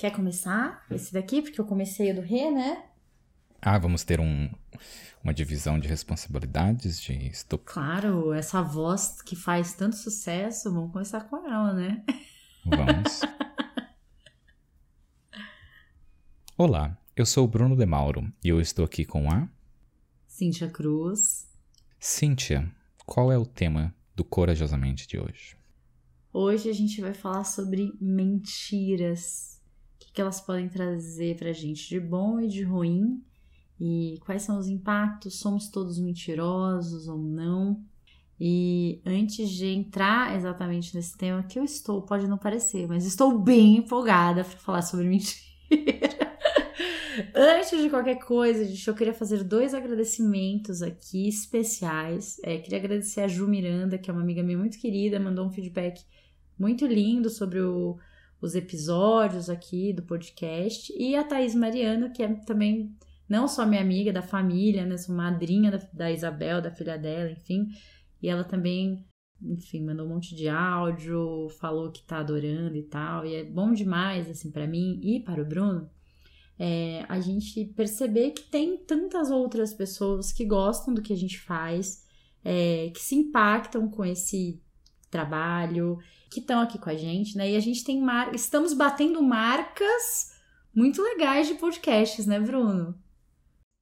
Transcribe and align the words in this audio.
Quer 0.00 0.12
começar 0.12 0.82
esse 0.90 1.12
daqui? 1.12 1.42
Porque 1.42 1.60
eu 1.60 1.64
comecei 1.66 2.10
o 2.10 2.14
do 2.14 2.22
Rê, 2.22 2.50
né? 2.50 2.86
Ah, 3.60 3.78
vamos 3.78 4.02
ter 4.02 4.18
um, 4.18 4.48
uma 5.22 5.34
divisão 5.34 5.78
de 5.78 5.86
responsabilidades 5.86 6.98
de 6.98 7.12
estou... 7.26 7.58
Claro, 7.58 8.32
essa 8.32 8.62
voz 8.62 9.20
que 9.20 9.36
faz 9.36 9.74
tanto 9.74 9.96
sucesso, 9.96 10.72
vamos 10.72 10.90
começar 10.90 11.24
com 11.24 11.46
ela, 11.46 11.74
né? 11.74 12.02
Vamos. 12.64 13.20
Olá, 16.56 16.96
eu 17.14 17.26
sou 17.26 17.44
o 17.44 17.48
Bruno 17.48 17.76
de 17.76 17.84
Mauro 17.84 18.32
e 18.42 18.48
eu 18.48 18.58
estou 18.58 18.86
aqui 18.86 19.04
com 19.04 19.30
a 19.30 19.50
Cíntia 20.26 20.70
Cruz. 20.70 21.46
Cíntia, 21.98 22.74
qual 23.04 23.30
é 23.30 23.36
o 23.36 23.44
tema 23.44 23.94
do 24.16 24.24
Corajosamente 24.24 25.06
de 25.06 25.18
hoje? 25.18 25.58
Hoje 26.32 26.70
a 26.70 26.72
gente 26.72 27.02
vai 27.02 27.12
falar 27.12 27.44
sobre 27.44 27.92
mentiras. 28.00 29.59
O 30.00 30.06
que, 30.06 30.12
que 30.12 30.20
elas 30.20 30.40
podem 30.40 30.68
trazer 30.68 31.36
pra 31.36 31.52
gente 31.52 31.86
de 31.88 32.00
bom 32.00 32.40
e 32.40 32.48
de 32.48 32.62
ruim. 32.62 33.22
E 33.78 34.18
quais 34.24 34.42
são 34.42 34.58
os 34.58 34.66
impactos? 34.66 35.38
Somos 35.38 35.68
todos 35.68 35.98
mentirosos 35.98 37.06
ou 37.06 37.18
não? 37.18 37.84
E 38.38 39.02
antes 39.04 39.50
de 39.50 39.66
entrar 39.66 40.34
exatamente 40.34 40.94
nesse 40.94 41.16
tema, 41.16 41.42
que 41.42 41.58
eu 41.58 41.64
estou, 41.64 42.00
pode 42.00 42.26
não 42.26 42.38
parecer, 42.38 42.88
mas 42.88 43.04
estou 43.04 43.38
bem 43.38 43.76
empolgada 43.76 44.42
para 44.42 44.58
falar 44.58 44.82
sobre 44.82 45.06
mentira. 45.06 45.40
Antes 47.34 47.82
de 47.82 47.90
qualquer 47.90 48.18
coisa, 48.20 48.64
gente, 48.64 48.88
eu 48.88 48.94
queria 48.94 49.12
fazer 49.12 49.44
dois 49.44 49.74
agradecimentos 49.74 50.80
aqui 50.80 51.28
especiais. 51.28 52.40
É, 52.42 52.56
queria 52.56 52.78
agradecer 52.78 53.20
a 53.20 53.28
Ju 53.28 53.46
Miranda, 53.46 53.98
que 53.98 54.08
é 54.08 54.12
uma 54.12 54.22
amiga 54.22 54.42
minha 54.42 54.56
muito 54.56 54.78
querida, 54.78 55.20
mandou 55.20 55.46
um 55.46 55.50
feedback 55.50 56.02
muito 56.58 56.86
lindo 56.86 57.28
sobre 57.28 57.60
o, 57.60 57.98
os 58.40 58.54
episódios 58.54 59.50
aqui 59.50 59.92
do 59.92 60.02
podcast. 60.02 60.92
E 60.96 61.14
a 61.16 61.24
Thaís 61.24 61.54
Mariano, 61.54 62.12
que 62.12 62.22
é 62.22 62.28
também 62.46 62.96
não 63.28 63.46
só 63.46 63.66
minha 63.66 63.80
amiga 63.80 64.12
da 64.12 64.22
família, 64.22 64.84
né? 64.84 64.96
Sou 64.96 65.14
madrinha 65.14 65.70
da, 65.70 65.78
da 65.92 66.10
Isabel, 66.10 66.60
da 66.60 66.70
filha 66.70 66.98
dela, 66.98 67.30
enfim. 67.30 67.68
E 68.22 68.28
ela 68.28 68.44
também 68.44 69.04
enfim, 69.42 69.84
mandou 69.84 70.06
um 70.06 70.10
monte 70.10 70.34
de 70.34 70.48
áudio, 70.48 71.48
falou 71.58 71.90
que 71.90 72.02
tá 72.02 72.18
adorando 72.18 72.76
e 72.76 72.82
tal, 72.82 73.24
e 73.24 73.34
é 73.34 73.44
bom 73.44 73.72
demais, 73.72 74.28
assim, 74.28 74.50
para 74.50 74.66
mim 74.66 75.00
e 75.02 75.20
para 75.20 75.40
o 75.40 75.46
Bruno, 75.46 75.88
é, 76.58 77.06
a 77.08 77.18
gente 77.20 77.64
perceber 77.64 78.32
que 78.32 78.42
tem 78.42 78.76
tantas 78.76 79.30
outras 79.30 79.72
pessoas 79.72 80.30
que 80.30 80.44
gostam 80.44 80.92
do 80.92 81.00
que 81.00 81.12
a 81.12 81.16
gente 81.16 81.40
faz, 81.40 82.04
é, 82.44 82.90
que 82.90 83.00
se 83.00 83.14
impactam 83.14 83.88
com 83.88 84.04
esse 84.04 84.62
trabalho, 85.10 85.98
que 86.30 86.40
estão 86.40 86.60
aqui 86.60 86.78
com 86.78 86.88
a 86.88 86.94
gente, 86.94 87.36
né? 87.36 87.50
E 87.50 87.56
a 87.56 87.60
gente 87.60 87.84
tem 87.84 88.00
mar... 88.00 88.32
estamos 88.34 88.72
batendo 88.72 89.20
marcas 89.20 90.32
muito 90.74 91.02
legais 91.02 91.48
de 91.48 91.54
podcasts, 91.54 92.26
né, 92.26 92.38
Bruno? 92.38 92.96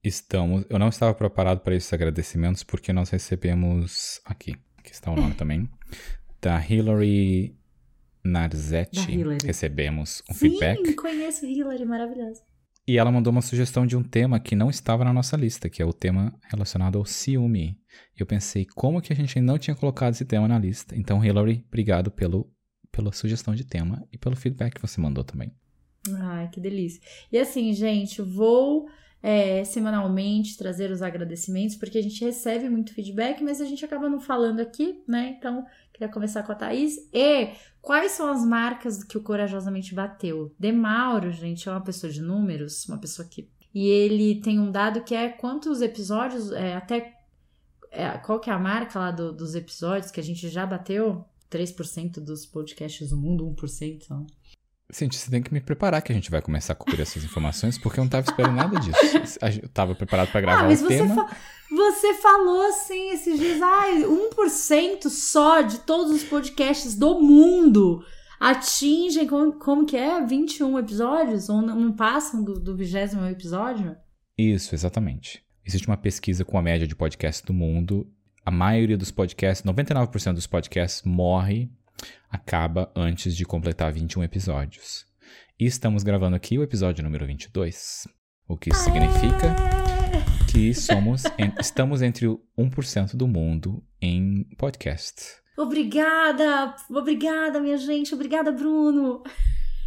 Estamos. 0.03 0.65
Eu 0.69 0.79
não 0.79 0.89
estava 0.89 1.13
preparado 1.13 1.59
para 1.59 1.75
esses 1.75 1.91
agradecimentos 1.93 2.63
porque 2.63 2.91
nós 2.91 3.09
recebemos 3.09 4.19
aqui, 4.25 4.55
aqui 4.77 4.91
está 4.91 5.11
o 5.11 5.15
nome 5.15 5.35
também, 5.35 5.69
da 6.41 6.59
Hillary 6.59 7.55
Narzetti. 8.23 9.05
Da 9.05 9.11
Hillary. 9.11 9.45
Recebemos 9.45 10.23
um 10.29 10.33
Sim, 10.33 10.39
feedback. 10.49 10.93
conheço 10.95 11.45
Hillary, 11.45 11.85
maravilhosa. 11.85 12.48
E 12.89 12.97
ela 12.97 13.11
mandou 13.11 13.29
uma 13.29 13.43
sugestão 13.43 13.85
de 13.85 13.95
um 13.95 14.01
tema 14.01 14.39
que 14.39 14.55
não 14.55 14.67
estava 14.67 15.05
na 15.05 15.13
nossa 15.13 15.37
lista, 15.37 15.69
que 15.69 15.79
é 15.79 15.85
o 15.85 15.93
tema 15.93 16.33
relacionado 16.49 16.97
ao 16.97 17.05
ciúme. 17.05 17.77
Eu 18.17 18.25
pensei, 18.25 18.65
como 18.65 18.99
que 18.99 19.13
a 19.13 19.15
gente 19.15 19.39
não 19.39 19.59
tinha 19.59 19.75
colocado 19.75 20.15
esse 20.15 20.25
tema 20.25 20.47
na 20.47 20.57
lista? 20.57 20.95
Então, 20.97 21.23
Hillary, 21.23 21.63
obrigado 21.67 22.09
pelo, 22.09 22.51
pela 22.91 23.11
sugestão 23.11 23.53
de 23.53 23.63
tema 23.63 24.03
e 24.11 24.17
pelo 24.17 24.35
feedback 24.35 24.73
que 24.73 24.81
você 24.81 24.99
mandou 24.99 25.23
também. 25.23 25.53
Ai, 26.15 26.49
que 26.49 26.59
delícia. 26.59 26.99
E 27.31 27.37
assim, 27.37 27.71
gente, 27.73 28.23
vou 28.23 28.89
é, 29.21 29.63
semanalmente 29.65 30.57
trazer 30.57 30.89
os 30.89 31.03
agradecimentos, 31.03 31.75
porque 31.75 31.99
a 31.99 32.01
gente 32.01 32.25
recebe 32.25 32.67
muito 32.69 32.95
feedback, 32.95 33.43
mas 33.43 33.61
a 33.61 33.65
gente 33.65 33.85
acaba 33.85 34.09
não 34.09 34.19
falando 34.19 34.61
aqui, 34.61 35.03
né? 35.07 35.35
Então, 35.37 35.63
queria 35.99 36.13
começar 36.13 36.43
com 36.43 36.51
a 36.51 36.55
Thaís. 36.55 36.95
E 37.13 37.49
quais 37.81 38.13
são 38.13 38.31
as 38.31 38.43
marcas 38.45 39.03
que 39.03 39.17
o 39.17 39.21
Corajosamente 39.21 39.93
bateu? 39.93 40.55
Demauro, 40.57 41.29
gente, 41.31 41.67
é 41.67 41.71
uma 41.71 41.83
pessoa 41.83 42.11
de 42.11 42.21
números, 42.21 42.87
uma 42.87 42.97
pessoa 42.97 43.27
que. 43.27 43.49
E 43.75 43.87
ele 43.87 44.41
tem 44.41 44.59
um 44.59 44.71
dado 44.71 45.03
que 45.03 45.13
é 45.13 45.29
quantos 45.29 45.81
episódios, 45.81 46.51
é, 46.51 46.75
até. 46.75 47.13
É, 47.91 48.09
qual 48.19 48.39
que 48.39 48.49
é 48.49 48.53
a 48.53 48.59
marca 48.59 48.97
lá 48.99 49.11
do- 49.11 49.33
dos 49.33 49.55
episódios 49.55 50.11
que 50.11 50.19
a 50.19 50.23
gente 50.23 50.47
já 50.47 50.65
bateu? 50.65 51.25
3% 51.49 52.21
dos 52.23 52.45
podcasts 52.45 53.09
do 53.09 53.17
mundo, 53.17 53.45
1%. 53.45 54.05
Então. 54.05 54.27
Você 54.91 55.07
tem 55.29 55.41
que 55.43 55.53
me 55.53 55.61
preparar 55.61 56.01
que 56.01 56.11
a 56.11 56.15
gente 56.15 56.31
vai 56.31 56.41
começar 56.41 56.73
a 56.73 56.75
cobrir 56.75 57.01
essas 57.01 57.23
informações, 57.23 57.77
porque 57.77 57.99
eu 57.99 58.01
não 58.03 58.07
estava 58.07 58.25
esperando 58.27 58.55
nada 58.55 58.79
disso. 58.79 58.97
Eu 59.41 59.65
estava 59.65 59.93
preparado 59.93 60.31
para 60.31 60.41
gravar 60.41 60.61
Ah, 60.61 60.67
mas 60.67 60.81
o 60.81 60.85
você, 60.87 60.97
tema. 60.97 61.15
fa- 61.27 61.35
você 61.69 62.13
falou 62.15 62.61
assim 62.69 63.11
esses 63.11 63.39
dias, 63.39 63.61
ai, 63.61 64.03
1% 64.03 65.09
só 65.09 65.61
de 65.61 65.79
todos 65.79 66.11
os 66.11 66.23
podcasts 66.23 66.95
do 66.95 67.19
mundo 67.21 68.03
atingem, 68.39 69.27
como, 69.27 69.53
como 69.53 69.85
que 69.85 69.95
é? 69.97 70.25
21 70.25 70.79
episódios? 70.79 71.49
Ou 71.49 71.61
não, 71.61 71.75
não 71.75 71.91
passam 71.91 72.43
do, 72.43 72.59
do 72.59 72.75
20 72.75 72.95
episódio? 73.31 73.95
Isso, 74.37 74.73
exatamente. 74.73 75.43
Existe 75.65 75.87
uma 75.87 75.97
pesquisa 75.97 76.43
com 76.43 76.57
a 76.57 76.61
média 76.61 76.87
de 76.87 76.95
podcasts 76.95 77.43
do 77.45 77.53
mundo. 77.53 78.11
A 78.45 78.49
maioria 78.49 78.97
dos 78.97 79.11
podcasts, 79.11 79.63
99% 79.69 80.33
dos 80.33 80.47
podcasts 80.47 81.03
morre, 81.03 81.69
acaba 82.29 82.91
antes 82.95 83.35
de 83.35 83.45
completar 83.45 83.91
21 83.91 84.23
episódios. 84.23 85.05
E 85.59 85.65
estamos 85.65 86.03
gravando 86.03 86.35
aqui 86.35 86.57
o 86.57 86.63
episódio 86.63 87.03
número 87.03 87.25
22. 87.25 88.07
O 88.47 88.57
que 88.57 88.69
isso 88.71 88.83
significa 88.83 89.55
que 90.51 90.73
somos, 90.73 91.25
en- 91.37 91.53
estamos 91.59 92.01
entre 92.01 92.27
o 92.27 92.41
1% 92.57 93.15
do 93.15 93.27
mundo 93.27 93.83
em 94.01 94.43
podcast. 94.57 95.23
Obrigada, 95.57 96.75
obrigada, 96.89 97.59
minha 97.59 97.77
gente, 97.77 98.13
obrigada, 98.15 98.51
Bruno. 98.51 99.21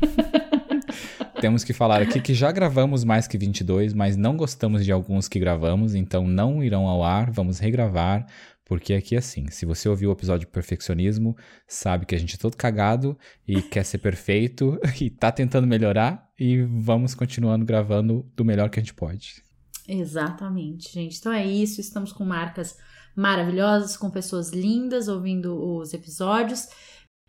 Temos 1.40 1.64
que 1.64 1.72
falar 1.72 2.00
aqui 2.02 2.20
que 2.20 2.34
já 2.34 2.52
gravamos 2.52 3.02
mais 3.04 3.26
que 3.26 3.36
22, 3.38 3.92
mas 3.94 4.16
não 4.16 4.36
gostamos 4.36 4.84
de 4.84 4.92
alguns 4.92 5.26
que 5.28 5.38
gravamos, 5.40 5.94
então 5.94 6.26
não 6.26 6.62
irão 6.62 6.86
ao 6.86 7.02
ar, 7.02 7.30
vamos 7.30 7.58
regravar, 7.58 8.26
porque 8.64 8.94
aqui 8.94 9.14
é 9.14 9.18
assim, 9.18 9.50
se 9.50 9.66
você 9.66 9.88
ouviu 9.88 10.10
o 10.10 10.12
episódio 10.12 10.46
de 10.46 10.52
perfeccionismo, 10.52 11.36
sabe 11.66 12.06
que 12.06 12.14
a 12.14 12.18
gente 12.18 12.36
é 12.36 12.38
todo 12.38 12.56
cagado 12.56 13.18
e 13.46 13.60
quer 13.62 13.84
ser 13.84 13.98
perfeito 13.98 14.78
e 15.00 15.10
tá 15.10 15.30
tentando 15.32 15.66
melhorar 15.66 16.28
e 16.38 16.62
vamos 16.62 17.14
continuando 17.14 17.64
gravando 17.64 18.24
do 18.36 18.44
melhor 18.44 18.70
que 18.70 18.78
a 18.78 18.82
gente 18.82 18.94
pode. 18.94 19.42
Exatamente, 19.88 20.92
gente. 20.92 21.18
Então 21.18 21.32
é 21.32 21.46
isso. 21.46 21.80
Estamos 21.80 22.12
com 22.12 22.24
marcas 22.24 22.76
maravilhosas, 23.16 23.96
com 23.96 24.10
pessoas 24.10 24.50
lindas 24.50 25.08
ouvindo 25.08 25.54
os 25.54 25.92
episódios. 25.92 26.68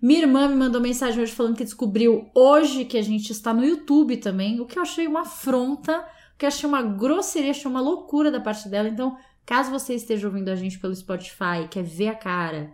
Minha 0.01 0.21
irmã 0.23 0.47
me 0.47 0.55
mandou 0.55 0.81
mensagem 0.81 1.21
hoje 1.21 1.31
falando 1.31 1.55
que 1.55 1.63
descobriu 1.63 2.29
hoje 2.35 2.85
que 2.85 2.97
a 2.97 3.01
gente 3.01 3.31
está 3.31 3.53
no 3.53 3.63
YouTube 3.63 4.17
também, 4.17 4.59
o 4.59 4.65
que 4.65 4.77
eu 4.77 4.83
achei 4.83 5.07
uma 5.07 5.21
afronta, 5.21 5.97
o 6.35 6.37
que 6.37 6.45
eu 6.45 6.47
achei 6.47 6.67
uma 6.67 6.81
grosseria, 6.81 7.51
achei 7.51 7.69
uma 7.69 7.79
loucura 7.79 8.29
da 8.29 8.41
parte 8.41 8.67
dela. 8.67 8.89
Então, 8.89 9.17
caso 9.45 9.71
você 9.71 9.93
esteja 9.93 10.27
ouvindo 10.27 10.49
a 10.49 10.55
gente 10.55 10.79
pelo 10.79 10.95
Spotify, 10.95 11.67
quer 11.69 11.83
ver 11.83 12.09
a 12.09 12.15
cara 12.15 12.73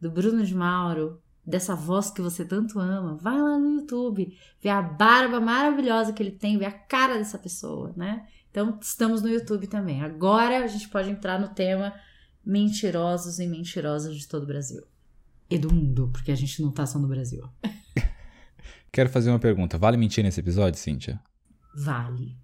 do 0.00 0.10
Bruno 0.10 0.44
de 0.44 0.54
Mauro, 0.54 1.20
dessa 1.44 1.74
voz 1.74 2.10
que 2.10 2.20
você 2.20 2.44
tanto 2.44 2.78
ama, 2.78 3.16
vai 3.16 3.40
lá 3.40 3.58
no 3.58 3.80
YouTube, 3.80 4.36
vê 4.60 4.68
a 4.68 4.80
barba 4.80 5.40
maravilhosa 5.40 6.12
que 6.12 6.22
ele 6.22 6.32
tem, 6.32 6.58
vê 6.58 6.64
a 6.64 6.72
cara 6.72 7.18
dessa 7.18 7.38
pessoa, 7.38 7.92
né? 7.96 8.26
Então, 8.50 8.78
estamos 8.80 9.22
no 9.22 9.28
YouTube 9.28 9.66
também. 9.66 10.02
Agora 10.02 10.62
a 10.62 10.66
gente 10.66 10.88
pode 10.88 11.10
entrar 11.10 11.40
no 11.40 11.48
tema 11.48 11.94
mentirosos 12.44 13.38
e 13.38 13.46
mentirosas 13.46 14.16
de 14.16 14.28
todo 14.28 14.42
o 14.42 14.46
Brasil. 14.46 14.82
E 15.48 15.58
do 15.58 15.72
mundo, 15.72 16.10
porque 16.12 16.30
a 16.30 16.34
gente 16.34 16.60
não 16.60 16.70
tá 16.70 16.86
só 16.86 16.98
no 16.98 17.08
Brasil. 17.08 17.48
Quero 18.92 19.08
fazer 19.08 19.30
uma 19.30 19.38
pergunta, 19.38 19.78
vale 19.78 19.96
mentir 19.96 20.22
nesse 20.22 20.40
episódio, 20.40 20.78
Cíntia? 20.78 21.20
Vale. 21.74 22.41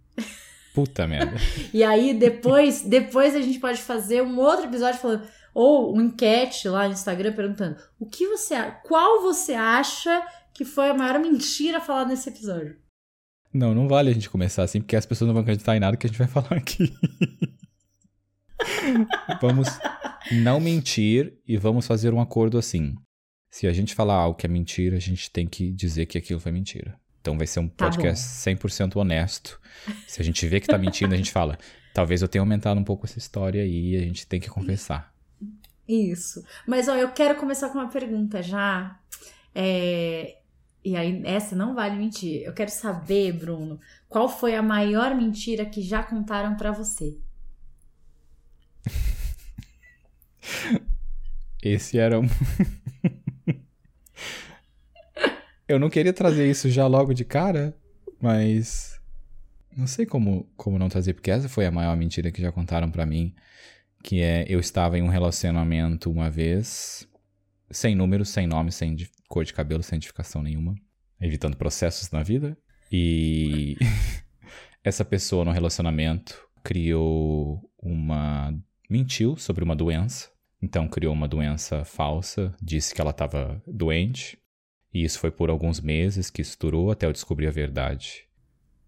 Puta 0.79 1.09
merda. 1.09 1.37
E 1.75 1.83
aí, 1.83 2.15
depois, 2.15 2.83
depois 2.83 3.35
a 3.35 3.41
gente 3.41 3.59
pode 3.59 3.83
fazer 3.83 4.23
um 4.23 4.39
outro 4.39 4.67
episódio 4.67 5.01
falando, 5.01 5.27
ou 5.53 5.93
uma 5.93 6.05
enquete 6.05 6.69
lá 6.69 6.87
no 6.87 6.93
Instagram 6.93 7.33
perguntando 7.33 7.77
o 7.99 8.07
que 8.07 8.29
você, 8.29 8.55
qual 8.85 9.21
você 9.23 9.55
acha 9.55 10.25
que 10.55 10.65
foi 10.65 10.91
a 10.91 10.95
maior 10.95 11.19
mentira 11.19 11.81
falada 11.81 12.11
nesse 12.11 12.29
episódio? 12.29 12.77
Não, 13.53 13.75
não 13.75 13.89
vale 13.89 14.11
a 14.11 14.15
gente 14.15 14.31
começar 14.31 14.63
assim, 14.63 14.81
porque 14.81 14.95
as 14.95 15.05
pessoas 15.05 15.27
não 15.27 15.35
vão 15.35 15.43
acreditar 15.43 15.77
em 15.77 15.81
nada 15.81 15.97
que 15.97 16.07
a 16.07 16.11
gente 16.11 16.19
vai 16.19 16.29
falar 16.29 16.53
aqui. 16.53 16.95
vamos 19.43 19.67
não 20.31 20.61
mentir 20.61 21.41
e 21.45 21.57
vamos 21.57 21.89
fazer 21.89 22.15
um 22.15 22.21
acordo 22.21 22.57
assim. 22.57 22.95
Se 23.51 23.67
a 23.67 23.73
gente 23.73 23.97
falar 23.97 24.15
algo 24.15 24.39
que 24.39 24.47
é 24.47 24.49
mentira, 24.49 24.97
a 24.97 25.01
gente 25.01 25.29
tem 25.29 25.49
que 25.49 25.73
dizer 25.73 26.07
que 26.07 26.19
aquilo 26.19 26.39
foi 26.39 26.53
mentira. 26.53 26.97
Então 27.21 27.37
vai 27.37 27.47
ser 27.47 27.61
um 27.61 27.69
Tá 27.69 27.87
podcast 27.87 28.25
100% 28.25 28.97
honesto. 28.97 29.61
Se 30.07 30.21
a 30.21 30.25
gente 30.25 30.47
vê 30.47 30.61
que 30.61 30.67
tá 30.67 30.79
mentindo, 30.79 31.15
a 31.15 31.17
gente 31.17 31.33
fala, 31.33 31.59
talvez 31.93 32.23
eu 32.23 32.29
tenha 32.29 32.43
aumentado 32.43 32.79
um 32.81 32.85
pouco 32.85 33.07
essa 33.07 33.19
história 33.19 33.63
aí 33.63 33.95
e 33.95 33.97
a 33.97 34.01
gente 34.01 34.27
tem 34.27 34.41
que 34.41 34.49
confessar. 34.49 35.13
Isso. 35.87 36.45
Mas 36.67 36.89
ó, 36.89 36.97
eu 36.97 37.11
quero 37.13 37.37
começar 37.37 37.69
com 37.71 37.79
uma 37.79 37.89
pergunta 37.89 38.43
já. 38.43 38.99
É, 39.55 40.37
E 40.85 40.97
aí, 40.97 41.23
essa 41.25 41.55
não 41.57 41.75
vale 41.75 41.97
mentir. 41.97 42.43
Eu 42.43 42.53
quero 42.55 42.71
saber, 42.71 43.33
Bruno, 43.33 43.81
qual 44.09 44.29
foi 44.29 44.55
a 44.55 44.63
maior 44.63 45.15
mentira 45.15 45.65
que 45.67 45.83
já 45.83 46.03
contaram 46.03 46.57
para 46.57 46.71
você? 46.73 47.19
Esse 51.63 51.99
era 51.99 52.19
um. 52.21 52.29
Eu 55.69 55.79
não 55.79 55.91
queria 55.91 56.15
trazer 56.15 56.51
isso 56.51 56.71
já 56.71 56.87
logo 56.87 57.13
de 57.13 57.27
cara, 57.27 57.77
mas. 58.21 58.99
Não 59.77 59.87
sei 59.87 60.07
como, 60.07 60.51
como 60.57 60.79
não 60.79 60.89
trazer, 60.89 61.13
porque 61.13 61.31
essa 61.31 61.49
foi 61.49 61.67
a 61.67 61.71
maior 61.71 61.95
mentira 61.97 62.33
que 62.33 62.41
já 62.41 62.51
contaram 62.51 62.91
para 62.91 63.05
mim. 63.05 63.35
Que 64.03 64.23
é 64.23 64.47
eu 64.49 64.59
estava 64.59 64.99
em 64.99 65.03
um 65.03 65.09
relacionamento 65.09 66.11
uma 66.11 66.31
vez, 66.31 67.07
sem 67.71 67.95
número, 67.95 68.25
sem 68.25 68.47
nome, 68.47 68.73
sem 68.73 68.97
cor 69.29 69.45
de 69.45 69.53
cabelo, 69.53 69.83
sem 69.83 69.97
identificação 69.97 70.43
nenhuma, 70.43 70.75
evitando 71.21 71.57
processos 71.57 72.11
na 72.11 72.23
vida. 72.23 72.57
E 72.91 73.77
essa 74.83 75.05
pessoa 75.05 75.45
no 75.45 75.53
relacionamento 75.53 76.41
criou 76.65 77.61
uma. 77.79 78.55
mentiu 78.89 79.37
sobre 79.37 79.63
uma 79.63 79.77
doença. 79.77 80.31
Então 80.63 80.89
criou 80.89 81.13
uma 81.13 81.29
doença 81.29 81.85
falsa, 81.85 82.55
disse 82.61 82.95
que 82.95 83.01
ela 83.01 83.11
estava 83.11 83.63
doente. 83.67 84.39
E 84.93 85.05
isso 85.05 85.19
foi 85.19 85.31
por 85.31 85.51
alguns 85.51 85.81
meses 85.81 86.31
que 86.31 86.43
estourou 86.43 86.91
até 86.91 87.07
eu 87.07 87.13
descobrir 87.13 87.47
a 87.47 87.51
verdade. 87.53 88.27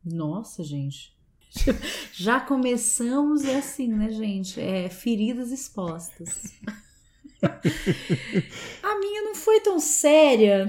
Nossa, 0.04 0.64
gente. 0.64 1.16
Já 2.12 2.40
começamos 2.40 3.44
assim, 3.44 3.88
né, 3.88 4.10
gente? 4.10 4.60
É, 4.60 4.88
feridas 4.88 5.50
expostas. 5.50 6.60
a 7.42 8.98
minha 8.98 9.22
não 9.22 9.34
foi 9.34 9.60
tão 9.60 9.78
séria 9.80 10.66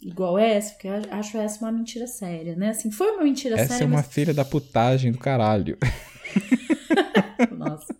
igual 0.00 0.38
essa, 0.38 0.72
porque 0.72 0.88
eu 0.88 0.94
acho 1.10 1.36
essa 1.38 1.64
uma 1.64 1.72
mentira 1.72 2.06
séria, 2.06 2.54
né? 2.54 2.70
Assim, 2.70 2.90
foi 2.90 3.10
uma 3.12 3.24
mentira 3.24 3.54
essa 3.54 3.68
séria. 3.68 3.74
Essa 3.76 3.84
é 3.84 3.86
uma 3.86 3.96
mas... 3.96 4.06
filha 4.06 4.34
da 4.34 4.44
putagem 4.44 5.10
do 5.10 5.18
caralho. 5.18 5.78
Nossa. 7.56 7.94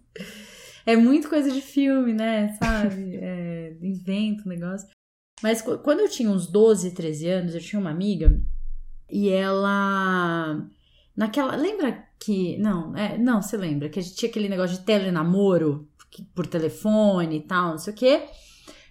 É 0.85 0.95
muito 0.95 1.29
coisa 1.29 1.51
de 1.51 1.61
filme, 1.61 2.13
né? 2.13 2.57
Sabe? 2.59 3.17
É, 3.21 3.77
invento 3.83 4.49
negócio. 4.49 4.89
Mas 5.43 5.61
quando 5.61 6.01
eu 6.01 6.09
tinha 6.09 6.31
uns 6.31 6.47
12, 6.47 6.93
13 6.93 7.29
anos, 7.29 7.55
eu 7.55 7.61
tinha 7.61 7.81
uma 7.81 7.91
amiga 7.91 8.41
e 9.11 9.29
ela. 9.29 10.67
Naquela. 11.15 11.57
Lembra 11.57 12.07
que. 12.19 12.57
Não, 12.59 12.97
é, 12.97 13.19
não, 13.19 13.43
você 13.43 13.57
lembra 13.57 13.89
que 13.89 13.99
a 13.99 14.03
gente 14.03 14.17
tinha 14.17 14.31
aquele 14.31 14.49
negócio 14.49 14.79
de 14.79 14.85
telenamoro 14.85 15.89
por 16.35 16.47
telefone 16.47 17.37
e 17.37 17.41
tal, 17.41 17.71
não 17.71 17.79
sei 17.79 17.93
o 17.93 17.97
quê. 17.97 18.23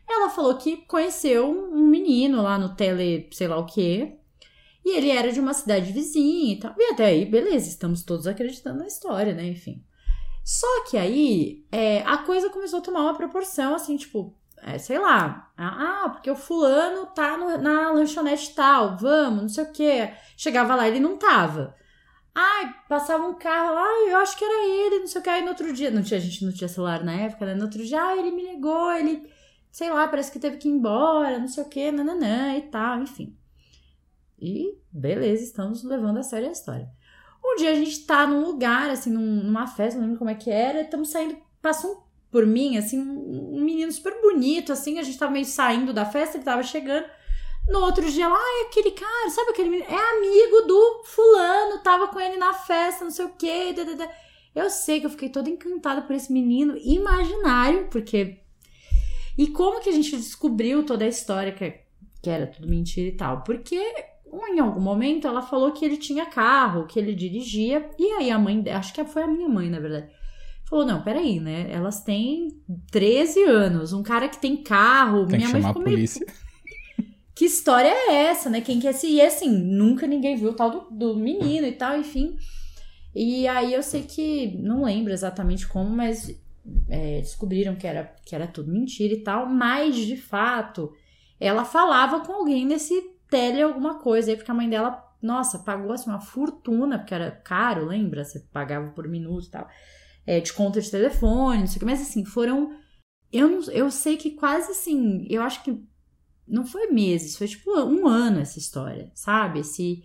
Ela 0.08 0.30
falou 0.30 0.56
que 0.58 0.78
conheceu 0.86 1.50
um 1.50 1.88
menino 1.88 2.42
lá 2.42 2.60
no 2.60 2.76
tele, 2.76 3.28
sei 3.32 3.48
lá 3.48 3.58
o 3.58 3.66
quê. 3.66 4.18
E 4.84 4.98
ele 4.98 5.10
era 5.10 5.32
de 5.32 5.40
uma 5.40 5.54
cidade 5.54 5.92
vizinha 5.92 6.54
e 6.54 6.60
tal. 6.60 6.76
E 6.78 6.94
até 6.94 7.06
aí, 7.06 7.26
beleza, 7.26 7.68
estamos 7.68 8.04
todos 8.04 8.28
acreditando 8.28 8.80
na 8.80 8.88
história, 8.88 9.34
né? 9.34 9.48
Enfim. 9.48 9.84
Só 10.44 10.86
que 10.86 10.96
aí 10.96 11.66
é, 11.72 12.04
a 12.04 12.20
coisa 12.20 12.52
começou 12.52 12.78
a 12.78 12.84
tomar 12.84 13.02
uma 13.02 13.18
proporção 13.18 13.74
assim, 13.74 13.98
tipo, 13.98 14.38
é, 14.68 14.80
sei 14.80 14.98
lá, 14.98 15.52
ah, 15.56 16.10
porque 16.12 16.30
o 16.30 16.36
fulano 16.36 17.06
tá 17.14 17.38
no, 17.38 17.56
na 17.60 17.92
lanchonete 17.92 18.56
tal, 18.56 18.98
vamos, 18.98 19.42
não 19.44 19.50
sei 19.50 19.64
o 19.64 19.72
quê. 19.72 20.12
Chegava 20.36 20.74
lá, 20.74 20.88
ele 20.88 21.00
não 21.00 21.18
tava. 21.18 21.76
Ai, 22.34 22.76
passava 22.90 23.28
um 23.28 23.36
carro 23.36 23.76
lá, 23.76 24.10
eu 24.10 24.18
acho 24.18 24.36
que 24.36 24.44
era 24.44 24.68
ele, 24.68 25.00
não 25.02 25.08
sei 25.08 25.22
o 25.22 25.24
que. 25.24 25.30
Aí 25.30 25.44
no 25.44 25.50
outro 25.50 25.72
dia, 25.72 25.92
não 25.92 26.02
tinha, 26.02 26.20
a 26.20 26.22
gente 26.22 26.44
não 26.44 26.52
tinha 26.52 26.68
celular 26.68 27.04
na 27.04 27.14
época, 27.14 27.46
né? 27.46 27.54
No 27.54 27.66
outro 27.66 27.86
dia, 27.86 28.02
ah, 28.04 28.18
ele 28.18 28.32
me 28.32 28.54
ligou, 28.54 28.92
ele, 28.92 29.30
sei 29.72 29.92
lá, 29.92 30.08
parece 30.08 30.32
que 30.32 30.40
teve 30.40 30.58
que 30.58 30.68
ir 30.68 30.72
embora, 30.72 31.38
não 31.38 31.48
sei 31.48 31.64
o 31.64 31.70
que, 31.70 31.92
nananã 31.92 32.58
e 32.58 32.64
tal, 32.64 33.04
enfim. 33.04 33.38
E 34.40 34.80
beleza, 34.92 35.44
estamos 35.44 35.84
levando 35.84 36.18
a 36.18 36.24
sério 36.24 36.50
a 36.50 36.52
história. 36.52 36.90
Um 37.44 37.56
dia 37.58 37.70
a 37.70 37.76
gente 37.76 38.04
tá 38.08 38.26
num 38.26 38.44
lugar, 38.44 38.90
assim, 38.90 39.12
num, 39.12 39.44
numa 39.44 39.68
festa, 39.68 40.00
não 40.00 40.08
lembro 40.08 40.20
como 40.20 40.32
é 40.32 40.36
que 40.36 40.50
era, 40.50 40.82
estamos 40.82 41.12
saindo, 41.12 41.38
passou 41.62 42.05
por 42.36 42.46
mim, 42.46 42.76
assim, 42.76 43.00
um, 43.00 43.62
menino 43.64 43.90
super 43.94 44.20
bonito, 44.22 44.74
assim, 44.74 45.00
a 45.00 45.04
gente 45.04 45.18
tava 45.18 45.32
meio 45.32 45.46
saindo 45.46 45.94
da 45.94 46.04
festa, 46.04 46.36
ele 46.36 46.44
tava 46.44 46.64
chegando. 46.64 47.06
No 47.70 47.80
outro 47.80 48.12
dia, 48.12 48.28
lá, 48.28 48.36
ah, 48.38 48.62
é 48.62 48.68
aquele 48.68 48.92
cara, 48.92 49.30
sabe 49.30 49.52
aquele 49.52 49.70
menino? 49.70 49.90
É 49.90 50.18
amigo 50.18 50.68
do 50.68 51.04
fulano, 51.06 51.82
tava 51.82 52.10
com 52.10 52.20
ele 52.20 52.36
na 52.36 52.54
festa, 52.54 53.06
não 53.06 53.12
sei 53.12 53.24
o 53.24 53.34
quê. 53.40 53.74
Eu 54.54 54.70
sei 54.70 55.00
que 55.00 55.06
eu 55.06 55.10
fiquei 55.10 55.30
toda 55.30 55.50
encantada 55.50 56.02
por 56.02 56.14
esse 56.14 56.30
menino 56.34 56.76
imaginário, 56.76 57.88
porque. 57.90 58.42
E 59.38 59.48
como 59.48 59.80
que 59.80 59.88
a 59.88 59.94
gente 59.94 60.18
descobriu 60.18 60.86
toda 60.86 61.06
a 61.06 61.08
história 61.08 61.54
que, 61.54 61.74
que 62.22 62.30
era 62.30 62.48
tudo 62.48 62.68
mentira 62.68 63.08
e 63.08 63.16
tal? 63.16 63.44
Porque 63.44 63.82
em 64.50 64.60
algum 64.60 64.82
momento 64.82 65.26
ela 65.26 65.42
falou 65.42 65.72
que 65.72 65.86
ele 65.86 65.96
tinha 65.96 66.26
carro, 66.26 66.86
que 66.86 67.00
ele 67.00 67.16
dirigia, 67.16 67.90
e 67.98 68.12
aí 68.12 68.30
a 68.30 68.38
mãe, 68.38 68.62
acho 68.72 68.94
que 68.94 69.06
foi 69.06 69.24
a 69.24 69.28
minha 69.28 69.48
mãe, 69.48 69.70
na 69.70 69.80
verdade, 69.80 70.12
falou: 70.66 70.86
não, 70.86 71.02
peraí, 71.04 71.40
né? 71.40 71.72
Elas 71.72 72.04
têm 72.04 72.62
13 72.92 73.44
anos, 73.44 73.94
um 73.94 74.04
cara 74.04 74.28
que 74.28 74.40
tem 74.40 74.58
carro, 74.58 75.26
tem 75.26 75.38
minha 75.38 75.48
que 75.48 75.54
mãe 75.54 75.62
chamar 75.62 75.72
a 75.72 75.84
polícia. 75.84 76.26
meio. 76.26 76.46
Que 77.36 77.44
história 77.44 77.90
é 77.90 78.28
essa, 78.28 78.50
né? 78.50 78.62
Quem 78.62 78.80
quer 78.80 78.94
se. 78.94 79.08
E 79.08 79.22
assim, 79.22 79.50
nunca 79.50 80.08
ninguém 80.08 80.38
viu 80.38 80.52
o 80.52 80.54
tal 80.54 80.72
do, 80.72 80.88
do 80.90 81.16
menino 81.18 81.68
e 81.68 81.74
tal, 81.74 82.00
enfim. 82.00 82.38
E 83.14 83.46
aí 83.46 83.74
eu 83.74 83.84
sei 83.84 84.04
que. 84.04 84.58
Não 84.58 84.86
lembro 84.86 85.12
exatamente 85.12 85.68
como, 85.68 85.90
mas 85.90 86.34
é, 86.90 87.20
descobriram 87.20 87.76
que 87.76 87.86
era, 87.86 88.16
que 88.26 88.34
era 88.34 88.48
tudo 88.48 88.72
mentira 88.72 89.14
e 89.14 89.22
tal. 89.22 89.48
Mas, 89.48 89.98
de 89.98 90.16
fato, 90.16 90.94
ela 91.38 91.66
falava 91.66 92.22
com 92.22 92.32
alguém 92.32 92.66
nesse 92.66 93.02
tele 93.30 93.62
alguma 93.62 94.00
coisa 94.00 94.32
aí, 94.32 94.38
porque 94.38 94.52
a 94.52 94.54
mãe 94.54 94.70
dela, 94.70 95.04
nossa, 95.22 95.60
pagou 95.60 95.92
assim 95.92 96.10
uma 96.10 96.22
fortuna, 96.22 96.98
porque 97.00 97.14
era 97.14 97.32
caro, 97.32 97.86
lembra? 97.86 98.24
Você 98.24 98.40
pagava 98.52 98.92
por 98.92 99.08
minuto 99.08 99.48
e 99.48 99.52
tal. 99.52 99.68
É, 100.28 100.40
de 100.40 100.54
conta 100.54 100.82
de 100.82 100.90
telefone, 100.90 101.60
não 101.60 101.68
sei 101.68 101.78
o 101.78 101.80
que, 101.80 101.86
mas 101.86 102.02
assim, 102.02 102.26
foram. 102.26 102.76
Eu, 103.32 103.50
não, 103.50 103.62
eu 103.72 103.92
sei 103.92 104.18
que 104.18 104.32
quase 104.32 104.72
assim, 104.72 105.26
eu 105.30 105.42
acho 105.42 105.64
que 105.64 105.84
não 106.48 106.66
foi 106.66 106.88
meses, 106.88 107.36
foi 107.36 107.48
tipo 107.48 107.72
um 107.72 108.08
ano 108.08 108.40
essa 108.40 108.60
história, 108.60 109.12
sabe? 109.14 109.60
Esse, 109.60 110.04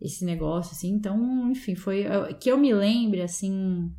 esse 0.00 0.24
negócio, 0.24 0.72
assim. 0.72 0.90
Então, 0.90 1.50
enfim, 1.50 1.74
foi. 1.74 2.04
Que 2.40 2.50
eu 2.50 2.58
me 2.58 2.72
lembre, 2.72 3.22
assim. 3.22 3.92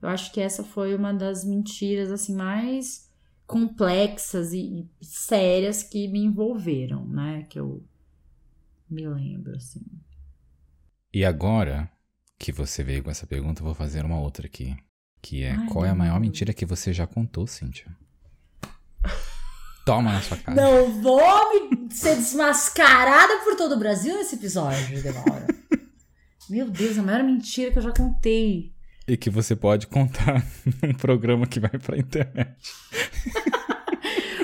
Eu 0.00 0.08
acho 0.08 0.32
que 0.32 0.40
essa 0.40 0.62
foi 0.62 0.94
uma 0.94 1.12
das 1.12 1.44
mentiras, 1.44 2.10
assim, 2.10 2.34
mais 2.34 3.10
complexas 3.46 4.52
e, 4.52 4.88
e 5.00 5.04
sérias 5.04 5.82
que 5.82 6.08
me 6.08 6.20
envolveram, 6.20 7.06
né? 7.08 7.44
Que 7.44 7.58
eu 7.58 7.82
me 8.88 9.06
lembro, 9.06 9.56
assim. 9.56 9.82
E 11.12 11.24
agora 11.24 11.90
que 12.38 12.52
você 12.52 12.82
veio 12.82 13.02
com 13.02 13.10
essa 13.10 13.26
pergunta, 13.26 13.60
eu 13.60 13.64
vou 13.64 13.74
fazer 13.74 14.04
uma 14.04 14.20
outra 14.20 14.46
aqui. 14.46 14.76
Que 15.24 15.42
é, 15.42 15.52
Ai, 15.52 15.66
qual 15.68 15.86
é 15.86 15.88
a 15.88 15.94
maior 15.94 16.20
mentira 16.20 16.52
que 16.52 16.66
você 16.66 16.92
já 16.92 17.06
contou, 17.06 17.46
Cíntia? 17.46 17.86
Toma 19.86 20.12
na 20.12 20.20
sua 20.20 20.36
cara. 20.36 20.60
Não 20.60 21.00
vou 21.00 21.50
me 21.50 21.90
ser 21.90 22.16
desmascarada 22.16 23.38
por 23.42 23.56
todo 23.56 23.74
o 23.74 23.78
Brasil 23.78 24.14
nesse 24.18 24.34
episódio, 24.34 25.02
Demora. 25.02 25.46
Meu 26.50 26.68
Deus, 26.68 26.98
a 26.98 27.02
maior 27.02 27.24
mentira 27.24 27.70
que 27.70 27.78
eu 27.78 27.82
já 27.82 27.90
contei. 27.90 28.74
E 29.08 29.16
que 29.16 29.30
você 29.30 29.56
pode 29.56 29.86
contar 29.86 30.44
num 30.82 30.92
programa 30.92 31.46
que 31.46 31.58
vai 31.58 31.70
pra 31.70 31.96
internet. 31.96 32.54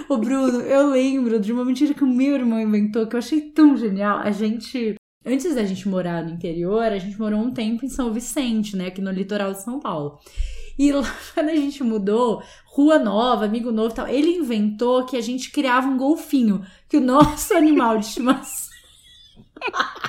Ô, 0.08 0.16
Bruno, 0.16 0.62
eu 0.62 0.90
lembro 0.90 1.38
de 1.38 1.52
uma 1.52 1.62
mentira 1.62 1.92
que 1.92 2.04
o 2.04 2.06
meu 2.06 2.36
irmão 2.36 2.58
inventou 2.58 3.06
que 3.06 3.14
eu 3.16 3.18
achei 3.18 3.50
tão 3.50 3.76
genial. 3.76 4.20
A 4.20 4.30
gente. 4.30 4.94
Antes 5.26 5.54
da 5.54 5.64
gente 5.64 5.86
morar 5.86 6.24
no 6.24 6.30
interior, 6.30 6.84
a 6.84 6.96
gente 6.96 7.18
morou 7.18 7.38
um 7.38 7.52
tempo 7.52 7.84
em 7.84 7.90
São 7.90 8.10
Vicente, 8.14 8.74
né? 8.74 8.86
Aqui 8.86 9.02
no 9.02 9.10
litoral 9.10 9.52
de 9.52 9.62
São 9.62 9.78
Paulo. 9.78 10.18
E 10.82 10.92
lá, 10.92 11.02
quando 11.34 11.50
a 11.50 11.54
gente 11.56 11.82
mudou, 11.82 12.42
rua 12.64 12.98
nova, 12.98 13.44
amigo 13.44 13.70
novo 13.70 13.90
e 13.92 13.94
tal, 13.94 14.08
ele 14.08 14.30
inventou 14.36 15.04
que 15.04 15.14
a 15.16 15.20
gente 15.20 15.50
criava 15.50 15.86
um 15.86 15.96
golfinho, 15.98 16.64
que 16.88 16.96
o 16.96 17.00
nosso 17.02 17.52
animal 17.54 17.98
de 17.98 18.06
estimação 18.06 18.70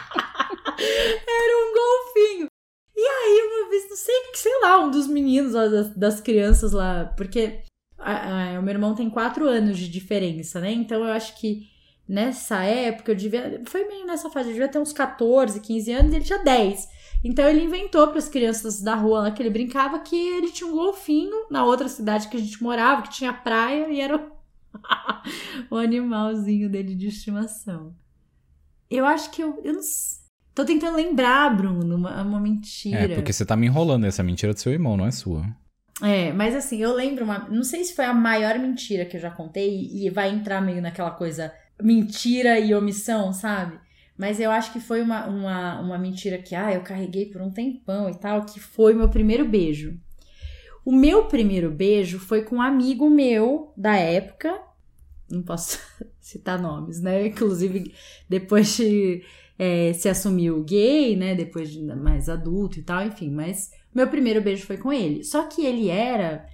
era 0.80 1.58
um 1.58 1.74
golfinho. 1.74 2.48
E 2.96 3.02
aí, 3.02 3.42
uma 3.50 3.70
vez, 3.70 3.90
não 3.90 3.98
sei, 3.98 4.16
sei 4.36 4.60
lá, 4.62 4.80
um 4.80 4.92
dos 4.92 5.08
meninos 5.08 5.54
das, 5.54 5.96
das 5.96 6.22
crianças 6.22 6.72
lá, 6.72 7.14
porque 7.18 7.62
a- 7.98 8.54
a- 8.56 8.60
o 8.60 8.64
meu 8.64 8.74
irmão 8.74 8.96
tem 8.96 9.10
quatro 9.10 9.48
anos 9.48 9.78
de 9.78 9.90
diferença, 9.90 10.60
né? 10.60 10.72
Então 10.72 11.04
eu 11.04 11.12
acho 11.12 11.38
que 11.40 11.68
nessa 12.08 12.64
época 12.64 13.12
eu 13.12 13.16
devia. 13.16 13.62
Foi 13.66 13.86
meio 13.88 14.06
nessa 14.06 14.30
fase, 14.30 14.50
eu 14.50 14.54
devia 14.54 14.68
ter 14.70 14.80
uns 14.80 14.94
14, 14.94 15.60
15 15.60 15.92
anos 15.92 16.14
e 16.14 16.16
ele 16.18 16.26
tinha 16.26 16.40
10. 16.44 16.88
Então 17.24 17.48
ele 17.48 17.64
inventou 17.64 18.08
para 18.08 18.18
as 18.18 18.28
crianças 18.28 18.82
da 18.82 18.96
rua 18.96 19.22
lá 19.22 19.32
que 19.32 19.42
ele 19.42 19.50
brincava 19.50 20.00
que 20.00 20.16
ele 20.16 20.52
tinha 20.52 20.68
um 20.70 20.74
golfinho 20.76 21.48
na 21.52 21.64
outra 21.64 21.88
cidade 21.88 22.28
que 22.28 22.36
a 22.38 22.40
gente 22.40 22.62
morava, 22.64 23.04
que 23.04 23.10
tinha 23.12 23.32
praia 23.32 23.90
e 23.90 24.00
era 24.02 24.18
o, 24.18 24.32
o 25.70 25.78
animalzinho 25.78 26.70
dele 26.70 26.96
de 26.96 27.08
estimação. 27.08 27.94
Eu 28.90 29.06
acho 29.06 29.32
que 29.32 29.42
eu. 29.42 29.60
eu 29.64 29.74
não 29.74 29.80
s- 29.80 30.20
Tô 30.54 30.66
tentando 30.66 30.98
lembrar, 30.98 31.56
Bruno, 31.56 31.96
uma, 31.96 32.22
uma 32.24 32.40
mentira. 32.40 32.98
É, 32.98 33.08
porque 33.16 33.32
você 33.32 33.46
tá 33.46 33.56
me 33.56 33.68
enrolando. 33.68 34.06
Essa 34.06 34.22
mentira 34.22 34.52
é 34.52 34.54
do 34.54 34.60
seu 34.60 34.74
irmão, 34.74 34.98
não 34.98 35.06
é 35.06 35.12
sua. 35.12 35.46
É, 36.02 36.34
mas 36.34 36.54
assim, 36.56 36.80
eu 36.82 36.94
lembro 36.94 37.24
uma. 37.24 37.48
Não 37.48 37.64
sei 37.64 37.86
se 37.86 37.96
foi 37.96 38.04
a 38.04 38.14
maior 38.14 38.60
mentira 38.60 39.06
que 39.06 39.16
eu 39.16 39.22
já 39.22 39.32
contei 39.32 39.88
e 39.94 40.10
vai 40.10 40.30
entrar 40.30 40.60
meio 40.62 40.82
naquela 40.82 41.12
coisa 41.12 41.54
mentira 41.82 42.60
e 42.60 42.74
omissão, 42.76 43.32
sabe? 43.32 43.80
Mas 44.22 44.40
eu 44.40 44.52
acho 44.52 44.72
que 44.72 44.80
foi 44.80 45.02
uma, 45.02 45.26
uma, 45.26 45.80
uma 45.80 45.98
mentira 45.98 46.38
que, 46.38 46.54
ah, 46.54 46.72
eu 46.72 46.84
carreguei 46.84 47.26
por 47.26 47.42
um 47.42 47.50
tempão 47.50 48.08
e 48.08 48.14
tal, 48.14 48.46
que 48.46 48.60
foi 48.60 48.94
meu 48.94 49.10
primeiro 49.10 49.44
beijo. 49.50 50.00
O 50.86 50.92
meu 50.92 51.26
primeiro 51.26 51.72
beijo 51.72 52.20
foi 52.20 52.44
com 52.44 52.58
um 52.58 52.62
amigo 52.62 53.10
meu 53.10 53.74
da 53.76 53.96
época, 53.96 54.62
não 55.28 55.42
posso 55.42 55.80
citar 56.22 56.62
nomes, 56.62 57.02
né? 57.02 57.26
Inclusive, 57.26 57.96
depois 58.30 58.78
de 58.78 59.24
é, 59.58 59.92
se 59.94 60.08
assumiu 60.08 60.64
gay, 60.64 61.16
né? 61.16 61.34
Depois 61.34 61.72
de 61.72 61.82
mais 61.82 62.30
adulto 62.30 62.78
e 62.78 62.84
tal, 62.84 63.04
enfim, 63.04 63.32
mas 63.32 63.72
meu 63.92 64.08
primeiro 64.08 64.40
beijo 64.40 64.68
foi 64.68 64.78
com 64.78 64.94
ele. 64.94 65.24
Só 65.24 65.48
que 65.48 65.66
ele 65.66 65.90
era, 65.90 66.46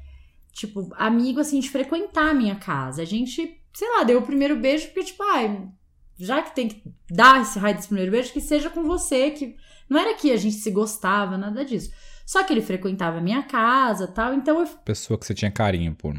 tipo, 0.53 0.87
amigo 0.95 1.41
assim, 1.41 1.59
de 1.59 1.69
frequentar 1.69 2.29
a 2.29 2.33
minha 2.33 2.55
casa. 2.55 3.01
A 3.01 3.05
gente, 3.05 3.61
sei 3.73 3.89
lá, 3.89 4.05
deu 4.05 4.19
o 4.19 4.25
primeiro 4.25 4.55
beijo 4.55 4.85
porque, 4.85 5.03
tipo, 5.03 5.21
ai, 5.23 5.67
já 6.17 6.41
que 6.41 6.55
tem 6.55 6.67
que 6.67 6.83
dar 7.09 7.41
esse 7.41 7.59
raio 7.59 7.75
desse 7.75 7.87
primeiro 7.87 8.11
beijo, 8.11 8.33
que 8.33 8.41
seja 8.41 8.69
com 8.69 8.83
você, 8.83 9.31
que 9.31 9.55
não 9.89 9.99
era 9.99 10.15
que 10.15 10.31
a 10.31 10.37
gente 10.37 10.55
se 10.55 10.71
gostava, 10.71 11.37
nada 11.37 11.63
disso. 11.63 11.91
Só 12.25 12.43
que 12.43 12.51
ele 12.51 12.61
frequentava 12.61 13.19
a 13.19 13.21
minha 13.21 13.43
casa 13.43 14.07
tal, 14.07 14.33
então 14.33 14.59
eu. 14.59 14.67
Pessoa 14.83 15.17
que 15.17 15.25
você 15.25 15.33
tinha 15.33 15.51
carinho 15.51 15.95
por. 15.95 16.13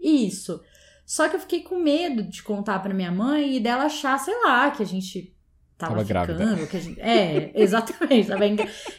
Isso. 0.00 0.60
Só 1.06 1.28
que 1.28 1.36
eu 1.36 1.40
fiquei 1.40 1.62
com 1.62 1.78
medo 1.78 2.22
de 2.22 2.42
contar 2.42 2.80
pra 2.80 2.92
minha 2.92 3.10
mãe 3.10 3.56
e 3.56 3.60
dela 3.60 3.84
achar, 3.84 4.18
sei 4.18 4.34
lá, 4.42 4.70
que 4.70 4.82
a 4.82 4.86
gente 4.86 5.34
tava, 5.78 5.94
tava 5.94 6.04
ficando. 6.04 6.36
Grávida. 6.36 6.66
Que 6.66 6.76
a 6.76 6.80
gente... 6.80 7.00
É, 7.00 7.52
exatamente. 7.62 8.28
tava 8.28 8.44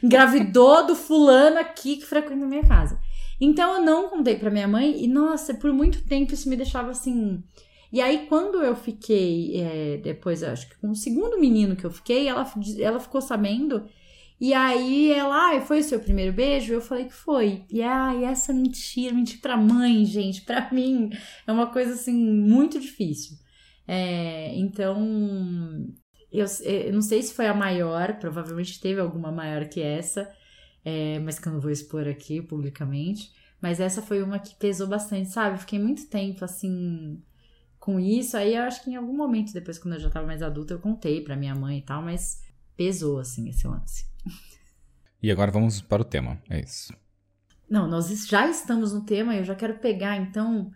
engravidou 0.02 0.88
do 0.88 0.96
fulano 0.96 1.60
aqui 1.60 1.98
que 1.98 2.06
frequenta 2.06 2.46
a 2.46 2.48
minha 2.48 2.66
casa. 2.66 3.00
Então 3.40 3.76
eu 3.76 3.82
não 3.82 4.10
contei 4.10 4.36
pra 4.36 4.50
minha 4.50 4.68
mãe 4.68 5.04
e, 5.04 5.08
nossa, 5.08 5.54
por 5.54 5.72
muito 5.72 6.04
tempo 6.04 6.34
isso 6.34 6.50
me 6.50 6.56
deixava 6.56 6.92
assim. 6.92 7.44
E 7.92 8.02
aí, 8.02 8.28
quando 8.28 8.62
eu 8.62 8.76
fiquei, 8.76 9.60
é, 9.62 9.98
depois, 9.98 10.44
acho 10.44 10.70
que 10.70 10.78
com 10.78 10.92
o 10.92 10.96
segundo 10.96 11.40
menino 11.40 11.76
que 11.76 11.86
eu 11.86 11.92
fiquei, 11.92 12.28
ela, 12.28 12.46
ela 12.80 13.00
ficou 13.00 13.22
sabendo 13.22 13.88
e 14.40 14.54
aí 14.54 15.12
ela, 15.12 15.58
ah, 15.58 15.62
foi 15.62 15.80
o 15.80 15.84
seu 15.84 16.00
primeiro 16.00 16.32
beijo? 16.34 16.74
Eu 16.74 16.82
falei 16.82 17.06
que 17.06 17.14
foi. 17.14 17.66
E 17.70 17.82
ai, 17.82 18.24
essa 18.24 18.54
mentira, 18.54 19.14
mentir 19.14 19.42
pra 19.42 19.58
mãe, 19.58 20.06
gente, 20.06 20.42
pra 20.44 20.72
mim 20.72 21.10
é 21.46 21.52
uma 21.52 21.68
coisa 21.68 21.94
assim 21.94 22.14
muito 22.14 22.80
difícil. 22.80 23.38
É, 23.88 24.56
então, 24.56 24.98
eu, 26.32 26.46
eu, 26.64 26.94
não 26.94 27.02
sei 27.02 27.22
se 27.22 27.34
foi 27.34 27.48
a 27.48 27.54
maior, 27.54 28.18
provavelmente 28.20 28.80
teve 28.80 29.02
alguma 29.02 29.32
maior 29.32 29.68
que 29.68 29.82
essa, 29.82 30.32
é, 30.86 31.20
mas 31.20 31.38
que 31.40 31.48
eu 31.48 31.54
não 31.54 31.60
vou 31.60 31.72
expor 31.72 32.08
aqui 32.08 32.42
publicamente. 32.42 33.32
Mas 33.62 33.80
essa 33.82 34.02
foi 34.02 34.24
uma 34.24 34.40
que 34.40 34.56
pesou 34.56 34.88
bastante, 34.88 35.30
sabe? 35.32 35.60
Fiquei 35.60 35.80
muito 35.80 36.08
tempo 36.08 36.46
assim 36.46 37.22
com 37.80 38.00
isso. 38.00 38.38
Aí 38.38 38.56
eu 38.56 38.64
acho 38.64 38.84
que 38.84 38.90
em 38.90 38.96
algum 38.96 39.16
momento, 39.16 39.54
depois, 39.54 39.78
quando 39.78 39.96
eu 39.96 40.00
já 40.00 40.10
tava 40.10 40.28
mais 40.28 40.42
adulta, 40.42 40.74
eu 40.74 40.80
contei 40.80 41.22
pra 41.22 41.36
minha 41.36 41.56
mãe 41.56 41.80
e 41.80 41.82
tal, 41.82 42.02
mas 42.02 42.42
pesou 42.76 43.20
assim 43.20 43.50
esse 43.50 43.68
lance. 43.68 44.06
E 45.22 45.32
agora 45.32 45.52
vamos 45.52 45.82
para 45.82 46.02
o 46.02 46.06
tema, 46.06 46.42
é 46.50 46.62
isso. 46.62 46.94
Não, 47.70 47.88
nós 47.88 48.10
já 48.28 48.50
estamos 48.50 48.94
no 48.94 49.04
tema, 49.06 49.36
eu 49.36 49.44
já 49.44 49.56
quero 49.56 49.78
pegar, 49.80 50.18
então. 50.18 50.72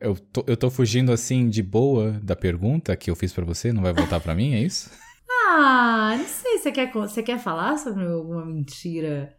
Eu 0.00 0.14
tô, 0.14 0.44
eu 0.46 0.56
tô 0.56 0.70
fugindo 0.70 1.10
assim 1.10 1.48
de 1.48 1.62
boa 1.62 2.12
da 2.22 2.36
pergunta 2.36 2.96
que 2.96 3.10
eu 3.10 3.16
fiz 3.16 3.32
para 3.32 3.44
você, 3.44 3.72
não 3.72 3.82
vai 3.82 3.92
voltar 3.92 4.20
para 4.20 4.34
mim, 4.34 4.54
é 4.54 4.62
isso? 4.62 4.90
Ah, 5.50 6.14
não 6.16 6.26
sei, 6.26 6.58
você 6.58 6.70
quer, 6.70 6.92
você 6.92 7.22
quer 7.22 7.38
falar 7.38 7.78
sobre 7.78 8.04
alguma 8.04 8.44
mentira 8.44 9.38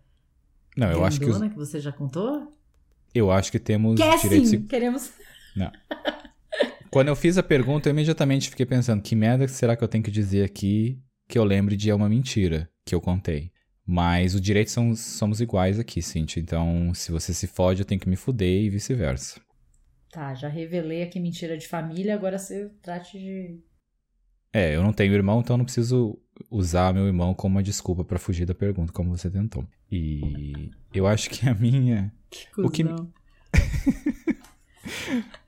não, 0.79 0.91
eu 0.91 1.03
acho 1.03 1.19
que, 1.19 1.25
os... 1.25 1.37
que 1.37 1.55
você 1.55 1.79
já 1.79 1.91
contou? 1.91 2.57
Eu 3.13 3.29
acho 3.29 3.51
que 3.51 3.59
temos 3.59 3.99
Quer 3.99 4.17
sim, 4.17 4.65
queremos... 4.65 5.11
Não. 5.53 5.69
Quando 6.89 7.09
eu 7.09 7.15
fiz 7.15 7.37
a 7.37 7.43
pergunta, 7.43 7.87
eu 7.87 7.91
imediatamente 7.91 8.49
fiquei 8.49 8.65
pensando, 8.65 9.01
que 9.01 9.15
merda 9.15 9.47
será 9.47 9.75
que 9.75 9.83
eu 9.83 9.87
tenho 9.87 10.03
que 10.03 10.09
dizer 10.09 10.43
aqui 10.43 10.99
que 11.27 11.37
eu 11.37 11.43
lembre 11.43 11.75
de 11.75 11.89
é 11.89 11.95
uma 11.95 12.09
mentira 12.09 12.69
que 12.83 12.95
eu 12.95 13.01
contei? 13.01 13.51
Mas 13.85 14.33
o 14.33 14.41
direito 14.41 14.71
são, 14.71 14.95
somos 14.95 15.41
iguais 15.41 15.79
aqui, 15.79 16.01
Cintia. 16.01 16.41
Então, 16.41 16.91
se 16.93 17.11
você 17.11 17.33
se 17.33 17.47
fode, 17.47 17.81
eu 17.81 17.85
tenho 17.85 18.01
que 18.01 18.09
me 18.09 18.15
fuder 18.15 18.63
e 18.63 18.69
vice-versa. 18.69 19.39
Tá, 20.11 20.33
já 20.33 20.47
revelei 20.47 21.03
aqui 21.03 21.19
mentira 21.19 21.55
de 21.57 21.67
família, 21.67 22.15
agora 22.15 22.39
você 22.39 22.71
trate 22.81 23.19
de. 23.19 23.59
É, 24.51 24.75
eu 24.75 24.81
não 24.81 24.91
tenho 24.91 25.13
irmão, 25.13 25.39
então 25.39 25.53
eu 25.55 25.59
não 25.59 25.65
preciso 25.65 26.19
usar 26.49 26.93
meu 26.93 27.05
irmão 27.05 27.35
como 27.35 27.55
uma 27.55 27.63
desculpa 27.63 28.03
para 28.03 28.17
fugir 28.17 28.45
da 28.45 28.55
pergunta, 28.55 28.91
como 28.91 29.15
você 29.15 29.29
tentou. 29.29 29.67
E 29.91 30.71
eu 30.93 31.05
acho 31.05 31.29
que 31.29 31.47
a 31.47 31.53
minha. 31.53 32.11
Que 32.29 32.47
o 32.57 32.69
que 32.69 32.83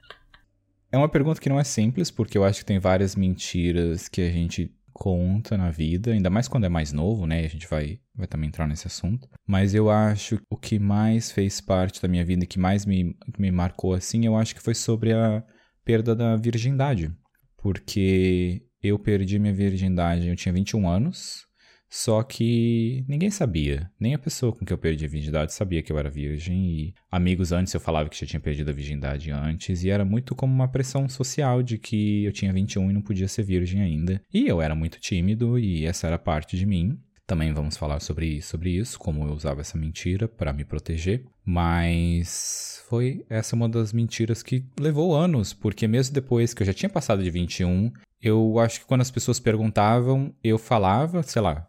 É 0.92 0.98
uma 0.98 1.10
pergunta 1.10 1.40
que 1.40 1.50
não 1.50 1.60
é 1.60 1.64
simples, 1.64 2.12
porque 2.12 2.38
eu 2.38 2.44
acho 2.44 2.60
que 2.60 2.66
tem 2.66 2.80
várias 2.80 3.16
mentiras 3.16 4.10
que 4.10 4.22
a 4.22 4.30
gente 4.30 4.76
conta 4.92 5.58
na 5.58 5.72
vida, 5.72 6.12
ainda 6.12 6.30
mais 6.30 6.48
quando 6.48 6.66
é 6.66 6.70
mais 6.70 6.92
novo, 6.92 7.26
né? 7.26 7.40
A 7.46 7.48
gente 7.48 7.66
vai, 7.68 8.00
vai 8.14 8.28
também 8.28 8.50
entrar 8.50 8.68
nesse 8.68 8.88
assunto. 8.88 9.28
Mas 9.48 9.74
eu 9.74 9.90
acho 9.90 10.38
que 10.38 10.44
o 10.50 10.58
que 10.58 10.78
mais 10.78 11.32
fez 11.32 11.62
parte 11.62 12.02
da 12.02 12.08
minha 12.08 12.26
vida 12.26 12.44
e 12.44 12.48
que 12.48 12.60
mais 12.60 12.86
me, 12.86 13.16
me 13.40 13.52
marcou 13.52 13.94
assim, 13.94 14.26
eu 14.26 14.36
acho 14.36 14.54
que 14.54 14.62
foi 14.62 14.76
sobre 14.76 15.14
a 15.14 15.44
perda 15.86 16.16
da 16.16 16.36
virgindade. 16.36 17.12
Porque 17.58 18.62
eu 18.84 19.00
perdi 19.00 19.40
minha 19.40 19.54
virgindade, 19.54 20.28
eu 20.28 20.36
tinha 20.36 20.54
21 20.54 20.88
anos, 20.90 21.46
só 21.94 22.24
que 22.24 23.04
ninguém 23.06 23.30
sabia. 23.30 23.92
Nem 24.00 24.14
a 24.14 24.18
pessoa 24.18 24.54
com 24.54 24.64
que 24.64 24.72
eu 24.72 24.78
perdi 24.78 25.04
a 25.04 25.10
virgindade 25.10 25.54
sabia 25.54 25.84
que 25.84 25.92
eu 25.92 26.00
era 26.00 26.10
virgem. 26.10 26.66
E 26.66 26.94
amigos 27.12 27.52
antes 27.52 27.74
eu 27.74 27.82
falava 27.82 28.08
que 28.08 28.18
já 28.18 28.26
tinha 28.26 28.40
perdido 28.40 28.72
a 28.72 28.74
virgindade 28.74 29.30
antes. 29.30 29.84
E 29.84 29.90
era 29.90 30.06
muito 30.06 30.34
como 30.34 30.54
uma 30.54 30.70
pressão 30.70 31.10
social 31.10 31.62
de 31.62 31.78
que 31.78 32.24
eu 32.24 32.32
tinha 32.32 32.54
21 32.54 32.90
e 32.90 32.94
não 32.94 33.02
podia 33.02 33.28
ser 33.28 33.44
virgem 33.44 33.82
ainda. 33.82 34.22
E 34.34 34.48
eu 34.48 34.62
era 34.62 34.74
muito 34.74 35.02
tímido 35.02 35.60
e 35.60 35.86
essa 35.86 36.08
era 36.08 36.18
parte 36.18 36.56
de 36.56 36.66
mim. 36.66 36.98
Também 37.28 37.54
vamos 37.54 37.76
falar 37.76 38.00
sobre, 38.00 38.42
sobre 38.42 38.70
isso, 38.70 38.98
como 38.98 39.26
eu 39.26 39.34
usava 39.34 39.60
essa 39.60 39.78
mentira 39.78 40.30
para 40.30 40.54
me 40.54 40.64
proteger. 40.64 41.26
Mas 41.44 42.82
foi 42.88 43.26
essa 43.30 43.54
uma 43.54 43.68
das 43.68 43.92
mentiras 43.92 44.42
que 44.42 44.66
levou 44.80 45.14
anos, 45.14 45.54
porque 45.54 45.90
mesmo 45.90 46.14
depois 46.14 46.54
que 46.54 46.64
eu 46.64 46.68
já 46.68 46.74
tinha 46.74 46.90
passado 46.90 47.22
de 47.22 47.30
21, 47.30 47.92
eu 48.22 48.60
acho 48.60 48.80
que 48.80 48.86
quando 48.86 49.02
as 49.02 49.12
pessoas 49.12 49.42
perguntavam, 49.42 50.34
eu 50.44 50.58
falava, 50.58 51.24
sei 51.24 51.42
lá, 51.42 51.68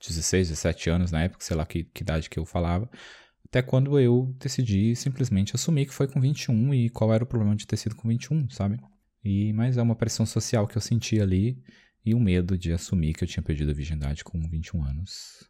16, 0.00 0.48
17 0.48 0.90
anos 0.90 1.10
na 1.10 1.22
época, 1.22 1.44
sei 1.44 1.56
lá 1.56 1.66
que, 1.66 1.84
que 1.84 2.02
idade 2.02 2.30
que 2.30 2.38
eu 2.38 2.46
falava, 2.46 2.90
até 3.44 3.62
quando 3.62 3.98
eu 3.98 4.34
decidi 4.38 4.94
simplesmente 4.94 5.54
assumir 5.54 5.86
que 5.86 5.94
foi 5.94 6.08
com 6.08 6.20
21 6.20 6.74
e 6.74 6.90
qual 6.90 7.12
era 7.12 7.24
o 7.24 7.26
problema 7.26 7.56
de 7.56 7.66
ter 7.66 7.76
sido 7.76 7.96
com 7.96 8.08
21, 8.08 8.48
sabe? 8.50 8.78
E 9.24 9.52
mas 9.52 9.76
é 9.76 9.82
uma 9.82 9.96
pressão 9.96 10.24
social 10.24 10.66
que 10.66 10.76
eu 10.76 10.80
senti 10.80 11.20
ali 11.20 11.62
e 12.04 12.14
o 12.14 12.16
um 12.16 12.20
medo 12.20 12.56
de 12.56 12.72
assumir 12.72 13.12
que 13.14 13.24
eu 13.24 13.28
tinha 13.28 13.42
perdido 13.42 13.70
a 13.70 13.74
virgindade 13.74 14.24
com 14.24 14.40
21 14.40 14.84
anos. 14.84 15.48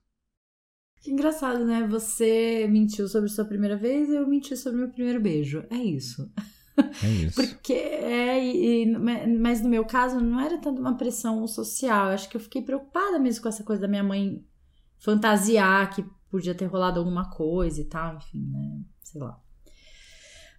Que 1.00 1.10
engraçado, 1.10 1.64
né? 1.64 1.86
Você 1.88 2.66
mentiu 2.68 3.08
sobre 3.08 3.30
sua 3.30 3.44
primeira 3.44 3.76
vez 3.76 4.08
e 4.08 4.16
eu 4.16 4.28
menti 4.28 4.56
sobre 4.56 4.80
meu 4.80 4.90
primeiro 4.90 5.20
beijo. 5.20 5.64
É 5.70 5.76
isso. 5.76 6.30
É 7.02 7.08
isso. 7.08 7.34
Porque 7.34 7.72
é, 7.72 8.44
e, 8.44 8.86
mas 9.38 9.60
no 9.60 9.68
meu 9.68 9.84
caso 9.84 10.20
não 10.20 10.40
era 10.40 10.58
tanto 10.58 10.80
uma 10.80 10.96
pressão 10.96 11.46
social. 11.46 12.08
Acho 12.08 12.28
que 12.28 12.36
eu 12.36 12.40
fiquei 12.40 12.62
preocupada 12.62 13.18
mesmo 13.18 13.42
com 13.42 13.48
essa 13.48 13.64
coisa 13.64 13.82
da 13.82 13.88
minha 13.88 14.04
mãe 14.04 14.44
fantasiar 14.98 15.94
que 15.94 16.04
podia 16.30 16.54
ter 16.54 16.66
rolado 16.66 16.98
alguma 16.98 17.30
coisa 17.30 17.80
e 17.80 17.84
tal, 17.84 18.16
enfim, 18.16 18.46
né? 18.50 18.80
Sei 19.02 19.20
lá. 19.20 19.40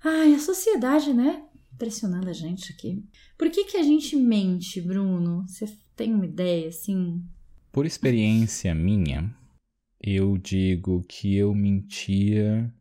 Ai, 0.03 0.33
a 0.33 0.39
sociedade, 0.39 1.13
né? 1.13 1.43
Impressionando 1.73 2.29
a 2.29 2.33
gente 2.33 2.73
aqui. 2.73 3.03
Por 3.37 3.49
que 3.49 3.63
que 3.65 3.77
a 3.77 3.83
gente 3.83 4.15
mente, 4.15 4.81
Bruno? 4.81 5.45
Você 5.47 5.65
tem 5.95 6.13
uma 6.13 6.25
ideia, 6.25 6.67
assim? 6.67 7.23
Por 7.71 7.85
experiência 7.85 8.75
minha, 8.75 9.33
eu 10.01 10.37
digo 10.37 11.03
que 11.07 11.35
eu 11.35 11.53
mentia 11.53 12.73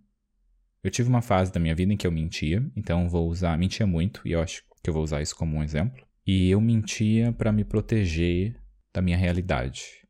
eu 0.82 0.90
tive 0.90 1.08
uma 1.08 1.22
fase 1.22 1.52
da 1.52 1.60
minha 1.60 1.74
vida 1.74 1.92
em 1.92 1.96
que 1.96 2.06
eu 2.06 2.12
mentia, 2.12 2.64
então 2.74 3.08
vou 3.08 3.28
usar, 3.28 3.58
mentia 3.58 3.86
muito, 3.86 4.22
e 4.24 4.32
eu 4.32 4.40
acho 4.40 4.62
que 4.82 4.88
eu 4.88 4.94
vou 4.94 5.02
usar 5.02 5.20
isso 5.20 5.36
como 5.36 5.56
um 5.56 5.62
exemplo. 5.62 6.02
E 6.26 6.50
eu 6.50 6.60
mentia 6.60 7.32
para 7.32 7.52
me 7.52 7.64
proteger 7.64 8.56
da 8.92 9.02
minha 9.02 9.16
realidade, 9.16 10.06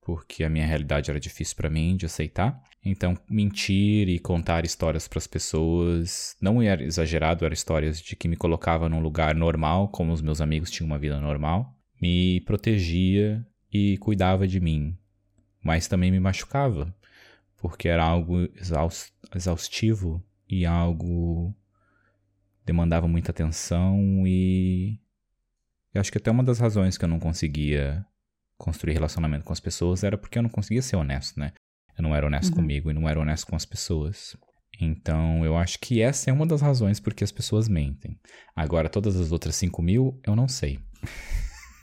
porque 0.00 0.42
a 0.44 0.48
minha 0.48 0.66
realidade 0.66 1.10
era 1.10 1.20
difícil 1.20 1.56
para 1.56 1.70
mim 1.70 1.96
de 1.96 2.06
aceitar. 2.06 2.62
Então, 2.84 3.18
mentir 3.28 4.08
e 4.08 4.18
contar 4.18 4.64
histórias 4.64 5.08
para 5.08 5.18
as 5.18 5.26
pessoas 5.26 6.36
não 6.40 6.62
era 6.62 6.82
exagerado, 6.82 7.44
eram 7.44 7.52
histórias 7.52 8.00
de 8.00 8.14
que 8.14 8.28
me 8.28 8.36
colocava 8.36 8.88
num 8.88 9.00
lugar 9.00 9.34
normal, 9.34 9.88
como 9.88 10.12
os 10.12 10.22
meus 10.22 10.40
amigos 10.40 10.70
tinham 10.70 10.86
uma 10.86 10.98
vida 10.98 11.20
normal, 11.20 11.74
me 12.00 12.40
protegia 12.42 13.44
e 13.72 13.98
cuidava 13.98 14.46
de 14.46 14.60
mim, 14.60 14.96
mas 15.62 15.88
também 15.88 16.12
me 16.12 16.20
machucava 16.20 16.94
porque 17.68 17.88
era 17.88 18.04
algo 18.04 18.48
exaustivo 19.34 20.24
e 20.48 20.64
algo 20.64 21.54
demandava 22.64 23.06
muita 23.06 23.30
atenção 23.30 24.26
e 24.26 24.98
eu 25.94 26.00
acho 26.00 26.12
que 26.12 26.18
até 26.18 26.30
uma 26.30 26.44
das 26.44 26.58
razões 26.58 26.98
que 26.98 27.04
eu 27.04 27.08
não 27.08 27.18
conseguia 27.18 28.04
construir 28.58 28.94
relacionamento 28.94 29.44
com 29.44 29.52
as 29.52 29.60
pessoas 29.60 30.04
era 30.04 30.18
porque 30.18 30.38
eu 30.38 30.42
não 30.42 30.50
conseguia 30.50 30.82
ser 30.82 30.96
honesto, 30.96 31.38
né? 31.38 31.52
Eu 31.96 32.02
não 32.02 32.14
era 32.14 32.26
honesto 32.26 32.50
uhum. 32.50 32.56
comigo 32.56 32.90
e 32.90 32.94
não 32.94 33.08
era 33.08 33.20
honesto 33.20 33.46
com 33.46 33.56
as 33.56 33.64
pessoas. 33.64 34.36
Então, 34.78 35.44
eu 35.44 35.56
acho 35.56 35.78
que 35.78 36.02
essa 36.02 36.28
é 36.28 36.32
uma 36.32 36.46
das 36.46 36.60
razões 36.60 37.00
porque 37.00 37.24
as 37.24 37.32
pessoas 37.32 37.68
mentem. 37.68 38.18
Agora, 38.54 38.88
todas 38.88 39.16
as 39.16 39.32
outras 39.32 39.56
5 39.56 39.80
mil, 39.80 40.20
eu 40.26 40.36
não 40.36 40.48
sei. 40.48 40.78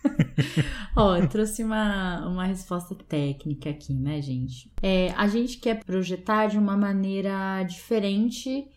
Ó, 0.95 1.15
eu 1.15 1.27
trouxe 1.27 1.63
uma, 1.63 2.27
uma 2.27 2.45
resposta 2.45 2.95
técnica 2.95 3.69
aqui, 3.69 3.93
né, 3.93 4.21
gente? 4.21 4.71
É, 4.81 5.11
a 5.11 5.27
gente 5.27 5.57
quer 5.57 5.83
projetar 5.83 6.47
de 6.47 6.57
uma 6.57 6.77
maneira 6.77 7.63
diferente 7.63 8.67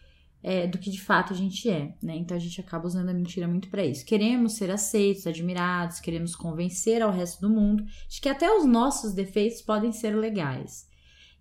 é, 0.43 0.67
do 0.67 0.79
que 0.79 0.91
de 0.91 1.01
fato 1.01 1.33
a 1.33 1.37
gente 1.37 1.69
é, 1.69 1.95
né? 2.03 2.17
Então 2.17 2.37
a 2.37 2.41
gente 2.41 2.61
acaba 2.61 2.87
usando 2.87 3.09
a 3.09 3.15
mentira 3.15 3.49
muito 3.49 3.69
para 3.69 3.85
isso. 3.85 4.05
Queremos 4.05 4.53
ser 4.53 4.71
aceitos, 4.71 5.27
admirados, 5.27 6.01
queremos 6.01 6.37
convencer 6.37 7.03
ao 7.03 7.11
resto 7.11 7.41
do 7.41 7.51
mundo 7.51 7.85
de 8.09 8.21
que 8.21 8.29
até 8.29 8.51
os 8.51 8.65
nossos 8.65 9.13
defeitos 9.13 9.61
podem 9.61 9.93
ser 9.93 10.17
legais. 10.17 10.87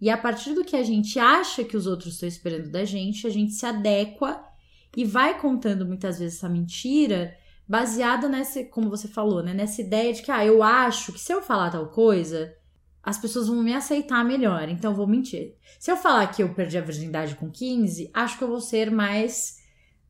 E 0.02 0.10
a 0.10 0.18
partir 0.18 0.54
do 0.54 0.66
que 0.66 0.76
a 0.76 0.84
gente 0.84 1.20
acha 1.20 1.64
que 1.64 1.78
os 1.78 1.88
outros 1.88 2.14
estão 2.14 2.28
esperando 2.28 2.70
da 2.70 2.84
gente, 2.84 3.28
a 3.28 3.30
gente 3.30 3.54
se 3.54 3.66
adequa 3.66 4.44
e 4.96 5.06
vai 5.06 5.40
contando 5.40 5.86
muitas 5.86 6.20
vezes 6.20 6.38
essa 6.38 6.50
mentira 6.50 7.36
baseada 7.68 8.30
nessa, 8.30 8.64
como 8.66 8.90
você 8.90 9.08
falou, 9.08 9.42
né, 9.42 9.54
nessa 9.54 9.82
ideia 9.82 10.14
de 10.14 10.22
que 10.22 10.32
ah, 10.32 10.46
eu 10.46 10.62
acho 10.62 11.14
que 11.14 11.20
se 11.20 11.34
eu 11.34 11.42
falar 11.42 11.72
tal 11.72 11.88
coisa, 11.88 12.56
as 13.04 13.18
pessoas 13.18 13.48
vão 13.48 13.62
me 13.64 13.74
aceitar 13.74 14.24
melhor, 14.24 14.68
então 14.70 14.92
eu 14.92 14.98
vou 14.98 15.08
mentir. 15.08 15.56
Se 15.80 15.92
eu 15.92 15.98
falar 15.98 16.28
que 16.28 16.42
eu 16.42 16.54
perdi 16.54 16.78
a 16.78 16.82
virgindade 16.82 17.36
com 17.36 17.50
15, 17.50 18.10
acho 18.14 18.38
que 18.38 18.44
eu 18.44 18.48
vou 18.48 18.62
ser 18.62 18.90
mais 18.90 19.64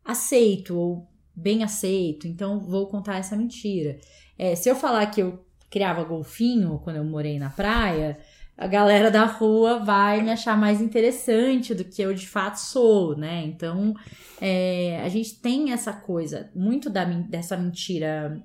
aceito 0.04 0.78
ou 0.78 1.08
bem 1.36 1.64
aceito, 1.64 2.28
então 2.28 2.60
vou 2.60 2.88
contar 2.88 3.18
essa 3.18 3.36
mentira. 3.36 4.00
É, 4.38 4.56
se 4.56 4.70
eu 4.70 4.76
falar 4.76 5.06
que 5.08 5.22
eu 5.22 5.46
criava 5.70 6.04
golfinho 6.04 6.80
quando 6.84 6.98
eu 6.98 7.04
morei 7.04 7.38
na 7.38 7.50
praia, 7.50 8.18
a 8.58 8.68
galera 8.68 9.12
da 9.12 9.26
rua 9.26 9.80
vai 9.80 10.22
me 10.22 10.32
achar 10.32 10.58
mais 10.58 10.80
interessante 10.80 11.76
do 11.76 11.84
que 11.84 12.02
eu 12.02 12.14
de 12.14 12.28
fato 12.28 12.56
sou, 12.56 13.16
né? 13.18 13.44
Então, 13.44 13.94
é, 14.40 15.02
a 15.04 15.10
gente 15.10 15.36
tem 15.40 15.74
essa 15.74 15.92
coisa 15.92 16.50
muito 16.56 16.90
da, 16.90 17.04
dessa 17.04 17.58
mentira, 17.58 18.42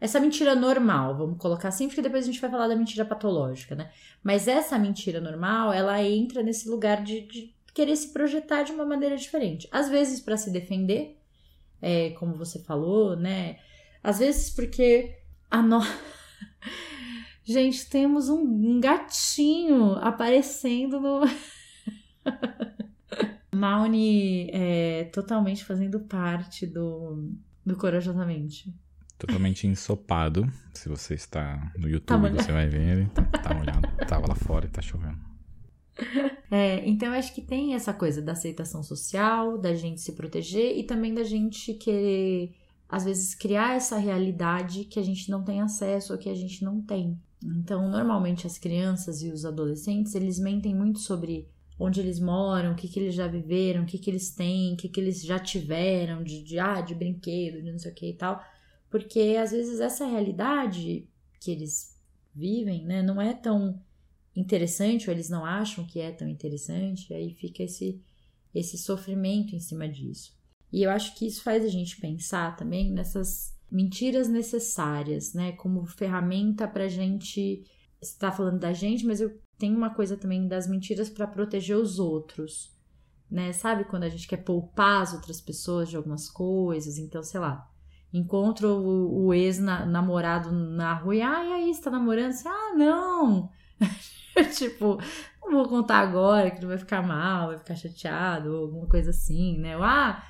essa 0.00 0.20
mentira 0.20 0.54
normal, 0.54 1.16
vamos 1.16 1.38
colocar 1.38 1.68
assim, 1.68 1.88
porque 1.88 2.02
depois 2.02 2.22
a 2.22 2.26
gente 2.26 2.40
vai 2.40 2.50
falar 2.50 2.68
da 2.68 2.76
mentira 2.76 3.04
patológica, 3.04 3.74
né? 3.74 3.90
Mas 4.22 4.46
essa 4.46 4.78
mentira 4.78 5.20
normal, 5.20 5.72
ela 5.72 6.00
entra 6.02 6.42
nesse 6.42 6.68
lugar 6.68 7.02
de, 7.02 7.22
de 7.22 7.54
querer 7.74 7.96
se 7.96 8.12
projetar 8.12 8.62
de 8.62 8.70
uma 8.70 8.84
maneira 8.84 9.16
diferente. 9.16 9.68
Às 9.72 9.88
vezes 9.88 10.20
para 10.20 10.36
se 10.36 10.52
defender, 10.52 11.18
é, 11.82 12.10
como 12.10 12.34
você 12.34 12.60
falou, 12.60 13.16
né? 13.16 13.58
Às 14.02 14.20
vezes 14.20 14.50
porque 14.50 15.16
a 15.50 15.60
nossa 15.60 15.88
Gente, 17.48 17.86
temos 17.86 18.28
um, 18.28 18.78
gatinho 18.78 19.92
aparecendo 20.02 21.00
no. 21.00 21.22
Mauni 23.56 24.50
é 24.52 25.04
totalmente 25.04 25.64
fazendo 25.64 25.98
parte 25.98 26.66
do, 26.66 27.32
do 27.64 27.74
Corajosamente. 27.74 28.70
Totalmente 29.18 29.66
ensopado. 29.66 30.46
Se 30.74 30.90
você 30.90 31.14
está 31.14 31.72
no 31.78 31.88
YouTube, 31.88 32.06
tá 32.06 32.42
você 32.42 32.52
vai 32.52 32.68
ver 32.68 32.86
ele. 32.86 33.06
Tá, 33.06 33.22
tá 33.22 33.54
molhado. 33.54 33.88
Tava 34.06 34.28
lá 34.28 34.34
fora 34.34 34.66
e 34.66 34.68
tá 34.68 34.82
chovendo. 34.82 35.18
É, 36.50 36.88
então 36.88 37.12
acho 37.12 37.34
que 37.34 37.42
tem 37.42 37.74
essa 37.74 37.92
coisa 37.92 38.22
da 38.22 38.32
aceitação 38.32 38.82
social, 38.82 39.58
da 39.58 39.74
gente 39.74 40.00
se 40.00 40.12
proteger 40.12 40.78
e 40.78 40.82
também 40.82 41.12
da 41.12 41.22
gente 41.22 41.74
querer, 41.74 42.54
às 42.88 43.04
vezes, 43.04 43.34
criar 43.34 43.76
essa 43.76 43.98
realidade 43.98 44.86
que 44.86 44.98
a 44.98 45.02
gente 45.02 45.30
não 45.30 45.44
tem 45.44 45.60
acesso 45.60 46.14
ou 46.14 46.18
que 46.18 46.30
a 46.30 46.34
gente 46.34 46.64
não 46.64 46.80
tem. 46.80 47.20
Então, 47.42 47.88
normalmente 47.88 48.46
as 48.46 48.58
crianças 48.58 49.22
e 49.22 49.30
os 49.30 49.44
adolescentes, 49.44 50.14
eles 50.14 50.38
mentem 50.38 50.74
muito 50.74 50.98
sobre 50.98 51.48
onde 51.78 52.00
eles 52.00 52.18
moram, 52.18 52.72
o 52.72 52.74
que, 52.74 52.88
que 52.88 52.98
eles 52.98 53.14
já 53.14 53.28
viveram, 53.28 53.82
o 53.82 53.86
que, 53.86 53.98
que 53.98 54.10
eles 54.10 54.30
têm, 54.30 54.74
o 54.74 54.76
que, 54.76 54.88
que 54.88 55.00
eles 55.00 55.22
já 55.22 55.38
tiveram 55.38 56.24
de, 56.24 56.42
de, 56.42 56.58
ah, 56.58 56.80
de 56.80 56.94
brinquedo, 56.94 57.62
de 57.62 57.70
não 57.70 57.78
sei 57.78 57.92
o 57.92 57.94
que 57.94 58.10
e 58.10 58.14
tal. 58.14 58.42
Porque 58.90 59.36
às 59.40 59.52
vezes 59.52 59.78
essa 59.78 60.04
realidade 60.04 61.08
que 61.40 61.50
eles 61.52 61.96
vivem, 62.34 62.84
né, 62.84 63.02
não 63.02 63.22
é 63.22 63.32
tão 63.32 63.80
interessante, 64.34 65.08
ou 65.08 65.14
eles 65.14 65.28
não 65.28 65.44
acham 65.44 65.84
que 65.84 66.00
é 66.00 66.10
tão 66.10 66.28
interessante, 66.28 67.14
aí 67.14 67.32
fica 67.32 67.62
esse, 67.62 68.02
esse 68.54 68.76
sofrimento 68.76 69.54
em 69.54 69.60
cima 69.60 69.88
disso. 69.88 70.36
E 70.72 70.82
eu 70.82 70.90
acho 70.90 71.14
que 71.16 71.26
isso 71.26 71.42
faz 71.42 71.64
a 71.64 71.68
gente 71.68 72.00
pensar 72.00 72.56
também 72.56 72.90
nessas 72.90 73.56
mentiras 73.70 74.28
necessárias, 74.28 75.34
né? 75.34 75.52
Como 75.52 75.86
ferramenta 75.86 76.66
para 76.66 76.88
gente. 76.88 77.64
está 78.00 78.30
falando 78.32 78.58
da 78.58 78.72
gente, 78.72 79.06
mas 79.06 79.20
eu 79.20 79.38
tenho 79.58 79.76
uma 79.76 79.90
coisa 79.90 80.16
também 80.16 80.46
das 80.46 80.68
mentiras 80.68 81.10
para 81.10 81.26
proteger 81.26 81.76
os 81.76 81.98
outros, 81.98 82.72
né? 83.30 83.52
Sabe 83.52 83.84
quando 83.84 84.04
a 84.04 84.08
gente 84.08 84.28
quer 84.28 84.38
poupar 84.38 85.02
as 85.02 85.12
outras 85.12 85.40
pessoas 85.40 85.88
de 85.88 85.96
algumas 85.96 86.30
coisas? 86.30 86.96
Então, 86.98 87.22
sei 87.22 87.40
lá, 87.40 87.68
encontro 88.12 88.68
o, 88.68 89.26
o 89.26 89.34
ex-namorado 89.34 90.52
na 90.52 90.94
rua 90.94 91.16
e, 91.16 91.22
ah, 91.22 91.44
e 91.44 91.52
aí, 91.52 91.74
você 91.74 91.82
tá 91.82 91.90
namorando? 91.90 92.32
Você, 92.32 92.48
ah, 92.48 92.74
não! 92.76 93.50
tipo, 94.56 94.98
não 95.42 95.58
vou 95.58 95.68
contar 95.68 95.98
agora 95.98 96.50
que 96.50 96.60
não 96.60 96.68
vai 96.68 96.78
ficar 96.78 97.02
mal, 97.02 97.48
vai 97.48 97.58
ficar 97.58 97.74
chateado, 97.74 98.54
ou 98.54 98.62
alguma 98.64 98.86
coisa 98.86 99.10
assim, 99.10 99.58
né? 99.58 99.74
Ah, 99.76 100.22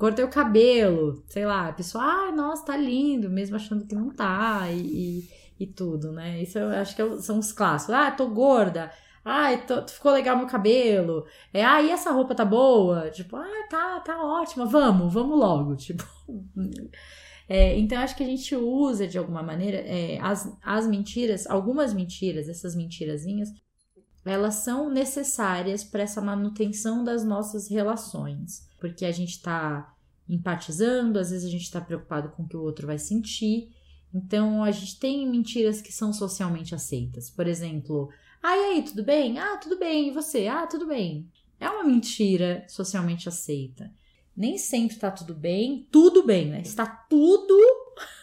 cortei 0.00 0.24
o 0.24 0.30
cabelo, 0.30 1.22
sei 1.28 1.44
lá, 1.44 1.68
a 1.68 1.72
pessoa, 1.74 2.02
ah, 2.02 2.32
nossa, 2.32 2.64
tá 2.64 2.76
lindo, 2.76 3.28
mesmo 3.28 3.54
achando 3.54 3.86
que 3.86 3.94
não 3.94 4.08
tá, 4.08 4.66
e, 4.72 4.80
e, 4.80 5.28
e 5.60 5.66
tudo, 5.66 6.10
né? 6.10 6.42
Isso 6.42 6.58
eu 6.58 6.70
acho 6.70 6.96
que 6.96 7.02
é 7.02 7.18
são 7.18 7.38
os 7.38 7.52
clássicos. 7.52 7.94
Ah, 7.94 8.10
tô 8.10 8.26
gorda. 8.28 8.90
Ah, 9.22 9.54
tô, 9.58 9.86
ficou 9.86 10.12
legal 10.12 10.38
meu 10.38 10.46
cabelo. 10.46 11.26
É, 11.52 11.62
ah, 11.62 11.82
e 11.82 11.90
essa 11.90 12.10
roupa 12.12 12.34
tá 12.34 12.46
boa? 12.46 13.10
Tipo, 13.10 13.36
ah, 13.36 13.66
tá, 13.68 14.00
tá 14.00 14.24
ótima, 14.24 14.64
vamos, 14.64 15.12
vamos 15.12 15.38
logo. 15.38 15.76
Tipo. 15.76 16.04
É, 17.46 17.76
então, 17.78 17.98
acho 17.98 18.16
que 18.16 18.22
a 18.22 18.26
gente 18.26 18.54
usa 18.56 19.06
de 19.06 19.18
alguma 19.18 19.42
maneira 19.42 19.78
é, 19.78 20.18
as, 20.22 20.56
as 20.62 20.86
mentiras, 20.86 21.46
algumas 21.46 21.92
mentiras, 21.92 22.48
essas 22.48 22.74
mentirazinhas, 22.74 23.50
elas 24.24 24.56
são 24.56 24.90
necessárias 24.90 25.82
para 25.82 26.02
essa 26.02 26.20
manutenção 26.20 27.02
das 27.02 27.24
nossas 27.24 27.68
relações 27.68 28.70
porque 28.80 29.04
a 29.04 29.12
gente 29.12 29.32
está 29.32 29.94
empatizando, 30.28 31.18
às 31.18 31.30
vezes 31.30 31.46
a 31.46 31.50
gente 31.50 31.62
está 31.62 31.80
preocupado 31.80 32.30
com 32.30 32.42
o 32.42 32.48
que 32.48 32.56
o 32.56 32.62
outro 32.62 32.86
vai 32.86 32.98
sentir. 32.98 33.70
Então 34.12 34.64
a 34.64 34.70
gente 34.70 34.98
tem 34.98 35.28
mentiras 35.28 35.80
que 35.80 35.92
são 35.92 36.12
socialmente 36.12 36.74
aceitas. 36.74 37.28
Por 37.28 37.46
exemplo, 37.46 38.08
ah, 38.42 38.56
e 38.56 38.60
aí, 38.60 38.82
tudo 38.82 39.04
bem? 39.04 39.38
Ah, 39.38 39.58
tudo 39.58 39.78
bem. 39.78 40.08
E 40.08 40.10
você? 40.12 40.48
Ah, 40.48 40.66
tudo 40.66 40.86
bem. 40.86 41.28
É 41.60 41.68
uma 41.68 41.84
mentira 41.84 42.64
socialmente 42.66 43.28
aceita. 43.28 43.92
Nem 44.34 44.56
sempre 44.56 44.94
está 44.94 45.10
tudo 45.10 45.34
bem, 45.34 45.86
tudo 45.92 46.24
bem, 46.24 46.48
né? 46.48 46.62
Está 46.62 46.86
tudo 46.86 47.54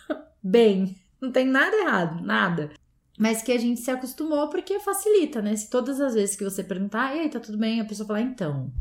bem. 0.42 0.96
Não 1.22 1.32
tem 1.32 1.46
nada 1.46 1.76
errado, 1.78 2.24
nada. 2.24 2.72
Mas 3.18 3.42
que 3.42 3.52
a 3.52 3.58
gente 3.58 3.80
se 3.80 3.90
acostumou 3.90 4.48
porque 4.50 4.80
facilita, 4.80 5.42
né? 5.42 5.56
Se 5.56 5.70
todas 5.70 6.00
as 6.00 6.14
vezes 6.14 6.36
que 6.36 6.44
você 6.44 6.64
perguntar, 6.64 7.16
e 7.16 7.22
aí, 7.22 7.30
tá 7.30 7.40
tudo 7.40 7.58
bem? 7.58 7.82
A 7.82 7.86
pessoa 7.86 8.06
falar, 8.06 8.22
então, 8.22 8.72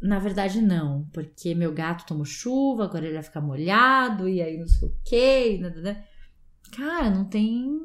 na 0.00 0.18
verdade, 0.18 0.62
não, 0.62 1.06
porque 1.12 1.54
meu 1.54 1.72
gato 1.72 2.06
tomou 2.06 2.24
chuva, 2.24 2.84
agora 2.84 3.04
ele 3.04 3.14
vai 3.14 3.22
ficar 3.22 3.40
molhado, 3.40 4.28
e 4.28 4.40
aí 4.40 4.58
não 4.58 4.66
sei 4.66 4.88
o 4.88 4.96
quê. 5.04 5.58
Né, 5.60 5.70
né, 5.70 5.80
né. 5.82 6.04
Cara, 6.74 7.10
não 7.10 7.24
tem. 7.24 7.78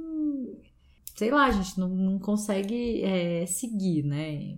Sei 1.16 1.30
lá, 1.30 1.46
a 1.46 1.52
gente 1.52 1.78
não, 1.80 1.90
não 1.90 2.20
consegue 2.20 3.04
é, 3.04 3.46
seguir, 3.46 4.04
né? 4.04 4.58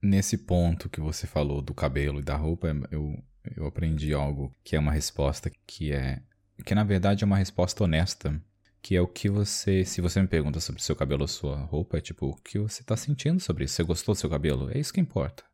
Nesse 0.00 0.38
ponto 0.38 0.88
que 0.88 1.00
você 1.00 1.26
falou 1.26 1.60
do 1.60 1.74
cabelo 1.74 2.20
e 2.20 2.24
da 2.24 2.36
roupa, 2.36 2.68
eu, 2.90 3.22
eu 3.56 3.66
aprendi 3.66 4.14
algo 4.14 4.54
que 4.64 4.74
é 4.74 4.78
uma 4.78 4.92
resposta 4.92 5.50
que 5.66 5.92
é. 5.92 6.22
que 6.64 6.74
na 6.74 6.84
verdade 6.84 7.24
é 7.24 7.26
uma 7.26 7.36
resposta 7.36 7.84
honesta. 7.84 8.40
Que 8.82 8.96
é 8.96 9.00
o 9.00 9.06
que 9.06 9.28
você. 9.28 9.84
Se 9.84 10.00
você 10.00 10.20
me 10.20 10.26
pergunta 10.26 10.58
sobre 10.60 10.82
seu 10.82 10.96
cabelo 10.96 11.22
ou 11.22 11.28
sua 11.28 11.56
roupa, 11.56 11.98
é 11.98 12.00
tipo, 12.00 12.26
o 12.26 12.36
que 12.36 12.58
você 12.58 12.82
tá 12.82 12.96
sentindo 12.96 13.40
sobre 13.40 13.64
isso? 13.64 13.74
Você 13.74 13.84
gostou 13.84 14.14
do 14.14 14.18
seu 14.18 14.28
cabelo? 14.28 14.70
É 14.70 14.78
isso 14.78 14.92
que 14.92 15.00
importa. 15.00 15.44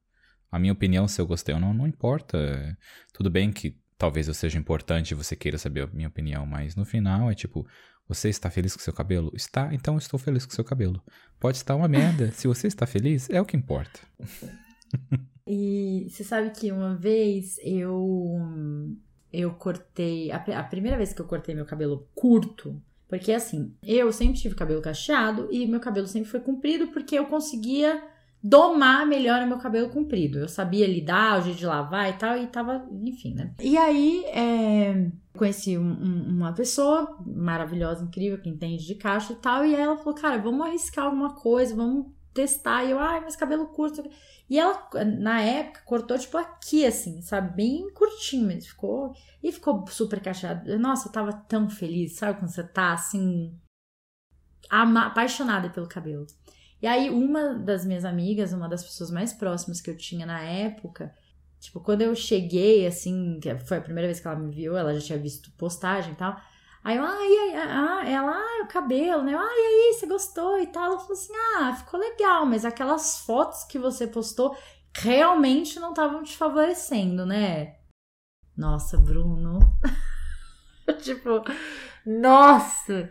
A 0.51 0.59
minha 0.59 0.73
opinião, 0.73 1.07
se 1.07 1.21
eu 1.21 1.27
gostei 1.27 1.55
ou 1.55 1.61
não, 1.61 1.75
não 1.75 1.87
importa. 1.87 2.77
Tudo 3.12 3.29
bem 3.29 3.53
que 3.53 3.79
talvez 3.99 4.29
eu 4.29 4.35
seja 4.35 4.59
importante 4.59 5.11
e 5.11 5.14
você 5.14 5.37
queira 5.37 5.59
saber 5.59 5.83
a 5.83 5.87
minha 5.88 6.09
opinião, 6.09 6.47
mas 6.47 6.75
no 6.75 6.85
final 6.85 7.31
é 7.31 7.35
tipo, 7.35 7.67
você 8.09 8.31
está 8.31 8.51
feliz 8.51 8.75
com 8.75 8.81
seu 8.81 8.93
cabelo? 8.93 9.31
Está, 9.35 9.75
então 9.75 9.99
estou 9.99 10.19
feliz 10.19 10.47
com 10.47 10.53
seu 10.53 10.64
cabelo. 10.64 11.03
Pode 11.38 11.59
estar 11.59 11.77
uma 11.77 11.88
merda. 11.88 12.31
Se 12.33 12.49
você 12.49 12.67
está 12.67 12.87
feliz, 12.87 13.29
é 13.29 13.41
o 13.41 13.45
que 13.45 13.57
importa. 13.57 14.01
e 15.47 16.07
você 16.09 16.25
sabe 16.25 16.51
que 16.51 16.73
uma 16.73 16.97
vez 16.97 17.59
eu 17.62 18.97
eu 19.31 19.53
cortei 19.53 20.31
a, 20.31 20.37
a 20.37 20.64
primeira 20.64 20.97
vez 20.97 21.12
que 21.12 21.21
eu 21.21 21.27
cortei 21.27 21.55
meu 21.55 21.67
cabelo 21.67 22.09
curto, 22.14 22.83
porque 23.09 23.33
assim, 23.33 23.75
eu 23.83 24.12
sempre 24.12 24.38
tive 24.38 24.55
cabelo 24.55 24.83
cacheado 24.83 25.49
e 25.51 25.66
meu 25.66 25.81
cabelo 25.81 26.07
sempre 26.07 26.29
foi 26.29 26.40
comprido 26.40 26.88
porque 26.88 27.18
eu 27.18 27.27
conseguia 27.27 28.03
domar 28.42 29.07
melhor 29.07 29.42
o 29.42 29.47
meu 29.47 29.59
cabelo 29.59 29.88
comprido. 29.88 30.38
Eu 30.38 30.49
sabia 30.49 30.87
lidar, 30.87 31.40
o 31.40 31.42
jeito 31.42 31.59
de 31.59 31.66
lavar 31.66 32.11
e 32.11 32.12
tal, 32.14 32.37
e 32.37 32.47
tava, 32.47 32.87
enfim, 33.03 33.35
né? 33.35 33.53
E 33.61 33.77
aí, 33.77 34.25
é, 34.27 35.11
conheci 35.37 35.77
um, 35.77 35.90
um, 35.90 36.37
uma 36.37 36.53
pessoa 36.53 37.18
maravilhosa, 37.27 38.05
incrível, 38.05 38.40
que 38.40 38.49
entende 38.49 38.87
de 38.87 38.94
caixa 38.94 39.33
e 39.33 39.37
tal, 39.37 39.64
e 39.64 39.75
ela 39.75 39.97
falou, 39.97 40.14
cara, 40.14 40.38
vamos 40.38 40.66
arriscar 40.66 41.07
alguma 41.07 41.35
coisa, 41.35 41.75
vamos 41.75 42.07
testar. 42.33 42.85
E 42.85 42.92
eu, 42.92 42.99
ai, 42.99 43.21
mas 43.21 43.37
cabelo 43.37 43.66
curto. 43.66 44.03
E 44.49 44.59
ela, 44.59 44.89
na 45.19 45.43
época, 45.43 45.83
cortou, 45.85 46.19
tipo, 46.19 46.39
aqui, 46.39 46.87
assim, 46.87 47.21
sabe? 47.21 47.55
Bem 47.55 47.93
curtinho 47.93 48.47
mesmo. 48.47 48.71
Ficou. 48.71 49.15
E 49.43 49.53
ficou 49.53 49.87
super 49.89 50.21
cacheado. 50.21 50.79
Nossa, 50.79 51.09
eu 51.09 51.13
tava 51.13 51.33
tão 51.33 51.69
feliz, 51.69 52.15
sabe? 52.15 52.39
Quando 52.39 52.51
você 52.51 52.65
tá, 52.65 52.93
assim. 52.95 53.55
Apaixonada 54.71 55.69
pelo 55.69 55.87
cabelo. 55.87 56.27
E 56.81 56.87
aí, 56.87 57.11
uma 57.11 57.55
das 57.55 57.85
minhas 57.85 58.05
amigas, 58.05 58.53
uma 58.53 58.69
das 58.69 58.83
pessoas 58.83 59.11
mais 59.11 59.33
próximas 59.33 59.81
que 59.81 59.91
eu 59.91 59.97
tinha 59.97 60.25
na 60.25 60.41
época, 60.41 61.13
tipo, 61.61 61.81
quando 61.81 62.03
eu 62.03 62.15
cheguei, 62.15 62.87
assim, 62.87 63.39
que 63.41 63.55
foi 63.59 63.79
a 63.79 63.83
primeira 63.83 64.09
vez 64.09 64.21
que 64.21 64.27
ela 64.27 64.39
me 64.39 64.55
viu, 64.55 64.77
ela 64.77 64.95
já 64.95 65.07
tinha 65.07 65.19
visto 65.19 65.51
postagem 65.53 66.13
e 66.13 66.17
tal. 66.17 66.41
Aí 66.85 66.97
eu, 66.97 67.05
ah, 67.05 67.19
e 67.21 67.38
aí, 67.38 67.55
ah, 67.57 68.03
ela, 68.07 68.33
ah, 68.33 68.64
o 68.64 68.69
cabelo, 68.69 69.23
né? 69.23 69.35
Ah, 69.35 69.51
e 69.51 69.91
aí, 69.91 69.95
você 69.95 70.07
gostou 70.07 70.59
e 70.59 70.67
tal? 70.67 70.85
Ela 70.85 70.99
falou 70.99 71.12
assim: 71.12 71.33
ah, 71.57 71.75
ficou 71.75 71.99
legal, 71.99 72.47
mas 72.47 72.64
aquelas 72.64 73.19
fotos 73.21 73.64
que 73.64 73.79
você 73.79 74.07
postou 74.07 74.57
realmente 74.95 75.79
não 75.79 75.91
estavam 75.91 76.23
te 76.23 76.37
favorecendo, 76.37 77.27
né? 77.27 77.77
Nossa, 78.57 78.97
Bruno. 78.97 79.61
tipo, 81.03 81.43
nossa! 82.07 83.09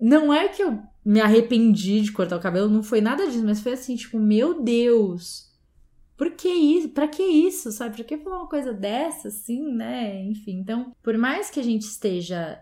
Não 0.00 0.32
é 0.32 0.48
que 0.48 0.62
eu 0.62 0.82
me 1.04 1.20
arrependi 1.20 2.02
de 2.02 2.12
cortar 2.12 2.36
o 2.36 2.40
cabelo, 2.40 2.68
não 2.68 2.82
foi 2.82 3.00
nada 3.00 3.26
disso, 3.26 3.44
mas 3.44 3.60
foi 3.60 3.72
assim, 3.72 3.96
tipo, 3.96 4.18
meu 4.18 4.62
Deus 4.62 5.47
por 6.18 6.32
que 6.32 6.48
isso? 6.48 6.88
Pra 6.88 7.06
que 7.06 7.22
isso, 7.22 7.70
sabe? 7.70 7.94
Pra 7.94 8.04
que 8.04 8.18
falar 8.18 8.38
uma 8.38 8.48
coisa 8.48 8.74
dessa, 8.74 9.28
assim, 9.28 9.72
né? 9.72 10.20
Enfim, 10.24 10.58
então, 10.58 10.92
por 11.00 11.16
mais 11.16 11.48
que 11.48 11.60
a 11.60 11.62
gente 11.62 11.82
esteja 11.82 12.60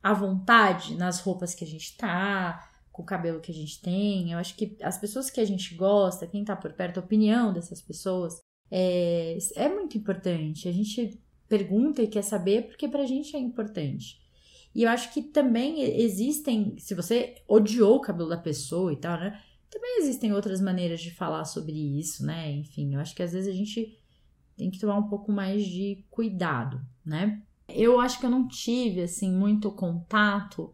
à 0.00 0.14
vontade 0.14 0.96
nas 0.96 1.18
roupas 1.18 1.52
que 1.52 1.64
a 1.64 1.66
gente 1.66 1.96
tá, 1.96 2.64
com 2.92 3.02
o 3.02 3.06
cabelo 3.06 3.40
que 3.40 3.50
a 3.50 3.54
gente 3.54 3.82
tem, 3.82 4.30
eu 4.30 4.38
acho 4.38 4.54
que 4.54 4.76
as 4.80 4.98
pessoas 4.98 5.30
que 5.30 5.40
a 5.40 5.44
gente 5.44 5.74
gosta, 5.74 6.28
quem 6.28 6.44
tá 6.44 6.54
por 6.54 6.72
perto, 6.74 7.00
a 7.00 7.02
opinião 7.02 7.52
dessas 7.52 7.82
pessoas 7.82 8.40
é, 8.70 9.36
é 9.56 9.68
muito 9.68 9.98
importante. 9.98 10.68
A 10.68 10.72
gente 10.72 11.20
pergunta 11.48 12.02
e 12.02 12.06
quer 12.06 12.22
saber 12.22 12.68
porque 12.68 12.86
pra 12.86 13.04
gente 13.04 13.34
é 13.34 13.38
importante. 13.40 14.22
E 14.74 14.84
eu 14.84 14.90
acho 14.90 15.12
que 15.12 15.22
também 15.22 15.82
existem, 15.82 16.76
se 16.78 16.94
você 16.94 17.34
odiou 17.48 17.96
o 17.96 18.00
cabelo 18.00 18.28
da 18.28 18.38
pessoa 18.38 18.92
e 18.92 18.96
tal, 18.96 19.18
né? 19.18 19.38
Também 19.72 20.00
existem 20.00 20.34
outras 20.34 20.60
maneiras 20.60 21.00
de 21.00 21.10
falar 21.10 21.46
sobre 21.46 21.72
isso, 21.98 22.26
né? 22.26 22.52
Enfim, 22.52 22.94
eu 22.94 23.00
acho 23.00 23.14
que 23.14 23.22
às 23.22 23.32
vezes 23.32 23.48
a 23.48 23.56
gente 23.56 23.98
tem 24.54 24.70
que 24.70 24.78
tomar 24.78 24.98
um 24.98 25.08
pouco 25.08 25.32
mais 25.32 25.64
de 25.64 26.04
cuidado, 26.10 26.78
né? 27.02 27.42
Eu 27.66 27.98
acho 27.98 28.20
que 28.20 28.26
eu 28.26 28.30
não 28.30 28.46
tive, 28.46 29.00
assim, 29.00 29.32
muito 29.32 29.72
contato 29.72 30.70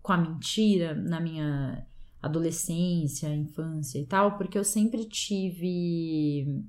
com 0.00 0.12
a 0.14 0.16
mentira 0.16 0.94
na 0.94 1.20
minha 1.20 1.86
adolescência, 2.22 3.28
infância 3.34 3.98
e 3.98 4.06
tal, 4.06 4.38
porque 4.38 4.56
eu 4.56 4.64
sempre 4.64 5.04
tive 5.04 6.64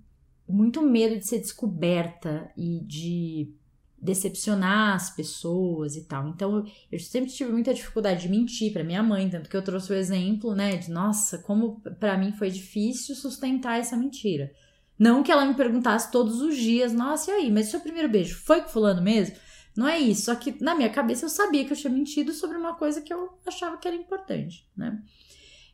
muito 0.48 0.82
medo 0.82 1.18
de 1.18 1.26
ser 1.26 1.39
descoberta 1.39 2.52
e 2.58 2.82
de 2.82 3.56
decepcionar 4.01 4.95
as 4.95 5.09
pessoas 5.09 5.95
e 5.95 6.05
tal. 6.05 6.29
Então 6.29 6.65
eu 6.91 6.99
sempre 6.99 7.31
tive 7.31 7.51
muita 7.51 7.73
dificuldade 7.73 8.21
de 8.21 8.29
mentir 8.29 8.71
para 8.71 8.83
minha 8.83 9.03
mãe, 9.03 9.29
tanto 9.29 9.49
que 9.49 9.57
eu 9.57 9.62
trouxe 9.62 9.91
o 9.91 9.95
exemplo, 9.95 10.55
né, 10.55 10.77
de 10.77 10.89
nossa, 10.89 11.39
como 11.39 11.81
para 11.99 12.17
mim 12.17 12.31
foi 12.31 12.49
difícil 12.49 13.15
sustentar 13.15 13.79
essa 13.79 13.97
mentira. 13.97 14.51
Não 14.97 15.23
que 15.23 15.31
ela 15.31 15.45
me 15.45 15.53
perguntasse 15.53 16.12
todos 16.12 16.41
os 16.41 16.57
dias, 16.57 16.91
nossa, 16.93 17.31
e 17.31 17.33
aí, 17.33 17.51
mas 17.51 17.67
seu 17.67 17.79
primeiro 17.79 18.09
beijo 18.09 18.35
foi 18.38 18.62
com 18.62 18.69
fulano 18.69 19.01
mesmo? 19.01 19.35
Não 19.75 19.88
é 19.88 19.97
isso, 19.97 20.25
só 20.25 20.35
que 20.35 20.62
na 20.62 20.75
minha 20.75 20.89
cabeça 20.89 21.25
eu 21.25 21.29
sabia 21.29 21.63
que 21.63 21.71
eu 21.71 21.77
tinha 21.77 21.93
mentido 21.93 22.33
sobre 22.33 22.57
uma 22.57 22.75
coisa 22.75 23.01
que 23.01 23.13
eu 23.13 23.39
achava 23.45 23.77
que 23.77 23.88
era 23.88 23.95
importante, 23.95 24.67
né? 24.75 25.01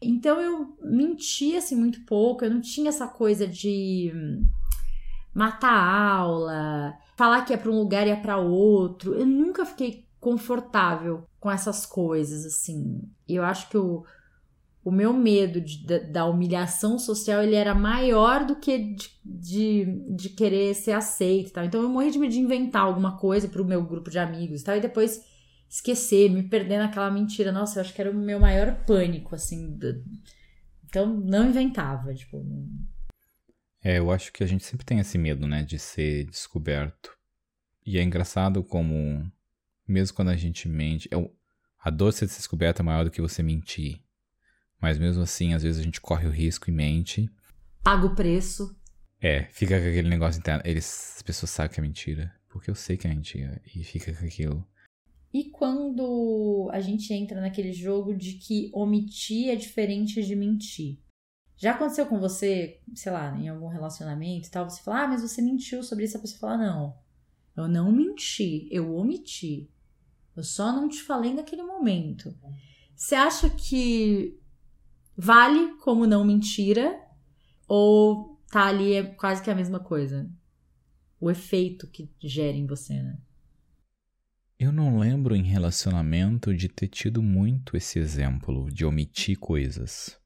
Então 0.01 0.39
eu 0.39 0.77
mentia 0.83 1.57
assim 1.57 1.75
muito 1.75 2.01
pouco, 2.05 2.45
eu 2.45 2.51
não 2.51 2.61
tinha 2.61 2.89
essa 2.89 3.07
coisa 3.07 3.47
de 3.47 4.11
matar 5.33 5.73
a 5.73 6.13
aula, 6.17 6.93
falar 7.15 7.43
que 7.43 7.53
é 7.53 7.57
para 7.57 7.71
um 7.71 7.79
lugar 7.79 8.07
e 8.07 8.11
é 8.11 8.15
para 8.15 8.37
outro. 8.37 9.13
Eu 9.13 9.25
nunca 9.25 9.65
fiquei 9.65 10.05
confortável 10.19 11.27
com 11.39 11.51
essas 11.51 11.85
coisas, 11.85 12.45
assim. 12.45 13.01
Eu 13.27 13.43
acho 13.43 13.69
que 13.69 13.77
o, 13.77 14.03
o 14.83 14.91
meu 14.91 15.13
medo 15.13 15.61
de, 15.61 15.85
da, 15.85 15.99
da, 15.99 16.25
humilhação 16.25 16.97
social 16.97 17.41
ele 17.41 17.55
era 17.55 17.73
maior 17.73 18.45
do 18.45 18.55
que 18.55 18.77
de, 18.77 19.09
de, 19.23 19.85
de 20.15 20.29
querer 20.29 20.73
ser 20.73 20.93
aceito. 20.93 21.53
Tá? 21.53 21.65
Então 21.65 21.81
eu 21.81 21.89
morri 21.89 22.11
de 22.11 22.19
medo 22.19 22.33
de 22.33 22.39
inventar 22.39 22.83
alguma 22.83 23.17
coisa 23.17 23.47
para 23.47 23.61
o 23.61 23.65
meu 23.65 23.83
grupo 23.83 24.09
de 24.09 24.19
amigos 24.19 24.63
tá? 24.63 24.75
e 24.75 24.81
depois 24.81 25.23
esquecer, 25.69 26.29
me 26.29 26.43
perder 26.43 26.79
naquela 26.79 27.11
mentira. 27.11 27.51
Nossa, 27.51 27.79
eu 27.79 27.81
acho 27.81 27.93
que 27.93 28.01
era 28.01 28.11
o 28.11 28.13
meu 28.13 28.39
maior 28.39 28.83
pânico, 28.85 29.35
assim. 29.35 29.77
Então 30.87 31.05
não 31.07 31.49
inventava, 31.49 32.13
tipo. 32.13 32.43
É, 33.85 33.99
eu 33.99 34.09
acho 34.09 34.33
que 34.33 34.43
a 34.43 34.47
gente 34.47 34.65
sempre 34.65 34.83
tem 34.83 34.97
esse 34.97 35.15
medo, 35.15 35.45
né, 35.45 35.61
de 35.61 35.77
ser 35.77 36.25
descoberto. 36.25 37.15
E 37.85 37.99
é 37.99 38.01
engraçado 38.01 38.63
como, 38.63 39.31
mesmo 39.87 40.15
quando 40.15 40.29
a 40.29 40.35
gente 40.35 40.67
mente, 40.67 41.07
é 41.13 41.29
a 41.79 41.91
dor 41.91 42.11
de 42.11 42.17
ser 42.17 42.25
descoberta 42.25 42.81
é 42.81 42.83
maior 42.83 43.03
do 43.03 43.11
que 43.11 43.21
você 43.21 43.43
mentir. 43.43 44.01
Mas 44.81 44.97
mesmo 44.97 45.21
assim, 45.21 45.53
às 45.53 45.61
vezes 45.61 45.79
a 45.79 45.83
gente 45.83 46.01
corre 46.01 46.25
o 46.25 46.31
risco 46.31 46.67
e 46.67 46.73
mente. 46.73 47.29
Paga 47.83 48.07
o 48.07 48.15
preço. 48.15 48.75
É, 49.21 49.43
fica 49.51 49.79
com 49.79 49.87
aquele 49.87 50.09
negócio 50.09 50.39
interno. 50.39 50.63
Eles, 50.65 51.13
as 51.17 51.21
pessoas 51.21 51.51
sabem 51.51 51.71
que 51.71 51.79
é 51.79 51.83
mentira. 51.83 52.35
Porque 52.49 52.71
eu 52.71 52.75
sei 52.75 52.97
que 52.97 53.05
é 53.05 53.11
mentira. 53.11 53.61
E 53.67 53.83
fica 53.83 54.11
com 54.15 54.25
aquilo. 54.25 54.67
E 55.31 55.51
quando 55.51 56.71
a 56.73 56.79
gente 56.79 57.13
entra 57.13 57.39
naquele 57.39 57.71
jogo 57.71 58.15
de 58.15 58.33
que 58.33 58.71
omitir 58.73 59.49
é 59.49 59.55
diferente 59.55 60.23
de 60.23 60.35
mentir? 60.35 61.04
Já 61.57 61.71
aconteceu 61.71 62.05
com 62.05 62.19
você, 62.19 62.81
sei 62.93 63.11
lá, 63.11 63.37
em 63.37 63.47
algum 63.47 63.67
relacionamento 63.67 64.47
e 64.47 64.51
tal, 64.51 64.69
você 64.69 64.81
fala, 64.81 65.03
ah, 65.03 65.07
mas 65.07 65.21
você 65.21 65.41
mentiu 65.41 65.81
sobre 65.83 66.05
isso, 66.05 66.17
a 66.17 66.19
pessoa 66.19 66.39
fala, 66.39 66.57
não, 66.57 66.97
eu 67.55 67.67
não 67.67 67.91
menti, 67.91 68.67
eu 68.69 68.93
omiti. 68.95 69.69
Eu 70.35 70.43
só 70.43 70.73
não 70.73 70.89
te 70.89 71.01
falei 71.01 71.33
naquele 71.33 71.63
momento. 71.63 72.37
Você 72.95 73.15
acha 73.15 73.49
que 73.49 74.37
vale 75.15 75.77
como 75.77 76.05
não 76.05 76.25
mentira? 76.25 77.01
Ou 77.67 78.37
tá 78.51 78.65
ali 78.65 78.93
é 78.93 79.03
quase 79.03 79.41
que 79.41 79.49
a 79.49 79.55
mesma 79.55 79.79
coisa? 79.79 80.29
O 81.19 81.31
efeito 81.31 81.87
que 81.87 82.09
gera 82.21 82.57
em 82.57 82.67
você, 82.67 83.01
né? 83.01 83.17
Eu 84.59 84.71
não 84.71 84.99
lembro 84.99 85.35
em 85.35 85.43
relacionamento 85.43 86.53
de 86.53 86.67
ter 86.67 86.87
tido 86.87 87.21
muito 87.21 87.75
esse 87.75 87.99
exemplo 87.99 88.69
de 88.71 88.85
omitir 88.85 89.37
coisas. 89.37 90.17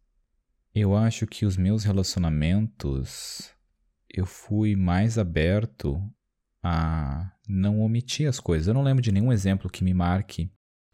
Eu 0.82 0.96
acho 0.96 1.28
que 1.28 1.46
os 1.46 1.58
meus 1.58 1.84
relacionamentos 1.84 3.54
eu 4.10 4.26
fui 4.26 4.78
mais 4.78 5.18
aberto 5.18 6.02
a 6.63 7.34
não 7.50 7.82
omitir 7.82 8.30
as 8.30 8.39
coisas. 8.39 8.65
Eu 8.70 8.74
não 8.74 8.82
lembro 8.82 9.04
de 9.04 9.12
nenhum 9.12 9.30
exemplo 9.34 9.70
que 9.70 9.84
me 9.84 9.94
marque. 9.94 10.50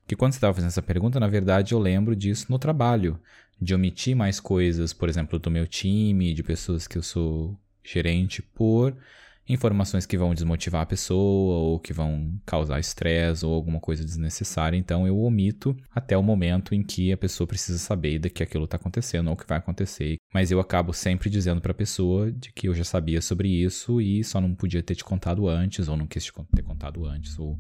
Que 0.07 0.15
quando 0.15 0.31
você 0.31 0.37
estava 0.37 0.55
fazendo 0.55 0.69
essa 0.69 0.81
pergunta, 0.81 1.19
na 1.19 1.27
verdade 1.27 1.75
eu 1.75 1.77
lembro 1.77 2.15
disso 2.15 2.47
no 2.49 2.57
trabalho, 2.57 3.19
de 3.61 3.75
omitir 3.75 4.15
mais 4.15 4.39
coisas, 4.39 4.91
por 4.91 5.07
exemplo, 5.07 5.37
do 5.37 5.51
meu 5.51 5.67
time, 5.67 6.33
de 6.33 6.41
pessoas 6.41 6.87
que 6.87 6.97
eu 6.97 7.03
sou 7.03 7.55
gerente, 7.83 8.41
por 8.41 8.97
informações 9.47 10.05
que 10.05 10.17
vão 10.17 10.33
desmotivar 10.33 10.81
a 10.81 10.85
pessoa 10.85 11.57
ou 11.57 11.79
que 11.79 11.93
vão 11.93 12.33
causar 12.45 12.79
estresse 12.79 13.45
ou 13.45 13.53
alguma 13.53 13.79
coisa 13.79 14.03
desnecessária. 14.03 14.77
Então 14.77 15.05
eu 15.05 15.17
omito 15.19 15.75
até 15.91 16.17
o 16.17 16.23
momento 16.23 16.73
em 16.73 16.81
que 16.81 17.11
a 17.11 17.17
pessoa 17.17 17.47
precisa 17.47 17.77
saber 17.77 18.19
de 18.19 18.29
que 18.29 18.41
aquilo 18.41 18.65
está 18.65 18.77
acontecendo 18.77 19.29
ou 19.29 19.35
que 19.35 19.47
vai 19.47 19.57
acontecer. 19.57 20.17
Mas 20.33 20.51
eu 20.51 20.59
acabo 20.59 20.93
sempre 20.93 21.29
dizendo 21.29 21.61
para 21.61 21.71
a 21.71 21.75
pessoa 21.75 22.31
de 22.31 22.51
que 22.51 22.67
eu 22.67 22.73
já 22.73 22.83
sabia 22.83 23.21
sobre 23.21 23.49
isso 23.49 24.01
e 24.01 24.23
só 24.23 24.41
não 24.41 24.55
podia 24.55 24.81
ter 24.81 24.95
te 24.95 25.03
contado 25.03 25.47
antes 25.47 25.87
ou 25.87 25.95
não 25.95 26.07
quis 26.07 26.25
te 26.25 26.33
ter 26.55 26.63
contado 26.63 27.05
antes 27.05 27.37
ou 27.37 27.57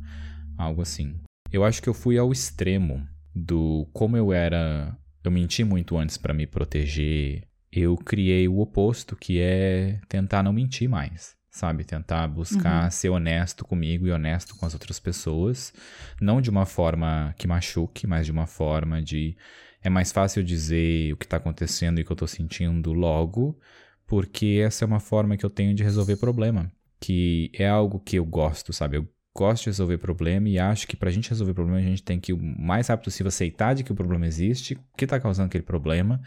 algo 0.57 0.81
assim. 0.81 1.15
Eu 1.51 1.63
acho 1.63 1.81
que 1.81 1.89
eu 1.89 1.93
fui 1.93 2.17
ao 2.17 2.31
extremo 2.31 3.07
do 3.33 3.87
como 3.93 4.17
eu 4.17 4.33
era, 4.33 4.97
eu 5.23 5.29
menti 5.29 5.63
muito 5.63 5.97
antes 5.97 6.17
para 6.17 6.33
me 6.33 6.47
proteger. 6.47 7.43
Eu 7.71 7.97
criei 7.97 8.47
o 8.47 8.59
oposto, 8.59 9.17
que 9.17 9.37
é 9.39 9.99
tentar 10.07 10.41
não 10.41 10.53
mentir 10.53 10.87
mais 10.87 11.35
sabe? 11.55 11.85
Tentar 11.85 12.27
buscar 12.27 12.83
uhum. 12.83 12.91
ser 12.91 13.09
honesto 13.09 13.63
comigo 13.63 14.05
e 14.05 14.11
honesto 14.11 14.55
com 14.57 14.65
as 14.65 14.73
outras 14.73 14.99
pessoas. 14.99 15.73
Não 16.19 16.41
de 16.41 16.49
uma 16.49 16.65
forma 16.65 17.33
que 17.37 17.47
machuque, 17.47 18.05
mas 18.05 18.25
de 18.25 18.31
uma 18.31 18.45
forma 18.45 19.01
de. 19.01 19.37
É 19.81 19.89
mais 19.89 20.11
fácil 20.11 20.43
dizer 20.43 21.13
o 21.13 21.17
que 21.17 21.25
está 21.25 21.37
acontecendo 21.37 21.99
e 21.99 22.01
o 22.01 22.05
que 22.05 22.11
eu 22.11 22.15
estou 22.15 22.27
sentindo 22.27 22.91
logo, 22.91 23.57
porque 24.05 24.61
essa 24.65 24.83
é 24.83 24.87
uma 24.87 24.99
forma 24.99 25.37
que 25.37 25.45
eu 25.45 25.49
tenho 25.49 25.73
de 25.73 25.83
resolver 25.83 26.17
problema. 26.17 26.69
Que 26.99 27.51
é 27.53 27.67
algo 27.69 27.99
que 27.99 28.17
eu 28.17 28.25
gosto, 28.25 28.73
sabe? 28.73 28.97
Eu 28.97 29.07
gosto 29.33 29.63
de 29.63 29.69
resolver 29.69 29.97
problema 29.97 30.49
e 30.49 30.59
acho 30.59 30.87
que 30.87 30.97
para 30.97 31.09
a 31.09 31.11
gente 31.11 31.29
resolver 31.29 31.53
problema 31.53 31.79
a 31.79 31.83
gente 31.83 32.03
tem 32.03 32.19
que 32.19 32.33
o 32.33 32.37
mais 32.37 32.87
rápido 32.87 33.05
possível 33.05 33.27
aceitar 33.29 33.75
de 33.75 33.83
que 33.83 33.91
o 33.91 33.95
problema 33.95 34.25
existe, 34.25 34.73
o 34.73 34.97
que 34.97 35.05
está 35.05 35.19
causando 35.19 35.47
aquele 35.47 35.63
problema, 35.63 36.21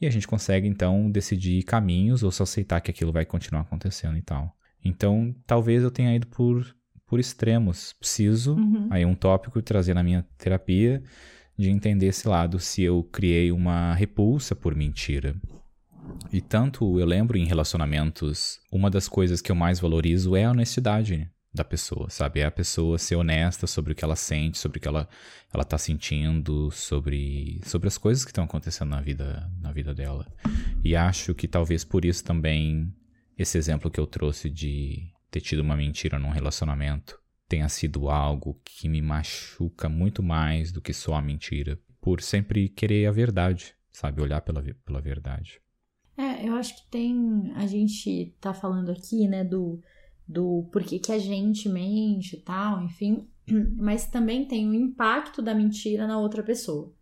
e 0.00 0.06
a 0.06 0.10
gente 0.10 0.26
consegue 0.26 0.66
então 0.66 1.08
decidir 1.10 1.62
caminhos 1.62 2.22
ou 2.24 2.32
só 2.32 2.42
aceitar 2.42 2.80
que 2.80 2.90
aquilo 2.90 3.12
vai 3.12 3.24
continuar 3.24 3.62
acontecendo 3.62 4.16
e 4.16 4.22
tal. 4.22 4.56
Então, 4.84 5.34
talvez 5.46 5.82
eu 5.82 5.90
tenha 5.90 6.14
ido 6.14 6.26
por, 6.26 6.74
por 7.06 7.20
extremos. 7.20 7.92
Preciso, 7.92 8.54
uhum. 8.54 8.88
aí 8.90 9.04
um 9.04 9.14
tópico 9.14 9.60
trazer 9.62 9.94
na 9.94 10.02
minha 10.02 10.26
terapia, 10.36 11.02
de 11.56 11.70
entender 11.70 12.06
esse 12.06 12.26
lado, 12.26 12.58
se 12.58 12.82
eu 12.82 13.02
criei 13.04 13.52
uma 13.52 13.94
repulsa 13.94 14.56
por 14.56 14.74
mentira. 14.74 15.34
E 16.32 16.40
tanto 16.40 16.98
eu 16.98 17.06
lembro 17.06 17.38
em 17.38 17.44
relacionamentos, 17.44 18.58
uma 18.70 18.90
das 18.90 19.08
coisas 19.08 19.40
que 19.40 19.52
eu 19.52 19.56
mais 19.56 19.78
valorizo 19.78 20.34
é 20.34 20.44
a 20.44 20.50
honestidade 20.50 21.30
da 21.54 21.62
pessoa, 21.62 22.08
sabe? 22.08 22.40
É 22.40 22.46
a 22.46 22.50
pessoa 22.50 22.98
ser 22.98 23.16
honesta 23.16 23.66
sobre 23.66 23.92
o 23.92 23.94
que 23.94 24.04
ela 24.04 24.16
sente, 24.16 24.58
sobre 24.58 24.78
o 24.78 24.80
que 24.80 24.88
ela, 24.88 25.06
ela 25.52 25.64
tá 25.64 25.76
sentindo, 25.76 26.70
sobre, 26.70 27.60
sobre 27.64 27.88
as 27.88 27.98
coisas 27.98 28.24
que 28.24 28.30
estão 28.30 28.44
acontecendo 28.44 28.88
na 28.88 29.00
vida, 29.00 29.50
na 29.60 29.70
vida 29.70 29.94
dela. 29.94 30.26
E 30.82 30.96
acho 30.96 31.34
que 31.34 31.46
talvez 31.46 31.84
por 31.84 32.04
isso 32.04 32.24
também 32.24 32.92
esse 33.42 33.58
exemplo 33.58 33.90
que 33.90 34.00
eu 34.00 34.06
trouxe 34.06 34.48
de 34.48 35.10
ter 35.30 35.40
tido 35.40 35.60
uma 35.60 35.76
mentira 35.76 36.18
num 36.18 36.30
relacionamento 36.30 37.20
tenha 37.48 37.68
sido 37.68 38.08
algo 38.08 38.58
que 38.64 38.88
me 38.88 39.02
machuca 39.02 39.88
muito 39.88 40.22
mais 40.22 40.72
do 40.72 40.80
que 40.80 40.92
só 40.92 41.14
a 41.14 41.22
mentira, 41.22 41.78
por 42.00 42.22
sempre 42.22 42.68
querer 42.68 43.06
a 43.06 43.12
verdade, 43.12 43.74
sabe? 43.92 44.22
Olhar 44.22 44.40
pela, 44.40 44.62
pela 44.84 45.00
verdade. 45.00 45.60
É, 46.16 46.48
eu 46.48 46.54
acho 46.54 46.74
que 46.76 46.90
tem. 46.90 47.52
A 47.54 47.66
gente 47.66 48.34
tá 48.40 48.54
falando 48.54 48.90
aqui, 48.90 49.28
né, 49.28 49.44
do 49.44 49.80
do 50.26 50.68
porquê 50.72 50.98
que 50.98 51.12
a 51.12 51.18
gente 51.18 51.68
mente 51.68 52.36
e 52.36 52.40
tal, 52.40 52.82
enfim, 52.84 53.28
mas 53.76 54.06
também 54.06 54.46
tem 54.46 54.68
o 54.68 54.74
impacto 54.74 55.42
da 55.42 55.54
mentira 55.54 56.06
na 56.06 56.18
outra 56.18 56.42
pessoa. 56.42 56.92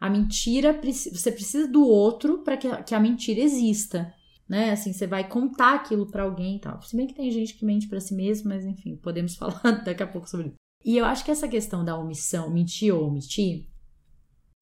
A 0.00 0.08
mentira, 0.08 0.72
você 0.72 1.30
precisa 1.30 1.68
do 1.68 1.84
outro 1.84 2.38
para 2.38 2.56
que, 2.56 2.74
que 2.84 2.94
a 2.94 3.00
mentira 3.00 3.40
exista, 3.40 4.14
né? 4.50 4.72
Assim, 4.72 4.92
você 4.92 5.06
vai 5.06 5.28
contar 5.28 5.76
aquilo 5.76 6.10
para 6.10 6.24
alguém 6.24 6.56
e 6.56 6.60
tal. 6.60 6.82
Se 6.82 6.96
bem 6.96 7.06
que 7.06 7.14
tem 7.14 7.30
gente 7.30 7.54
que 7.54 7.64
mente 7.64 7.86
para 7.86 8.00
si 8.00 8.12
mesmo, 8.12 8.48
mas 8.48 8.64
enfim, 8.66 8.96
podemos 8.96 9.36
falar 9.38 9.84
daqui 9.84 10.02
a 10.02 10.06
pouco 10.08 10.28
sobre 10.28 10.48
isso. 10.48 10.56
E 10.84 10.96
eu 10.96 11.04
acho 11.04 11.24
que 11.24 11.30
essa 11.30 11.46
questão 11.46 11.84
da 11.84 11.96
omissão, 11.96 12.50
mentir 12.50 12.92
ou 12.92 13.06
omitir, 13.06 13.68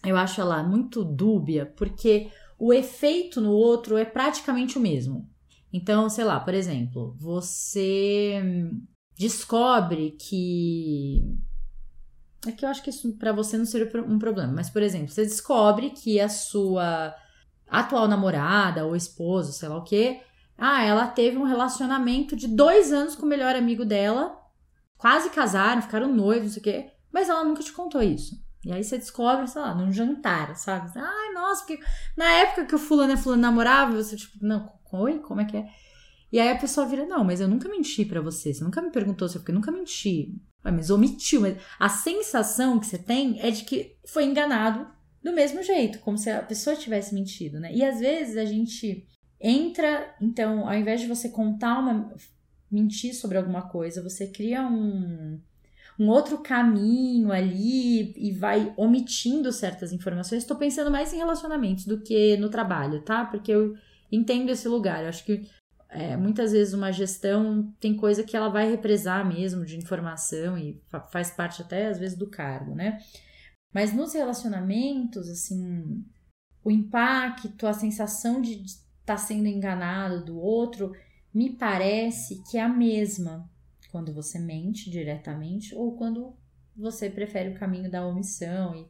eu 0.04 0.14
acho 0.14 0.42
ela 0.42 0.62
muito 0.62 1.02
dúbia, 1.02 1.72
porque 1.74 2.30
o 2.58 2.70
efeito 2.70 3.40
no 3.40 3.50
outro 3.50 3.96
é 3.96 4.04
praticamente 4.04 4.76
o 4.76 4.80
mesmo. 4.80 5.26
Então, 5.72 6.10
sei 6.10 6.24
lá, 6.24 6.38
por 6.38 6.52
exemplo, 6.52 7.16
você 7.18 8.42
descobre 9.16 10.10
que. 10.20 11.22
É 12.46 12.52
que 12.52 12.64
eu 12.64 12.68
acho 12.68 12.82
que 12.82 12.90
isso 12.90 13.16
para 13.16 13.32
você 13.32 13.56
não 13.56 13.64
seria 13.64 13.90
um 14.02 14.18
problema, 14.18 14.52
mas, 14.52 14.68
por 14.68 14.82
exemplo, 14.82 15.08
você 15.08 15.22
descobre 15.22 15.90
que 15.90 16.20
a 16.20 16.28
sua 16.28 17.14
atual 17.70 18.08
namorada 18.08 18.86
ou 18.86 18.96
esposo, 18.96 19.52
sei 19.52 19.68
lá 19.68 19.76
o 19.76 19.84
quê, 19.84 20.20
ah, 20.56 20.82
ela 20.82 21.06
teve 21.06 21.36
um 21.36 21.44
relacionamento 21.44 22.34
de 22.34 22.48
dois 22.48 22.92
anos 22.92 23.14
com 23.14 23.24
o 23.24 23.28
melhor 23.28 23.54
amigo 23.54 23.84
dela, 23.84 24.36
quase 24.96 25.30
casaram, 25.30 25.82
ficaram 25.82 26.12
noivos, 26.12 26.46
não 26.46 26.52
sei 26.54 26.60
o 26.60 26.64
quê, 26.64 26.90
mas 27.12 27.28
ela 27.28 27.44
nunca 27.44 27.62
te 27.62 27.72
contou 27.72 28.02
isso. 28.02 28.34
E 28.64 28.72
aí 28.72 28.82
você 28.82 28.98
descobre, 28.98 29.46
sei 29.46 29.62
lá, 29.62 29.74
num 29.74 29.92
jantar, 29.92 30.56
sabe? 30.56 30.90
Ai, 30.98 31.32
nossa, 31.32 31.64
porque 31.64 31.82
na 32.16 32.28
época 32.28 32.66
que 32.66 32.74
o 32.74 32.78
fulano 32.78 33.12
e 33.12 33.16
fulano 33.16 33.40
namorava, 33.40 33.94
você, 33.94 34.16
tipo, 34.16 34.36
não, 34.44 34.68
Oi, 34.92 35.18
como 35.18 35.40
é 35.40 35.44
que 35.44 35.56
é? 35.56 35.68
E 36.32 36.38
aí 36.38 36.50
a 36.50 36.58
pessoa 36.58 36.86
vira, 36.86 37.06
não, 37.06 37.24
mas 37.24 37.40
eu 37.40 37.48
nunca 37.48 37.68
menti 37.68 38.04
para 38.04 38.20
você. 38.20 38.52
Você 38.52 38.62
nunca 38.62 38.82
me 38.82 38.90
perguntou 38.90 39.28
se 39.28 39.36
eu 39.36 39.40
fiquei, 39.40 39.54
nunca 39.54 39.70
menti. 39.70 40.34
Mas 40.62 40.90
omitiu. 40.90 41.40
Mas 41.42 41.56
a 41.78 41.88
sensação 41.88 42.78
que 42.78 42.86
você 42.86 42.98
tem 42.98 43.40
é 43.40 43.50
de 43.50 43.64
que 43.64 43.96
foi 44.06 44.24
enganado 44.24 44.86
do 45.28 45.34
mesmo 45.34 45.62
jeito, 45.62 45.98
como 46.00 46.16
se 46.16 46.30
a 46.30 46.42
pessoa 46.42 46.76
tivesse 46.76 47.14
mentido, 47.14 47.60
né? 47.60 47.72
E 47.72 47.84
às 47.84 48.00
vezes 48.00 48.36
a 48.36 48.44
gente 48.44 49.06
entra, 49.40 50.14
então, 50.20 50.68
ao 50.68 50.74
invés 50.74 51.00
de 51.00 51.06
você 51.06 51.28
contar 51.28 51.78
uma. 51.78 52.12
mentir 52.70 53.14
sobre 53.14 53.38
alguma 53.38 53.62
coisa, 53.62 54.02
você 54.02 54.26
cria 54.26 54.62
um. 54.66 55.40
Um 56.00 56.10
outro 56.10 56.38
caminho 56.38 57.32
ali 57.32 58.14
e 58.16 58.30
vai 58.30 58.72
omitindo 58.76 59.50
certas 59.50 59.92
informações. 59.92 60.44
Estou 60.44 60.56
pensando 60.56 60.92
mais 60.92 61.12
em 61.12 61.16
relacionamentos 61.16 61.86
do 61.86 62.00
que 62.00 62.36
no 62.36 62.48
trabalho, 62.48 63.02
tá? 63.02 63.24
Porque 63.24 63.50
eu, 63.50 63.74
entendo 64.10 64.50
esse 64.50 64.68
lugar. 64.68 65.02
Eu 65.02 65.08
acho 65.08 65.24
que 65.24 65.46
é, 65.88 66.16
muitas 66.16 66.52
vezes 66.52 66.74
uma 66.74 66.92
gestão 66.92 67.72
tem 67.80 67.96
coisa 67.96 68.22
que 68.22 68.36
ela 68.36 68.48
vai 68.48 68.70
represar 68.70 69.26
mesmo 69.26 69.64
de 69.64 69.76
informação 69.76 70.58
e 70.58 70.80
faz 71.10 71.30
parte 71.30 71.62
até 71.62 71.86
às 71.86 71.98
vezes 71.98 72.16
do 72.16 72.28
cargo, 72.28 72.74
né? 72.74 72.98
Mas 73.72 73.92
nos 73.92 74.14
relacionamentos, 74.14 75.28
assim, 75.28 76.04
o 76.64 76.70
impacto, 76.70 77.66
a 77.66 77.72
sensação 77.72 78.40
de 78.40 78.62
estar 78.62 78.82
tá 79.04 79.16
sendo 79.16 79.46
enganado 79.46 80.24
do 80.24 80.38
outro, 80.38 80.92
me 81.34 81.50
parece 81.50 82.42
que 82.50 82.58
é 82.58 82.62
a 82.62 82.68
mesma 82.68 83.48
quando 83.90 84.12
você 84.12 84.38
mente 84.38 84.90
diretamente 84.90 85.74
ou 85.74 85.96
quando 85.96 86.34
você 86.76 87.10
prefere 87.10 87.50
o 87.50 87.58
caminho 87.58 87.90
da 87.90 88.06
omissão 88.06 88.74
e 88.74 88.86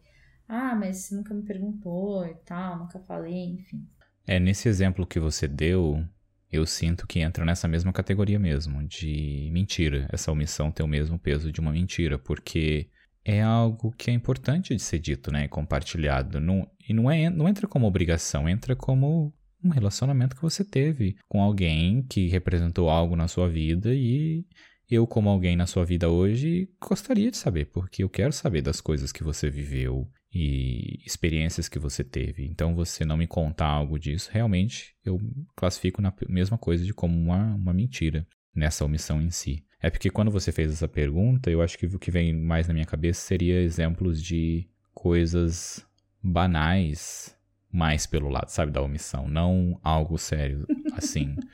ah, 0.48 0.74
mas 0.74 0.98
você 0.98 1.14
nunca 1.14 1.34
me 1.34 1.42
perguntou 1.42 2.26
e 2.26 2.34
tal, 2.46 2.78
nunca 2.78 2.98
falei, 3.00 3.52
enfim. 3.52 3.86
É, 4.26 4.40
nesse 4.40 4.66
exemplo 4.66 5.06
que 5.06 5.20
você 5.20 5.46
deu, 5.46 6.02
eu 6.50 6.64
sinto 6.64 7.06
que 7.06 7.20
entra 7.20 7.44
nessa 7.44 7.68
mesma 7.68 7.92
categoria 7.92 8.38
mesmo, 8.38 8.82
de 8.86 9.50
mentira. 9.52 10.08
Essa 10.10 10.32
omissão 10.32 10.70
tem 10.70 10.84
o 10.84 10.88
mesmo 10.88 11.18
peso 11.18 11.52
de 11.52 11.60
uma 11.60 11.70
mentira, 11.70 12.18
porque 12.18 12.88
é 13.30 13.42
algo 13.42 13.92
que 13.92 14.10
é 14.10 14.14
importante 14.14 14.74
de 14.74 14.80
ser 14.80 14.98
dito, 14.98 15.30
né? 15.30 15.46
Compartilhado. 15.48 16.40
Não, 16.40 16.66
e 16.88 16.94
não, 16.94 17.10
é, 17.10 17.28
não 17.28 17.46
entra 17.46 17.68
como 17.68 17.86
obrigação, 17.86 18.48
entra 18.48 18.74
como 18.74 19.34
um 19.62 19.68
relacionamento 19.68 20.34
que 20.34 20.40
você 20.40 20.64
teve 20.64 21.16
com 21.28 21.42
alguém 21.42 22.02
que 22.02 22.28
representou 22.28 22.88
algo 22.88 23.14
na 23.14 23.28
sua 23.28 23.48
vida 23.48 23.94
e 23.94 24.46
eu, 24.90 25.06
como 25.06 25.28
alguém 25.28 25.54
na 25.56 25.66
sua 25.66 25.84
vida 25.84 26.08
hoje, 26.08 26.70
gostaria 26.80 27.30
de 27.30 27.36
saber, 27.36 27.66
porque 27.66 28.02
eu 28.02 28.08
quero 28.08 28.32
saber 28.32 28.62
das 28.62 28.80
coisas 28.80 29.12
que 29.12 29.22
você 29.22 29.50
viveu, 29.50 30.10
e 30.32 31.02
experiências 31.06 31.68
que 31.68 31.78
você 31.78 32.04
teve. 32.04 32.46
Então, 32.46 32.74
você 32.74 33.04
não 33.04 33.16
me 33.16 33.26
contar 33.26 33.66
algo 33.66 33.98
disso, 33.98 34.30
realmente 34.32 34.94
eu 35.04 35.18
classifico 35.56 36.00
na 36.00 36.12
mesma 36.28 36.56
coisa 36.56 36.84
de 36.84 36.94
como 36.94 37.18
uma, 37.18 37.54
uma 37.54 37.72
mentira 37.72 38.26
nessa 38.54 38.84
omissão 38.84 39.20
em 39.20 39.30
si. 39.30 39.64
É 39.80 39.90
porque 39.90 40.10
quando 40.10 40.30
você 40.30 40.50
fez 40.50 40.72
essa 40.72 40.88
pergunta, 40.88 41.50
eu 41.50 41.62
acho 41.62 41.78
que 41.78 41.86
o 41.86 41.98
que 41.98 42.10
vem 42.10 42.32
mais 42.32 42.66
na 42.66 42.74
minha 42.74 42.86
cabeça 42.86 43.20
seria 43.20 43.60
exemplos 43.60 44.22
de 44.22 44.68
coisas 44.92 45.86
banais, 46.22 47.36
mais 47.70 48.06
pelo 48.06 48.28
lado, 48.28 48.48
sabe, 48.48 48.72
da 48.72 48.82
omissão, 48.82 49.28
não 49.28 49.78
algo 49.82 50.18
sério 50.18 50.66
assim. 50.96 51.36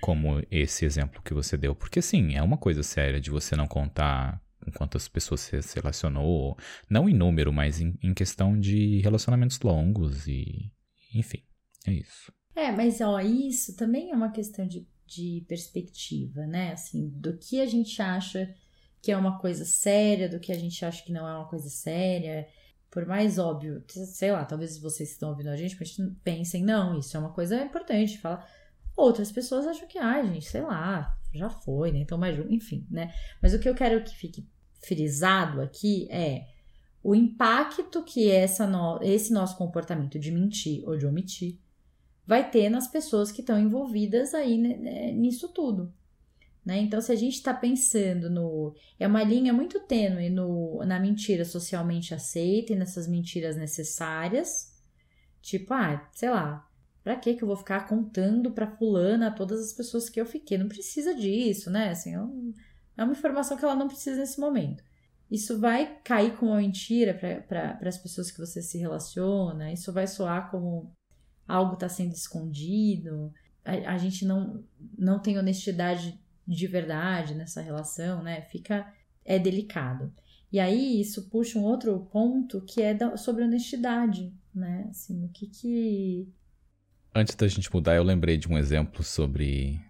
como 0.00 0.42
esse 0.50 0.84
exemplo 0.84 1.22
que 1.22 1.34
você 1.34 1.56
deu. 1.56 1.74
Porque, 1.74 2.00
sim, 2.00 2.34
é 2.34 2.42
uma 2.42 2.56
coisa 2.56 2.82
séria 2.82 3.20
de 3.20 3.30
você 3.30 3.56
não 3.56 3.66
contar 3.66 4.40
com 4.64 4.70
quantas 4.70 5.08
pessoas 5.08 5.40
você 5.40 5.62
se 5.62 5.74
relacionou, 5.76 6.56
não 6.88 7.08
em 7.08 7.14
número, 7.14 7.52
mas 7.52 7.80
em, 7.80 7.98
em 8.02 8.14
questão 8.14 8.58
de 8.58 8.98
relacionamentos 9.00 9.60
longos 9.60 10.26
e, 10.26 10.70
enfim, 11.14 11.42
é 11.86 11.92
isso. 11.92 12.32
É, 12.54 12.72
mas 12.72 13.00
ó, 13.00 13.20
isso 13.20 13.76
também 13.76 14.10
é 14.10 14.16
uma 14.16 14.30
questão 14.30 14.66
de, 14.66 14.86
de 15.08 15.44
perspectiva, 15.48 16.46
né? 16.46 16.72
Assim, 16.72 17.08
do 17.08 17.36
que 17.36 17.60
a 17.60 17.66
gente 17.66 18.00
acha 18.00 18.54
que 19.00 19.10
é 19.10 19.16
uma 19.16 19.38
coisa 19.38 19.64
séria, 19.64 20.28
do 20.28 20.38
que 20.38 20.52
a 20.52 20.58
gente 20.58 20.84
acha 20.84 21.02
que 21.04 21.12
não 21.12 21.26
é 21.26 21.34
uma 21.34 21.48
coisa 21.48 21.68
séria. 21.68 22.46
Por 22.90 23.06
mais 23.06 23.38
óbvio, 23.38 23.82
sei 23.88 24.32
lá, 24.32 24.44
talvez 24.44 24.78
vocês 24.78 25.10
estão 25.10 25.30
ouvindo 25.30 25.48
a 25.48 25.56
gente, 25.56 25.76
mas 25.78 25.96
pensem, 26.22 26.64
não, 26.64 26.98
isso 26.98 27.16
é 27.16 27.20
uma 27.20 27.32
coisa 27.32 27.62
importante. 27.62 28.18
Fala. 28.18 28.44
Outras 28.96 29.30
pessoas 29.30 29.66
acham 29.66 29.86
que, 29.86 29.98
ai, 29.98 30.26
gente, 30.26 30.46
sei 30.46 30.62
lá, 30.62 31.16
já 31.32 31.48
foi, 31.48 31.92
né? 31.92 32.00
Então, 32.00 32.18
mais 32.18 32.38
enfim, 32.50 32.86
né? 32.90 33.12
Mas 33.40 33.54
o 33.54 33.58
que 33.58 33.68
eu 33.68 33.74
quero 33.74 34.02
que 34.02 34.16
fique 34.16 34.46
frisado 34.80 35.60
aqui 35.60 36.08
é 36.10 36.46
o 37.02 37.14
impacto 37.14 38.02
que 38.02 38.30
essa 38.30 38.66
no, 38.66 38.98
esse 39.02 39.32
nosso 39.32 39.56
comportamento 39.56 40.18
de 40.18 40.30
mentir 40.30 40.82
ou 40.86 40.96
de 40.96 41.06
omitir 41.06 41.58
vai 42.28 42.50
ter 42.50 42.68
nas 42.68 42.86
pessoas 42.86 43.32
que 43.32 43.40
estão 43.40 43.58
envolvidas 43.58 44.34
aí 44.34 44.58
né, 44.58 45.10
nisso 45.12 45.48
tudo. 45.48 45.90
Né? 46.62 46.76
Então, 46.80 47.00
se 47.00 47.10
a 47.10 47.16
gente 47.16 47.36
está 47.36 47.54
pensando 47.54 48.28
no. 48.28 48.74
É 49.00 49.06
uma 49.06 49.22
linha 49.24 49.50
muito 49.54 49.80
tênue 49.80 50.28
no, 50.28 50.84
na 50.84 51.00
mentira 51.00 51.42
socialmente 51.42 52.12
aceita 52.12 52.74
e 52.74 52.76
nessas 52.76 53.08
mentiras 53.08 53.56
necessárias. 53.56 54.78
Tipo, 55.40 55.72
ah, 55.72 56.06
sei 56.12 56.28
lá, 56.28 56.68
pra 57.02 57.16
que 57.16 57.34
que 57.34 57.42
eu 57.42 57.48
vou 57.48 57.56
ficar 57.56 57.88
contando 57.88 58.50
pra 58.50 58.76
fulana 58.76 59.34
todas 59.34 59.60
as 59.60 59.72
pessoas 59.72 60.10
que 60.10 60.20
eu 60.20 60.26
fiquei? 60.26 60.58
Não 60.58 60.68
precisa 60.68 61.14
disso, 61.14 61.70
né? 61.70 61.88
Assim, 61.88 62.14
eu, 62.14 62.52
é 62.94 63.04
uma 63.04 63.12
informação 63.12 63.56
que 63.56 63.64
ela 63.64 63.74
não 63.74 63.88
precisa 63.88 64.20
nesse 64.20 64.38
momento. 64.38 64.84
Isso 65.30 65.58
vai 65.58 65.98
cair 66.04 66.36
como 66.36 66.50
uma 66.50 66.60
mentira 66.60 67.14
para 67.48 67.78
as 67.88 67.96
pessoas 67.96 68.30
que 68.30 68.38
você 68.38 68.60
se 68.60 68.76
relaciona, 68.76 69.72
isso 69.72 69.90
vai 69.90 70.06
soar 70.06 70.50
como 70.50 70.94
algo 71.48 71.74
está 71.74 71.88
sendo 71.88 72.12
escondido, 72.12 73.32
a, 73.64 73.94
a, 73.94 73.98
gente 73.98 74.24
não, 74.24 74.62
não 74.96 75.18
tem 75.18 75.38
honestidade 75.38 76.20
de 76.46 76.66
verdade 76.66 77.34
nessa 77.34 77.60
relação, 77.60 78.22
né? 78.22 78.42
Fica. 78.42 78.92
é 79.24 79.38
delicado. 79.38 80.12
E 80.52 80.60
aí 80.60 81.00
isso 81.00 81.28
puxa 81.28 81.58
um 81.58 81.64
outro 81.64 81.98
ponto 82.12 82.60
que 82.62 82.80
é 82.80 82.94
da, 82.94 83.16
sobre 83.16 83.44
honestidade, 83.44 84.32
né? 84.54 84.86
Assim, 84.90 85.24
o 85.24 85.28
que 85.28 85.46
que. 85.46 86.28
Antes 87.14 87.34
da 87.34 87.48
gente 87.48 87.72
mudar, 87.72 87.96
eu 87.96 88.02
lembrei 88.02 88.36
de 88.36 88.48
um 88.48 88.56
exemplo 88.56 89.02
sobre 89.02 89.80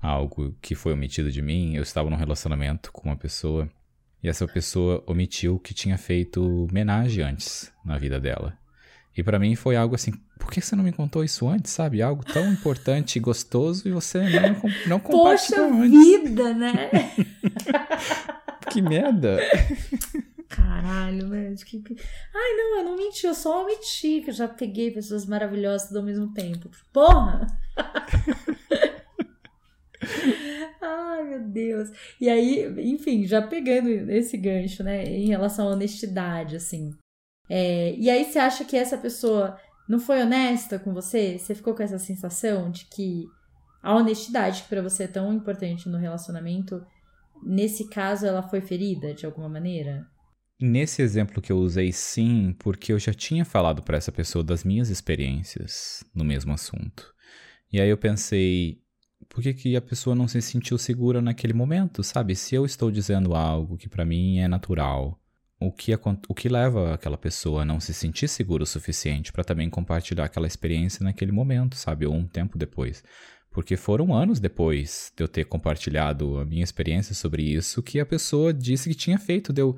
algo 0.00 0.56
que 0.62 0.74
foi 0.74 0.92
omitido 0.92 1.30
de 1.30 1.42
mim. 1.42 1.74
Eu 1.74 1.82
estava 1.82 2.08
num 2.08 2.16
relacionamento 2.16 2.90
com 2.92 3.08
uma 3.08 3.16
pessoa 3.16 3.70
e 4.22 4.28
essa 4.28 4.46
pessoa 4.46 5.04
omitiu 5.06 5.58
que 5.58 5.74
tinha 5.74 5.96
feito 5.96 6.42
homenagem 6.64 7.24
antes 7.24 7.72
na 7.84 7.98
vida 7.98 8.18
dela. 8.18 8.58
E 9.16 9.22
para 9.22 9.38
mim 9.38 9.56
foi 9.56 9.76
algo 9.76 9.94
assim, 9.94 10.12
por 10.38 10.50
que 10.50 10.60
você 10.60 10.76
não 10.76 10.84
me 10.84 10.92
contou 10.92 11.24
isso 11.24 11.48
antes, 11.48 11.72
sabe? 11.72 12.00
Algo 12.00 12.24
tão 12.24 12.52
importante 12.52 13.16
e 13.16 13.20
gostoso 13.20 13.88
e 13.88 13.92
você 13.92 14.18
não, 14.18 14.56
não 14.86 15.00
compartilhou 15.00 15.68
Poxa 15.68 15.82
antes. 15.82 15.90
vida, 15.90 16.54
né? 16.54 16.90
que 18.70 18.80
merda. 18.80 19.38
Caralho, 20.48 21.28
velho. 21.28 21.56
Que... 21.56 21.82
Ai, 22.34 22.56
não, 22.56 22.78
eu 22.78 22.84
não 22.84 22.96
menti, 22.96 23.26
eu 23.26 23.34
só 23.34 23.62
omiti, 23.62 24.22
que 24.22 24.30
eu 24.30 24.34
já 24.34 24.48
peguei 24.48 24.90
pessoas 24.90 25.26
maravilhosas 25.26 25.94
ao 25.94 26.02
mesmo 26.02 26.32
tempo. 26.32 26.70
Porra! 26.92 27.46
Ai, 30.80 31.24
meu 31.24 31.40
Deus. 31.40 31.90
E 32.20 32.28
aí, 32.28 32.66
enfim, 32.78 33.26
já 33.26 33.42
pegando 33.42 33.88
esse 34.10 34.36
gancho, 34.36 34.82
né, 34.82 35.04
em 35.04 35.26
relação 35.26 35.68
à 35.68 35.72
honestidade, 35.72 36.56
assim. 36.56 36.94
É, 37.52 37.96
e 37.96 38.08
aí 38.08 38.24
você 38.24 38.38
acha 38.38 38.64
que 38.64 38.76
essa 38.76 38.96
pessoa 38.96 39.58
não 39.88 39.98
foi 39.98 40.22
honesta 40.22 40.78
com 40.78 40.94
você? 40.94 41.36
Você 41.36 41.52
ficou 41.52 41.74
com 41.74 41.82
essa 41.82 41.98
sensação 41.98 42.70
de 42.70 42.84
que 42.84 43.26
a 43.82 43.96
honestidade, 43.96 44.62
que 44.62 44.68
para 44.68 44.80
você 44.80 45.02
é 45.02 45.08
tão 45.08 45.32
importante 45.32 45.88
no 45.88 45.98
relacionamento, 45.98 46.80
nesse 47.42 47.88
caso 47.88 48.24
ela 48.24 48.40
foi 48.40 48.60
ferida 48.60 49.12
de 49.12 49.26
alguma 49.26 49.48
maneira? 49.48 50.06
Nesse 50.60 51.02
exemplo 51.02 51.42
que 51.42 51.50
eu 51.50 51.58
usei, 51.58 51.90
sim, 51.90 52.54
porque 52.58 52.92
eu 52.92 52.98
já 53.00 53.12
tinha 53.12 53.44
falado 53.44 53.82
para 53.82 53.96
essa 53.96 54.12
pessoa 54.12 54.44
das 54.44 54.62
minhas 54.62 54.88
experiências 54.88 56.04
no 56.14 56.24
mesmo 56.24 56.52
assunto. 56.52 57.12
E 57.72 57.80
aí 57.80 57.88
eu 57.88 57.96
pensei, 57.96 58.80
por 59.28 59.42
que, 59.42 59.54
que 59.54 59.74
a 59.74 59.80
pessoa 59.80 60.14
não 60.14 60.28
se 60.28 60.40
sentiu 60.40 60.78
segura 60.78 61.20
naquele 61.20 61.52
momento, 61.52 62.04
sabe? 62.04 62.36
Se 62.36 62.54
eu 62.54 62.64
estou 62.64 62.90
dizendo 62.90 63.34
algo 63.34 63.76
que 63.76 63.88
para 63.88 64.04
mim 64.04 64.38
é 64.38 64.46
natural, 64.46 65.19
o 65.60 65.70
que, 65.70 65.92
o 66.26 66.34
que 66.34 66.48
leva 66.48 66.94
aquela 66.94 67.18
pessoa 67.18 67.62
a 67.62 67.64
não 67.66 67.78
se 67.78 67.92
sentir 67.92 68.28
segura 68.28 68.62
o 68.62 68.66
suficiente 68.66 69.30
para 69.30 69.44
também 69.44 69.68
compartilhar 69.68 70.24
aquela 70.24 70.46
experiência 70.46 71.04
naquele 71.04 71.30
momento, 71.30 71.76
sabe? 71.76 72.06
Ou 72.06 72.14
um 72.14 72.26
tempo 72.26 72.56
depois. 72.56 73.04
Porque 73.50 73.76
foram 73.76 74.14
anos 74.14 74.40
depois 74.40 75.12
de 75.14 75.22
eu 75.22 75.28
ter 75.28 75.44
compartilhado 75.44 76.38
a 76.38 76.46
minha 76.46 76.64
experiência 76.64 77.14
sobre 77.14 77.42
isso 77.42 77.82
que 77.82 78.00
a 78.00 78.06
pessoa 78.06 78.54
disse 78.54 78.88
que 78.88 78.94
tinha 78.94 79.18
feito. 79.18 79.52
Deu. 79.52 79.76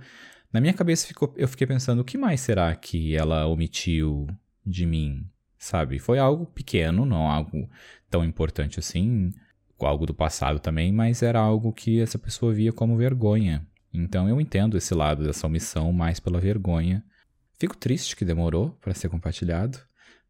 Na 0.52 0.60
minha 0.60 0.72
cabeça 0.72 1.06
ficou, 1.06 1.34
eu 1.36 1.48
fiquei 1.48 1.66
pensando, 1.66 2.00
o 2.00 2.04
que 2.04 2.16
mais 2.16 2.40
será 2.40 2.74
que 2.76 3.16
ela 3.16 3.46
omitiu 3.46 4.28
de 4.64 4.86
mim? 4.86 5.26
Sabe? 5.58 5.98
Foi 5.98 6.18
algo 6.18 6.46
pequeno, 6.46 7.04
não 7.04 7.28
algo 7.28 7.68
tão 8.08 8.24
importante 8.24 8.78
assim, 8.78 9.32
algo 9.80 10.06
do 10.06 10.14
passado 10.14 10.60
também, 10.60 10.92
mas 10.92 11.22
era 11.22 11.40
algo 11.40 11.72
que 11.72 12.00
essa 12.00 12.18
pessoa 12.18 12.52
via 12.52 12.72
como 12.72 12.96
vergonha. 12.96 13.66
Então 13.92 14.28
eu 14.28 14.40
entendo 14.40 14.76
esse 14.76 14.94
lado 14.94 15.24
dessa 15.24 15.46
omissão 15.46 15.92
mais 15.92 16.18
pela 16.18 16.40
vergonha. 16.40 17.04
Fico 17.58 17.76
triste 17.76 18.16
que 18.16 18.24
demorou 18.24 18.70
para 18.80 18.94
ser 18.94 19.08
compartilhado, 19.08 19.78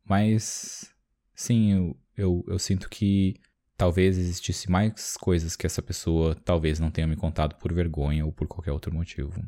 mas 0.05 0.93
sim, 1.35 1.73
eu, 1.73 1.97
eu, 2.17 2.45
eu 2.49 2.59
sinto 2.59 2.89
que 2.89 3.41
talvez 3.77 4.19
existisse 4.19 4.71
mais 4.71 5.17
coisas 5.17 5.57
que 5.57 5.67
essa 5.67 5.83
pessoa 5.83 6.35
talvez 6.35 6.79
não 6.79 6.91
tenha 6.91 7.07
me 7.07 7.17
contado 7.17 7.57
por 7.57 7.73
vergonha 7.73 8.25
ou 8.25 8.33
por 8.33 8.47
qualquer 8.47 8.73
outro 8.73 8.93
motivo. 8.93 9.43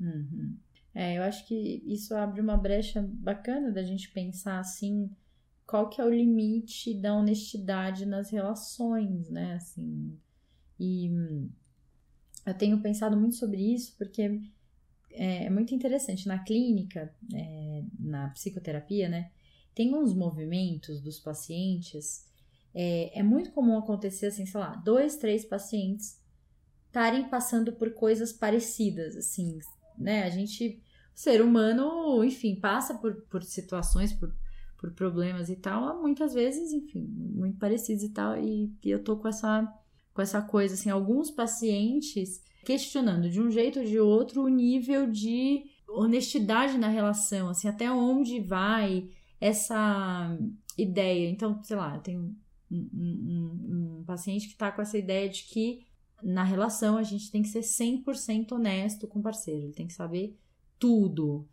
Uhum. 0.00 0.56
É, 0.94 1.18
eu 1.18 1.22
acho 1.22 1.46
que 1.46 1.82
isso 1.86 2.14
abre 2.14 2.40
uma 2.40 2.56
brecha 2.56 3.06
bacana 3.06 3.70
da 3.70 3.82
gente 3.82 4.10
pensar 4.10 4.58
assim, 4.58 5.10
qual 5.66 5.88
que 5.88 6.00
é 6.00 6.04
o 6.04 6.10
limite 6.10 6.94
da 6.94 7.14
honestidade 7.14 8.06
nas 8.06 8.30
relações, 8.30 9.28
né? 9.28 9.54
Assim, 9.54 10.18
e 10.78 11.10
eu 12.46 12.54
tenho 12.54 12.80
pensado 12.80 13.16
muito 13.16 13.34
sobre 13.34 13.60
isso 13.74 13.94
porque 13.98 14.40
é, 15.10 15.44
é 15.46 15.50
muito 15.50 15.74
interessante. 15.74 16.28
Na 16.28 16.38
clínica, 16.38 17.12
é, 17.34 17.82
na 17.98 18.28
psicoterapia, 18.30 19.08
né? 19.08 19.30
Tem 19.74 19.94
uns 19.94 20.14
movimentos 20.14 21.00
dos 21.00 21.18
pacientes. 21.18 22.24
É, 22.74 23.18
é 23.18 23.22
muito 23.22 23.50
comum 23.52 23.76
acontecer 23.78 24.26
assim, 24.26 24.46
sei 24.46 24.60
lá, 24.60 24.76
dois, 24.76 25.16
três 25.16 25.44
pacientes 25.44 26.20
estarem 26.86 27.28
passando 27.28 27.72
por 27.72 27.92
coisas 27.92 28.32
parecidas, 28.32 29.16
assim, 29.16 29.58
né? 29.98 30.22
A 30.22 30.30
gente, 30.30 30.82
o 31.14 31.18
ser 31.18 31.42
humano, 31.42 32.24
enfim, 32.24 32.54
passa 32.58 32.94
por, 32.94 33.14
por 33.22 33.42
situações, 33.42 34.14
por, 34.14 34.34
por 34.78 34.92
problemas 34.92 35.50
e 35.50 35.56
tal, 35.56 36.00
muitas 36.00 36.32
vezes, 36.32 36.72
enfim, 36.72 37.06
muito 37.06 37.58
parecidos 37.58 38.02
e 38.02 38.08
tal, 38.10 38.38
e, 38.38 38.72
e 38.82 38.90
eu 38.90 39.02
tô 39.04 39.16
com 39.18 39.28
essa, 39.28 39.70
com 40.16 40.22
essa 40.22 40.40
coisa, 40.40 40.72
assim, 40.72 40.88
alguns 40.88 41.30
pacientes 41.30 42.42
questionando 42.64 43.28
de 43.28 43.38
um 43.38 43.50
jeito 43.50 43.80
ou 43.80 43.84
de 43.84 44.00
outro 44.00 44.42
o 44.42 44.48
nível 44.48 45.06
de 45.06 45.66
honestidade 45.86 46.78
na 46.78 46.88
relação, 46.88 47.50
assim, 47.50 47.68
até 47.68 47.92
onde 47.92 48.40
vai 48.40 49.10
essa 49.38 50.36
ideia. 50.76 51.28
Então, 51.28 51.62
sei 51.62 51.76
lá, 51.76 51.94
eu 51.94 52.00
tenho 52.00 52.34
um, 52.70 52.88
um, 52.94 53.98
um 54.00 54.04
paciente 54.04 54.48
que 54.48 54.56
tá 54.56 54.72
com 54.72 54.80
essa 54.80 54.96
ideia 54.96 55.28
de 55.28 55.44
que 55.44 55.84
na 56.22 56.42
relação 56.42 56.96
a 56.96 57.02
gente 57.02 57.30
tem 57.30 57.42
que 57.42 57.48
ser 57.48 57.60
100% 57.60 58.52
honesto 58.52 59.06
com 59.06 59.18
o 59.18 59.22
parceiro, 59.22 59.64
ele 59.64 59.74
tem 59.74 59.86
que 59.86 59.92
saber 59.92 60.34
tudo, 60.78 61.46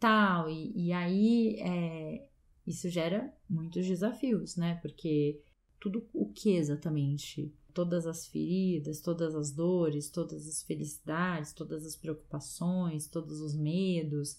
tal, 0.00 0.50
e, 0.50 0.72
e 0.74 0.92
aí 0.92 1.56
é, 1.60 2.28
isso 2.66 2.88
gera 2.90 3.32
muitos 3.48 3.86
desafios, 3.86 4.56
né? 4.56 4.74
Porque 4.82 5.40
tudo 5.78 6.04
o 6.12 6.26
que 6.32 6.56
exatamente? 6.56 7.54
Todas 7.78 8.08
as 8.08 8.26
feridas, 8.26 9.00
todas 9.00 9.36
as 9.36 9.52
dores, 9.52 10.10
todas 10.10 10.48
as 10.48 10.64
felicidades, 10.64 11.52
todas 11.52 11.86
as 11.86 11.94
preocupações, 11.94 13.06
todos 13.06 13.40
os 13.40 13.54
medos, 13.54 14.36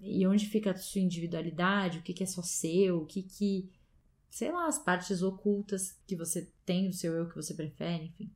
e 0.00 0.26
onde 0.26 0.46
fica 0.46 0.72
a 0.72 0.76
sua 0.76 1.00
individualidade, 1.00 1.98
o 1.98 2.02
que, 2.02 2.12
que 2.12 2.24
é 2.24 2.26
só 2.26 2.42
seu, 2.42 3.02
o 3.02 3.06
que 3.06 3.22
que, 3.22 3.70
sei 4.28 4.50
lá, 4.50 4.66
as 4.66 4.76
partes 4.76 5.22
ocultas 5.22 5.96
que 6.04 6.16
você 6.16 6.50
tem 6.66 6.88
do 6.88 6.96
seu 6.96 7.12
eu 7.12 7.28
que 7.28 7.36
você 7.36 7.54
prefere, 7.54 8.06
enfim. 8.06 8.28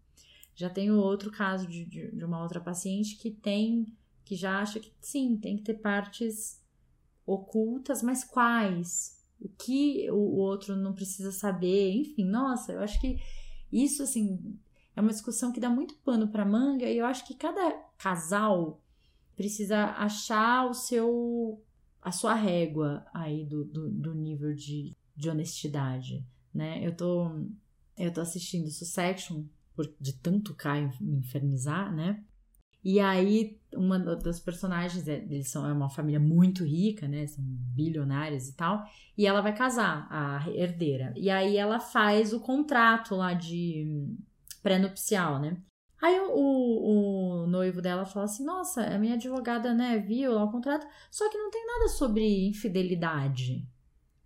Já 0.55 0.71
tenho 0.71 1.01
outro 1.01 1.33
caso 1.33 1.67
de, 1.67 1.85
de, 1.85 2.13
de 2.13 2.25
uma 2.25 2.41
outra 2.41 2.61
paciente 2.61 3.17
que 3.17 3.33
tem, 3.33 3.87
que 4.25 4.37
já 4.37 4.61
acha 4.61 4.79
que 4.79 4.93
sim, 5.01 5.37
tem 5.37 5.57
que 5.57 5.65
ter 5.65 5.75
partes 5.75 6.63
ocultas, 7.27 8.05
mas 8.05 8.23
quais? 8.23 9.25
o 9.45 9.49
que 9.49 10.11
o 10.11 10.37
outro 10.37 10.75
não 10.75 10.95
precisa 10.95 11.31
saber, 11.31 11.93
enfim, 11.93 12.25
nossa, 12.25 12.73
eu 12.73 12.81
acho 12.81 13.01
que 13.01 13.19
isso 13.83 14.03
assim 14.03 14.59
é 14.95 15.01
uma 15.01 15.11
discussão 15.11 15.51
que 15.53 15.61
dá 15.61 15.69
muito 15.69 15.95
pano 15.97 16.29
para 16.29 16.45
manga 16.45 16.89
e 16.89 16.99
eu 16.99 17.07
acho 17.07 17.27
que 17.27 17.35
cada 17.35 17.73
casal 17.99 18.81
precisa 19.37 19.87
achar 19.97 20.71
o 20.71 20.75
seu 20.75 21.61
a 22.01 22.13
sua 22.13 22.35
régua 22.35 23.05
aí 23.13 23.45
do, 23.45 23.65
do, 23.65 23.91
do 23.91 24.15
nível 24.15 24.55
de, 24.55 24.95
de 25.17 25.31
honestidade, 25.31 26.25
né? 26.53 26.87
Eu 26.87 26.95
tô 26.97 27.31
eu 27.97 28.13
tô 28.13 28.21
assistindo 28.21 28.71
Succession 28.71 29.45
por, 29.75 29.93
de 30.01 30.13
tanto 30.13 30.55
Caio 30.55 30.93
me 31.01 31.19
infernizar, 31.19 31.93
né? 31.93 32.23
E 32.85 33.01
aí, 33.01 33.59
uma 33.75 33.99
das 33.99 34.39
personagens, 34.39 35.09
é, 35.09 35.15
eles 35.15 35.49
são 35.49 35.67
é 35.67 35.73
uma 35.73 35.89
família 35.89 36.21
muito 36.21 36.65
rica, 36.65 37.09
né? 37.09 37.27
São 37.27 37.43
bilionários 37.43 38.49
e 38.49 38.53
tal. 38.55 38.85
E 39.17 39.27
ela 39.27 39.41
vai 39.41 39.55
casar, 39.57 40.07
a 40.11 40.47
herdeira. 40.51 41.15
E 41.17 41.31
aí 41.31 41.57
ela 41.57 41.81
faz 41.81 42.35
o 42.35 42.41
contrato 42.41 43.15
lá 43.15 43.33
de 43.33 44.15
pré-nupcial, 44.63 45.41
né? 45.41 45.57
Aí 46.03 46.21
o, 46.21 46.31
o, 46.35 47.45
o, 47.45 47.47
noivo 47.47 47.81
dela 47.81 48.05
fala 48.05 48.27
assim: 48.27 48.45
Nossa, 48.45 48.83
a 48.83 48.99
minha 48.99 49.15
advogada, 49.15 49.73
né, 49.73 49.99
viu 49.99 50.35
lá 50.35 50.45
o 50.45 50.51
contrato, 50.51 50.87
só 51.11 51.31
que 51.31 51.39
não 51.39 51.51
tem 51.51 51.67
nada 51.67 51.89
sobre 51.89 52.47
infidelidade 52.47 53.67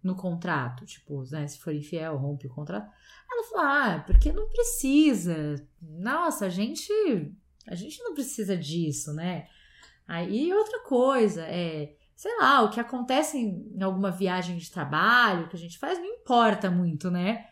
no 0.03 0.17
contrato. 0.17 0.85
Tipo, 0.85 1.23
né, 1.31 1.47
se 1.47 1.61
for 1.61 1.73
infiel, 1.73 2.17
rompe 2.17 2.49
o 2.49 2.51
contrato. 2.53 2.91
Ela 3.31 3.45
fala: 3.45 3.95
Ah, 3.95 4.01
porque 4.01 4.33
não 4.33 4.49
precisa. 4.49 5.65
Nossa, 5.81 6.47
a 6.47 6.49
gente 6.49 6.93
a 7.69 7.75
gente 7.75 8.03
não 8.03 8.15
precisa 8.15 8.57
disso, 8.57 9.13
né? 9.13 9.47
Aí 10.07 10.53
outra 10.53 10.81
coisa 10.81 11.43
é, 11.43 11.95
sei 12.17 12.37
lá, 12.39 12.63
o 12.63 12.71
que 12.71 12.81
acontece 12.81 13.39
em 13.39 13.83
alguma 13.83 14.11
viagem 14.11 14.57
de 14.57 14.71
trabalho 14.71 15.49
que 15.49 15.57
a 15.57 15.59
gente 15.59 15.79
faz 15.79 15.99
não 15.99 16.07
importa 16.07 16.71
muito, 16.71 17.11
né? 17.11 17.47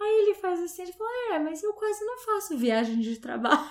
Aí 0.00 0.22
ele 0.22 0.34
faz 0.34 0.62
assim, 0.62 0.82
ele 0.82 0.92
fala, 0.92 1.10
é, 1.32 1.38
mas 1.38 1.62
eu 1.62 1.72
quase 1.72 2.04
não 2.04 2.18
faço 2.18 2.58
viagem 2.58 3.00
de 3.00 3.16
trabalho. 3.16 3.70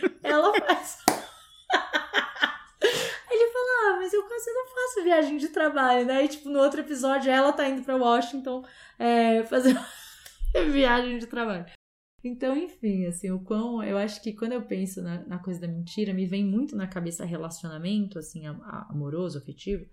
Ela 0.22 0.52
faz. 0.60 0.98
ele 3.30 3.52
fala, 3.52 3.66
ah, 3.84 3.96
mas 3.98 4.12
eu 4.12 4.22
quase 4.24 4.52
não 4.52 4.66
faço 4.66 5.02
viagem 5.02 5.36
de 5.38 5.48
trabalho, 5.48 6.04
né? 6.04 6.24
E, 6.24 6.28
tipo, 6.28 6.48
no 6.48 6.60
outro 6.60 6.80
episódio 6.80 7.30
ela 7.30 7.52
tá 7.52 7.66
indo 7.68 7.82
pra 7.82 7.96
Washington 7.96 8.64
é, 8.98 9.42
fazer 9.44 9.78
viagem 10.70 11.18
de 11.18 11.26
trabalho. 11.26 11.66
Então, 12.24 12.56
enfim, 12.56 13.06
assim, 13.06 13.30
o 13.30 13.40
quão. 13.40 13.82
Eu 13.82 13.98
acho 13.98 14.22
que 14.22 14.32
quando 14.32 14.52
eu 14.52 14.62
penso 14.62 15.02
na, 15.02 15.26
na 15.26 15.38
coisa 15.38 15.60
da 15.60 15.66
mentira, 15.66 16.14
me 16.14 16.26
vem 16.26 16.44
muito 16.44 16.76
na 16.76 16.86
cabeça 16.86 17.24
relacionamento, 17.24 18.18
assim, 18.18 18.46
amoroso, 18.46 19.38
afetivo. 19.38 19.84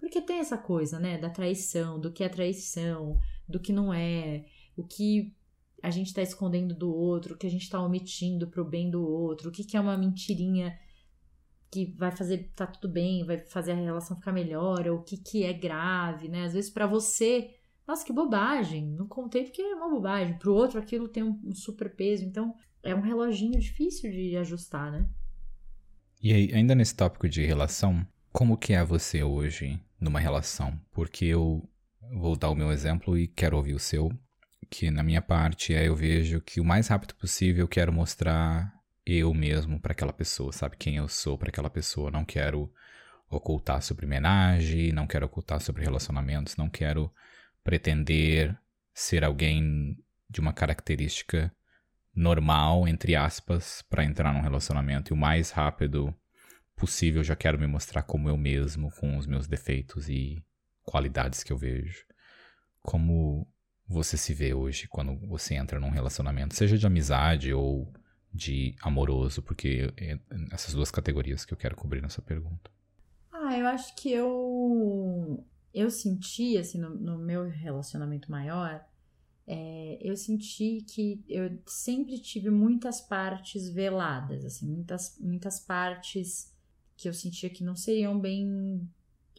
Porque 0.00 0.20
tem 0.20 0.38
essa 0.38 0.58
coisa, 0.58 0.98
né, 0.98 1.18
da 1.18 1.30
traição, 1.30 2.00
do 2.00 2.12
que 2.12 2.24
é 2.24 2.28
traição, 2.28 3.18
do 3.48 3.60
que 3.60 3.72
não 3.72 3.92
é, 3.92 4.44
o 4.76 4.84
que 4.84 5.34
a 5.82 5.90
gente 5.90 6.12
tá 6.12 6.22
escondendo 6.22 6.74
do 6.74 6.92
outro, 6.92 7.34
o 7.34 7.38
que 7.38 7.46
a 7.46 7.50
gente 7.50 7.68
tá 7.68 7.80
omitindo 7.80 8.48
pro 8.48 8.64
bem 8.64 8.90
do 8.90 9.02
outro, 9.06 9.48
o 9.48 9.52
que, 9.52 9.64
que 9.64 9.76
é 9.76 9.80
uma 9.80 9.96
mentirinha 9.96 10.76
que 11.70 11.86
vai 11.96 12.10
fazer 12.10 12.50
tá 12.54 12.66
tudo 12.66 12.88
bem, 12.88 13.24
vai 13.24 13.38
fazer 13.38 13.72
a 13.72 13.76
relação 13.76 14.16
ficar 14.16 14.32
melhor, 14.32 14.86
ou 14.88 14.98
o 14.98 15.02
que 15.02 15.16
que 15.16 15.44
é 15.44 15.52
grave, 15.52 16.28
né? 16.28 16.44
Às 16.44 16.54
vezes 16.54 16.70
para 16.70 16.86
você, 16.86 17.54
nossa, 17.88 18.04
que 18.04 18.12
bobagem, 18.12 18.86
não 18.86 19.08
contei 19.08 19.44
porque 19.44 19.62
é 19.62 19.74
uma 19.74 19.88
bobagem, 19.88 20.36
pro 20.38 20.54
outro 20.54 20.78
aquilo 20.78 21.08
tem 21.08 21.22
um, 21.22 21.54
super 21.54 21.96
peso, 21.96 22.22
então 22.22 22.54
é 22.82 22.94
um 22.94 23.00
reloginho 23.00 23.58
difícil 23.58 24.10
de 24.10 24.36
ajustar, 24.36 24.92
né? 24.92 25.08
E 26.22 26.34
aí, 26.34 26.52
ainda 26.52 26.74
nesse 26.74 26.94
tópico 26.94 27.26
de 27.26 27.46
relação, 27.46 28.06
como 28.30 28.58
que 28.58 28.74
é 28.74 28.84
você 28.84 29.22
hoje 29.22 29.80
numa 29.98 30.20
relação? 30.20 30.78
Porque 30.92 31.24
eu 31.24 31.66
vou 32.12 32.36
dar 32.36 32.50
o 32.50 32.54
meu 32.54 32.70
exemplo 32.70 33.16
e 33.16 33.26
quero 33.26 33.56
ouvir 33.56 33.72
o 33.72 33.78
seu, 33.78 34.12
que 34.68 34.90
na 34.90 35.02
minha 35.02 35.22
parte 35.22 35.72
é 35.72 35.88
eu 35.88 35.96
vejo 35.96 36.42
que 36.42 36.60
o 36.60 36.64
mais 36.64 36.88
rápido 36.88 37.14
possível 37.14 37.64
eu 37.64 37.68
quero 37.68 37.90
mostrar 37.90 38.70
eu 39.06 39.32
mesmo 39.32 39.80
para 39.80 39.92
aquela 39.92 40.12
pessoa, 40.12 40.52
sabe? 40.52 40.76
Quem 40.76 40.96
eu 40.96 41.08
sou 41.08 41.38
para 41.38 41.48
aquela 41.48 41.70
pessoa, 41.70 42.10
não 42.10 42.24
quero 42.26 42.70
ocultar 43.30 43.80
sobre 43.80 44.04
homenagem, 44.04 44.92
não 44.92 45.06
quero 45.06 45.24
ocultar 45.24 45.58
sobre 45.62 45.84
relacionamentos, 45.84 46.54
não 46.56 46.68
quero 46.68 47.10
pretender 47.62 48.58
ser 48.94 49.24
alguém 49.24 49.96
de 50.28 50.40
uma 50.40 50.52
característica 50.52 51.52
normal, 52.14 52.88
entre 52.88 53.14
aspas, 53.14 53.82
para 53.82 54.04
entrar 54.04 54.32
num 54.32 54.40
relacionamento. 54.40 55.12
E 55.12 55.14
o 55.14 55.16
mais 55.16 55.50
rápido 55.50 56.14
possível, 56.74 57.22
já 57.22 57.36
quero 57.36 57.58
me 57.58 57.66
mostrar 57.66 58.02
como 58.02 58.28
eu 58.28 58.36
mesmo, 58.36 58.90
com 58.92 59.16
os 59.16 59.26
meus 59.26 59.46
defeitos 59.46 60.08
e 60.08 60.42
qualidades 60.84 61.42
que 61.42 61.52
eu 61.52 61.56
vejo. 61.56 62.04
Como 62.82 63.46
você 63.86 64.16
se 64.16 64.34
vê 64.34 64.52
hoje 64.52 64.86
quando 64.88 65.16
você 65.26 65.54
entra 65.54 65.80
num 65.80 65.90
relacionamento, 65.90 66.54
seja 66.54 66.76
de 66.76 66.86
amizade 66.86 67.52
ou 67.52 67.92
de 68.32 68.76
amoroso, 68.82 69.42
porque 69.42 69.92
é 69.96 70.18
essas 70.52 70.74
duas 70.74 70.90
categorias 70.90 71.44
que 71.44 71.52
eu 71.52 71.58
quero 71.58 71.76
cobrir 71.76 72.02
nessa 72.02 72.20
pergunta. 72.20 72.70
Ah, 73.32 73.56
eu 73.56 73.66
acho 73.66 73.94
que 73.96 74.12
eu 74.12 75.44
eu 75.72 75.90
senti 75.90 76.56
assim 76.56 76.78
no, 76.78 76.90
no 76.90 77.18
meu 77.18 77.48
relacionamento 77.48 78.30
maior 78.30 78.84
é, 79.50 79.98
eu 80.02 80.14
senti 80.14 80.84
que 80.86 81.24
eu 81.26 81.58
sempre 81.66 82.18
tive 82.18 82.50
muitas 82.50 83.00
partes 83.00 83.66
veladas, 83.70 84.44
assim, 84.44 84.66
muitas, 84.66 85.18
muitas 85.18 85.58
partes 85.58 86.52
que 86.94 87.08
eu 87.08 87.14
sentia 87.14 87.48
que 87.48 87.64
não 87.64 87.74
seriam 87.74 88.20
bem 88.20 88.86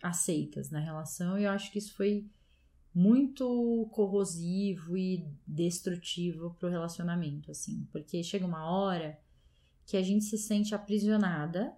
aceitas 0.02 0.72
na 0.72 0.80
relação, 0.80 1.38
e 1.38 1.44
eu 1.44 1.52
acho 1.52 1.72
que 1.72 1.78
isso 1.78 1.94
foi 1.94 2.26
muito 2.92 3.88
corrosivo 3.92 4.98
e 4.98 5.28
destrutivo 5.46 6.56
pro 6.60 6.72
relacionamento, 6.72 7.52
assim, 7.52 7.88
porque 7.92 8.24
chega 8.24 8.48
uma 8.48 8.66
hora 8.66 9.20
que 9.86 9.96
a 9.96 10.02
gente 10.02 10.26
se 10.26 10.40
sente 10.40 10.74
aprisionada, 10.74 11.72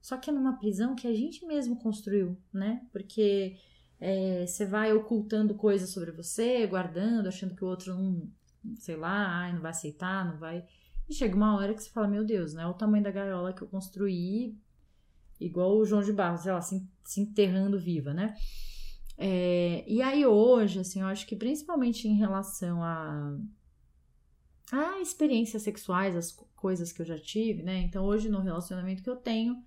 só 0.00 0.16
que 0.16 0.30
é 0.30 0.32
numa 0.32 0.58
prisão 0.58 0.96
que 0.96 1.06
a 1.06 1.12
gente 1.12 1.44
mesmo 1.44 1.76
construiu, 1.76 2.34
né? 2.50 2.86
Porque 2.90 3.58
é, 4.06 4.46
você 4.46 4.66
vai 4.66 4.92
ocultando 4.92 5.54
coisas 5.54 5.88
sobre 5.88 6.12
você, 6.12 6.66
guardando, 6.66 7.26
achando 7.26 7.54
que 7.54 7.64
o 7.64 7.66
outro 7.66 7.94
não, 7.94 8.30
sei 8.76 8.96
lá, 8.96 9.40
ai, 9.40 9.54
não 9.54 9.62
vai 9.62 9.70
aceitar, 9.70 10.26
não 10.30 10.38
vai. 10.38 10.62
E 11.08 11.14
chega 11.14 11.34
uma 11.34 11.56
hora 11.56 11.72
que 11.72 11.82
você 11.82 11.88
fala, 11.88 12.06
meu 12.06 12.22
Deus, 12.22 12.52
né? 12.52 12.66
O 12.66 12.74
tamanho 12.74 13.02
da 13.02 13.10
gaiola 13.10 13.54
que 13.54 13.62
eu 13.62 13.66
construí, 13.66 14.58
igual 15.40 15.78
o 15.78 15.86
João 15.86 16.02
de 16.02 16.12
Barros, 16.12 16.42
sei 16.42 16.52
lá, 16.52 16.60
se, 16.60 16.86
se 17.02 17.22
enterrando 17.22 17.80
viva, 17.80 18.12
né? 18.12 18.36
É, 19.16 19.82
e 19.88 20.02
aí 20.02 20.26
hoje, 20.26 20.80
assim, 20.80 21.00
eu 21.00 21.06
acho 21.06 21.26
que 21.26 21.34
principalmente 21.34 22.06
em 22.06 22.16
relação 22.18 22.82
a, 22.82 23.38
a 24.70 25.00
experiências 25.00 25.62
sexuais, 25.62 26.14
as 26.14 26.30
coisas 26.54 26.92
que 26.92 27.00
eu 27.00 27.06
já 27.06 27.18
tive, 27.18 27.62
né? 27.62 27.78
Então 27.78 28.04
hoje 28.04 28.28
no 28.28 28.40
relacionamento 28.42 29.02
que 29.02 29.08
eu 29.08 29.16
tenho, 29.16 29.64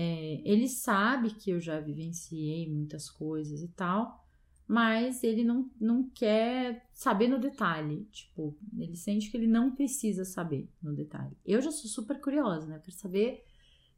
é, 0.00 0.40
ele 0.44 0.68
sabe 0.68 1.30
que 1.30 1.50
eu 1.50 1.58
já 1.58 1.80
vivenciei 1.80 2.72
muitas 2.72 3.10
coisas 3.10 3.64
e 3.64 3.68
tal, 3.68 4.24
mas 4.64 5.24
ele 5.24 5.42
não, 5.42 5.68
não 5.80 6.08
quer 6.08 6.86
saber 6.92 7.26
no 7.26 7.36
detalhe. 7.36 8.06
Tipo, 8.12 8.56
ele 8.78 8.94
sente 8.94 9.28
que 9.28 9.36
ele 9.36 9.48
não 9.48 9.74
precisa 9.74 10.24
saber 10.24 10.70
no 10.80 10.94
detalhe. 10.94 11.36
Eu 11.44 11.60
já 11.60 11.72
sou 11.72 11.90
super 11.90 12.20
curiosa, 12.20 12.68
né? 12.68 12.76
Eu 12.76 12.80
quero 12.80 12.96
saber, 12.96 13.42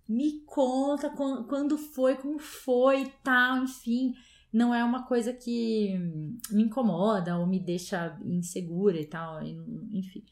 me 0.09 0.41
conta 0.47 1.11
quando 1.11 1.77
foi, 1.77 2.17
como 2.17 2.39
foi 2.39 3.03
e 3.03 3.13
tal, 3.23 3.63
enfim. 3.63 4.15
Não 4.51 4.75
é 4.75 4.83
uma 4.83 5.07
coisa 5.07 5.35
que 5.35 5.99
me 6.51 6.63
incomoda 6.63 7.37
ou 7.37 7.47
me 7.47 7.61
deixa 7.61 8.19
insegura 8.25 8.99
e 8.99 9.05
tal, 9.05 9.43
enfim. 9.43 10.25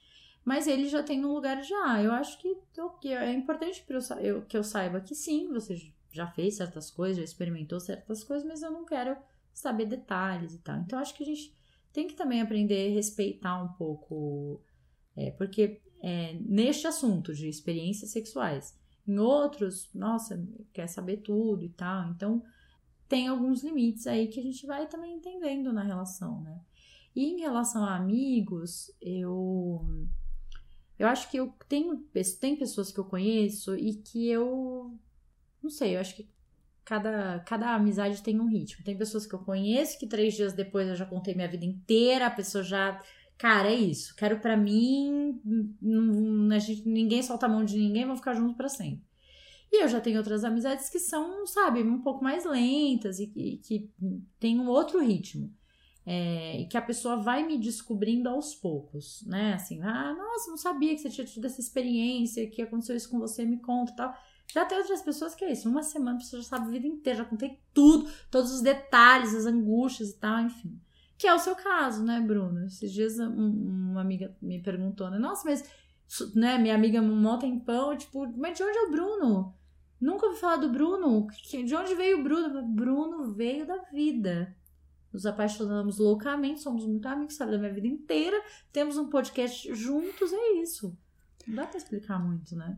Mas 0.49 0.67
ele 0.67 0.89
já 0.89 1.03
tem 1.03 1.23
um 1.23 1.35
lugar 1.35 1.63
já. 1.63 2.03
Eu 2.03 2.11
acho 2.11 2.39
que, 2.39 2.57
que 3.03 3.13
é 3.13 3.31
importante 3.35 3.85
eu, 3.87 4.17
eu, 4.17 4.43
que 4.47 4.57
eu 4.57 4.65
saiba 4.65 4.99
que 4.99 5.15
sim, 5.15 5.47
você 5.53 5.93
já 6.11 6.27
fez 6.27 6.57
certas 6.57 6.91
coisas, 6.91 7.19
já 7.19 7.23
experimentou 7.23 7.79
certas 7.79 8.25
coisas, 8.25 8.49
mas 8.49 8.63
eu 8.63 8.71
não 8.71 8.87
quero 8.87 9.15
saber 9.53 9.85
detalhes 9.85 10.55
e 10.55 10.59
tal. 10.61 10.79
Então 10.79 10.99
acho 10.99 11.15
que 11.15 11.23
a 11.23 11.27
gente 11.27 11.55
tem 11.93 12.09
que 12.09 12.15
também 12.15 12.41
aprender 12.41 12.91
a 12.91 12.95
respeitar 12.95 13.63
um 13.63 13.69
pouco, 13.75 14.63
é, 15.15 15.33
porque 15.33 15.83
é, 16.01 16.33
neste 16.41 16.87
assunto 16.87 17.35
de 17.35 17.47
experiências 17.47 18.11
sexuais, 18.11 18.75
em 19.07 19.19
outros, 19.19 19.91
nossa, 19.93 20.43
quer 20.73 20.87
saber 20.87 21.19
tudo 21.19 21.63
e 21.63 21.69
tal. 21.69 22.09
Então 22.09 22.43
tem 23.07 23.29
alguns 23.29 23.63
limites 23.63 24.07
aí 24.07 24.29
que 24.29 24.41
a 24.41 24.43
gente 24.43 24.67
vai 24.67 24.87
também 24.87 25.17
entendendo 25.17 25.75
na 25.75 25.83
relação, 25.83 26.41
né? 26.41 26.59
E 27.15 27.35
em 27.35 27.41
relação 27.41 27.85
a 27.85 27.97
amigos, 27.97 28.91
eu 28.99 30.09
eu 30.99 31.07
acho 31.07 31.31
que 31.31 31.37
eu 31.37 31.53
tenho 31.69 31.97
tem 32.41 32.57
pessoas 32.57 32.91
que 32.91 32.99
eu 32.99 33.05
conheço 33.05 33.77
e 33.77 33.95
que 33.95 34.29
eu 34.29 34.99
não 35.63 35.71
sei, 35.71 35.97
eu 35.97 36.01
acho 36.01 36.17
que 36.17 36.29
cada, 36.89 37.41
cada 37.41 37.75
amizade 37.75 38.23
tem 38.23 38.41
um 38.41 38.49
ritmo. 38.49 38.83
Tem 38.83 38.97
pessoas 38.97 39.27
que 39.27 39.35
eu 39.35 39.41
conheço 39.41 39.99
que 39.99 40.07
três 40.07 40.35
dias 40.35 40.55
depois 40.55 40.89
eu 40.89 40.97
já 40.97 41.05
contei 41.05 41.35
minha 41.35 41.47
vida 41.47 41.65
inteira, 41.67 42.27
a 42.27 42.31
pessoa 42.31 42.65
já. 42.65 42.99
Cara, 43.37 43.71
é 43.71 43.75
isso. 43.75 44.17
Quero 44.17 44.41
para 44.41 44.57
mim. 44.57 45.39
A 46.51 46.59
gente, 46.59 46.89
ninguém 46.89 47.23
solta 47.23 47.45
a 47.45 47.49
mão 47.49 47.63
de 47.63 47.77
ninguém, 47.77 48.07
vão 48.07 48.17
ficar 48.17 48.33
juntos 48.33 48.57
para 48.57 48.71
sempre. 48.71 49.07
E 49.71 49.83
eu 49.83 49.89
já 49.89 50.01
tenho 50.01 50.17
outras 50.17 50.45
amizades 50.45 50.89
que 50.89 50.99
são, 50.99 51.47
sabe, 51.47 51.83
um 51.83 52.01
pouco 52.01 52.25
mais 52.25 52.47
lentas 52.47 53.19
e, 53.19 53.31
e 53.37 53.59
que 53.59 53.91
tem 54.41 54.59
um 54.59 54.67
outro 54.67 54.99
ritmo. 54.99 55.53
É, 56.11 56.63
e 56.63 56.67
que 56.67 56.79
a 56.79 56.81
pessoa 56.81 57.17
vai 57.17 57.47
me 57.47 57.59
descobrindo 57.59 58.31
aos 58.31 58.55
poucos, 58.55 59.23
né? 59.27 59.53
Assim, 59.53 59.83
ah, 59.83 60.15
nossa, 60.15 60.49
não 60.49 60.57
sabia 60.57 60.95
que 60.95 61.03
você 61.03 61.11
tinha 61.11 61.27
tido 61.27 61.45
essa 61.45 61.61
experiência, 61.61 62.49
que 62.49 62.63
aconteceu 62.63 62.97
isso 62.97 63.11
com 63.11 63.19
você, 63.19 63.45
me 63.45 63.59
conta 63.59 63.93
e 63.93 63.97
tal. 63.97 64.15
Já 64.51 64.65
tem 64.65 64.79
outras 64.79 65.03
pessoas 65.03 65.35
que 65.35 65.45
é 65.45 65.53
isso, 65.53 65.69
uma 65.69 65.83
semana 65.83 66.17
a 66.17 66.21
pessoa 66.21 66.41
já 66.41 66.49
sabe 66.49 66.69
a 66.69 66.71
vida 66.71 66.87
inteira, 66.87 67.19
já 67.19 67.25
contei 67.27 67.61
tudo, 67.75 68.11
todos 68.31 68.51
os 68.53 68.63
detalhes, 68.63 69.35
as 69.35 69.45
angústias 69.45 70.09
e 70.09 70.15
tal, 70.15 70.41
enfim. 70.41 70.81
Que 71.19 71.27
é 71.27 71.35
o 71.35 71.39
seu 71.39 71.55
caso, 71.55 72.03
né, 72.03 72.19
Bruno? 72.21 72.65
Esses 72.65 72.91
dias 72.91 73.19
um, 73.19 73.91
uma 73.91 74.01
amiga 74.01 74.35
me 74.41 74.63
perguntou, 74.63 75.11
né? 75.11 75.19
Nossa, 75.19 75.43
mas, 75.45 75.63
né, 76.35 76.57
minha 76.57 76.75
amiga 76.75 77.03
um 77.03 77.39
tempão, 77.39 77.95
tipo, 77.95 78.27
mas 78.35 78.57
de 78.57 78.63
onde 78.63 78.79
é 78.79 78.83
o 78.85 78.91
Bruno? 78.91 79.55
Nunca 80.01 80.25
ouvi 80.25 80.39
falar 80.39 80.57
do 80.57 80.71
Bruno. 80.71 81.27
De 81.67 81.75
onde 81.75 81.95
veio 81.95 82.21
o 82.21 82.23
Bruno? 82.23 82.63
Bruno 82.63 83.35
veio 83.35 83.67
da 83.67 83.77
vida 83.93 84.57
nos 85.13 85.27
apaixonamos 85.27 85.99
loucamente, 85.99 86.61
somos 86.61 86.85
muito 86.85 87.07
amigos, 87.07 87.35
sabe, 87.35 87.53
da 87.53 87.59
minha 87.59 87.73
vida 87.73 87.87
inteira. 87.87 88.41
Temos 88.73 88.97
um 88.97 89.09
podcast 89.09 89.75
juntos, 89.75 90.33
é 90.33 90.53
isso. 90.61 90.97
Não 91.47 91.57
dá 91.57 91.67
pra 91.67 91.79
explicar 91.79 92.19
muito, 92.19 92.55
né? 92.55 92.77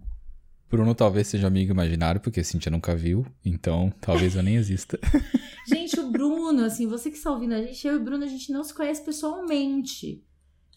Bruno 0.70 0.94
talvez 0.94 1.26
seja 1.26 1.48
amigo 1.48 1.72
imaginário, 1.72 2.20
porque 2.20 2.38
a 2.38 2.44
Cintia 2.44 2.70
nunca 2.70 2.94
viu, 2.94 3.26
então 3.44 3.92
talvez 4.00 4.36
eu 4.36 4.42
nem 4.42 4.54
exista. 4.54 5.00
gente, 5.66 5.98
o 5.98 6.12
Bruno, 6.12 6.64
assim, 6.64 6.86
você 6.86 7.10
que 7.10 7.16
está 7.16 7.32
ouvindo 7.32 7.54
a 7.54 7.62
gente, 7.62 7.84
eu 7.84 7.94
e 7.94 7.96
o 7.96 8.04
Bruno, 8.04 8.22
a 8.22 8.28
gente 8.28 8.52
não 8.52 8.62
se 8.62 8.72
conhece 8.72 9.04
pessoalmente. 9.04 10.24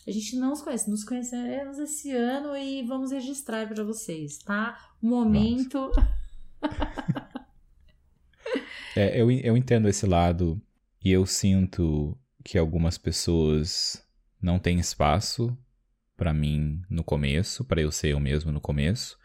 A 0.08 0.12
gente 0.12 0.36
não 0.36 0.56
se 0.56 0.64
conhece, 0.64 0.89
nos 0.89 1.04
conhecemos 1.04 1.78
esse 1.78 2.12
ano 2.12 2.58
e 2.58 2.82
vamos 2.84 3.12
registrar 3.12 3.70
para 3.70 3.84
vocês, 3.84 4.39
tá? 4.39 4.76
Um 5.01 5.10
momento. 5.10 5.91
é, 8.97 9.22
eu, 9.22 9.30
eu 9.30 9.56
entendo 9.56 9.88
esse 9.88 10.08
lado 10.08 10.60
e 11.04 11.12
eu 11.12 11.26
sinto 11.26 12.18
que 12.43 12.58
algumas 12.58 12.97
pessoas 12.97 14.01
não 14.41 14.58
têm 14.58 14.80
espaço 14.80 15.58
para 16.16 16.34
mim 16.34 16.82
no 16.89 17.04
começo, 17.04 17.66
para 17.66 17.82
eu 17.82 17.91
ser 17.91 18.10
eu 18.10 18.20
mesmo 18.20 18.51
no 18.51 18.62
começo. 18.62 19.18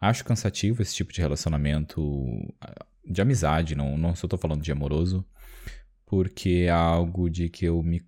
Acho 0.00 0.24
cansativo 0.24 0.82
esse 0.82 0.94
tipo 0.94 1.12
de 1.12 1.20
relacionamento 1.20 2.02
de 3.04 3.20
amizade, 3.20 3.76
não, 3.76 3.96
não 3.96 4.14
só 4.14 4.26
tô 4.26 4.36
falando 4.36 4.62
de 4.62 4.72
amoroso, 4.72 5.24
porque 6.06 6.64
é 6.66 6.70
algo 6.70 7.30
de 7.30 7.48
que 7.48 7.64
eu 7.64 7.82
me. 7.82 8.02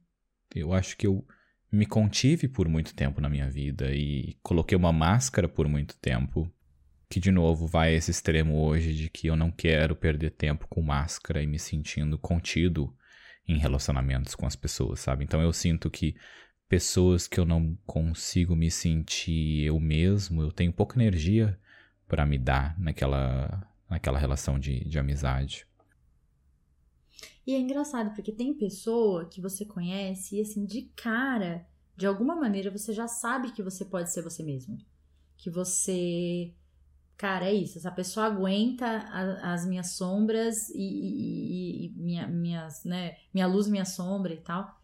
Eu 0.54 0.72
acho 0.72 0.96
que 0.96 1.06
eu 1.06 1.24
me 1.70 1.86
contive 1.86 2.48
por 2.48 2.68
muito 2.68 2.94
tempo 2.94 3.20
na 3.20 3.28
minha 3.28 3.48
vida 3.48 3.94
e 3.94 4.36
coloquei 4.42 4.76
uma 4.76 4.92
máscara 4.92 5.48
por 5.48 5.68
muito 5.68 5.96
tempo. 5.98 6.50
Que 7.08 7.20
de 7.20 7.30
novo 7.30 7.66
vai 7.66 7.90
a 7.90 7.92
esse 7.92 8.10
extremo 8.10 8.58
hoje 8.64 8.94
de 8.94 9.10
que 9.10 9.26
eu 9.26 9.36
não 9.36 9.50
quero 9.50 9.94
perder 9.94 10.30
tempo 10.30 10.66
com 10.66 10.82
máscara 10.82 11.42
e 11.42 11.46
me 11.46 11.58
sentindo 11.58 12.18
contido 12.18 12.92
em 13.46 13.58
relacionamentos 13.58 14.34
com 14.34 14.46
as 14.46 14.56
pessoas, 14.56 15.00
sabe? 15.00 15.24
Então 15.24 15.40
eu 15.40 15.52
sinto 15.52 15.90
que 15.90 16.14
pessoas 16.68 17.26
que 17.26 17.38
eu 17.38 17.44
não 17.44 17.76
consigo 17.86 18.56
me 18.56 18.70
sentir 18.70 19.64
eu 19.64 19.78
mesmo, 19.78 20.42
eu 20.42 20.52
tenho 20.52 20.72
pouca 20.72 20.96
energia 20.96 21.58
para 22.08 22.24
me 22.24 22.38
dar 22.38 22.78
naquela 22.78 23.68
naquela 23.92 24.18
relação 24.18 24.58
de, 24.58 24.84
de 24.88 24.98
amizade. 24.98 25.66
E 27.46 27.54
é 27.54 27.58
engraçado, 27.58 28.14
porque 28.14 28.32
tem 28.32 28.54
pessoa 28.54 29.28
que 29.28 29.40
você 29.40 29.66
conhece 29.66 30.36
e, 30.36 30.40
assim, 30.40 30.64
de 30.64 30.82
cara, 30.96 31.66
de 31.96 32.06
alguma 32.06 32.34
maneira, 32.34 32.70
você 32.70 32.92
já 32.92 33.06
sabe 33.06 33.52
que 33.52 33.62
você 33.62 33.84
pode 33.84 34.12
ser 34.12 34.22
você 34.22 34.42
mesmo. 34.42 34.78
Que 35.36 35.50
você. 35.50 36.54
Cara, 37.22 37.44
é 37.44 37.54
isso. 37.54 37.78
Essa 37.78 37.92
pessoa 37.92 38.26
aguenta 38.26 38.84
a, 38.84 39.52
as 39.54 39.64
minhas 39.64 39.92
sombras 39.92 40.68
e, 40.70 40.82
e, 40.82 41.86
e, 41.86 41.88
minha, 41.90 42.26
minhas, 42.26 42.82
né, 42.82 43.16
minha 43.32 43.46
luz, 43.46 43.68
minha 43.68 43.84
sombra 43.84 44.34
e 44.34 44.38
tal. 44.38 44.76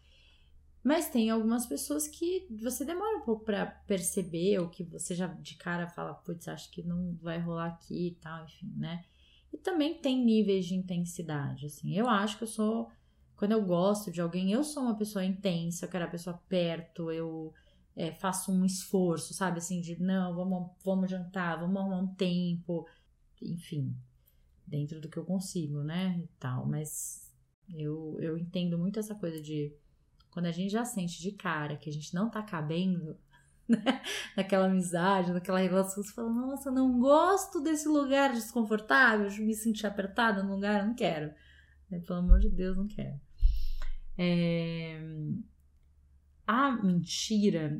Mas 0.81 1.09
tem 1.09 1.29
algumas 1.29 1.65
pessoas 1.65 2.07
que 2.07 2.47
você 2.61 2.85
demora 2.85 3.17
um 3.17 3.25
pouco 3.25 3.43
para 3.43 3.65
perceber, 3.65 4.57
ou 4.57 4.69
que 4.69 4.85
você 4.85 5.13
já 5.13 5.27
de 5.27 5.55
cara 5.55 5.89
fala, 5.89 6.13
putz, 6.13 6.47
acho 6.47 6.71
que 6.71 6.81
não 6.81 7.13
vai 7.21 7.39
rolar 7.39 7.65
aqui 7.65 8.07
e 8.07 8.15
tal, 8.21 8.45
enfim, 8.45 8.71
né? 8.77 9.03
E 9.51 9.57
também 9.57 9.95
tem 9.95 10.23
níveis 10.23 10.65
de 10.65 10.75
intensidade, 10.75 11.65
assim. 11.65 11.93
Eu 11.93 12.07
acho 12.07 12.37
que 12.37 12.45
eu 12.45 12.47
sou. 12.47 12.89
Quando 13.35 13.51
eu 13.51 13.65
gosto 13.65 14.13
de 14.13 14.21
alguém, 14.21 14.53
eu 14.53 14.63
sou 14.63 14.83
uma 14.83 14.95
pessoa 14.95 15.25
intensa, 15.25 15.85
eu 15.85 15.89
quero 15.89 16.05
a 16.05 16.09
pessoa 16.09 16.41
perto, 16.47 17.11
eu 17.11 17.53
é, 17.99 18.13
faço 18.13 18.49
um 18.49 18.63
esforço, 18.63 19.33
sabe? 19.33 19.57
Assim, 19.57 19.81
de 19.81 20.01
não, 20.01 20.33
vamos, 20.33 20.71
vamos 20.85 21.11
jantar, 21.11 21.59
vamos 21.59 21.75
arrumar 21.75 21.97
um 21.97 22.15
tempo, 22.15 22.87
enfim, 23.41 23.93
dentro 24.65 25.01
do 25.01 25.09
que 25.09 25.17
eu 25.17 25.25
consigo, 25.25 25.83
né? 25.83 26.17
E 26.23 26.27
tal. 26.39 26.65
Mas 26.65 27.29
eu, 27.75 28.17
eu 28.21 28.37
entendo 28.37 28.77
muito 28.79 28.99
essa 28.99 29.13
coisa 29.13 29.41
de 29.41 29.73
quando 30.31 30.45
a 30.45 30.51
gente 30.51 30.71
já 30.71 30.85
sente 30.85 31.21
de 31.21 31.33
cara 31.33 31.75
que 31.75 31.89
a 31.89 31.93
gente 31.93 32.15
não 32.15 32.29
tá 32.29 32.41
cabendo, 32.41 33.17
né? 33.67 34.01
naquela 34.37 34.67
amizade, 34.67 35.33
naquela 35.33 35.59
relação, 35.59 36.01
você 36.01 36.13
fala, 36.13 36.29
nossa, 36.29 36.71
não 36.71 37.01
gosto 37.01 37.59
desse 37.59 37.89
lugar 37.89 38.31
desconfortável, 38.31 39.27
de 39.27 39.41
me 39.41 39.53
sentir 39.53 39.85
apertada 39.85 40.41
no 40.41 40.55
lugar, 40.55 40.87
não 40.87 40.95
quero. 40.95 41.33
Né? 41.89 41.99
Pelo 41.99 42.19
amor 42.19 42.39
de 42.39 42.49
Deus, 42.49 42.77
não 42.77 42.87
quero. 42.87 43.19
É... 44.17 45.01
A 46.47 46.71
mentira, 46.81 47.79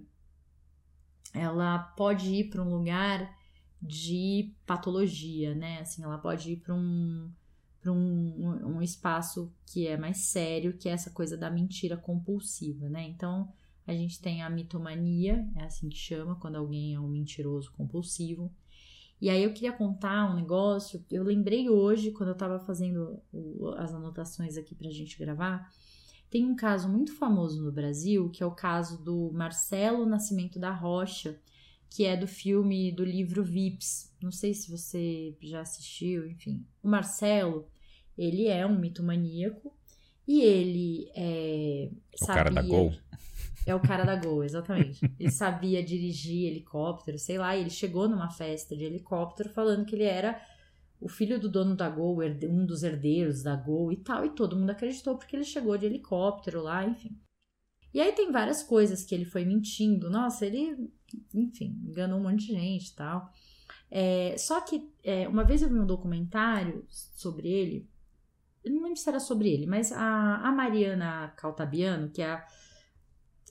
ela 1.34 1.80
pode 1.80 2.34
ir 2.34 2.50
para 2.50 2.62
um 2.62 2.70
lugar 2.70 3.38
de 3.82 4.54
patologia, 4.66 5.56
né? 5.56 5.80
Assim, 5.80 6.04
ela 6.04 6.18
pode 6.18 6.52
ir 6.52 6.58
para 6.58 6.74
um, 6.74 7.32
para 7.82 7.92
um, 7.92 8.78
um 8.78 8.82
espaço 8.82 9.52
que 9.66 9.88
é 9.88 9.98
mais 9.98 10.18
sério, 10.18 10.78
que 10.78 10.90
é 10.90 10.92
essa 10.92 11.12
coisa 11.12 11.38
da 11.38 11.50
mentira 11.50 11.96
compulsiva, 11.96 12.90
né? 12.90 13.08
Então, 13.08 13.52
a 13.88 13.94
gente 13.94 14.22
tem 14.22 14.42
a 14.42 14.50
mitomania, 14.50 15.48
é 15.56 15.64
assim 15.64 15.90
que 15.90 15.98
chama, 15.98 16.36
quando 16.36 16.58
alguém 16.58 16.94
é 16.94 17.00
um 17.00 17.08
mentiroso 17.08 17.72
compulsivo. 17.72 18.52
E 19.22 19.30
aí 19.30 19.44
eu 19.44 19.54
queria 19.54 19.74
contar 19.74 20.32
um 20.32 20.36
negócio, 20.36 21.04
eu 21.12 21.24
lembrei 21.24 21.70
hoje, 21.70 22.12
quando 22.12 22.30
eu 22.30 22.34
estava 22.34 22.60
fazendo 22.60 23.20
as 23.78 23.94
anotações 23.94 24.58
aqui 24.58 24.74
para 24.74 24.88
a 24.88 24.92
gente 24.92 25.18
gravar, 25.18 25.70
tem 26.30 26.46
um 26.46 26.56
caso 26.56 26.88
muito 26.88 27.14
famoso 27.16 27.62
no 27.64 27.72
Brasil, 27.72 28.30
que 28.30 28.44
é 28.44 28.46
o 28.46 28.52
caso 28.52 29.04
do 29.04 29.32
Marcelo 29.34 30.06
Nascimento 30.06 30.60
da 30.60 30.72
Rocha, 30.72 31.40
que 31.90 32.06
é 32.06 32.16
do 32.16 32.28
filme 32.28 32.92
do 32.92 33.04
livro 33.04 33.44
Vips. 33.44 34.14
Não 34.22 34.32
sei 34.32 34.54
se 34.54 34.70
você 34.70 35.36
já 35.42 35.62
assistiu, 35.62 36.30
enfim. 36.30 36.64
O 36.84 36.88
Marcelo, 36.88 37.68
ele 38.18 38.48
é 38.48 38.66
um 38.66 38.78
mitomaníaco 38.78 39.74
e 40.28 40.42
ele 40.42 41.10
é. 41.16 41.90
O 42.14 42.26
sabia... 42.26 42.36
cara 42.36 42.52
da 42.52 42.62
Gol. 42.62 42.94
É 43.66 43.74
o 43.76 43.80
cara 43.80 44.04
da 44.04 44.16
Gol, 44.16 44.44
exatamente. 44.44 45.00
Ele 45.20 45.32
sabia 45.32 45.84
dirigir 45.84 46.48
helicóptero, 46.48 47.18
sei 47.18 47.38
lá, 47.38 47.56
e 47.58 47.62
ele 47.62 47.70
chegou 47.70 48.08
numa 48.08 48.30
festa 48.30 48.76
de 48.76 48.84
helicóptero 48.84 49.50
falando 49.50 49.86
que 49.86 49.96
ele 49.96 50.04
era 50.04 50.40
o 51.00 51.08
filho 51.08 51.40
do 51.40 51.50
dono 51.50 51.76
da 51.76 51.90
Gol, 51.90 52.20
um 52.50 52.66
dos 52.66 52.84
herdeiros 52.84 53.42
da 53.44 53.56
Gol 53.56 53.92
e 53.92 53.98
tal, 53.98 54.26
e 54.26 54.32
todo 54.32 54.56
mundo 54.56 54.70
acreditou 54.70 55.18
porque 55.18 55.36
ele 55.36 55.44
chegou 55.44 55.78
de 55.78 55.86
helicóptero 55.86 56.62
lá, 56.62 56.86
enfim. 56.86 57.18
E 57.94 58.00
aí 58.02 58.12
tem 58.12 58.32
várias 58.32 58.62
coisas 58.62 59.04
que 59.04 59.16
ele 59.16 59.26
foi 59.26 59.46
mentindo. 59.46 60.10
Nossa, 60.10 60.46
ele, 60.46 60.92
enfim, 61.34 61.76
enganou 61.88 62.20
um 62.20 62.24
monte 62.24 62.48
de 62.48 62.54
gente 62.54 62.90
e 62.90 62.96
tal. 62.96 63.32
É, 63.90 64.36
só 64.38 64.62
que 64.62 64.92
é, 65.04 65.28
uma 65.28 65.44
vez 65.44 65.62
eu 65.62 65.70
vi 65.70 65.80
um 65.80 65.86
documentário 65.86 66.86
sobre 66.90 67.48
ele, 67.50 67.90
eu 68.64 68.74
não 68.74 68.84
lembro 68.84 68.98
se 68.98 69.10
era 69.10 69.20
sobre 69.20 69.50
ele, 69.50 69.66
mas 69.66 69.92
a, 69.92 70.48
a 70.48 70.52
Mariana 70.52 71.30
Caltabiano, 71.36 72.10
que 72.10 72.22
é 72.22 72.30
a 72.30 72.46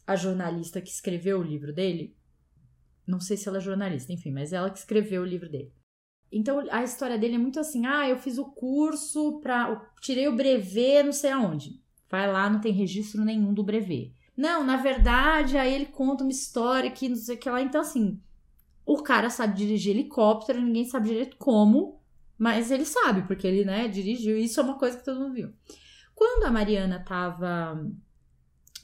a 0.09 0.17
jornalista 0.17 0.81
que 0.81 0.89
escreveu 0.89 1.39
o 1.39 1.43
livro 1.43 1.71
dele, 1.71 2.17
não 3.07 3.21
sei 3.21 3.37
se 3.37 3.47
ela 3.47 3.59
é 3.59 3.61
jornalista, 3.61 4.11
enfim, 4.11 4.33
mas 4.33 4.55
ela 4.55 4.71
que 4.71 4.79
escreveu 4.79 5.21
o 5.21 5.27
livro 5.27 5.51
dele. 5.51 5.71
Então 6.31 6.65
a 6.71 6.83
história 6.83 7.19
dele 7.19 7.37
é 7.37 7.39
muito 7.39 7.59
assim: 7.59 7.87
ah, 7.87 8.09
eu 8.09 8.17
fiz 8.19 8.39
o 8.39 8.47
curso 8.47 9.41
para. 9.41 9.91
tirei 10.01 10.29
o 10.29 10.37
brevet, 10.37 11.05
não 11.05 11.13
sei 11.13 11.31
aonde. 11.31 11.83
Vai 12.11 12.31
lá, 12.31 12.49
não 12.49 12.61
tem 12.61 12.73
registro 12.73 13.25
nenhum 13.25 13.53
do 13.53 13.63
brevet. 13.63 14.13
Não, 14.37 14.65
na 14.65 14.77
verdade, 14.77 15.59
aí 15.59 15.75
ele 15.75 15.87
conta 15.87 16.23
uma 16.23 16.31
história 16.31 16.91
que 16.91 17.09
não 17.09 17.17
sei 17.17 17.35
o 17.35 17.39
que 17.39 17.51
lá. 17.51 17.61
Então, 17.61 17.81
assim, 17.81 18.21
o 18.87 19.03
cara 19.03 19.31
sabe 19.31 19.57
dirigir 19.57 19.95
helicóptero, 19.95 20.61
ninguém 20.61 20.85
sabe 20.85 21.09
direito 21.09 21.37
como, 21.37 22.01
mas 22.39 22.71
ele 22.71 22.85
sabe, 22.85 23.23
porque 23.23 23.47
ele, 23.47 23.65
né, 23.65 23.89
dirigiu. 23.89 24.39
Isso 24.39 24.61
é 24.61 24.63
uma 24.63 24.79
coisa 24.79 24.97
que 24.97 25.05
todo 25.05 25.21
mundo 25.21 25.35
viu. 25.35 25.53
Quando 26.15 26.45
a 26.45 26.51
Mariana 26.51 27.05
tava 27.05 27.79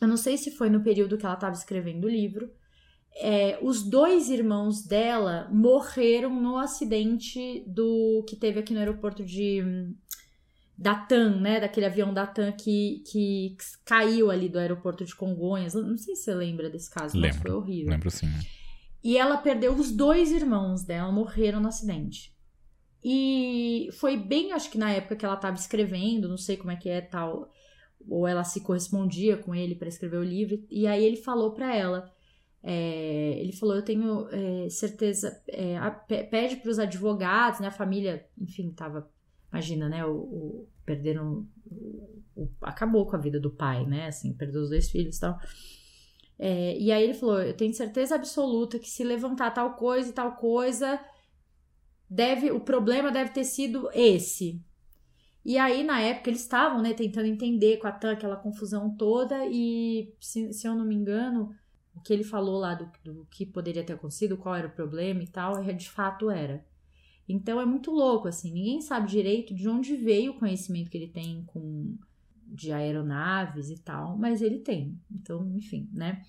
eu 0.00 0.08
não 0.08 0.16
sei 0.16 0.36
se 0.36 0.50
foi 0.50 0.68
no 0.68 0.82
período 0.82 1.16
que 1.16 1.24
ela 1.24 1.34
estava 1.34 1.54
escrevendo 1.54 2.04
o 2.04 2.10
livro, 2.10 2.50
é, 3.16 3.58
os 3.62 3.82
dois 3.82 4.28
irmãos 4.28 4.84
dela 4.84 5.48
morreram 5.52 6.40
no 6.40 6.56
acidente 6.56 7.64
do 7.66 8.24
que 8.28 8.36
teve 8.36 8.60
aqui 8.60 8.72
no 8.72 8.80
aeroporto 8.80 9.24
de 9.24 9.62
da 10.76 10.96
TAM, 10.96 11.40
né? 11.40 11.60
Daquele 11.60 11.86
avião 11.86 12.12
da 12.12 12.26
TAM 12.26 12.50
que, 12.50 13.04
que 13.10 13.56
caiu 13.84 14.30
ali 14.30 14.48
do 14.48 14.58
aeroporto 14.58 15.04
de 15.04 15.14
Congonhas. 15.14 15.74
Não 15.74 15.96
sei 15.96 16.16
se 16.16 16.24
você 16.24 16.34
lembra 16.34 16.68
desse 16.68 16.90
caso, 16.90 17.16
lembro, 17.16 17.36
mas 17.36 17.42
foi 17.42 17.52
horrível. 17.52 17.90
Lembro 17.90 18.10
sim. 18.10 18.26
E 19.02 19.16
ela 19.16 19.36
perdeu 19.36 19.72
os 19.72 19.92
dois 19.92 20.32
irmãos 20.32 20.82
dela, 20.82 21.12
morreram 21.12 21.60
no 21.60 21.68
acidente. 21.68 22.34
E 23.04 23.88
foi 23.92 24.16
bem, 24.16 24.52
acho 24.52 24.70
que 24.70 24.78
na 24.78 24.90
época 24.90 25.14
que 25.14 25.24
ela 25.24 25.34
estava 25.34 25.56
escrevendo, 25.56 26.28
não 26.28 26.38
sei 26.38 26.56
como 26.56 26.72
é 26.72 26.76
que 26.76 26.88
é 26.88 27.02
tal 27.02 27.50
ou 28.08 28.26
ela 28.26 28.44
se 28.44 28.60
correspondia 28.60 29.36
com 29.36 29.54
ele 29.54 29.74
para 29.74 29.88
escrever 29.88 30.18
o 30.18 30.24
livro, 30.24 30.62
e 30.70 30.86
aí 30.86 31.02
ele 31.04 31.16
falou 31.16 31.52
para 31.52 31.74
ela. 31.74 32.13
É, 32.66 33.38
ele 33.40 33.52
falou: 33.52 33.76
Eu 33.76 33.82
tenho 33.82 34.26
é, 34.30 34.70
certeza, 34.70 35.38
é, 35.48 35.76
a, 35.76 35.90
pede 35.90 36.56
para 36.56 36.70
os 36.70 36.78
advogados, 36.78 37.60
né? 37.60 37.66
A 37.68 37.70
família, 37.70 38.26
enfim, 38.40 38.70
tava. 38.70 39.06
Imagina, 39.52 39.86
né? 39.86 40.04
O, 40.06 40.14
o 40.14 40.68
perderam. 40.84 41.46
O, 41.70 42.08
o, 42.34 42.50
acabou 42.62 43.06
com 43.06 43.16
a 43.16 43.20
vida 43.20 43.38
do 43.38 43.50
pai, 43.50 43.84
né? 43.84 44.06
Assim, 44.06 44.32
perdeu 44.32 44.62
os 44.62 44.70
dois 44.70 44.90
filhos 44.90 45.18
e 45.18 45.20
tal. 45.20 45.38
É, 46.38 46.78
e 46.78 46.90
aí 46.90 47.04
ele 47.04 47.12
falou: 47.12 47.38
Eu 47.38 47.54
tenho 47.54 47.74
certeza 47.74 48.14
absoluta 48.14 48.78
que 48.78 48.88
se 48.88 49.04
levantar 49.04 49.50
tal 49.50 49.74
coisa 49.74 50.08
e 50.08 50.12
tal 50.14 50.36
coisa, 50.36 50.98
deve, 52.08 52.50
o 52.50 52.60
problema 52.60 53.12
deve 53.12 53.30
ter 53.30 53.44
sido 53.44 53.90
esse. 53.92 54.58
E 55.44 55.58
aí, 55.58 55.84
na 55.84 56.00
época, 56.00 56.30
eles 56.30 56.40
estavam, 56.40 56.80
né, 56.80 56.94
tentando 56.94 57.26
entender 57.26 57.76
com 57.76 57.86
a 57.86 57.92
TAM 57.92 58.12
aquela 58.12 58.36
confusão 58.36 58.96
toda, 58.96 59.44
e 59.46 60.14
se, 60.18 60.50
se, 60.54 60.66
eu 60.66 60.74
não 60.74 60.86
me 60.86 60.94
engano, 60.94 61.54
o 61.94 62.00
que 62.00 62.12
ele 62.12 62.24
falou 62.24 62.58
lá 62.58 62.74
do, 62.74 62.90
do 63.04 63.26
que 63.30 63.46
poderia 63.46 63.84
ter 63.84 63.94
acontecido, 63.94 64.36
qual 64.36 64.54
era 64.54 64.66
o 64.66 64.72
problema 64.72 65.22
e 65.22 65.26
tal, 65.26 65.58
é, 65.62 65.72
de 65.72 65.88
fato 65.88 66.30
era. 66.30 66.64
Então 67.28 67.60
é 67.60 67.64
muito 67.64 67.90
louco, 67.90 68.28
assim, 68.28 68.52
ninguém 68.52 68.80
sabe 68.80 69.08
direito 69.08 69.54
de 69.54 69.68
onde 69.68 69.96
veio 69.96 70.32
o 70.32 70.38
conhecimento 70.38 70.90
que 70.90 70.98
ele 70.98 71.08
tem 71.08 71.42
com 71.46 71.96
de 72.46 72.70
aeronaves 72.70 73.70
e 73.70 73.78
tal, 73.78 74.16
mas 74.16 74.42
ele 74.42 74.58
tem. 74.58 74.98
Então, 75.10 75.50
enfim, 75.56 75.88
né? 75.92 76.22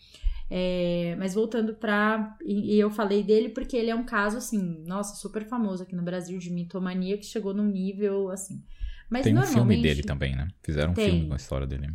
É, 0.50 1.16
mas 1.18 1.34
voltando 1.34 1.74
para 1.74 2.38
e, 2.44 2.76
e, 2.76 2.80
eu 2.80 2.90
falei 2.92 3.24
dele 3.24 3.50
porque 3.50 3.76
ele 3.76 3.90
é 3.90 3.96
um 3.96 4.06
caso 4.06 4.38
assim, 4.38 4.84
nossa, 4.86 5.16
super 5.16 5.44
famoso 5.44 5.84
aqui 5.84 5.96
no 5.96 6.04
Brasil 6.04 6.38
de 6.38 6.52
mitomania 6.52 7.18
que 7.18 7.26
chegou 7.26 7.54
num 7.54 7.66
nível 7.66 8.30
assim. 8.30 8.64
Mas 9.10 9.24
tem 9.24 9.38
um 9.38 9.44
filme 9.44 9.82
dele 9.82 10.04
também, 10.04 10.36
né? 10.36 10.48
Fizeram 10.64 10.92
um 10.92 10.96
tem, 10.96 11.10
filme 11.10 11.28
com 11.28 11.34
a 11.34 11.38
história 11.38 11.68
dele. 11.68 11.90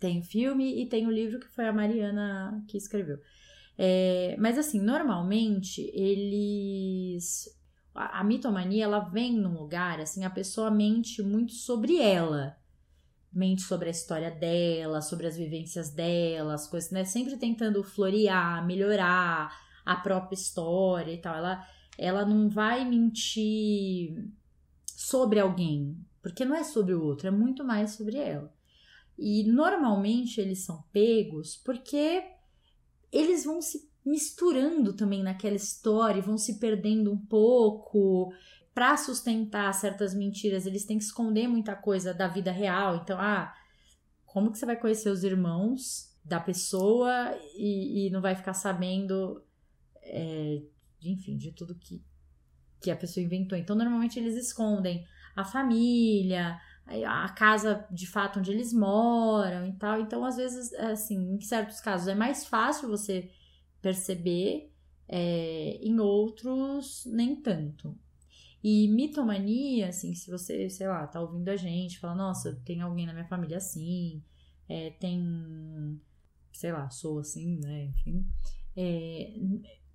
Tem 0.00 0.18
o 0.20 0.24
filme 0.24 0.82
e 0.82 0.86
tem 0.86 1.06
o 1.06 1.10
livro 1.10 1.38
que 1.38 1.48
foi 1.48 1.68
a 1.68 1.72
Mariana 1.72 2.64
que 2.66 2.78
escreveu. 2.78 3.18
É, 3.76 4.34
mas 4.38 4.58
assim, 4.58 4.80
normalmente 4.80 5.82
eles. 5.94 7.46
A, 7.94 8.20
a 8.20 8.24
mitomania 8.24 8.84
ela 8.84 9.00
vem 9.00 9.36
num 9.36 9.54
lugar, 9.54 10.00
assim, 10.00 10.24
a 10.24 10.30
pessoa 10.30 10.70
mente 10.70 11.22
muito 11.22 11.52
sobre 11.52 11.98
ela. 11.98 12.56
Mente 13.32 13.62
sobre 13.62 13.88
a 13.88 13.92
história 13.92 14.30
dela, 14.30 15.02
sobre 15.02 15.26
as 15.26 15.36
vivências 15.36 15.90
dela, 15.90 16.54
as 16.54 16.66
coisas, 16.66 16.90
né? 16.90 17.04
Sempre 17.04 17.36
tentando 17.36 17.84
florear, 17.84 18.66
melhorar 18.66 19.54
a 19.84 19.96
própria 19.96 20.34
história 20.34 21.12
e 21.12 21.18
tal. 21.18 21.36
Ela, 21.36 21.66
ela 21.96 22.24
não 22.24 22.48
vai 22.48 22.84
mentir 22.84 24.24
sobre 24.86 25.38
alguém. 25.38 25.96
Porque 26.22 26.44
não 26.44 26.56
é 26.56 26.64
sobre 26.64 26.92
o 26.94 27.02
outro, 27.02 27.28
é 27.28 27.30
muito 27.30 27.64
mais 27.64 27.92
sobre 27.92 28.16
ela. 28.16 28.52
E 29.22 29.44
normalmente 29.44 30.40
eles 30.40 30.64
são 30.64 30.82
pegos 30.90 31.54
porque 31.56 32.24
eles 33.12 33.44
vão 33.44 33.60
se 33.60 33.90
misturando 34.04 34.94
também 34.94 35.22
naquela 35.22 35.56
história, 35.56 36.22
vão 36.22 36.38
se 36.38 36.58
perdendo 36.58 37.12
um 37.12 37.18
pouco 37.18 38.32
para 38.74 38.96
sustentar 38.96 39.74
certas 39.74 40.14
mentiras, 40.14 40.64
eles 40.64 40.86
têm 40.86 40.96
que 40.96 41.04
esconder 41.04 41.46
muita 41.46 41.76
coisa 41.76 42.14
da 42.14 42.28
vida 42.28 42.50
real. 42.50 42.96
Então, 42.96 43.18
ah, 43.20 43.54
como 44.24 44.50
que 44.50 44.58
você 44.58 44.64
vai 44.64 44.76
conhecer 44.76 45.10
os 45.10 45.22
irmãos 45.22 46.16
da 46.24 46.40
pessoa 46.40 47.36
e, 47.54 48.06
e 48.06 48.10
não 48.10 48.22
vai 48.22 48.34
ficar 48.34 48.54
sabendo, 48.54 49.44
é, 50.02 50.62
enfim, 51.02 51.36
de 51.36 51.52
tudo 51.52 51.74
que, 51.74 52.02
que 52.80 52.90
a 52.90 52.96
pessoa 52.96 53.22
inventou? 53.22 53.58
Então, 53.58 53.76
normalmente 53.76 54.18
eles 54.18 54.34
escondem 54.34 55.04
a 55.36 55.44
família, 55.44 56.58
a 57.06 57.28
casa 57.30 57.86
de 57.90 58.06
fato 58.06 58.38
onde 58.38 58.50
eles 58.50 58.72
moram 58.72 59.66
e 59.66 59.72
tal. 59.72 60.00
Então, 60.00 60.24
às 60.24 60.36
vezes, 60.36 60.72
assim, 60.74 61.34
em 61.34 61.40
certos 61.40 61.80
casos 61.80 62.08
é 62.08 62.14
mais 62.14 62.46
fácil 62.46 62.88
você 62.88 63.30
perceber, 63.80 64.70
é, 65.08 65.78
em 65.82 65.98
outros, 65.98 67.04
nem 67.06 67.34
tanto. 67.34 67.96
E 68.62 68.88
mitomania, 68.88 69.88
assim, 69.88 70.14
se 70.14 70.30
você, 70.30 70.68
sei 70.68 70.86
lá, 70.86 71.06
tá 71.06 71.20
ouvindo 71.20 71.48
a 71.48 71.56
gente, 71.56 71.98
fala, 71.98 72.14
nossa, 72.14 72.60
tem 72.64 72.82
alguém 72.82 73.06
na 73.06 73.12
minha 73.12 73.24
família 73.24 73.56
assim, 73.56 74.22
é, 74.68 74.90
tem, 74.90 75.98
sei 76.52 76.70
lá, 76.70 76.90
sou 76.90 77.18
assim, 77.18 77.58
né, 77.58 77.84
enfim. 77.86 78.26
É, 78.76 79.32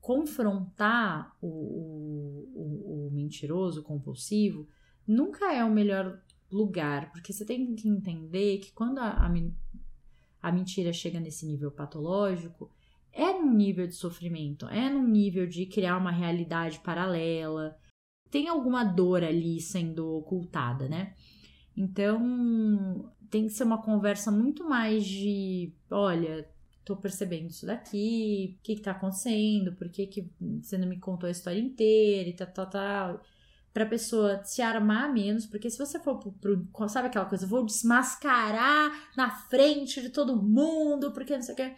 confrontar 0.01 1.35
o, 1.41 1.47
o, 1.47 2.51
o, 2.55 3.07
o 3.07 3.11
mentiroso, 3.11 3.83
compulsivo, 3.83 4.67
nunca 5.07 5.53
é 5.53 5.63
o 5.63 5.71
melhor 5.71 6.19
lugar, 6.51 7.11
porque 7.11 7.33
você 7.33 7.45
tem 7.45 7.75
que 7.75 7.87
entender 7.87 8.59
que 8.59 8.71
quando 8.71 8.99
a, 8.99 9.09
a, 9.09 9.31
a 10.41 10.51
mentira 10.51 10.93
chega 10.93 11.19
nesse 11.19 11.45
nível 11.45 11.71
patológico, 11.71 12.71
é 13.11 13.33
num 13.33 13.53
nível 13.53 13.87
de 13.87 13.95
sofrimento, 13.95 14.67
é 14.67 14.89
num 14.89 15.07
nível 15.07 15.47
de 15.47 15.65
criar 15.65 15.97
uma 15.97 16.11
realidade 16.11 16.79
paralela, 16.79 17.77
tem 18.29 18.47
alguma 18.47 18.83
dor 18.83 19.23
ali 19.23 19.61
sendo 19.61 20.17
ocultada, 20.17 20.89
né? 20.89 21.15
Então, 21.77 23.11
tem 23.29 23.47
que 23.47 23.53
ser 23.53 23.63
uma 23.63 23.81
conversa 23.81 24.31
muito 24.31 24.63
mais 24.67 25.05
de, 25.05 25.73
olha, 25.89 26.47
tô 26.83 26.95
percebendo 26.95 27.49
isso 27.49 27.65
daqui, 27.65 28.57
o 28.59 28.63
que 28.63 28.75
que 28.75 28.81
tá 28.81 28.91
acontecendo, 28.91 29.73
por 29.73 29.89
que 29.89 30.07
que 30.07 30.29
você 30.61 30.77
não 30.77 30.87
me 30.87 30.99
contou 30.99 31.27
a 31.27 31.31
história 31.31 31.59
inteira 31.59 32.29
e 32.29 32.33
tal, 32.33 32.47
tal, 32.47 32.69
tal. 32.69 33.21
Pra 33.75 33.85
pessoa 33.85 34.41
se 34.45 34.61
armar 34.61 35.11
menos, 35.11 35.45
porque 35.45 35.69
se 35.69 35.77
você 35.77 35.99
for 35.99 36.17
pro, 36.17 36.31
pro 36.31 36.87
sabe 36.87 37.09
aquela 37.09 37.25
coisa, 37.25 37.45
vou 37.45 37.65
desmascarar 37.65 38.89
na 39.17 39.29
frente 39.29 40.01
de 40.01 40.09
todo 40.09 40.41
mundo, 40.41 41.11
porque 41.11 41.35
não 41.35 41.43
sei 41.43 41.53
o 41.53 41.57
que, 41.57 41.75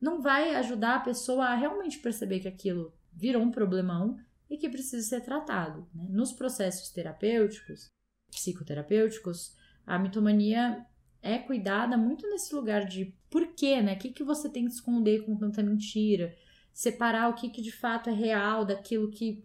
não 0.00 0.22
vai 0.22 0.54
ajudar 0.54 0.94
a 0.94 1.00
pessoa 1.00 1.46
a 1.46 1.56
realmente 1.56 1.98
perceber 1.98 2.38
que 2.38 2.46
aquilo 2.46 2.94
virou 3.12 3.42
um 3.42 3.50
problemão 3.50 4.16
e 4.48 4.56
que 4.56 4.68
precisa 4.68 5.04
ser 5.04 5.20
tratado. 5.22 5.88
Né? 5.92 6.06
Nos 6.10 6.32
processos 6.32 6.90
terapêuticos, 6.90 7.88
psicoterapêuticos, 8.30 9.56
a 9.84 9.98
mitomania 9.98 10.86
é 11.20 11.38
cuidada 11.38 11.96
muito 11.96 12.24
nesse 12.28 12.54
lugar 12.54 12.84
de 12.84 13.12
por 13.28 13.48
quê, 13.54 13.82
né? 13.82 13.94
O 13.94 13.98
que, 13.98 14.10
que 14.10 14.22
você 14.22 14.48
tem 14.48 14.64
que 14.64 14.70
esconder 14.70 15.24
com 15.24 15.36
tanta 15.36 15.60
mentira? 15.60 16.32
Separar 16.72 17.28
o 17.28 17.34
que, 17.34 17.48
que 17.48 17.60
de 17.60 17.72
fato 17.72 18.08
é 18.10 18.12
real 18.12 18.64
daquilo 18.64 19.10
que, 19.10 19.44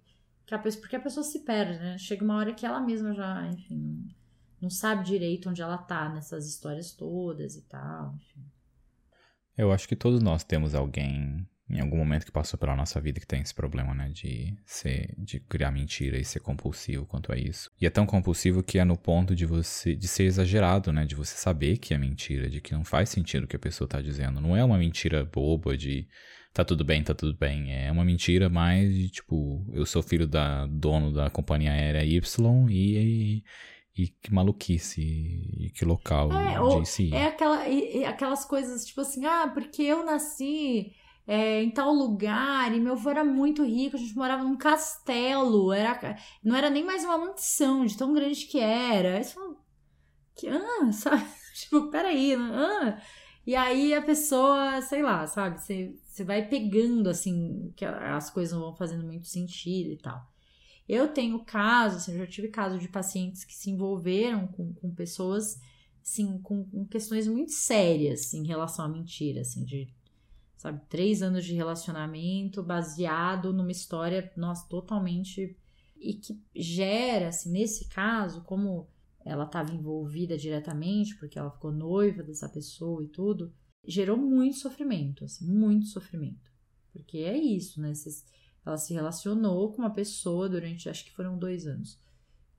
que 0.52 0.56
a 0.56 0.60
pessoa. 0.60 0.82
Porque 0.82 0.96
a 0.96 1.00
pessoa 1.00 1.24
se 1.24 1.40
perde, 1.40 1.80
né? 1.80 1.98
Chega 1.98 2.24
uma 2.24 2.36
hora 2.36 2.54
que 2.54 2.66
ela 2.66 2.82
mesma 2.82 3.14
já, 3.14 3.48
enfim, 3.48 4.14
não, 4.62 4.70
sabe 4.70 5.06
direito 5.06 5.50
onde 5.50 5.62
ela 5.62 5.78
tá 5.78 6.10
nessas 6.10 6.46
histórias 6.46 6.92
todas 6.92 7.56
e 7.56 7.62
tal, 7.64 8.14
enfim. 8.16 8.46
Eu 9.58 9.72
acho 9.72 9.88
que 9.88 9.96
todos 9.96 10.22
nós 10.22 10.44
temos 10.44 10.76
alguém 10.76 11.48
em 11.70 11.80
algum 11.80 11.96
momento 11.96 12.26
que 12.26 12.32
passou 12.32 12.60
pela 12.60 12.76
nossa 12.76 13.00
vida 13.00 13.20
que 13.20 13.26
tem 13.26 13.42
esse 13.42 13.54
problema, 13.54 13.94
né? 13.94 14.10
De 14.10 14.54
ser, 14.66 15.16
de 15.18 15.40
criar 15.40 15.72
mentira 15.72 16.18
e 16.18 16.26
ser 16.26 16.42
compulsivo 16.42 17.06
quanto 17.06 17.32
a 17.32 17.38
isso. 17.38 17.72
E 17.80 17.86
é 17.86 17.90
tão 17.90 18.06
compulsivo 18.06 18.62
que 18.62 18.78
é 18.78 18.84
no 18.84 18.98
ponto 18.98 19.34
de 19.34 19.46
você, 19.46 19.96
de 19.96 20.08
ser 20.08 20.24
exagerado, 20.24 20.92
né? 20.92 21.06
De 21.06 21.16
você 21.16 21.36
saber 21.38 21.78
que 21.78 21.94
é 21.94 21.98
mentira, 21.98 22.50
de 22.50 22.60
que 22.60 22.74
não 22.74 22.84
faz 22.84 23.10
sentido 23.10 23.46
o 23.46 23.48
que 23.48 23.56
a 23.56 23.60
pessoa 23.60 23.88
tá 23.88 24.02
dizendo. 24.02 24.42
Não 24.42 24.56
é 24.56 24.64
uma 24.64 24.78
mentira 24.78 25.24
boba 25.24 25.78
de 25.78 26.08
tá 26.54 26.66
tudo 26.66 26.84
bem, 26.84 27.04
tá 27.04 27.14
tudo 27.14 27.38
bem. 27.38 27.74
É 27.74 27.92
uma 27.92 28.04
mentira 28.04 28.50
mais 28.50 28.94
de 28.94 29.10
tipo, 29.10 29.66
eu 29.74 29.86
sou 29.86 30.02
filho 30.02 30.28
da 30.28 30.66
dono 30.68 31.12
da 31.12 31.30
companhia 31.30 31.72
aérea 31.72 32.04
Y 32.04 32.70
e, 32.70 33.44
e 33.98 34.08
que 34.08 34.34
maluquice, 34.34 35.02
e 35.02 35.70
que 35.70 35.86
local 35.86 36.32
é, 36.32 36.60
ou 36.60 36.84
É 37.14 37.26
aquela, 37.28 37.68
e, 37.68 38.06
aquelas 38.06 38.46
coisas 38.46 38.86
tipo 38.86 39.02
assim, 39.02 39.26
ah, 39.26 39.50
porque 39.54 39.84
eu 39.84 40.06
nasci 40.06 40.94
é, 41.28 41.62
em 41.64 41.72
tal 41.72 41.94
lugar, 41.94 42.74
e 42.74 42.80
meu 42.80 42.94
avô 42.94 43.10
era 43.10 43.24
muito 43.24 43.64
rico, 43.64 43.96
a 43.96 44.00
gente 44.00 44.16
morava 44.16 44.44
num 44.44 44.58
castelo, 44.58 45.72
era, 45.72 46.18
não 46.44 46.56
era 46.56 46.70
nem 46.70 46.84
mais 46.84 47.04
uma 47.04 47.18
mansão, 47.18 47.86
de 47.86 47.98
tão 47.98 48.14
grande 48.14 48.46
que 48.46 48.60
era. 48.60 49.18
Aí 49.18 49.24
você 49.24 49.34
fala, 49.34 49.56
que, 50.36 50.48
ah, 50.48 50.92
sabe? 50.92 51.26
tipo, 51.56 51.90
peraí, 51.90 52.34
ah. 52.36 53.02
E 53.46 53.56
aí 53.56 53.94
a 53.94 54.02
pessoa, 54.02 54.82
sei 54.82 55.02
lá, 55.02 55.26
sabe? 55.26 55.60
Você, 55.60 55.96
você 56.06 56.24
vai 56.24 56.48
pegando, 56.48 57.10
assim, 57.10 57.74
que 57.76 57.84
as 57.84 58.30
coisas 58.30 58.54
não 58.54 58.62
vão 58.62 58.76
fazendo 58.76 59.04
muito 59.04 59.28
sentido 59.28 59.92
e 59.92 59.98
tal. 59.98 60.22
Eu 60.88 61.08
tenho 61.08 61.44
casos, 61.44 62.04
assim, 62.04 62.14
eu 62.14 62.20
já 62.20 62.28
tive 62.28 62.50
casos 62.50 62.80
de 62.82 62.88
pacientes 62.88 63.44
que 63.44 63.56
se 63.56 63.70
envolveram 63.70 64.48
com, 64.48 64.74
com 64.74 64.94
pessoas, 64.94 65.60
assim, 66.04 66.38
com, 66.40 66.66
com 66.66 66.86
questões 66.86 67.28
muito 67.28 67.52
sérias 67.52 68.34
em 68.34 68.46
relação 68.46 68.86
à 68.86 68.90
mentira, 68.90 69.42
assim, 69.42 69.64
de 69.64 69.88
sabe? 70.62 70.80
Três 70.88 71.24
anos 71.24 71.44
de 71.44 71.56
relacionamento 71.56 72.62
baseado 72.62 73.52
numa 73.52 73.72
história, 73.72 74.32
nossa, 74.38 74.68
totalmente. 74.70 75.58
E 76.00 76.14
que 76.14 76.40
gera, 76.56 77.30
assim, 77.30 77.52
nesse 77.52 77.88
caso, 77.90 78.44
como 78.44 78.88
ela 79.26 79.46
estava 79.46 79.74
envolvida 79.74 80.38
diretamente, 80.38 81.16
porque 81.18 81.38
ela 81.38 81.52
ficou 81.52 81.72
noiva 81.72 82.24
dessa 82.24 82.50
pessoa 82.50 83.04
e 83.04 83.08
tudo, 83.08 83.54
gerou 83.86 84.18
muito 84.18 84.58
sofrimento, 84.58 85.26
assim, 85.26 85.46
muito 85.46 85.88
sofrimento. 85.88 86.52
Porque 86.92 87.20
é 87.20 87.38
isso, 87.38 87.82
né? 87.82 87.94
Ela 88.66 88.78
se 88.78 88.94
relacionou 88.94 89.72
com 89.72 89.80
uma 89.82 89.94
pessoa 89.94 90.48
durante, 90.50 90.90
acho 90.90 91.06
que 91.06 91.12
foram 91.12 91.38
dois 91.38 91.66
anos, 91.66 92.00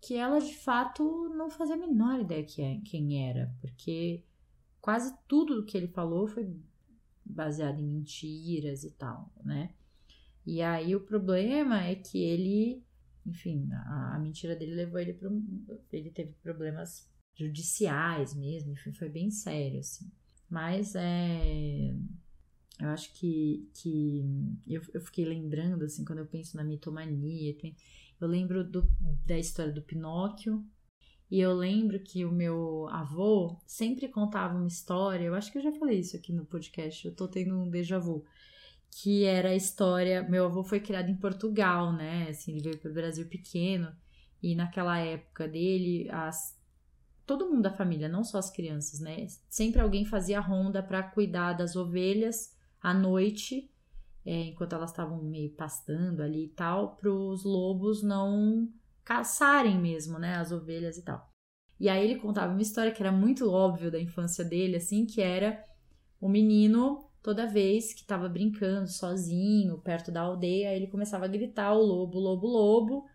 que 0.01 0.15
ela 0.15 0.41
de 0.41 0.57
fato 0.57 1.29
não 1.37 1.49
fazia 1.49 1.77
a 1.77 1.79
menor 1.79 2.21
ideia 2.21 2.45
é, 2.59 2.81
quem 2.85 3.29
era, 3.29 3.55
porque 3.61 4.25
quase 4.81 5.17
tudo 5.29 5.65
que 5.65 5.77
ele 5.77 5.87
falou 5.87 6.27
foi 6.27 6.57
baseado 7.25 7.79
em 7.79 7.87
mentiras 7.87 8.83
e 8.83 8.91
tal, 8.91 9.33
né? 9.45 9.73
E 10.45 10.61
aí 10.61 10.97
o 10.97 11.01
problema 11.01 11.85
é 11.85 11.95
que 11.95 12.19
ele, 12.19 12.85
enfim, 13.27 13.69
a, 13.73 14.17
a 14.17 14.19
mentira 14.19 14.57
dele 14.57 14.75
levou 14.75 14.99
ele 14.99 15.15
para 15.15 15.31
ele 15.93 16.11
teve 16.11 16.33
problemas 16.43 17.09
judiciais 17.35 18.35
mesmo, 18.35 18.73
enfim, 18.73 18.93
foi 18.93 19.09
bem 19.09 19.31
sério 19.31 19.81
assim. 19.81 20.11
Mas 20.51 20.95
é 20.95 21.95
eu 22.83 22.89
acho 22.89 23.13
que, 23.15 23.69
que 23.75 24.25
eu, 24.67 24.83
eu 24.93 25.01
fiquei 25.01 25.25
lembrando, 25.25 25.85
assim, 25.85 26.05
quando 26.05 26.19
eu 26.19 26.27
penso 26.27 26.57
na 26.57 26.65
mitomania, 26.65 27.57
eu 28.21 28.27
lembro 28.27 28.65
do, 28.65 28.89
da 29.25 29.39
história 29.39 29.73
do 29.73 29.83
Pinóquio, 29.83 30.65
e 31.31 31.41
eu 31.41 31.55
lembro 31.55 32.01
que 32.01 32.25
o 32.25 32.33
meu 32.33 32.89
avô 32.91 33.57
sempre 33.67 34.09
contava 34.09 34.59
uma 34.59 34.67
história, 34.67 35.25
eu 35.25 35.35
acho 35.35 35.51
que 35.51 35.59
eu 35.59 35.63
já 35.63 35.73
falei 35.73 36.01
isso 36.01 36.17
aqui 36.17 36.33
no 36.33 36.45
podcast, 36.45 37.07
eu 37.07 37.15
tô 37.15 37.29
tendo 37.29 37.57
um 37.57 37.71
déjà 37.71 37.99
vu, 37.99 38.25
que 39.01 39.25
era 39.25 39.49
a 39.49 39.57
história, 39.57 40.23
meu 40.23 40.45
avô 40.45 40.63
foi 40.63 40.79
criado 40.79 41.09
em 41.09 41.17
Portugal, 41.17 41.93
né? 41.93 42.29
Assim, 42.29 42.53
ele 42.53 42.63
veio 42.63 42.79
para 42.79 42.91
o 42.91 42.95
Brasil 42.95 43.27
pequeno 43.27 43.91
e 44.43 44.55
naquela 44.55 44.99
época 44.99 45.49
dele, 45.49 46.09
as 46.11 46.61
todo 47.25 47.49
mundo 47.49 47.63
da 47.63 47.71
família, 47.71 48.09
não 48.09 48.23
só 48.23 48.39
as 48.39 48.51
crianças, 48.51 49.01
né? 49.01 49.27
Sempre 49.49 49.81
alguém 49.81 50.05
fazia 50.05 50.41
ronda 50.41 50.83
para 50.83 51.03
cuidar 51.03 51.55
das 51.55 51.75
ovelhas 51.77 52.55
à 52.83 52.93
noite, 52.93 53.71
é, 54.27 54.49
enquanto 54.49 54.75
elas 54.75 54.91
estavam 54.91 55.23
meio 55.23 55.51
pastando 55.55 56.21
ali 56.21 56.45
e 56.47 56.49
tal, 56.51 56.97
para 56.97 57.11
os 57.11 57.45
lobos 57.45 58.03
não 58.03 58.69
caçarem 59.05 59.81
mesmo, 59.81 60.19
né, 60.19 60.37
as 60.37 60.53
ovelhas 60.53 60.97
e 60.97 61.03
tal. 61.03 61.29
E 61.81 61.89
aí 61.89 62.05
ele 62.05 62.21
contava 62.21 62.53
uma 62.53 62.63
história 62.63 62.93
que 62.93 63.03
era 63.03 63.11
muito 63.11 63.51
óbvio 63.51 63.91
da 63.91 64.01
infância 64.01 64.45
dele, 64.45 64.77
assim, 64.77 65.07
que 65.07 65.21
era 65.21 65.65
o 66.21 66.29
menino 66.29 67.11
toda 67.23 67.47
vez 67.47 67.95
que 67.95 68.01
estava 68.01 68.29
brincando 68.29 68.89
sozinho 68.89 69.79
perto 69.79 70.11
da 70.11 70.23
aldeia, 70.23 70.75
ele 70.75 70.89
começava 70.89 71.25
a 71.25 71.29
gritar 71.29 71.73
o 71.73 71.83
lobo, 71.83 72.19
lobo, 72.19 72.47
lobo, 72.47 73.07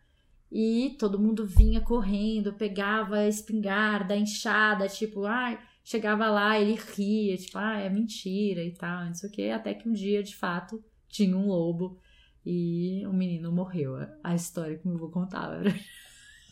e 0.51 0.95
todo 0.97 1.19
mundo 1.19 1.45
vinha 1.45 1.81
correndo, 1.81 2.53
pegava 2.53 3.17
a 3.17 3.27
espingarda, 3.27 4.13
a 4.13 4.17
enxada, 4.17 4.87
tipo, 4.87 5.25
ai, 5.25 5.59
chegava 5.83 6.29
lá, 6.29 6.59
ele 6.59 6.75
ria, 6.75 7.37
tipo, 7.37 7.57
ah, 7.57 7.77
é 7.79 7.89
mentira 7.89 8.63
e 8.63 8.71
tal, 8.71 9.05
não 9.05 9.13
sei 9.13 9.29
o 9.29 9.31
que, 9.31 9.49
até 9.49 9.73
que 9.73 9.89
um 9.89 9.93
dia, 9.93 10.23
de 10.23 10.35
fato, 10.35 10.81
tinha 11.09 11.35
um 11.35 11.47
lobo 11.47 11.99
e 12.45 13.05
o 13.05 13.11
menino 13.11 13.51
morreu. 13.51 13.95
A 14.23 14.33
história 14.33 14.77
que 14.77 14.87
eu 14.87 14.97
vou 14.97 15.09
contar. 15.09 15.59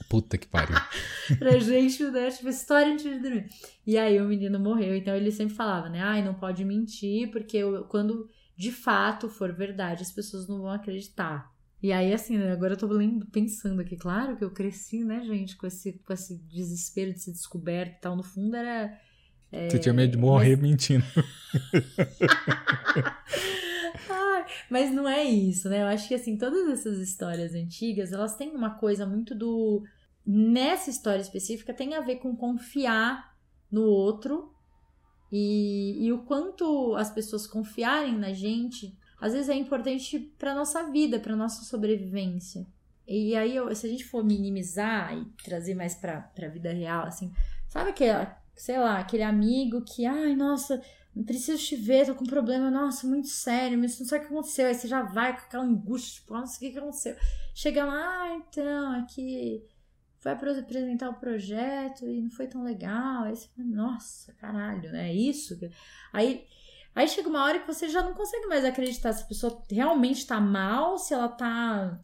Puta 0.09 0.37
que 0.37 0.47
pariu. 0.47 0.75
pra 1.39 1.57
gente, 1.59 2.03
né? 2.05 2.29
Tipo, 2.29 2.49
história 2.49 2.91
antes 2.91 3.03
de 3.03 3.19
dormir. 3.19 3.47
E 3.85 3.97
aí 3.97 4.19
o 4.21 4.25
menino 4.25 4.59
morreu. 4.59 4.95
Então 4.95 5.15
ele 5.15 5.31
sempre 5.31 5.55
falava, 5.55 5.89
né? 5.89 6.01
Ai, 6.01 6.23
não 6.23 6.33
pode 6.33 6.63
mentir, 6.63 7.31
porque 7.31 7.57
eu, 7.57 7.85
quando 7.85 8.29
de 8.55 8.71
fato 8.71 9.27
for 9.27 9.51
verdade, 9.53 10.01
as 10.03 10.11
pessoas 10.11 10.47
não 10.47 10.61
vão 10.61 10.71
acreditar. 10.71 11.53
E 11.81 11.91
aí, 11.91 12.13
assim, 12.13 12.37
né, 12.37 12.51
agora 12.51 12.73
eu 12.73 12.77
tô 12.77 12.89
pensando 13.31 13.81
aqui, 13.81 13.95
claro 13.95 14.35
que 14.37 14.43
eu 14.43 14.49
cresci, 14.49 15.03
né, 15.03 15.23
gente, 15.23 15.55
com 15.55 15.67
esse, 15.67 15.93
com 16.05 16.13
esse 16.13 16.35
desespero 16.47 17.13
de 17.13 17.19
ser 17.19 17.31
descoberto 17.31 17.97
e 17.97 18.01
tal. 18.01 18.15
No 18.15 18.23
fundo 18.23 18.55
era. 18.55 18.97
É, 19.51 19.69
Você 19.69 19.77
tinha 19.77 19.93
medo 19.93 20.11
de 20.11 20.17
morrer 20.17 20.55
mas... 20.55 20.61
mentindo. 20.61 21.05
Mas 24.69 24.91
não 24.91 25.07
é 25.07 25.23
isso, 25.23 25.69
né? 25.69 25.81
Eu 25.81 25.87
acho 25.87 26.07
que, 26.07 26.15
assim, 26.15 26.37
todas 26.37 26.69
essas 26.69 26.99
histórias 26.99 27.53
antigas, 27.53 28.11
elas 28.11 28.35
têm 28.35 28.55
uma 28.55 28.71
coisa 28.71 29.05
muito 29.05 29.35
do. 29.35 29.83
Nessa 30.25 30.89
história 30.89 31.21
específica, 31.21 31.73
tem 31.73 31.93
a 31.93 32.01
ver 32.01 32.15
com 32.15 32.35
confiar 32.35 33.35
no 33.71 33.83
outro 33.83 34.51
e, 35.31 36.05
e 36.05 36.11
o 36.11 36.23
quanto 36.23 36.95
as 36.95 37.11
pessoas 37.11 37.45
confiarem 37.45 38.17
na 38.17 38.33
gente 38.33 38.97
às 39.19 39.33
vezes 39.33 39.49
é 39.49 39.55
importante 39.55 40.19
para 40.37 40.53
nossa 40.53 40.83
vida, 40.91 41.19
para 41.19 41.35
nossa 41.35 41.63
sobrevivência. 41.63 42.67
E 43.07 43.35
aí, 43.35 43.55
se 43.75 43.87
a 43.87 43.89
gente 43.89 44.05
for 44.05 44.23
minimizar 44.23 45.17
e 45.17 45.25
trazer 45.43 45.75
mais 45.75 45.95
para 45.95 46.31
a 46.37 46.47
vida 46.47 46.71
real, 46.71 47.05
assim, 47.05 47.31
sabe 47.67 47.91
aquele, 47.91 48.27
sei 48.55 48.77
lá, 48.79 48.99
aquele 48.99 49.23
amigo 49.23 49.83
que, 49.83 50.05
ai, 50.05 50.35
nossa, 50.35 50.81
não 51.15 51.23
preciso 51.23 51.63
te 51.63 51.75
ver, 51.75 52.05
tô 52.05 52.15
com 52.15 52.23
um 52.23 52.27
problema, 52.27 52.69
nossa, 52.69 53.07
muito 53.07 53.27
sério, 53.29 53.77
mas 53.77 53.99
não 53.99 54.05
sabe 54.05 54.25
o 54.25 54.27
que 54.27 54.33
aconteceu. 54.33 54.67
Aí 54.67 54.75
você 54.75 54.87
já 54.87 55.03
vai 55.03 55.33
com 55.33 55.45
aquela 55.45 55.63
angústia, 55.63 56.21
tipo, 56.21 56.33
nossa, 56.33 56.57
o 56.57 56.59
que, 56.59 56.71
que 56.71 56.77
aconteceu? 56.77 57.15
Chega 57.53 57.85
lá, 57.85 58.23
ah, 58.23 58.35
então, 58.35 58.99
aqui 58.99 59.63
foi 60.19 60.31
apresentar 60.31 61.09
o 61.09 61.19
projeto 61.19 62.05
e 62.05 62.21
não 62.21 62.31
foi 62.31 62.47
tão 62.47 62.63
legal. 62.63 63.23
Aí 63.23 63.35
você 63.35 63.47
fala, 63.55 63.67
nossa, 63.67 64.33
caralho, 64.33 64.91
né? 64.91 65.09
É 65.09 65.13
isso? 65.13 65.57
Aí 66.11 66.45
Aí 66.95 67.09
chega 67.09 67.27
uma 67.27 67.43
hora 67.43 67.59
que 67.59 67.67
você 67.67 67.89
já 67.89 68.01
não 68.01 68.13
consegue 68.13 68.47
mais 68.47 68.63
acreditar 68.63 69.11
se 69.11 69.23
a 69.23 69.27
pessoa 69.27 69.61
realmente 69.69 70.25
tá 70.25 70.39
mal, 70.39 70.97
se 70.97 71.13
ela 71.13 71.27
tá 71.27 71.99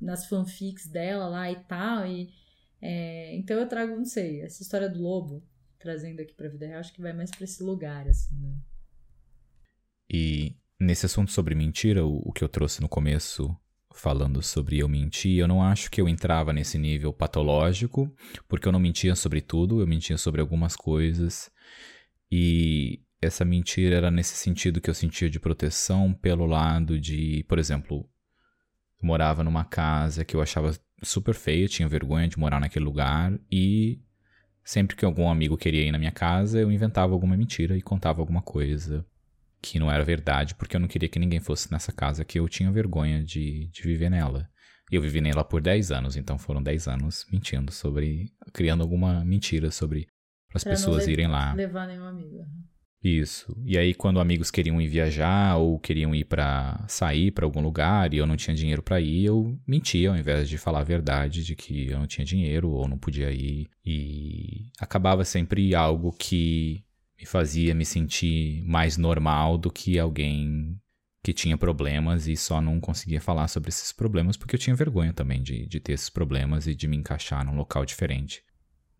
nas 0.00 0.26
fanfics 0.26 0.86
dela 0.86 1.26
lá 1.26 1.50
e 1.50 1.56
tal. 1.64 2.06
E, 2.06 2.32
é, 2.80 3.34
então 3.34 3.58
eu 3.58 3.66
trago, 3.66 3.96
não 3.96 4.04
sei, 4.04 4.42
essa 4.42 4.62
história 4.62 4.88
do 4.88 5.02
lobo, 5.02 5.42
trazendo 5.86 6.20
aqui 6.20 6.34
pra 6.34 6.48
vida 6.48 6.66
real, 6.66 6.80
acho 6.80 6.92
que 6.92 7.00
vai 7.00 7.12
mais 7.12 7.30
pra 7.30 7.44
esse 7.44 7.62
lugar, 7.62 8.08
assim, 8.08 8.36
né? 8.36 8.58
E 10.10 10.56
nesse 10.80 11.06
assunto 11.06 11.30
sobre 11.30 11.54
mentira, 11.54 12.04
o, 12.04 12.22
o 12.24 12.32
que 12.32 12.42
eu 12.42 12.48
trouxe 12.48 12.80
no 12.80 12.88
começo 12.88 13.56
falando 13.94 14.42
sobre 14.42 14.78
eu 14.78 14.88
mentir, 14.88 15.38
eu 15.38 15.46
não 15.46 15.62
acho 15.62 15.88
que 15.88 16.00
eu 16.00 16.08
entrava 16.08 16.52
nesse 16.52 16.76
nível 16.76 17.12
patológico, 17.12 18.12
porque 18.48 18.66
eu 18.66 18.72
não 18.72 18.80
mentia 18.80 19.14
sobre 19.14 19.40
tudo, 19.40 19.80
eu 19.80 19.86
mentia 19.86 20.18
sobre 20.18 20.40
algumas 20.40 20.74
coisas. 20.74 21.50
E 22.30 23.00
essa 23.22 23.44
mentira 23.44 23.94
era 23.94 24.10
nesse 24.10 24.36
sentido 24.36 24.80
que 24.80 24.90
eu 24.90 24.94
sentia 24.94 25.30
de 25.30 25.38
proteção 25.38 26.12
pelo 26.12 26.46
lado 26.46 27.00
de, 27.00 27.44
por 27.48 27.60
exemplo, 27.60 28.10
eu 29.00 29.06
morava 29.06 29.44
numa 29.44 29.64
casa 29.64 30.24
que 30.24 30.34
eu 30.34 30.42
achava 30.42 30.76
super 31.00 31.34
feia, 31.34 31.68
tinha 31.68 31.88
vergonha 31.88 32.26
de 32.26 32.38
morar 32.38 32.58
naquele 32.58 32.84
lugar 32.84 33.38
e 33.50 34.00
sempre 34.66 34.96
que 34.96 35.04
algum 35.04 35.30
amigo 35.30 35.56
queria 35.56 35.86
ir 35.86 35.92
na 35.92 35.98
minha 35.98 36.10
casa, 36.10 36.58
eu 36.58 36.72
inventava 36.72 37.12
alguma 37.12 37.36
mentira 37.36 37.76
e 37.76 37.80
contava 37.80 38.20
alguma 38.20 38.42
coisa 38.42 39.06
que 39.62 39.78
não 39.78 39.90
era 39.90 40.04
verdade, 40.04 40.56
porque 40.56 40.74
eu 40.74 40.80
não 40.80 40.88
queria 40.88 41.08
que 41.08 41.20
ninguém 41.20 41.38
fosse 41.38 41.70
nessa 41.70 41.92
casa 41.92 42.24
que 42.24 42.38
eu 42.38 42.48
tinha 42.48 42.70
vergonha 42.70 43.22
de, 43.22 43.68
de 43.68 43.82
viver 43.82 44.10
nela. 44.10 44.48
Eu 44.90 45.00
vivi 45.00 45.20
nela 45.20 45.44
por 45.44 45.60
10 45.60 45.92
anos, 45.92 46.16
então 46.16 46.36
foram 46.36 46.60
10 46.62 46.88
anos 46.88 47.24
mentindo 47.32 47.72
sobre. 47.72 48.26
criando 48.52 48.82
alguma 48.82 49.24
mentira 49.24 49.70
sobre 49.70 50.08
as 50.52 50.64
pessoas 50.64 51.06
irem 51.06 51.28
lá. 51.28 51.52
Levar 51.54 51.86
nenhum 51.86 52.04
amigo. 52.04 52.44
Isso. 53.08 53.56
E 53.64 53.78
aí, 53.78 53.94
quando 53.94 54.18
amigos 54.18 54.50
queriam 54.50 54.80
ir 54.80 54.88
viajar 54.88 55.56
ou 55.58 55.78
queriam 55.78 56.12
ir 56.12 56.24
para 56.24 56.84
sair 56.88 57.30
para 57.30 57.46
algum 57.46 57.60
lugar 57.60 58.12
e 58.12 58.16
eu 58.16 58.26
não 58.26 58.36
tinha 58.36 58.56
dinheiro 58.56 58.82
para 58.82 59.00
ir, 59.00 59.26
eu 59.26 59.56
mentia 59.64 60.10
ao 60.10 60.16
invés 60.16 60.48
de 60.48 60.58
falar 60.58 60.80
a 60.80 60.84
verdade 60.84 61.44
de 61.44 61.54
que 61.54 61.88
eu 61.88 62.00
não 62.00 62.06
tinha 62.08 62.24
dinheiro 62.24 62.68
ou 62.68 62.88
não 62.88 62.98
podia 62.98 63.30
ir. 63.30 63.68
E 63.84 64.66
acabava 64.80 65.24
sempre 65.24 65.72
algo 65.72 66.10
que 66.18 66.82
me 67.16 67.24
fazia 67.24 67.76
me 67.76 67.84
sentir 67.84 68.64
mais 68.64 68.96
normal 68.96 69.56
do 69.56 69.70
que 69.70 70.00
alguém 70.00 70.76
que 71.22 71.32
tinha 71.32 71.56
problemas 71.56 72.26
e 72.26 72.36
só 72.36 72.60
não 72.60 72.80
conseguia 72.80 73.20
falar 73.20 73.46
sobre 73.46 73.68
esses 73.68 73.92
problemas 73.92 74.36
porque 74.36 74.56
eu 74.56 74.60
tinha 74.60 74.74
vergonha 74.74 75.12
também 75.12 75.42
de, 75.44 75.64
de 75.66 75.78
ter 75.78 75.92
esses 75.92 76.10
problemas 76.10 76.66
e 76.66 76.74
de 76.74 76.88
me 76.88 76.96
encaixar 76.96 77.44
num 77.44 77.56
local 77.56 77.84
diferente 77.84 78.42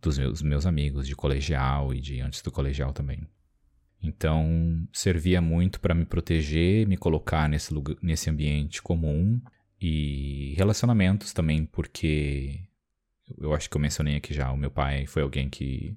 dos 0.00 0.16
meus, 0.16 0.42
meus 0.42 0.64
amigos 0.64 1.08
de 1.08 1.16
colegial 1.16 1.92
e 1.92 2.00
de 2.00 2.20
antes 2.20 2.40
do 2.40 2.52
colegial 2.52 2.92
também. 2.92 3.26
Então, 4.06 4.86
servia 4.92 5.40
muito 5.40 5.80
para 5.80 5.94
me 5.94 6.04
proteger, 6.04 6.86
me 6.86 6.96
colocar 6.96 7.48
nesse, 7.48 7.74
lugar, 7.74 7.96
nesse 8.00 8.30
ambiente 8.30 8.80
comum 8.80 9.40
e 9.80 10.54
relacionamentos 10.56 11.32
também, 11.32 11.66
porque 11.66 12.60
eu 13.38 13.52
acho 13.52 13.68
que 13.68 13.76
eu 13.76 13.80
mencionei 13.80 14.16
aqui 14.16 14.32
já, 14.32 14.52
o 14.52 14.56
meu 14.56 14.70
pai 14.70 15.06
foi 15.06 15.22
alguém 15.22 15.50
que 15.50 15.96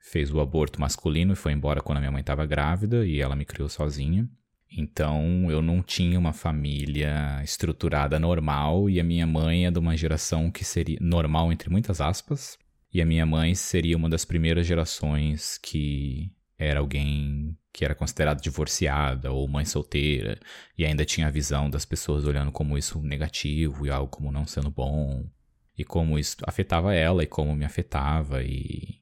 fez 0.00 0.32
o 0.32 0.40
aborto 0.40 0.80
masculino 0.80 1.32
e 1.32 1.36
foi 1.36 1.52
embora 1.52 1.80
quando 1.80 1.98
a 1.98 2.00
minha 2.00 2.10
mãe 2.10 2.20
estava 2.20 2.44
grávida 2.44 3.06
e 3.06 3.20
ela 3.20 3.36
me 3.36 3.44
criou 3.44 3.68
sozinha. 3.68 4.28
Então 4.76 5.48
eu 5.48 5.62
não 5.62 5.80
tinha 5.80 6.18
uma 6.18 6.32
família 6.32 7.40
estruturada 7.44 8.18
normal 8.18 8.90
e 8.90 8.98
a 8.98 9.04
minha 9.04 9.26
mãe 9.26 9.66
é 9.66 9.70
de 9.70 9.78
uma 9.78 9.96
geração 9.96 10.50
que 10.50 10.64
seria 10.64 10.98
normal 11.00 11.52
entre 11.52 11.70
muitas 11.70 12.00
aspas. 12.00 12.58
E 12.92 13.00
a 13.00 13.06
minha 13.06 13.24
mãe 13.24 13.54
seria 13.54 13.96
uma 13.96 14.08
das 14.08 14.24
primeiras 14.24 14.66
gerações 14.66 15.58
que 15.58 16.30
era 16.58 16.80
alguém 16.80 17.56
que 17.72 17.84
era 17.84 17.94
considerado 17.94 18.40
divorciada 18.40 19.32
ou 19.32 19.48
mãe 19.48 19.64
solteira 19.64 20.38
e 20.78 20.84
ainda 20.84 21.04
tinha 21.04 21.26
a 21.26 21.30
visão 21.30 21.68
das 21.68 21.84
pessoas 21.84 22.24
olhando 22.24 22.52
como 22.52 22.78
isso 22.78 23.00
negativo 23.00 23.86
e 23.86 23.90
algo 23.90 24.08
como 24.08 24.30
não 24.30 24.46
sendo 24.46 24.70
bom 24.70 25.28
e 25.76 25.84
como 25.84 26.18
isso 26.18 26.36
afetava 26.44 26.94
ela 26.94 27.24
e 27.24 27.26
como 27.26 27.54
me 27.54 27.64
afetava 27.64 28.42
e 28.42 29.00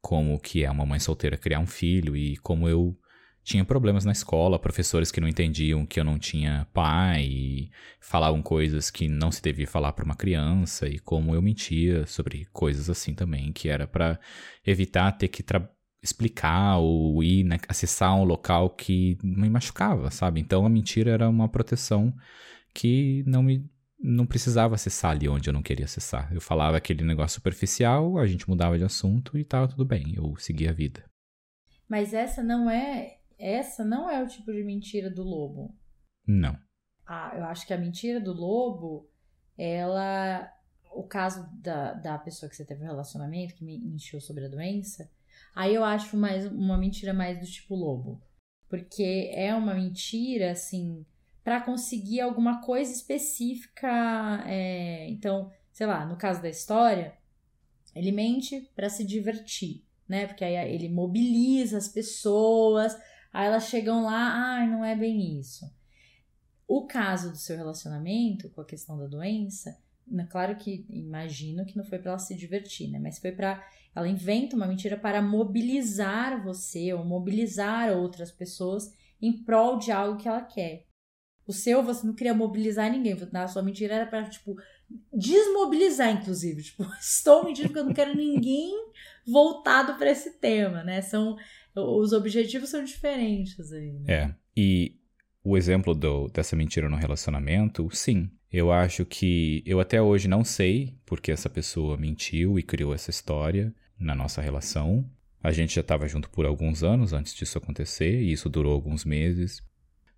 como 0.00 0.38
que 0.38 0.64
é 0.64 0.70
uma 0.70 0.86
mãe 0.86 0.98
solteira 0.98 1.36
criar 1.36 1.60
um 1.60 1.66
filho 1.66 2.16
e 2.16 2.36
como 2.38 2.68
eu 2.68 2.98
tinha 3.44 3.64
problemas 3.64 4.06
na 4.06 4.12
escola, 4.12 4.58
professores 4.58 5.12
que 5.12 5.20
não 5.20 5.28
entendiam 5.28 5.84
que 5.84 6.00
eu 6.00 6.04
não 6.04 6.18
tinha 6.18 6.66
pai 6.72 7.24
e 7.24 7.70
falavam 8.00 8.40
coisas 8.42 8.90
que 8.90 9.06
não 9.06 9.30
se 9.30 9.42
devia 9.42 9.66
falar 9.66 9.92
para 9.92 10.04
uma 10.04 10.16
criança 10.16 10.88
e 10.88 10.98
como 10.98 11.34
eu 11.34 11.42
mentia 11.42 12.06
sobre 12.06 12.46
coisas 12.46 12.88
assim 12.88 13.14
também, 13.14 13.52
que 13.52 13.68
era 13.68 13.86
para 13.86 14.18
evitar 14.66 15.12
ter 15.12 15.28
que 15.28 15.42
explicar 16.04 16.76
ou 16.76 17.24
ir 17.24 17.42
né, 17.44 17.58
acessar 17.66 18.14
um 18.14 18.24
local 18.24 18.68
que 18.70 19.16
me 19.22 19.48
machucava, 19.48 20.10
sabe? 20.10 20.38
Então 20.38 20.66
a 20.66 20.68
mentira 20.68 21.10
era 21.10 21.28
uma 21.28 21.48
proteção 21.48 22.14
que 22.72 23.24
não 23.26 23.42
me 23.42 23.68
não 24.06 24.26
precisava 24.26 24.74
acessar 24.74 25.12
ali 25.12 25.26
onde 25.26 25.48
eu 25.48 25.52
não 25.54 25.62
queria 25.62 25.86
acessar. 25.86 26.30
Eu 26.30 26.40
falava 26.40 26.76
aquele 26.76 27.02
negócio 27.02 27.36
superficial, 27.36 28.18
a 28.18 28.26
gente 28.26 28.46
mudava 28.46 28.76
de 28.76 28.84
assunto 28.84 29.38
e 29.38 29.44
tava 29.44 29.66
tudo 29.66 29.82
bem, 29.82 30.12
eu 30.14 30.36
seguia 30.36 30.70
a 30.70 30.74
vida. 30.74 31.02
Mas 31.88 32.12
essa 32.12 32.42
não 32.42 32.68
é 32.68 33.20
essa 33.38 33.82
não 33.82 34.10
é 34.10 34.22
o 34.22 34.28
tipo 34.28 34.52
de 34.52 34.62
mentira 34.62 35.10
do 35.10 35.22
lobo. 35.22 35.74
Não. 36.26 36.58
Ah, 37.06 37.32
eu 37.34 37.44
acho 37.44 37.66
que 37.66 37.72
a 37.72 37.78
mentira 37.78 38.20
do 38.20 38.32
lobo, 38.32 39.10
ela 39.56 40.50
o 40.94 41.02
caso 41.02 41.48
da, 41.60 41.94
da 41.94 42.18
pessoa 42.18 42.48
que 42.48 42.56
você 42.56 42.64
teve 42.64 42.82
um 42.82 42.86
relacionamento 42.86 43.54
que 43.54 43.64
me 43.64 43.78
mentiu 43.78 44.20
sobre 44.20 44.44
a 44.44 44.48
doença, 44.48 45.10
Aí 45.54 45.74
eu 45.74 45.84
acho 45.84 46.16
mais 46.16 46.46
uma 46.46 46.76
mentira 46.76 47.14
mais 47.14 47.38
do 47.38 47.46
tipo 47.46 47.74
lobo. 47.74 48.20
Porque 48.68 49.30
é 49.32 49.54
uma 49.54 49.74
mentira, 49.74 50.50
assim, 50.50 51.06
para 51.44 51.60
conseguir 51.60 52.20
alguma 52.20 52.60
coisa 52.60 52.92
específica. 52.92 53.88
É... 54.46 55.08
Então, 55.10 55.52
sei 55.72 55.86
lá, 55.86 56.04
no 56.04 56.16
caso 56.16 56.42
da 56.42 56.48
história, 56.48 57.16
ele 57.94 58.10
mente 58.10 58.68
para 58.74 58.88
se 58.88 59.04
divertir, 59.04 59.84
né? 60.08 60.26
Porque 60.26 60.44
aí 60.44 60.74
ele 60.74 60.88
mobiliza 60.88 61.78
as 61.78 61.86
pessoas, 61.86 62.96
aí 63.32 63.46
elas 63.46 63.68
chegam 63.68 64.02
lá, 64.04 64.56
ai, 64.56 64.64
ah, 64.64 64.66
não 64.66 64.84
é 64.84 64.96
bem 64.96 65.38
isso. 65.38 65.64
O 66.66 66.86
caso 66.86 67.30
do 67.30 67.36
seu 67.36 67.56
relacionamento 67.56 68.48
com 68.50 68.60
a 68.60 68.64
questão 68.64 68.98
da 68.98 69.06
doença, 69.06 69.78
claro 70.30 70.56
que 70.56 70.86
imagino 70.88 71.64
que 71.64 71.76
não 71.76 71.84
foi 71.84 71.98
para 71.98 72.10
ela 72.12 72.18
se 72.18 72.34
divertir, 72.34 72.90
né? 72.90 72.98
Mas 72.98 73.18
foi 73.18 73.32
para 73.32 73.64
ela 73.94 74.08
inventa 74.08 74.56
uma 74.56 74.66
mentira 74.66 74.96
para 74.96 75.22
mobilizar 75.22 76.42
você 76.42 76.92
ou 76.92 77.04
mobilizar 77.04 77.96
outras 77.96 78.32
pessoas 78.32 78.92
em 79.22 79.44
prol 79.44 79.78
de 79.78 79.92
algo 79.92 80.18
que 80.18 80.28
ela 80.28 80.42
quer. 80.42 80.86
O 81.46 81.52
seu, 81.52 81.82
você 81.82 82.06
não 82.06 82.14
queria 82.14 82.34
mobilizar 82.34 82.90
ninguém. 82.90 83.16
A 83.32 83.48
sua 83.48 83.62
mentira 83.62 83.94
era 83.94 84.06
para, 84.06 84.28
tipo, 84.28 84.56
desmobilizar, 85.12 86.10
inclusive. 86.10 86.62
Tipo, 86.64 86.84
estou 86.98 87.44
mentindo 87.44 87.68
porque 87.68 87.80
eu 87.80 87.84
não 87.84 87.92
quero 87.92 88.16
ninguém 88.16 88.72
voltado 89.26 89.96
para 89.98 90.10
esse 90.10 90.38
tema, 90.38 90.82
né? 90.82 91.02
São, 91.02 91.36
os 91.76 92.12
objetivos 92.12 92.70
são 92.70 92.82
diferentes 92.82 93.72
aí. 93.72 93.92
Né? 93.92 94.04
É. 94.12 94.34
E 94.56 94.96
o 95.42 95.56
exemplo 95.56 95.94
do, 95.94 96.28
dessa 96.28 96.56
mentira 96.56 96.88
no 96.88 96.96
relacionamento, 96.96 97.88
sim. 97.92 98.30
Eu 98.56 98.70
acho 98.70 99.04
que 99.04 99.64
eu 99.66 99.80
até 99.80 100.00
hoje 100.00 100.28
não 100.28 100.44
sei 100.44 100.94
porque 101.04 101.32
essa 101.32 101.50
pessoa 101.50 101.96
mentiu 101.96 102.56
e 102.56 102.62
criou 102.62 102.94
essa 102.94 103.10
história 103.10 103.74
na 103.98 104.14
nossa 104.14 104.40
relação. 104.40 105.04
A 105.42 105.50
gente 105.50 105.74
já 105.74 105.80
estava 105.80 106.06
junto 106.06 106.30
por 106.30 106.46
alguns 106.46 106.84
anos 106.84 107.12
antes 107.12 107.34
disso 107.34 107.58
acontecer, 107.58 108.22
e 108.22 108.30
isso 108.30 108.48
durou 108.48 108.72
alguns 108.72 109.04
meses. 109.04 109.60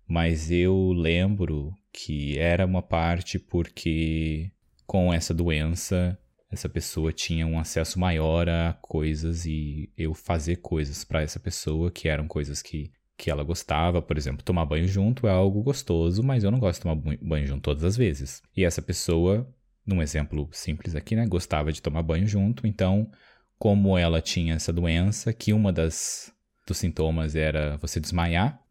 Mas 0.07 0.51
eu 0.51 0.91
lembro 0.91 1.73
que 1.91 2.37
era 2.37 2.63
uma 2.63 2.83
parte 2.83 3.39
porque 3.39 4.51
com 4.85 5.11
essa 5.11 5.33
doença 5.33 6.15
essa 6.51 6.69
pessoa 6.69 7.11
tinha 7.11 7.47
um 7.47 7.57
acesso 7.57 7.99
maior 7.99 8.47
a 8.47 8.77
coisas 8.83 9.47
e 9.47 9.89
eu 9.97 10.13
fazer 10.13 10.57
coisas 10.57 11.03
para 11.03 11.23
essa 11.23 11.39
pessoa 11.39 11.89
que 11.89 12.07
eram 12.07 12.27
coisas 12.27 12.61
que, 12.61 12.91
que 13.17 13.31
ela 13.31 13.43
gostava. 13.43 14.01
Por 14.01 14.17
exemplo, 14.17 14.43
tomar 14.43 14.65
banho 14.65 14.87
junto 14.87 15.27
é 15.27 15.31
algo 15.31 15.63
gostoso, 15.63 16.23
mas 16.23 16.43
eu 16.43 16.51
não 16.51 16.59
gosto 16.59 16.79
de 16.79 16.83
tomar 16.83 17.17
banho 17.21 17.47
junto 17.47 17.61
todas 17.61 17.83
as 17.83 17.97
vezes. 17.97 18.41
E 18.55 18.63
essa 18.63 18.81
pessoa, 18.81 19.49
num 19.85 20.01
exemplo 20.01 20.47
simples 20.51 20.95
aqui, 20.95 21.15
né, 21.15 21.25
gostava 21.25 21.71
de 21.71 21.81
tomar 21.81 22.03
banho 22.03 22.27
junto, 22.27 22.67
então, 22.67 23.09
como 23.57 23.97
ela 23.97 24.21
tinha 24.21 24.53
essa 24.53 24.71
doença, 24.71 25.33
que 25.33 25.51
uma 25.51 25.73
das 25.73 26.31
dos 26.67 26.77
sintomas 26.77 27.33
era 27.33 27.77
você 27.77 27.99
desmaiar, 27.99 28.61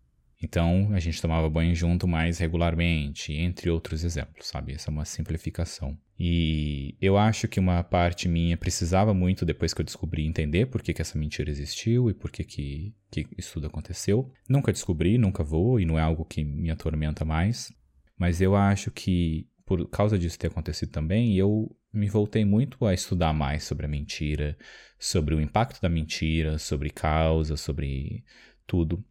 então 0.42 0.90
a 0.92 1.00
gente 1.00 1.20
tomava 1.20 1.48
banho 1.48 1.74
junto 1.74 2.06
mais 2.06 2.38
regularmente, 2.38 3.32
entre 3.32 3.70
outros 3.70 4.04
exemplos, 4.04 4.46
sabe? 4.46 4.74
Essa 4.74 4.90
é 4.90 4.92
uma 4.92 5.04
simplificação. 5.04 5.96
E 6.18 6.94
eu 7.00 7.16
acho 7.16 7.48
que 7.48 7.60
uma 7.60 7.82
parte 7.82 8.28
minha 8.28 8.56
precisava 8.56 9.12
muito, 9.14 9.44
depois 9.44 9.72
que 9.72 9.80
eu 9.80 9.84
descobri, 9.84 10.26
entender 10.26 10.66
por 10.66 10.82
que, 10.82 10.92
que 10.92 11.02
essa 11.02 11.18
mentira 11.18 11.50
existiu 11.50 12.10
e 12.10 12.14
por 12.14 12.30
que, 12.30 12.44
que, 12.44 12.94
que 13.10 13.26
isso 13.36 13.54
tudo 13.54 13.66
aconteceu. 13.66 14.30
Nunca 14.48 14.72
descobri, 14.72 15.18
nunca 15.18 15.42
vou, 15.42 15.80
e 15.80 15.84
não 15.84 15.98
é 15.98 16.02
algo 16.02 16.24
que 16.24 16.44
me 16.44 16.70
atormenta 16.70 17.24
mais. 17.24 17.72
Mas 18.18 18.40
eu 18.40 18.56
acho 18.56 18.90
que, 18.90 19.46
por 19.64 19.88
causa 19.88 20.18
disso 20.18 20.38
ter 20.38 20.46
acontecido 20.46 20.90
também, 20.90 21.34
eu 21.36 21.74
me 21.92 22.08
voltei 22.08 22.44
muito 22.44 22.84
a 22.86 22.94
estudar 22.94 23.32
mais 23.32 23.64
sobre 23.64 23.86
a 23.86 23.88
mentira, 23.88 24.56
sobre 24.98 25.34
o 25.34 25.40
impacto 25.40 25.80
da 25.80 25.88
mentira, 25.88 26.58
sobre 26.58 26.90
causa, 26.90 27.56
sobre 27.56 28.24
tudo. 28.66 29.04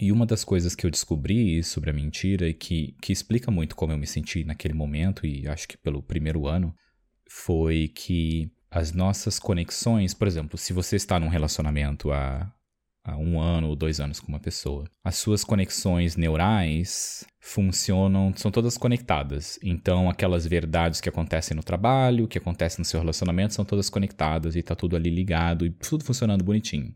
E 0.00 0.10
uma 0.10 0.24
das 0.24 0.42
coisas 0.42 0.74
que 0.74 0.86
eu 0.86 0.90
descobri 0.90 1.62
sobre 1.62 1.90
a 1.90 1.92
mentira 1.92 2.48
e 2.48 2.54
que, 2.54 2.96
que 3.00 3.12
explica 3.12 3.50
muito 3.50 3.76
como 3.76 3.92
eu 3.92 3.98
me 3.98 4.06
senti 4.06 4.42
naquele 4.42 4.74
momento, 4.74 5.26
e 5.26 5.46
acho 5.46 5.68
que 5.68 5.76
pelo 5.76 6.02
primeiro 6.02 6.46
ano, 6.46 6.74
foi 7.28 7.88
que 7.88 8.50
as 8.70 8.92
nossas 8.92 9.38
conexões, 9.38 10.14
por 10.14 10.26
exemplo, 10.26 10.56
se 10.56 10.72
você 10.72 10.96
está 10.96 11.20
num 11.20 11.28
relacionamento 11.28 12.10
há, 12.10 12.50
há 13.04 13.16
um 13.18 13.38
ano 13.38 13.68
ou 13.68 13.76
dois 13.76 14.00
anos 14.00 14.18
com 14.18 14.28
uma 14.28 14.40
pessoa, 14.40 14.88
as 15.04 15.16
suas 15.16 15.44
conexões 15.44 16.16
neurais 16.16 17.24
funcionam, 17.38 18.32
são 18.34 18.50
todas 18.50 18.78
conectadas. 18.78 19.58
Então, 19.62 20.08
aquelas 20.08 20.46
verdades 20.46 21.02
que 21.02 21.08
acontecem 21.08 21.54
no 21.54 21.62
trabalho, 21.62 22.26
que 22.26 22.38
acontecem 22.38 22.78
no 22.78 22.84
seu 22.84 22.98
relacionamento, 22.98 23.52
são 23.52 23.64
todas 23.64 23.90
conectadas 23.90 24.56
e 24.56 24.60
está 24.60 24.74
tudo 24.74 24.96
ali 24.96 25.10
ligado 25.10 25.66
e 25.66 25.70
tudo 25.70 26.02
funcionando 26.02 26.42
bonitinho. 26.42 26.94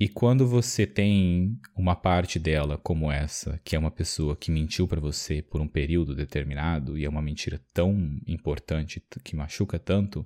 E 0.00 0.08
quando 0.08 0.46
você 0.46 0.86
tem 0.86 1.58
uma 1.76 1.96
parte 1.96 2.38
dela 2.38 2.78
como 2.78 3.10
essa, 3.10 3.60
que 3.64 3.74
é 3.74 3.78
uma 3.78 3.90
pessoa 3.90 4.36
que 4.36 4.48
mentiu 4.48 4.86
para 4.86 5.00
você 5.00 5.42
por 5.42 5.60
um 5.60 5.66
período 5.66 6.14
determinado 6.14 6.96
e 6.96 7.04
é 7.04 7.08
uma 7.08 7.20
mentira 7.20 7.60
tão 7.74 8.16
importante 8.24 9.02
que 9.24 9.34
machuca 9.34 9.76
tanto, 9.76 10.24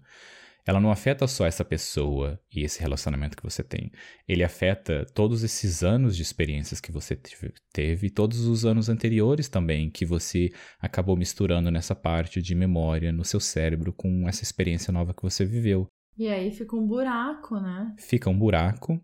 ela 0.66 0.78
não 0.78 0.90
afeta 0.90 1.26
só 1.26 1.46
essa 1.46 1.64
pessoa 1.64 2.38
e 2.54 2.62
esse 2.62 2.80
relacionamento 2.80 3.34
que 3.34 3.42
você 3.42 3.64
tem. 3.64 3.90
Ele 4.28 4.44
afeta 4.44 5.06
todos 5.14 5.42
esses 5.42 5.82
anos 5.82 6.16
de 6.16 6.22
experiências 6.22 6.78
que 6.78 6.92
você 6.92 7.18
teve, 7.72 8.10
todos 8.10 8.46
os 8.46 8.66
anos 8.66 8.90
anteriores 8.90 9.48
também 9.48 9.88
que 9.90 10.04
você 10.04 10.52
acabou 10.80 11.16
misturando 11.16 11.70
nessa 11.70 11.94
parte 11.94 12.42
de 12.42 12.54
memória 12.54 13.10
no 13.10 13.24
seu 13.24 13.40
cérebro 13.40 13.90
com 13.90 14.28
essa 14.28 14.42
experiência 14.42 14.92
nova 14.92 15.14
que 15.14 15.22
você 15.22 15.46
viveu. 15.46 15.88
E 16.16 16.28
aí 16.28 16.50
fica 16.50 16.76
um 16.76 16.86
buraco, 16.86 17.58
né? 17.58 17.94
Fica 17.98 18.28
um 18.28 18.38
buraco 18.38 19.02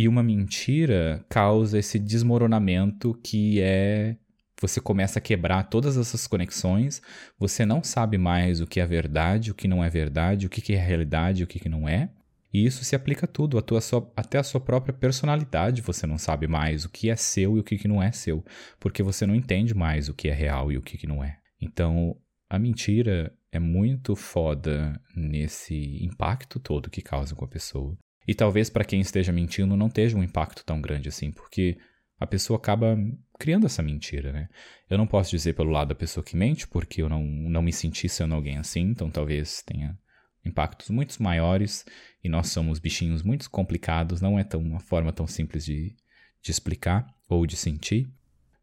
e 0.00 0.08
uma 0.08 0.22
mentira 0.22 1.22
causa 1.28 1.78
esse 1.78 1.98
desmoronamento 1.98 3.12
que 3.22 3.60
é 3.60 4.16
você 4.58 4.80
começa 4.80 5.18
a 5.18 5.22
quebrar 5.22 5.64
todas 5.64 5.98
essas 5.98 6.26
conexões, 6.26 7.02
você 7.38 7.66
não 7.66 7.84
sabe 7.84 8.16
mais 8.16 8.62
o 8.62 8.66
que 8.66 8.80
é 8.80 8.86
verdade, 8.86 9.50
o 9.50 9.54
que 9.54 9.68
não 9.68 9.84
é 9.84 9.90
verdade, 9.90 10.46
o 10.46 10.50
que 10.50 10.72
é 10.72 10.78
realidade, 10.78 11.44
o 11.44 11.46
que 11.46 11.68
não 11.68 11.86
é. 11.86 12.10
E 12.50 12.64
isso 12.64 12.82
se 12.82 12.96
aplica 12.96 13.26
a 13.26 13.28
tudo, 13.28 13.58
a 13.58 13.62
tua, 13.62 13.80
até 14.16 14.38
a 14.38 14.42
sua 14.42 14.60
própria 14.60 14.92
personalidade. 14.94 15.82
Você 15.82 16.06
não 16.06 16.16
sabe 16.16 16.46
mais 16.46 16.86
o 16.86 16.88
que 16.88 17.10
é 17.10 17.16
seu 17.16 17.58
e 17.58 17.60
o 17.60 17.64
que 17.64 17.86
não 17.86 18.02
é 18.02 18.10
seu, 18.10 18.42
porque 18.78 19.02
você 19.02 19.26
não 19.26 19.34
entende 19.34 19.74
mais 19.74 20.08
o 20.08 20.14
que 20.14 20.28
é 20.28 20.34
real 20.34 20.72
e 20.72 20.78
o 20.78 20.82
que 20.82 21.06
não 21.06 21.22
é. 21.22 21.38
Então, 21.60 22.16
a 22.48 22.58
mentira 22.58 23.34
é 23.52 23.58
muito 23.58 24.16
foda 24.16 24.98
nesse 25.14 26.02
impacto 26.02 26.58
todo 26.58 26.90
que 26.90 27.02
causa 27.02 27.34
com 27.34 27.44
a 27.44 27.48
pessoa. 27.48 27.98
E 28.26 28.34
talvez 28.34 28.70
para 28.70 28.84
quem 28.84 29.00
esteja 29.00 29.32
mentindo 29.32 29.76
não 29.76 29.86
esteja 29.86 30.16
um 30.16 30.22
impacto 30.22 30.64
tão 30.64 30.80
grande 30.80 31.08
assim, 31.08 31.30
porque 31.30 31.78
a 32.18 32.26
pessoa 32.26 32.58
acaba 32.58 32.96
criando 33.38 33.66
essa 33.66 33.82
mentira, 33.82 34.30
né? 34.32 34.48
Eu 34.88 34.98
não 34.98 35.06
posso 35.06 35.30
dizer 35.30 35.54
pelo 35.54 35.70
lado 35.70 35.88
da 35.88 35.94
pessoa 35.94 36.22
que 36.22 36.36
mente, 36.36 36.68
porque 36.68 37.00
eu 37.00 37.08
não, 37.08 37.24
não 37.24 37.62
me 37.62 37.72
senti 37.72 38.08
sendo 38.08 38.34
alguém 38.34 38.58
assim, 38.58 38.82
então 38.82 39.10
talvez 39.10 39.62
tenha 39.62 39.98
impactos 40.44 40.90
muito 40.90 41.20
maiores 41.22 41.84
e 42.22 42.28
nós 42.28 42.48
somos 42.48 42.78
bichinhos 42.78 43.22
muito 43.22 43.50
complicados, 43.50 44.20
não 44.20 44.38
é 44.38 44.44
tão, 44.44 44.60
uma 44.60 44.80
forma 44.80 45.12
tão 45.12 45.26
simples 45.26 45.64
de, 45.64 45.96
de 46.42 46.50
explicar 46.50 47.06
ou 47.28 47.46
de 47.46 47.56
sentir, 47.56 48.06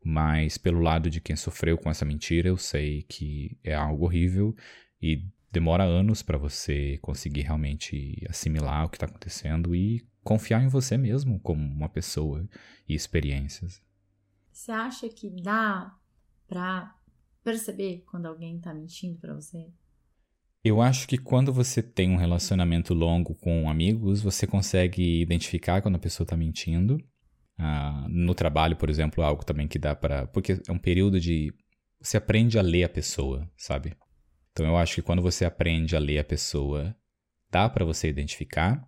mas 0.04 0.58
pelo 0.58 0.80
lado 0.80 1.10
de 1.10 1.20
quem 1.20 1.36
sofreu 1.36 1.78
com 1.78 1.90
essa 1.90 2.06
mentira, 2.06 2.50
eu 2.50 2.58
sei 2.58 3.04
que 3.04 3.58
é 3.64 3.74
algo 3.74 4.06
horrível 4.06 4.56
e 5.02 5.24
demora 5.52 5.84
anos 5.84 6.22
para 6.22 6.38
você 6.38 6.98
conseguir 7.02 7.42
realmente 7.42 8.26
assimilar 8.30 8.86
o 8.86 8.90
que 8.90 8.98
está 8.98 9.06
acontecendo 9.06 9.76
e 9.76 10.06
confiar 10.24 10.64
em 10.64 10.68
você 10.68 10.98
mesmo 10.98 11.40
como 11.40 11.62
uma 11.62 11.90
pessoa 11.90 12.48
e 12.88 12.94
experiências. 12.94 13.82
Você 14.52 14.72
acha 14.72 15.08
que 15.10 15.30
dá 15.30 15.96
para 16.48 16.96
perceber 17.44 18.04
quando 18.10 18.26
alguém 18.26 18.58
está 18.58 18.74
mentindo 18.74 19.18
para 19.20 19.34
você? 19.34 19.70
Eu 20.64 20.82
acho 20.82 21.08
que 21.08 21.18
quando 21.18 21.54
você 21.54 21.82
tem 21.82 22.12
um 22.12 22.18
relacionamento 22.18 22.94
longo 22.94 23.36
com 23.36 23.70
amigos, 23.70 24.22
você 24.22 24.46
consegue 24.46 25.22
identificar 25.22 25.82
quando 25.82 25.96
a 25.96 26.00
pessoa 26.00 26.26
está 26.26 26.36
mentindo. 26.36 26.98
Ah, 27.58 28.06
no 28.10 28.36
trabalho, 28.36 28.76
por 28.76 28.90
exemplo, 28.90 29.24
algo 29.24 29.46
também 29.46 29.68
que 29.68 29.80
dá 29.80 29.96
para. 29.96 30.28
Porque 30.28 30.62
é 30.68 30.72
um 30.72 30.78
período 30.78 31.20
de. 31.20 31.54
Você 32.02 32.18
aprende 32.18 32.60
a 32.60 32.62
ler 32.62 32.84
a 32.84 32.90
pessoa, 32.90 33.50
sabe? 33.56 33.96
Então 34.58 34.66
eu 34.66 34.76
acho 34.76 34.96
que 34.96 35.02
quando 35.04 35.22
você 35.22 35.46
aprende 35.46 35.96
a 35.96 36.00
ler 36.00 36.18
a 36.18 36.24
pessoa, 36.24 36.96
dá 37.52 37.70
para 37.70 37.86
você 37.86 38.10
identificar. 38.10 38.84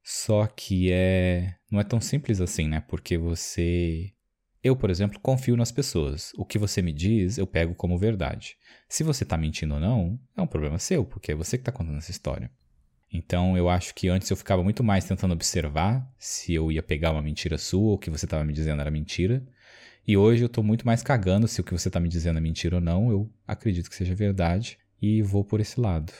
Só 0.00 0.46
que 0.46 0.92
é 0.92 1.56
não 1.68 1.80
é 1.80 1.82
tão 1.82 2.00
simples 2.00 2.40
assim, 2.40 2.68
né? 2.68 2.80
Porque 2.88 3.18
você 3.18 4.12
eu, 4.62 4.76
por 4.76 4.90
exemplo, 4.90 5.18
confio 5.18 5.56
nas 5.56 5.72
pessoas. 5.72 6.30
O 6.36 6.44
que 6.44 6.56
você 6.56 6.80
me 6.80 6.92
diz, 6.92 7.36
eu 7.36 7.48
pego 7.48 7.74
como 7.74 7.98
verdade. 7.98 8.56
Se 8.88 9.02
você 9.02 9.24
está 9.24 9.36
mentindo 9.36 9.74
ou 9.74 9.80
não, 9.80 10.20
é 10.36 10.40
um 10.40 10.46
problema 10.46 10.78
seu, 10.78 11.04
porque 11.04 11.32
é 11.32 11.34
você 11.34 11.58
que 11.58 11.62
está 11.62 11.72
contando 11.72 11.98
essa 11.98 12.12
história. 12.12 12.48
Então, 13.12 13.56
eu 13.56 13.68
acho 13.68 13.96
que 13.96 14.08
antes 14.08 14.30
eu 14.30 14.36
ficava 14.36 14.62
muito 14.62 14.84
mais 14.84 15.04
tentando 15.04 15.32
observar 15.32 16.08
se 16.16 16.54
eu 16.54 16.70
ia 16.70 16.82
pegar 16.82 17.10
uma 17.10 17.22
mentira 17.22 17.58
sua 17.58 17.88
ou 17.88 17.94
o 17.94 17.98
que 17.98 18.08
você 18.08 18.24
estava 18.24 18.44
me 18.44 18.52
dizendo 18.52 18.80
era 18.80 18.90
mentira. 18.90 19.44
E 20.06 20.16
hoje 20.16 20.44
eu 20.44 20.46
estou 20.46 20.62
muito 20.62 20.86
mais 20.86 21.02
cagando 21.02 21.48
se 21.48 21.60
o 21.60 21.64
que 21.64 21.72
você 21.72 21.88
está 21.88 21.98
me 21.98 22.08
dizendo 22.08 22.38
é 22.38 22.40
mentira 22.40 22.76
ou 22.76 22.80
não. 22.80 23.10
Eu 23.10 23.28
acredito 23.48 23.90
que 23.90 23.96
seja 23.96 24.14
verdade 24.14 24.78
e 25.00 25.22
vou 25.22 25.44
por 25.44 25.60
esse 25.60 25.80
lado. 25.80 26.12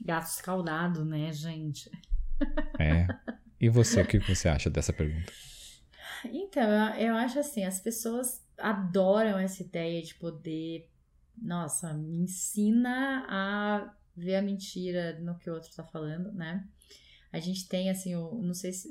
Gato 0.00 0.26
escaldado, 0.26 1.04
né, 1.04 1.32
gente? 1.32 1.90
É. 2.78 3.06
E 3.60 3.68
você, 3.68 4.02
o 4.02 4.06
que 4.06 4.18
você 4.18 4.48
acha 4.48 4.68
dessa 4.68 4.92
pergunta? 4.92 5.32
Então, 6.24 6.94
eu 6.96 7.14
acho 7.14 7.38
assim, 7.38 7.64
as 7.64 7.80
pessoas 7.80 8.44
adoram 8.58 9.38
essa 9.38 9.62
ideia 9.62 10.02
de 10.02 10.14
poder, 10.14 10.88
nossa, 11.36 11.92
me 11.94 12.16
ensina 12.18 13.24
a 13.28 13.94
ver 14.16 14.36
a 14.36 14.42
mentira 14.42 15.18
no 15.20 15.38
que 15.38 15.50
o 15.50 15.54
outro 15.54 15.70
tá 15.74 15.84
falando, 15.84 16.32
né? 16.32 16.66
A 17.32 17.40
gente 17.40 17.68
tem 17.68 17.90
assim, 17.90 18.14
o, 18.14 18.34
não 18.42 18.54
sei 18.54 18.72
se, 18.72 18.88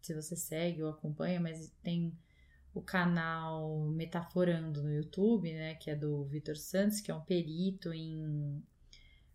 se 0.00 0.14
você 0.14 0.36
segue 0.36 0.82
ou 0.82 0.90
acompanha, 0.90 1.40
mas 1.40 1.72
tem 1.82 2.16
o 2.74 2.82
canal 2.82 3.88
Metaforando 3.90 4.82
no 4.82 4.92
YouTube, 4.92 5.52
né, 5.52 5.74
que 5.74 5.90
é 5.90 5.96
do 5.96 6.24
Vitor 6.24 6.56
Santos, 6.56 7.00
que 7.00 7.10
é 7.10 7.14
um 7.14 7.20
perito 7.20 7.92
em 7.92 8.62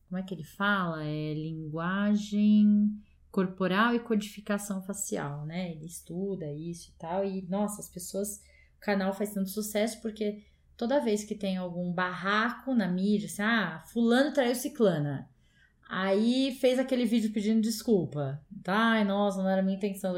como 0.09 0.19
é 0.19 0.23
que 0.23 0.33
ele 0.33 0.43
fala? 0.43 1.03
É 1.03 1.33
linguagem 1.35 2.89
corporal 3.31 3.93
e 3.93 3.99
codificação 3.99 4.81
facial, 4.81 5.45
né? 5.45 5.71
Ele 5.71 5.85
estuda 5.85 6.51
isso 6.51 6.89
e 6.89 6.93
tal 6.97 7.23
e 7.23 7.43
nossa, 7.43 7.79
as 7.79 7.87
pessoas, 7.87 8.41
o 8.77 8.79
canal 8.79 9.13
faz 9.13 9.33
tanto 9.33 9.49
sucesso 9.49 10.01
porque 10.01 10.43
toda 10.75 10.99
vez 10.99 11.23
que 11.23 11.35
tem 11.35 11.57
algum 11.57 11.93
barraco 11.93 12.73
na 12.73 12.87
mídia, 12.87 13.27
assim, 13.27 13.43
ah, 13.43 13.83
fulano 13.91 14.33
traiu 14.33 14.55
ciclana. 14.55 15.29
Aí 15.87 16.57
fez 16.59 16.79
aquele 16.79 17.05
vídeo 17.05 17.31
pedindo 17.31 17.61
desculpa. 17.61 18.41
Ai, 18.67 19.03
nossa, 19.03 19.41
não 19.43 19.49
era 19.49 19.61
minha 19.61 19.77
intenção. 19.77 20.15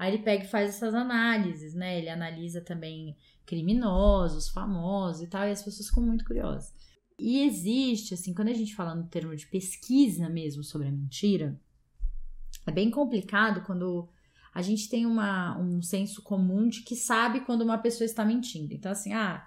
Aí 0.00 0.14
ele 0.14 0.22
pega 0.22 0.44
e 0.44 0.48
faz 0.48 0.70
essas 0.70 0.94
análises, 0.94 1.74
né? 1.74 1.98
Ele 1.98 2.08
analisa 2.08 2.60
também 2.62 3.14
criminosos, 3.44 4.48
famosos 4.48 5.22
e 5.22 5.26
tal, 5.28 5.46
e 5.46 5.50
as 5.52 5.62
pessoas 5.62 5.88
ficam 5.88 6.02
muito 6.04 6.24
curiosas. 6.24 6.72
E 7.18 7.42
existe, 7.42 8.14
assim, 8.14 8.32
quando 8.34 8.48
a 8.48 8.54
gente 8.54 8.74
fala 8.74 8.94
no 8.94 9.06
termo 9.08 9.36
de 9.36 9.46
pesquisa 9.46 10.28
mesmo 10.28 10.64
sobre 10.64 10.88
a 10.88 10.92
mentira, 10.92 11.60
é 12.66 12.72
bem 12.72 12.90
complicado 12.90 13.62
quando 13.66 14.08
a 14.54 14.62
gente 14.62 14.88
tem 14.88 15.06
uma, 15.06 15.58
um 15.58 15.82
senso 15.82 16.22
comum 16.22 16.68
de 16.68 16.82
que 16.82 16.96
sabe 16.96 17.40
quando 17.42 17.62
uma 17.62 17.78
pessoa 17.78 18.06
está 18.06 18.24
mentindo. 18.24 18.72
Então, 18.74 18.92
assim, 18.92 19.12
ah, 19.12 19.46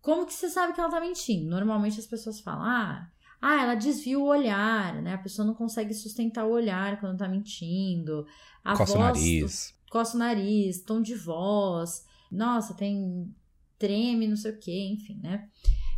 Como 0.00 0.26
que 0.26 0.34
você 0.34 0.48
sabe 0.50 0.72
que 0.72 0.80
ela 0.80 0.90
tá 0.90 1.00
mentindo? 1.00 1.48
Normalmente 1.50 2.00
as 2.00 2.06
pessoas 2.06 2.40
falam, 2.40 2.64
ah, 2.64 3.11
ah, 3.42 3.60
ela 3.60 3.74
desvia 3.74 4.18
o 4.18 4.24
olhar, 4.24 5.02
né? 5.02 5.14
A 5.14 5.18
pessoa 5.18 5.44
não 5.44 5.54
consegue 5.54 5.92
sustentar 5.92 6.44
o 6.46 6.52
olhar 6.52 7.00
quando 7.00 7.18
tá 7.18 7.28
mentindo. 7.28 8.24
A 8.64 8.76
Coça 8.76 8.92
o 8.94 8.98
voz, 8.98 9.18
nariz. 9.18 9.74
coça 9.90 10.16
o 10.16 10.18
nariz, 10.20 10.80
tom 10.82 11.02
de 11.02 11.14
voz, 11.16 12.06
nossa, 12.30 12.72
tem 12.74 13.34
treme, 13.78 14.28
não 14.28 14.36
sei 14.36 14.52
o 14.52 14.58
que, 14.60 14.92
enfim, 14.92 15.18
né? 15.20 15.48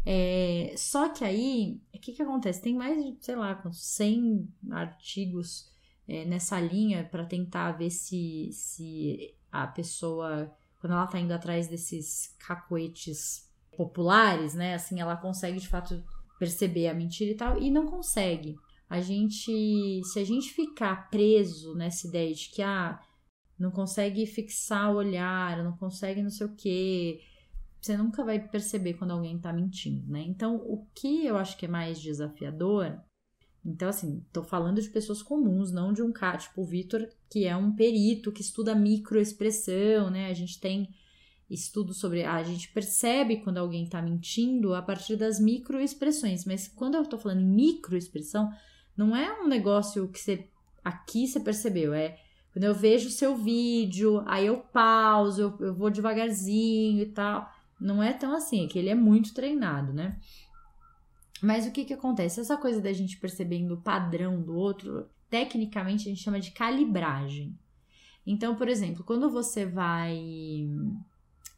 É, 0.07 0.75
só 0.77 1.09
que 1.11 1.23
aí, 1.25 1.81
o 1.95 1.99
que 1.99 2.13
que 2.13 2.23
acontece? 2.23 2.63
Tem 2.63 2.75
mais 2.75 2.97
de, 3.03 3.17
sei 3.21 3.37
lá, 3.37 3.55
quantos 3.55 3.83
100 3.85 4.49
artigos 4.71 5.71
é, 6.09 6.25
nessa 6.25 6.59
linha 6.61 7.05
para 7.05 7.25
tentar 7.27 7.73
ver 7.73 7.91
se, 7.91 8.49
se 8.53 9.35
a 9.53 9.67
pessoa, 9.67 10.51
quando 10.81 10.93
ela 10.95 11.07
tá 11.07 11.19
indo 11.19 11.33
atrás 11.33 11.69
desses 11.69 12.35
cacoetes 12.39 13.51
populares, 13.77 14.55
né, 14.55 14.75
assim, 14.75 15.01
ela 15.01 15.17
consegue 15.17 15.59
de 15.59 15.69
fato 15.69 16.03
perceber 16.45 16.89
a 16.89 16.95
mentira 16.95 17.31
e 17.31 17.35
tal, 17.35 17.61
e 17.61 17.71
não 17.71 17.87
consegue. 17.87 18.57
A 18.89 19.01
gente, 19.01 20.03
se 20.05 20.19
a 20.19 20.25
gente 20.25 20.53
ficar 20.53 21.09
preso 21.11 21.75
nessa 21.75 22.07
ideia 22.07 22.35
de 22.35 22.51
que, 22.51 22.63
ah, 22.63 23.01
não 23.59 23.71
consegue 23.71 24.27
fixar 24.27 24.93
o 24.93 24.97
olhar, 24.97 25.65
não 25.65 25.77
consegue 25.77 26.23
não 26.23 26.31
sei 26.31 26.47
o 26.47 26.55
quê, 26.55 27.21
você 27.81 27.97
nunca 27.97 28.25
vai 28.25 28.39
perceber 28.39 28.95
quando 28.95 29.13
alguém 29.13 29.39
tá 29.39 29.53
mentindo, 29.53 30.11
né? 30.11 30.23
Então, 30.23 30.57
o 30.57 30.87
que 30.95 31.25
eu 31.27 31.37
acho 31.37 31.57
que 31.57 31.67
é 31.67 31.69
mais 31.69 32.01
desafiador 32.01 33.01
então, 33.65 33.89
assim, 33.89 34.23
tô 34.31 34.43
falando 34.43 34.81
de 34.81 34.91
pessoas 34.91 35.23
comuns, 35.23 35.73
não 35.73 35.93
de 35.93 36.03
um 36.03 36.13
cara, 36.13 36.37
tipo 36.37 36.61
o 36.61 36.67
Vitor, 36.67 37.09
que 37.31 37.47
é 37.47 37.57
um 37.57 37.75
perito 37.75 38.31
que 38.31 38.43
estuda 38.43 38.75
microexpressão, 38.75 40.11
né? 40.11 40.29
A 40.29 40.35
gente 40.35 40.61
tem 40.61 40.95
estudo 41.51 41.93
sobre. 41.93 42.25
A 42.25 42.43
gente 42.43 42.73
percebe 42.73 43.39
quando 43.39 43.59
alguém 43.59 43.89
tá 43.89 44.01
mentindo 44.01 44.75
a 44.75 44.83
partir 44.83 45.17
das 45.17 45.39
microexpressões, 45.39 46.45
mas 46.45 46.69
quando 46.69 46.95
eu 46.95 47.07
tô 47.07 47.19
falando 47.19 47.41
em 47.41 47.55
microexpressão, 47.55 48.51
não 48.97 49.15
é 49.15 49.41
um 49.41 49.47
negócio 49.47 50.09
que 50.09 50.21
você. 50.21 50.49
Aqui 50.85 51.27
você 51.27 51.41
percebeu, 51.41 51.95
é 51.95 52.19
quando 52.53 52.65
eu 52.65 52.75
vejo 52.75 53.09
o 53.09 53.13
seu 53.13 53.35
vídeo, 53.37 54.23
aí 54.27 54.47
eu 54.47 54.59
pauso, 54.59 55.41
eu, 55.41 55.67
eu 55.67 55.75
vou 55.75 55.91
devagarzinho 55.91 57.03
e 57.03 57.07
tal. 57.07 57.51
Não 57.81 58.03
é 58.03 58.13
tão 58.13 58.35
assim, 58.35 58.65
é 58.65 58.69
que 58.69 58.79
ele 58.79 58.91
é 58.91 58.95
muito 58.95 59.35
treinado, 59.35 59.93
né? 59.93 60.19
Mas 61.43 61.67
o 61.67 61.73
que 61.73 61.85
que 61.85 61.93
acontece? 61.93 62.41
Essa 62.41 62.57
coisa 62.57 62.81
da 62.81 62.93
gente 62.93 63.19
percebendo 63.19 63.75
o 63.75 63.81
padrão 63.81 64.41
do 64.41 64.55
outro, 64.55 65.09
tecnicamente 65.29 66.07
a 66.07 66.11
gente 66.11 66.23
chama 66.23 66.39
de 66.39 66.53
calibragem. 66.53 67.59
Então, 68.27 68.55
por 68.55 68.69
exemplo, 68.69 69.05
quando 69.05 69.29
você 69.29 69.67
vai 69.67 70.17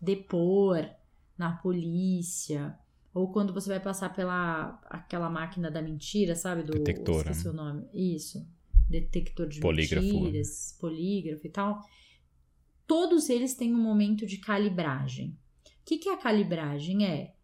depor 0.06 0.88
na 1.36 1.52
polícia, 1.52 2.78
ou 3.12 3.30
quando 3.32 3.52
você 3.52 3.68
vai 3.68 3.80
passar 3.80 4.14
pela 4.14 4.80
aquela 4.88 5.28
máquina 5.28 5.70
da 5.70 5.82
mentira, 5.82 6.34
sabe? 6.34 6.62
Do 6.62 6.72
Detector. 6.72 7.22
Esqueci 7.22 7.44
né? 7.46 7.50
o 7.50 7.54
nome. 7.54 7.88
Isso. 7.92 8.46
Detector 8.88 9.48
de 9.48 9.60
Polígrafo. 9.60 10.06
mentiras, 10.06 10.76
polígrafo 10.80 11.46
e 11.46 11.50
tal. 11.50 11.82
Todos 12.86 13.28
eles 13.28 13.54
têm 13.54 13.74
um 13.74 13.82
momento 13.82 14.24
de 14.24 14.38
calibragem. 14.38 15.36
O 15.64 15.84
que, 15.84 15.98
que 15.98 16.08
é 16.08 16.14
a 16.14 16.18
calibragem? 16.18 17.04
É 17.04 17.36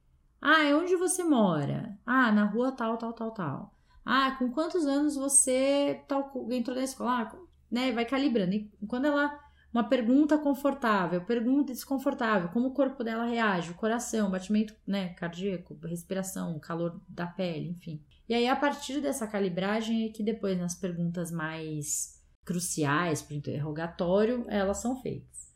ah, 0.44 0.64
é 0.64 0.74
onde 0.74 0.96
você 0.96 1.22
mora? 1.22 1.96
Ah, 2.04 2.32
na 2.32 2.44
rua 2.44 2.72
tal, 2.72 2.98
tal, 2.98 3.12
tal, 3.12 3.30
tal. 3.30 3.74
Ah, 4.04 4.34
com 4.36 4.50
quantos 4.50 4.84
anos 4.86 5.14
você 5.14 6.02
tal, 6.08 6.32
entrou 6.50 6.76
na 6.76 6.82
escola? 6.82 7.22
Ah, 7.22 7.36
né, 7.70 7.92
vai 7.92 8.04
calibrando. 8.04 8.52
E 8.52 8.68
quando 8.88 9.04
ela. 9.04 9.38
Uma 9.72 9.84
pergunta 9.84 10.36
confortável, 10.36 11.24
pergunta 11.24 11.72
desconfortável, 11.72 12.50
como 12.50 12.68
o 12.68 12.74
corpo 12.74 13.02
dela 13.02 13.24
reage, 13.24 13.70
o 13.70 13.74
coração, 13.74 14.30
batimento 14.30 14.74
né, 14.86 15.14
cardíaco, 15.14 15.78
respiração, 15.82 16.58
calor 16.58 17.00
da 17.08 17.26
pele, 17.26 17.70
enfim. 17.70 18.02
E 18.28 18.34
aí, 18.34 18.46
a 18.46 18.54
partir 18.54 19.00
dessa 19.00 19.26
calibragem, 19.26 20.04
é 20.04 20.08
que 20.10 20.22
depois, 20.22 20.58
nas 20.58 20.74
perguntas 20.74 21.30
mais 21.30 22.22
cruciais 22.44 23.22
para 23.22 23.34
o 23.34 23.36
interrogatório, 23.36 24.44
elas 24.48 24.78
são 24.78 25.00
feitas. 25.00 25.50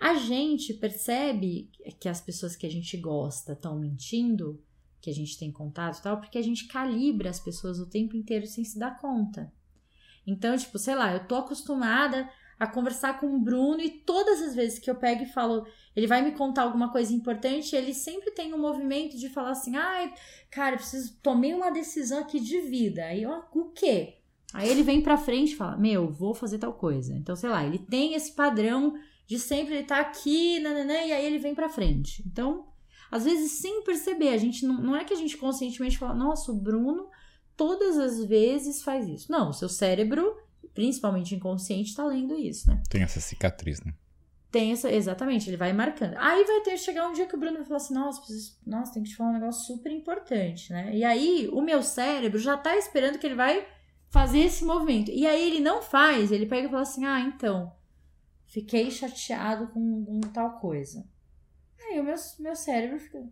A 0.00 0.14
gente 0.14 0.74
percebe 0.74 1.70
que 2.00 2.08
as 2.08 2.20
pessoas 2.20 2.56
que 2.56 2.66
a 2.66 2.70
gente 2.70 2.96
gosta 2.96 3.52
estão 3.52 3.78
mentindo, 3.78 4.60
que 5.00 5.08
a 5.08 5.14
gente 5.14 5.38
tem 5.38 5.52
contato 5.52 5.98
e 5.98 6.02
tal, 6.02 6.18
porque 6.18 6.38
a 6.38 6.42
gente 6.42 6.66
calibra 6.66 7.30
as 7.30 7.38
pessoas 7.38 7.78
o 7.78 7.88
tempo 7.88 8.16
inteiro 8.16 8.46
sem 8.46 8.64
se 8.64 8.76
dar 8.76 8.98
conta. 8.98 9.52
Então, 10.26 10.56
tipo, 10.56 10.78
sei 10.78 10.96
lá, 10.96 11.12
eu 11.12 11.26
tô 11.26 11.36
acostumada 11.36 12.28
a 12.58 12.66
conversar 12.66 13.18
com 13.18 13.34
o 13.34 13.38
Bruno 13.38 13.80
e 13.80 13.90
todas 13.90 14.40
as 14.40 14.54
vezes 14.54 14.78
que 14.78 14.90
eu 14.90 14.94
pego 14.94 15.24
e 15.24 15.32
falo, 15.32 15.66
ele 15.96 16.06
vai 16.06 16.22
me 16.22 16.32
contar 16.32 16.62
alguma 16.62 16.90
coisa 16.90 17.12
importante, 17.12 17.74
ele 17.74 17.92
sempre 17.92 18.30
tem 18.30 18.54
um 18.54 18.58
movimento 18.58 19.16
de 19.16 19.28
falar 19.28 19.50
assim: 19.50 19.76
ai, 19.76 20.12
cara, 20.50 20.74
eu 20.74 20.78
preciso, 20.78 21.18
tomei 21.22 21.54
uma 21.54 21.70
decisão 21.70 22.20
aqui 22.20 22.38
de 22.38 22.60
vida. 22.60 23.04
Aí, 23.04 23.26
ó, 23.26 23.42
o 23.52 23.70
quê? 23.70 24.18
Aí 24.52 24.68
ele 24.68 24.82
vem 24.82 25.00
pra 25.00 25.16
frente 25.16 25.52
e 25.52 25.56
fala: 25.56 25.76
meu, 25.76 26.10
vou 26.10 26.34
fazer 26.34 26.58
tal 26.58 26.72
coisa. 26.72 27.14
Então, 27.16 27.34
sei 27.34 27.48
lá, 27.48 27.64
ele 27.64 27.78
tem 27.78 28.14
esse 28.14 28.32
padrão 28.32 28.94
de 29.26 29.38
sempre 29.38 29.76
ele 29.76 29.84
tá 29.84 30.00
aqui, 30.00 30.60
nananã, 30.60 30.94
e 30.94 31.12
aí 31.12 31.24
ele 31.24 31.38
vem 31.38 31.54
pra 31.54 31.68
frente. 31.68 32.22
Então, 32.26 32.66
às 33.10 33.24
vezes, 33.24 33.52
sem 33.52 33.82
perceber, 33.82 34.28
a 34.28 34.38
gente 34.38 34.66
não, 34.66 34.74
não 34.80 34.96
é 34.96 35.04
que 35.04 35.14
a 35.14 35.16
gente 35.16 35.36
conscientemente 35.36 35.98
fala, 35.98 36.14
nossa, 36.14 36.52
o 36.52 36.56
Bruno 36.56 37.08
todas 37.56 37.98
as 37.98 38.24
vezes 38.24 38.82
faz 38.82 39.08
isso. 39.08 39.30
Não, 39.30 39.50
o 39.50 39.52
seu 39.52 39.68
cérebro, 39.68 40.36
principalmente 40.74 41.34
inconsciente, 41.34 41.94
tá 41.94 42.04
lendo 42.04 42.34
isso, 42.34 42.68
né? 42.68 42.82
Tem 42.88 43.02
essa 43.02 43.20
cicatriz, 43.20 43.80
né? 43.82 43.94
Tem 44.50 44.72
essa, 44.72 44.92
exatamente, 44.92 45.48
ele 45.48 45.56
vai 45.56 45.72
marcando. 45.72 46.14
Aí 46.18 46.44
vai 46.44 46.60
ter 46.60 46.76
chegar 46.76 47.08
um 47.08 47.12
dia 47.12 47.26
que 47.26 47.34
o 47.34 47.38
Bruno 47.38 47.56
vai 47.56 47.64
falar 47.64 47.78
assim: 47.78 47.94
nossa, 47.94 48.20
preciso, 48.20 48.58
nossa, 48.66 48.92
tem 48.92 49.02
que 49.02 49.10
te 49.10 49.16
falar 49.16 49.30
um 49.30 49.34
negócio 49.34 49.66
super 49.66 49.90
importante, 49.90 50.72
né? 50.72 50.94
E 50.94 51.04
aí 51.04 51.48
o 51.52 51.62
meu 51.62 51.82
cérebro 51.82 52.38
já 52.38 52.56
tá 52.56 52.76
esperando 52.76 53.18
que 53.18 53.26
ele 53.26 53.34
vai 53.34 53.66
fazer 54.10 54.40
esse 54.40 54.64
movimento. 54.64 55.10
E 55.10 55.26
aí 55.26 55.50
ele 55.50 55.60
não 55.60 55.80
faz, 55.80 56.30
ele 56.30 56.44
pega 56.44 56.66
e 56.66 56.70
fala 56.70 56.82
assim: 56.82 57.06
ah, 57.06 57.20
então, 57.20 57.72
Fiquei 58.52 58.90
chateado 58.90 59.68
com, 59.68 60.04
com 60.04 60.20
tal 60.20 60.58
coisa. 60.60 61.08
Aí 61.80 61.98
o 61.98 62.04
meu, 62.04 62.16
meu 62.38 62.54
cérebro 62.54 62.98
fica. 63.00 63.26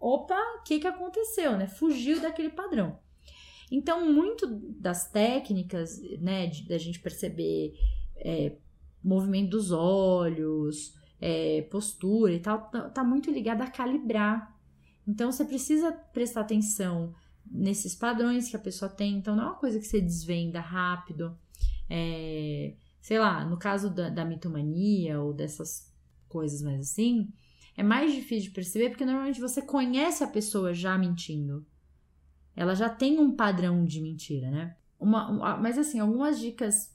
Opa, 0.00 0.34
o 0.58 0.62
que, 0.64 0.80
que 0.80 0.86
aconteceu, 0.88 1.56
né? 1.56 1.68
Fugiu 1.68 2.20
daquele 2.20 2.50
padrão. 2.50 2.98
Então, 3.70 4.12
muito 4.12 4.46
das 4.80 5.10
técnicas, 5.10 6.00
né, 6.20 6.50
da 6.68 6.78
gente 6.78 7.00
perceber 7.00 7.74
é, 8.16 8.56
movimento 9.02 9.50
dos 9.50 9.72
olhos, 9.72 10.94
é, 11.20 11.62
postura 11.62 12.32
e 12.32 12.40
tal, 12.40 12.70
tá, 12.70 12.88
tá 12.90 13.04
muito 13.04 13.30
ligado 13.30 13.62
a 13.62 13.70
calibrar. 13.70 14.54
Então, 15.06 15.30
você 15.30 15.44
precisa 15.44 15.92
prestar 15.92 16.42
atenção 16.42 17.14
nesses 17.50 17.94
padrões 17.94 18.48
que 18.48 18.56
a 18.56 18.60
pessoa 18.60 18.88
tem. 18.88 19.16
Então, 19.16 19.34
não 19.34 19.44
é 19.44 19.46
uma 19.46 19.58
coisa 19.58 19.78
que 19.78 19.86
você 19.86 20.00
desvenda 20.00 20.60
rápido. 20.60 21.36
É, 21.88 22.74
sei 23.00 23.18
lá, 23.18 23.44
no 23.44 23.56
caso 23.56 23.88
da, 23.88 24.08
da 24.08 24.24
mitomania 24.24 25.20
ou 25.20 25.32
dessas 25.32 25.92
coisas 26.28 26.60
mais 26.62 26.80
assim, 26.80 27.32
é 27.76 27.82
mais 27.82 28.12
difícil 28.12 28.48
de 28.48 28.54
perceber 28.54 28.88
porque 28.88 29.04
normalmente 29.04 29.40
você 29.40 29.62
conhece 29.62 30.24
a 30.24 30.28
pessoa 30.28 30.74
já 30.74 30.98
mentindo. 30.98 31.64
Ela 32.56 32.74
já 32.74 32.88
tem 32.88 33.20
um 33.20 33.36
padrão 33.36 33.84
de 33.84 34.00
mentira, 34.00 34.50
né? 34.50 34.76
Uma, 34.98 35.30
uma 35.30 35.56
mas 35.58 35.78
assim, 35.78 36.00
algumas 36.00 36.40
dicas, 36.40 36.92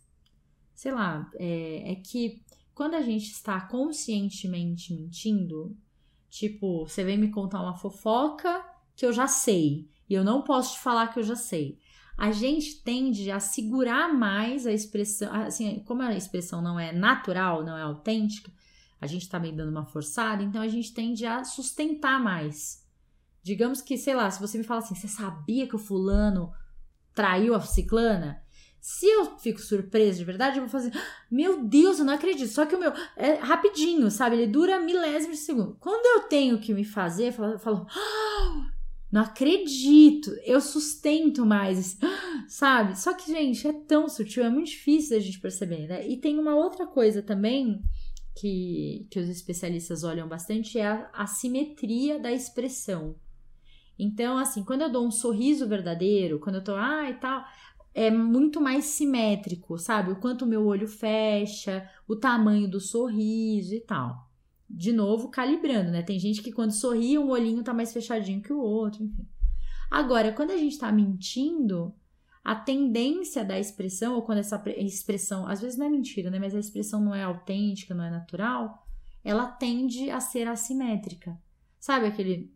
sei 0.74 0.92
lá, 0.92 1.30
é, 1.36 1.92
é 1.92 1.96
que 1.96 2.44
quando 2.74 2.96
a 2.96 3.02
gente 3.02 3.32
está 3.32 3.62
conscientemente 3.62 4.94
mentindo, 4.94 5.78
tipo, 6.30 6.88
você 6.88 7.04
vem 7.04 7.18
me 7.18 7.30
contar 7.30 7.62
uma 7.62 7.76
fofoca 7.76 8.66
que 8.96 9.06
eu 9.06 9.14
já 9.14 9.28
sei 9.28 9.88
e 10.10 10.14
eu 10.14 10.24
não 10.24 10.42
posso 10.42 10.74
te 10.74 10.80
falar 10.80 11.08
que 11.08 11.20
eu 11.20 11.24
já 11.24 11.36
sei 11.36 11.78
a 12.22 12.32
gente 12.32 12.84
tende 12.84 13.32
a 13.32 13.40
segurar 13.40 14.14
mais 14.14 14.68
a 14.68 14.72
expressão, 14.72 15.34
assim, 15.34 15.80
como 15.88 16.04
a 16.04 16.16
expressão 16.16 16.62
não 16.62 16.80
é 16.80 16.92
natural, 16.92 17.66
não 17.66 17.76
é 17.76 17.82
autêntica, 17.82 18.52
a 19.02 19.08
gente 19.08 19.28
tá 19.28 19.40
meio 19.40 19.56
dando 19.56 19.72
uma 19.72 19.88
forçada, 19.88 20.44
então 20.44 20.62
a 20.62 20.68
gente 20.68 20.94
tende 20.94 21.26
a 21.26 21.44
sustentar 21.44 22.22
mais. 22.24 22.81
Digamos 23.44 23.82
que, 23.82 23.98
sei 23.98 24.16
lá, 24.16 24.30
se 24.30 24.40
você 24.40 24.58
me 24.58 24.64
fala 24.64 24.82
assim, 24.82 24.96
você 24.96 25.08
sabia 25.08 25.68
que 25.68 25.76
o 25.76 25.80
fulano 25.80 26.52
traiu 27.14 27.56
a 27.56 27.62
ciclana? 27.62 28.42
Se 28.80 29.06
eu 29.06 29.38
fico 29.38 29.60
surpresa 29.60 30.18
de 30.18 30.26
verdade, 30.26 30.58
eu 30.58 30.64
vou 30.64 30.70
fazer, 30.70 30.92
ah, 30.96 31.26
meu 31.30 31.64
Deus, 31.64 32.00
eu 32.00 32.06
não 32.06 32.14
acredito. 32.14 32.52
Só 32.52 32.66
que 32.66 32.76
o 32.76 32.80
meu 32.80 32.92
é 33.16 33.34
rapidinho, 33.36 34.10
sabe? 34.10 34.38
Ele 34.38 34.48
dura 34.48 34.80
milésimos 34.80 35.38
de 35.38 35.44
segundo. 35.44 35.78
Quando 35.80 36.06
eu 36.06 36.28
tenho 36.28 36.60
que 36.60 36.74
me 36.74 36.84
fazer, 36.84 37.28
eu 37.28 37.34
falo, 37.34 37.52
eu 37.54 37.60
falo 37.60 37.88
ah, 37.90 38.72
não 39.12 39.22
acredito, 39.22 40.32
eu 40.46 40.62
sustento 40.62 41.46
mais, 41.46 41.98
sabe? 42.48 42.98
Só 42.98 43.14
que, 43.14 43.32
gente, 43.32 43.68
é 43.68 43.74
tão 43.74 44.08
sutil, 44.08 44.44
é 44.44 44.50
muito 44.50 44.70
difícil 44.70 45.18
a 45.18 45.20
gente 45.20 45.40
perceber, 45.40 45.88
né? 45.88 46.08
E 46.08 46.18
tem 46.18 46.40
uma 46.40 46.56
outra 46.56 46.88
coisa 46.88 47.22
também 47.22 47.84
que, 48.36 49.06
que 49.12 49.20
os 49.20 49.28
especialistas 49.28 50.04
olham 50.04 50.28
bastante, 50.28 50.80
é 50.80 50.88
a, 50.88 51.10
a 51.14 51.28
simetria 51.28 52.18
da 52.20 52.32
expressão. 52.32 53.16
Então, 54.04 54.38
assim, 54.40 54.64
quando 54.64 54.82
eu 54.82 54.92
dou 54.92 55.06
um 55.06 55.12
sorriso 55.12 55.68
verdadeiro, 55.68 56.40
quando 56.40 56.56
eu 56.56 56.64
tô, 56.64 56.74
ah, 56.76 57.08
e 57.08 57.14
tal, 57.14 57.46
é 57.94 58.10
muito 58.10 58.60
mais 58.60 58.86
simétrico, 58.86 59.78
sabe? 59.78 60.12
O 60.12 60.16
quanto 60.16 60.42
o 60.44 60.48
meu 60.48 60.66
olho 60.66 60.88
fecha, 60.88 61.88
o 62.08 62.16
tamanho 62.16 62.68
do 62.68 62.80
sorriso 62.80 63.76
e 63.76 63.80
tal. 63.80 64.28
de 64.74 64.92
novo, 64.94 65.30
calibrando, 65.30 65.92
né? 65.92 66.02
Tem 66.02 66.18
gente 66.18 66.42
que 66.42 66.52
quando 66.52 66.72
sorri, 66.72 67.18
um 67.18 67.30
olhinho 67.30 67.64
tá 67.64 67.74
mais 67.74 67.92
fechadinho 67.94 68.42
que 68.42 68.54
o 68.54 68.60
outro, 68.60 69.04
enfim. 69.04 69.28
Agora, 69.90 70.32
quando 70.32 70.52
a 70.52 70.58
gente 70.58 70.80
tá 70.80 70.92
mentindo, 70.92 71.94
a 72.44 72.56
tendência 72.56 73.44
da 73.44 73.60
expressão, 73.60 74.16
ou 74.16 74.22
quando 74.22 74.40
essa 74.40 74.62
expressão, 74.78 75.46
às 75.48 75.62
vezes 75.62 75.78
não 75.78 75.86
é 75.88 75.90
mentira, 75.90 76.30
né? 76.32 76.40
Mas 76.40 76.56
a 76.56 76.60
expressão 76.60 77.02
não 77.02 77.14
é 77.14 77.24
autêntica, 77.24 77.94
não 77.94 78.06
é 78.06 78.10
natural, 78.10 78.88
ela 79.24 79.46
tende 79.46 80.10
a 80.10 80.20
ser 80.20 80.48
assimétrica. 80.48 81.38
Sabe 81.80 82.08
aquele 82.08 82.52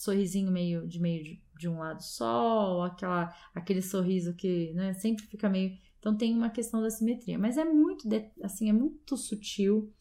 sorrisinho 0.00 0.50
meio 0.50 0.88
de 0.88 0.98
meio 0.98 1.22
de, 1.22 1.42
de 1.58 1.68
um 1.68 1.78
lado 1.78 2.02
só, 2.02 2.76
ou 2.76 2.82
aquela, 2.84 3.34
aquele 3.54 3.82
sorriso 3.82 4.34
que 4.34 4.72
né, 4.72 4.94
sempre 4.94 5.26
fica 5.26 5.48
meio. 5.48 5.76
Então 5.98 6.16
tem 6.16 6.34
uma 6.34 6.48
questão 6.48 6.80
da 6.80 6.88
simetria. 6.88 7.38
Mas 7.38 7.58
é 7.58 7.64
muito, 7.64 8.08
assim, 8.42 8.70
é 8.70 8.72
muito 8.72 9.14
sutil 9.18 9.92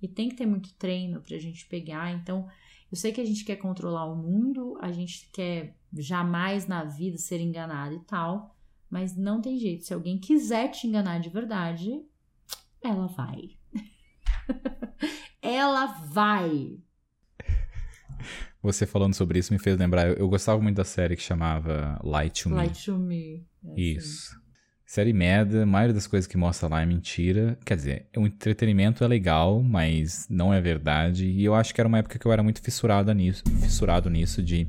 e 0.00 0.06
tem 0.06 0.28
que 0.28 0.36
ter 0.36 0.46
muito 0.46 0.72
treino 0.74 1.20
pra 1.20 1.36
gente 1.38 1.66
pegar. 1.66 2.12
Então, 2.12 2.48
eu 2.88 2.96
sei 2.96 3.10
que 3.10 3.20
a 3.20 3.24
gente 3.24 3.44
quer 3.44 3.56
controlar 3.56 4.06
o 4.06 4.14
mundo, 4.14 4.78
a 4.80 4.92
gente 4.92 5.28
quer 5.32 5.76
jamais 5.92 6.68
na 6.68 6.84
vida 6.84 7.18
ser 7.18 7.40
enganado 7.40 7.96
e 7.96 8.00
tal. 8.04 8.54
Mas 8.88 9.16
não 9.16 9.40
tem 9.40 9.58
jeito. 9.58 9.84
Se 9.84 9.92
alguém 9.92 10.18
quiser 10.20 10.68
te 10.68 10.86
enganar 10.86 11.18
de 11.18 11.30
verdade, 11.30 12.00
ela 12.80 13.08
vai. 13.08 13.58
ela 15.42 15.86
vai. 15.86 16.78
Você 18.62 18.86
falando 18.86 19.14
sobre 19.14 19.38
isso 19.38 19.52
me 19.52 19.58
fez 19.58 19.76
lembrar. 19.76 20.08
Eu, 20.08 20.14
eu, 20.14 20.28
gostava 20.28 20.60
muito 20.60 20.76
da 20.76 20.84
série 20.84 21.16
que 21.16 21.22
chamava 21.22 21.98
Light 22.02 22.42
to 22.42 22.50
Me. 22.50 22.56
Light 22.56 22.84
to 22.84 22.98
Me. 22.98 23.46
É 23.64 23.80
isso. 23.80 24.32
Assim. 24.32 24.48
Série 24.84 25.12
merda, 25.12 25.64
a 25.64 25.66
maioria 25.66 25.92
das 25.92 26.06
coisas 26.06 26.26
que 26.26 26.36
mostra 26.36 26.66
lá 26.66 26.80
é 26.80 26.86
mentira. 26.86 27.58
Quer 27.64 27.76
dizer, 27.76 28.06
o 28.16 28.26
entretenimento 28.26 29.04
é 29.04 29.06
legal, 29.06 29.62
mas 29.62 30.26
não 30.30 30.52
é 30.52 30.60
verdade. 30.60 31.26
E 31.26 31.44
eu 31.44 31.54
acho 31.54 31.74
que 31.74 31.80
era 31.80 31.86
uma 31.86 31.98
época 31.98 32.18
que 32.18 32.26
eu 32.26 32.32
era 32.32 32.42
muito 32.42 32.62
fissurado 32.62 33.12
nisso, 33.12 33.42
fissurado 33.60 34.08
nisso 34.08 34.42
de 34.42 34.66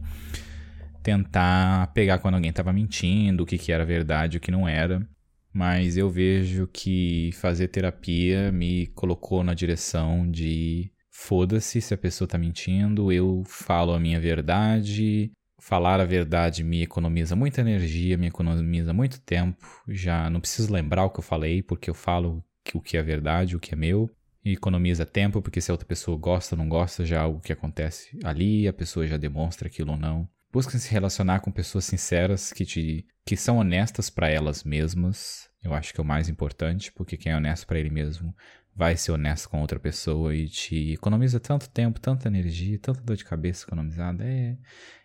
tentar 1.02 1.88
pegar 1.94 2.20
quando 2.20 2.36
alguém 2.36 2.50
estava 2.50 2.74
mentindo, 2.74 3.44
o 3.44 3.46
que, 3.46 3.58
que 3.58 3.72
era 3.72 3.86
verdade 3.86 4.36
e 4.36 4.40
o 4.40 4.42
que 4.42 4.52
não 4.52 4.68
era. 4.68 5.08
Mas 5.54 5.98
eu 5.98 6.10
vejo 6.10 6.68
que 6.68 7.32
fazer 7.34 7.70
terapia 7.70 8.52
me 8.52 8.88
colocou 8.88 9.44
na 9.44 9.54
direção 9.54 10.30
de 10.30 10.92
foda-se 11.20 11.82
se 11.82 11.94
a 11.94 11.98
pessoa 11.98 12.26
está 12.26 12.38
mentindo, 12.38 13.12
eu 13.12 13.44
falo 13.46 13.94
a 13.94 14.00
minha 14.00 14.20
verdade. 14.20 15.32
Falar 15.62 16.00
a 16.00 16.06
verdade 16.06 16.64
me 16.64 16.82
economiza 16.82 17.36
muita 17.36 17.60
energia, 17.60 18.18
me 18.18 18.28
economiza 18.28 18.94
muito 18.94 19.20
tempo. 19.20 19.68
Já 19.88 20.30
não 20.30 20.40
preciso 20.40 20.74
lembrar 20.74 21.04
o 21.04 21.10
que 21.10 21.20
eu 21.20 21.24
falei, 21.24 21.62
porque 21.62 21.90
eu 21.90 21.94
falo 21.94 22.44
o 22.74 22.82
que 22.82 22.96
é 22.96 23.04
verdade, 23.04 23.56
o 23.56 23.60
que 23.60 23.74
é 23.74 23.78
meu. 23.78 24.10
E 24.44 24.54
economiza 24.54 25.06
tempo, 25.06 25.42
porque 25.42 25.60
se 25.60 25.70
a 25.70 25.74
outra 25.74 25.86
pessoa 25.86 26.18
gosta 26.18 26.56
ou 26.56 26.60
não 26.60 26.70
gosta, 26.70 27.06
já 27.06 27.18
é 27.18 27.20
algo 27.20 27.42
que 27.42 27.52
acontece 27.52 28.18
ali, 28.24 28.68
a 28.68 28.74
pessoa 28.74 29.06
já 29.06 29.18
demonstra 29.18 29.68
aquilo 29.68 29.92
ou 29.92 29.98
não. 29.98 30.28
Busquem 30.52 30.80
se 30.80 30.90
relacionar 30.90 31.42
com 31.42 31.52
pessoas 31.52 31.84
sinceras 31.86 32.54
que 32.54 32.66
te 32.66 33.06
que 33.26 33.38
são 33.38 33.58
honestas 33.58 34.10
para 34.10 34.30
elas 34.30 34.64
mesmas. 34.64 35.50
Eu 35.62 35.74
acho 35.74 35.94
que 35.94 36.00
é 36.00 36.04
o 36.04 36.08
mais 36.08 36.30
importante, 36.30 36.92
porque 36.94 37.18
quem 37.18 37.32
é 37.32 37.38
honesto 37.38 37.68
para 37.68 37.78
ele 37.78 37.92
mesmo 37.92 38.34
vai 38.80 38.96
ser 38.96 39.12
honesto 39.12 39.50
com 39.50 39.60
outra 39.60 39.78
pessoa 39.78 40.34
e 40.34 40.48
te 40.48 40.94
economiza 40.94 41.38
tanto 41.38 41.70
tempo, 41.70 42.00
tanta 42.00 42.30
energia, 42.30 42.80
tanta 42.80 43.02
dor 43.02 43.18
de 43.18 43.26
cabeça 43.26 43.66
economizada. 43.66 44.24
É, 44.24 44.56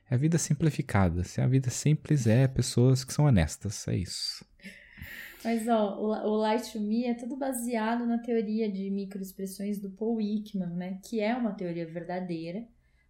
é 0.09 0.15
a 0.15 0.17
vida 0.17 0.39
simplificada. 0.39 1.25
Se 1.25 1.41
a 1.41 1.47
vida 1.49 1.71
simples 1.71 2.29
é 2.29 2.47
pessoas 2.47 3.03
que 3.03 3.13
são 3.13 3.25
honestas, 3.25 3.89
é 3.89 3.97
isso. 3.97 4.45
Mas 5.43 5.67
ó, 5.67 5.99
o, 5.99 6.37
Light 6.37 6.71
to 6.71 6.81
Me 6.81 7.07
é 7.07 7.15
tudo 7.15 7.37
baseado 7.37 8.07
na 8.07 8.19
teoria 8.19 8.71
de 8.71 8.89
microexpressões 8.91 9.81
do 9.81 9.91
Paul 9.91 10.21
Ekman, 10.21 10.71
né? 10.71 11.01
Que 11.05 11.21
é 11.21 11.35
uma 11.35 11.53
teoria 11.53 11.85
verdadeira 11.85 12.65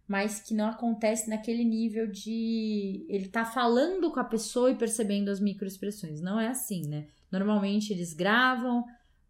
mas 0.07 0.39
que 0.39 0.53
não 0.53 0.67
acontece 0.67 1.27
naquele 1.27 1.63
nível 1.63 2.05
de 2.05 3.03
ele 3.09 3.27
tá 3.27 3.43
falando 3.43 4.11
com 4.11 4.19
a 4.19 4.23
pessoa 4.23 4.69
e 4.69 4.75
percebendo 4.75 5.29
as 5.29 5.39
microexpressões. 5.39 6.21
Não 6.21 6.39
é 6.39 6.47
assim, 6.47 6.87
né? 6.87 7.07
Normalmente 7.31 7.91
eles 7.91 8.13
gravam 8.13 8.85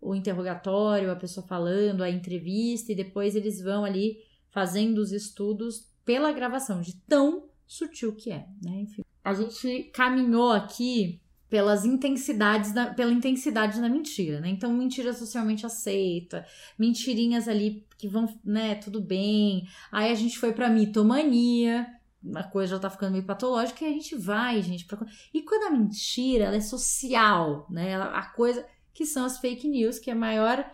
o 0.06 0.14
interrogatório, 0.14 1.12
a 1.12 1.16
pessoa 1.16 1.45
falando, 1.45 2.03
a 2.03 2.10
entrevista 2.10 2.91
e 2.91 2.95
depois 2.95 3.36
eles 3.36 3.60
vão 3.60 3.84
ali 3.84 4.18
fazendo 4.51 4.99
os 4.99 5.12
estudos 5.12 5.89
pela 6.06 6.32
gravação, 6.32 6.80
de 6.82 6.95
tão 7.08 7.49
sutil 7.66 8.16
que 8.16 8.32
é, 8.32 8.47
né? 8.62 8.82
Enfim. 8.82 9.03
A 9.24 9.34
gente 9.34 9.86
caminhou 9.91 10.51
aqui 10.51 11.20
pelas 11.49 11.86
intensidades 11.86 12.72
da, 12.72 12.93
pela 12.93 13.12
intensidade 13.12 13.82
da 13.82 13.89
mentira, 13.89 14.39
né? 14.39 14.49
Então, 14.49 14.72
mentira 14.72 15.12
socialmente 15.14 15.66
aceita, 15.66 16.45
mentirinhas 16.78 17.47
ali 17.47 17.86
que 17.97 18.08
vão, 18.08 18.28
né, 18.43 18.76
tudo 18.76 19.01
bem. 19.01 19.68
Aí 19.91 20.12
a 20.12 20.16
gente 20.16 20.38
foi 20.38 20.53
pra 20.53 20.70
mitomania, 20.70 21.88
a 22.36 22.43
coisa 22.43 22.76
já 22.76 22.80
tá 22.80 22.89
ficando 22.89 23.14
meio 23.14 23.26
patológica 23.26 23.84
e 23.84 23.88
a 23.88 23.91
gente 23.91 24.16
vai, 24.16 24.62
gente, 24.62 24.86
pra... 24.86 24.99
E 25.34 25.41
quando 25.41 25.64
a 25.64 25.78
mentira, 25.78 26.45
ela 26.45 26.56
é 26.56 26.62
social, 26.62 27.68
né? 27.70 27.95
A 27.95 28.24
coisa 28.36 28.66
que 28.95 29.05
são 29.05 29.25
as 29.25 29.37
fake 29.37 29.67
news, 29.67 29.99
que 29.99 30.09
é 30.09 30.15
maior 30.15 30.65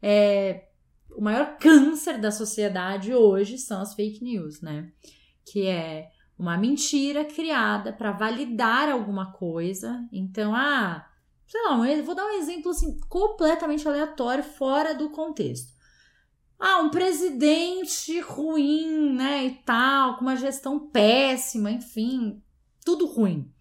é, 0.00 0.68
o 1.10 1.20
maior 1.20 1.56
câncer 1.58 2.18
da 2.18 2.30
sociedade 2.30 3.12
hoje 3.12 3.58
são 3.58 3.82
as 3.82 3.94
fake 3.94 4.22
news, 4.22 4.60
né? 4.60 4.90
Que 5.44 5.66
é 5.66 6.08
uma 6.38 6.56
mentira 6.56 7.24
criada 7.24 7.92
para 7.92 8.12
validar 8.12 8.88
alguma 8.88 9.32
coisa. 9.32 10.06
Então, 10.12 10.54
ah, 10.54 11.06
sei 11.46 11.62
lá, 11.62 11.76
vou 12.02 12.14
dar 12.14 12.26
um 12.26 12.38
exemplo 12.38 12.70
assim 12.70 12.98
completamente 13.08 13.86
aleatório, 13.86 14.42
fora 14.42 14.94
do 14.94 15.10
contexto. 15.10 15.72
Ah, 16.58 16.80
um 16.80 16.90
presidente 16.90 18.20
ruim, 18.20 19.14
né, 19.14 19.46
e 19.46 19.50
tal, 19.64 20.16
com 20.16 20.22
uma 20.22 20.36
gestão 20.36 20.88
péssima, 20.88 21.70
enfim, 21.70 22.42
tudo 22.84 23.06
ruim. 23.06 23.52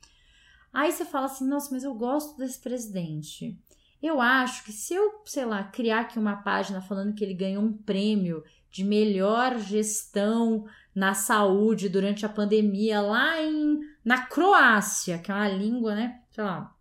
Aí 0.71 0.91
você 0.91 1.03
fala 1.05 1.25
assim: 1.25 1.47
"Nossa, 1.47 1.69
mas 1.71 1.83
eu 1.83 1.93
gosto 1.93 2.37
desse 2.37 2.59
presidente". 2.59 3.59
Eu 4.03 4.19
acho 4.19 4.65
que 4.65 4.73
se 4.73 4.93
eu, 4.93 5.21
sei 5.23 5.45
lá, 5.45 5.63
criar 5.63 6.01
aqui 6.01 6.19
uma 6.19 6.35
página 6.35 6.81
falando 6.81 7.15
que 7.15 7.23
ele 7.23 7.33
ganhou 7.33 7.63
um 7.63 7.71
prêmio 7.71 8.43
de 8.69 8.83
melhor 8.83 9.57
gestão 9.57 10.65
na 10.93 11.13
saúde 11.13 11.87
durante 11.87 12.25
a 12.25 12.29
pandemia 12.29 12.99
lá 12.99 13.41
em 13.41 13.79
na 14.03 14.25
Croácia, 14.27 15.17
que 15.17 15.31
é 15.31 15.33
uma 15.33 15.47
língua, 15.47 15.95
né? 15.95 16.21
Sei 16.31 16.43
lá. 16.43 16.75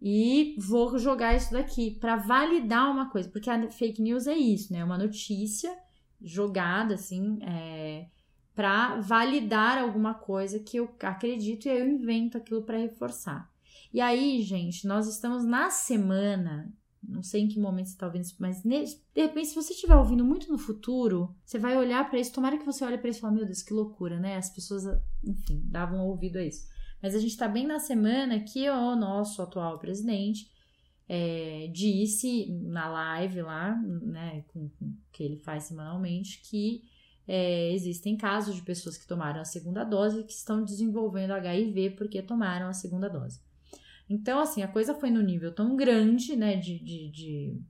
E 0.00 0.54
vou 0.56 0.96
jogar 0.96 1.34
isso 1.34 1.52
daqui 1.52 1.98
para 1.98 2.14
validar 2.14 2.88
uma 2.88 3.10
coisa, 3.10 3.28
porque 3.28 3.50
a 3.50 3.68
fake 3.72 4.00
news 4.00 4.28
é 4.28 4.36
isso, 4.36 4.72
né? 4.72 4.84
Uma 4.84 4.96
notícia 4.96 5.76
jogada 6.22 6.94
assim, 6.94 7.40
é, 7.42 8.06
para 8.54 9.00
validar 9.00 9.78
alguma 9.78 10.14
coisa 10.14 10.60
que 10.60 10.76
eu 10.76 10.88
acredito 11.00 11.66
e 11.66 11.70
aí 11.70 11.80
eu 11.80 11.88
invento 11.88 12.38
aquilo 12.38 12.62
para 12.62 12.78
reforçar. 12.78 13.50
E 13.92 14.00
aí, 14.00 14.42
gente, 14.42 14.86
nós 14.86 15.08
estamos 15.08 15.44
na 15.44 15.70
semana 15.70 16.72
não 17.08 17.22
sei 17.22 17.42
em 17.42 17.48
que 17.48 17.58
momento 17.58 17.86
você 17.86 17.92
está 17.92 18.06
ouvindo 18.06 18.24
isso, 18.24 18.36
mas 18.38 18.62
de 18.62 19.00
repente, 19.16 19.48
se 19.48 19.54
você 19.54 19.72
estiver 19.72 19.96
ouvindo 19.96 20.24
muito 20.24 20.50
no 20.50 20.58
futuro, 20.58 21.34
você 21.44 21.58
vai 21.58 21.76
olhar 21.76 22.08
para 22.08 22.18
isso. 22.18 22.32
Tomara 22.32 22.58
que 22.58 22.66
você 22.66 22.84
olhe 22.84 22.98
para 22.98 23.08
isso 23.08 23.20
e 23.20 23.22
fale: 23.22 23.36
Meu 23.36 23.46
Deus, 23.46 23.62
que 23.62 23.72
loucura, 23.72 24.18
né? 24.20 24.36
As 24.36 24.50
pessoas, 24.50 24.84
enfim, 25.24 25.62
davam 25.64 26.06
ouvido 26.06 26.36
a 26.36 26.44
isso. 26.44 26.68
Mas 27.02 27.14
a 27.14 27.18
gente 27.18 27.30
está 27.30 27.48
bem 27.48 27.66
na 27.66 27.78
semana 27.78 28.40
que 28.40 28.68
o 28.68 28.96
nosso 28.96 29.40
atual 29.40 29.78
presidente 29.78 30.50
é, 31.08 31.70
disse 31.72 32.52
na 32.64 32.88
live 32.88 33.42
lá, 33.42 33.76
né, 33.76 34.44
com, 34.48 34.68
com, 34.68 34.94
que 35.12 35.22
ele 35.22 35.36
faz 35.36 35.64
semanalmente, 35.64 36.42
que 36.42 36.82
é, 37.26 37.72
existem 37.72 38.16
casos 38.16 38.56
de 38.56 38.62
pessoas 38.62 38.98
que 38.98 39.06
tomaram 39.06 39.40
a 39.40 39.44
segunda 39.44 39.84
dose 39.84 40.24
que 40.24 40.32
estão 40.32 40.64
desenvolvendo 40.64 41.30
HIV 41.30 41.90
porque 41.90 42.20
tomaram 42.20 42.68
a 42.68 42.72
segunda 42.72 43.08
dose. 43.08 43.40
Então, 44.08 44.40
assim, 44.40 44.62
a 44.62 44.68
coisa 44.68 44.94
foi 44.94 45.10
no 45.10 45.20
nível 45.20 45.52
tão 45.52 45.76
grande, 45.76 46.34
né, 46.34 46.56
de, 46.56 46.78
de, 46.78 47.10
de 47.10 47.62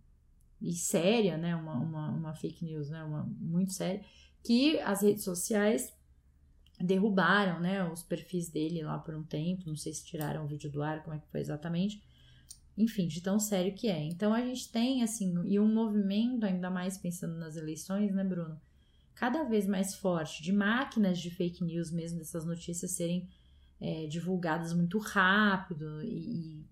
e 0.60 0.72
séria, 0.72 1.36
né, 1.36 1.54
uma, 1.54 1.74
uma, 1.74 2.10
uma 2.10 2.34
fake 2.34 2.64
news, 2.64 2.90
né, 2.90 3.02
uma, 3.02 3.24
muito 3.40 3.72
séria, 3.72 4.02
que 4.42 4.78
as 4.80 5.02
redes 5.02 5.24
sociais 5.24 5.92
derrubaram, 6.80 7.60
né, 7.60 7.84
os 7.90 8.02
perfis 8.02 8.48
dele 8.48 8.82
lá 8.82 8.98
por 8.98 9.14
um 9.14 9.22
tempo, 9.22 9.64
não 9.66 9.76
sei 9.76 9.92
se 9.92 10.04
tiraram 10.04 10.44
o 10.44 10.48
vídeo 10.48 10.70
do 10.70 10.82
ar, 10.82 11.02
como 11.02 11.16
é 11.16 11.18
que 11.18 11.28
foi 11.28 11.40
exatamente, 11.40 12.02
enfim, 12.76 13.08
de 13.08 13.20
tão 13.20 13.40
sério 13.40 13.74
que 13.74 13.88
é. 13.88 14.04
Então 14.04 14.32
a 14.32 14.40
gente 14.40 14.70
tem, 14.70 15.02
assim, 15.02 15.34
e 15.46 15.58
um 15.58 15.72
movimento, 15.72 16.44
ainda 16.44 16.70
mais 16.70 16.96
pensando 16.96 17.36
nas 17.36 17.56
eleições, 17.56 18.14
né, 18.14 18.22
Bruno, 18.22 18.60
cada 19.14 19.42
vez 19.42 19.66
mais 19.66 19.96
forte, 19.96 20.42
de 20.42 20.52
máquinas 20.52 21.18
de 21.18 21.30
fake 21.30 21.64
news 21.64 21.90
mesmo, 21.90 22.18
dessas 22.18 22.44
notícias 22.44 22.92
serem 22.92 23.28
é, 23.80 24.06
divulgadas 24.06 24.72
muito 24.72 24.98
rápido 24.98 26.02
e, 26.02 26.60
e 26.60 26.66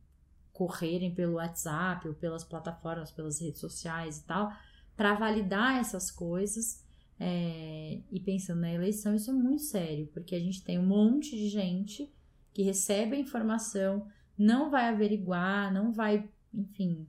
correrem 0.52 1.14
pelo 1.14 1.34
WhatsApp 1.34 2.08
ou 2.08 2.14
pelas 2.14 2.42
plataformas, 2.42 3.10
pelas 3.10 3.40
redes 3.40 3.60
sociais 3.60 4.18
e 4.18 4.24
tal, 4.24 4.50
para 4.96 5.14
validar 5.14 5.78
essas 5.78 6.10
coisas. 6.10 6.84
É, 7.18 8.00
e 8.10 8.20
pensando 8.20 8.60
na 8.60 8.72
eleição, 8.72 9.14
isso 9.14 9.30
é 9.30 9.34
muito 9.34 9.62
sério, 9.62 10.06
porque 10.12 10.34
a 10.34 10.40
gente 10.40 10.62
tem 10.62 10.78
um 10.78 10.86
monte 10.86 11.30
de 11.30 11.48
gente 11.48 12.12
que 12.52 12.62
recebe 12.62 13.16
a 13.16 13.20
informação, 13.20 14.06
não 14.36 14.70
vai 14.70 14.88
averiguar, 14.88 15.72
não 15.72 15.92
vai, 15.92 16.28
enfim, 16.52 17.06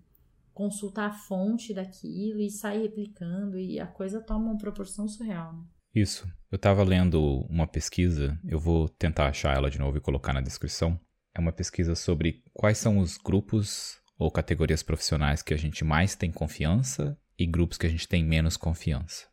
consultar 0.54 1.10
a 1.10 1.14
fonte 1.14 1.74
daquilo 1.74 2.40
e 2.40 2.50
sair 2.50 2.82
replicando 2.82 3.60
e 3.60 3.80
a 3.80 3.88
coisa 3.88 4.22
toma 4.22 4.46
uma 4.46 4.58
proporção 4.58 5.08
surreal, 5.08 5.54
né? 5.54 5.64
Isso. 5.98 6.32
Eu 6.52 6.58
estava 6.58 6.84
lendo 6.84 7.40
uma 7.50 7.66
pesquisa, 7.66 8.40
eu 8.48 8.60
vou 8.60 8.88
tentar 8.88 9.28
achar 9.28 9.56
ela 9.56 9.68
de 9.68 9.80
novo 9.80 9.98
e 9.98 10.02
colocar 10.02 10.32
na 10.32 10.42
descrição. 10.42 11.00
É 11.36 11.40
uma 11.40 11.52
pesquisa 11.52 11.96
sobre 11.96 12.44
quais 12.54 12.78
são 12.78 13.00
os 13.00 13.18
grupos 13.18 13.98
ou 14.16 14.30
categorias 14.30 14.84
profissionais 14.84 15.42
que 15.42 15.56
a 15.56 15.58
gente 15.58 15.84
mais 15.84 16.16
tem 16.16 16.32
confiança 16.32 17.18
e 17.38 17.48
grupos 17.48 17.80
que 17.80 17.88
a 17.88 17.90
gente 17.90 18.08
tem 18.08 18.24
menos 18.24 18.56
confiança. 18.56 19.26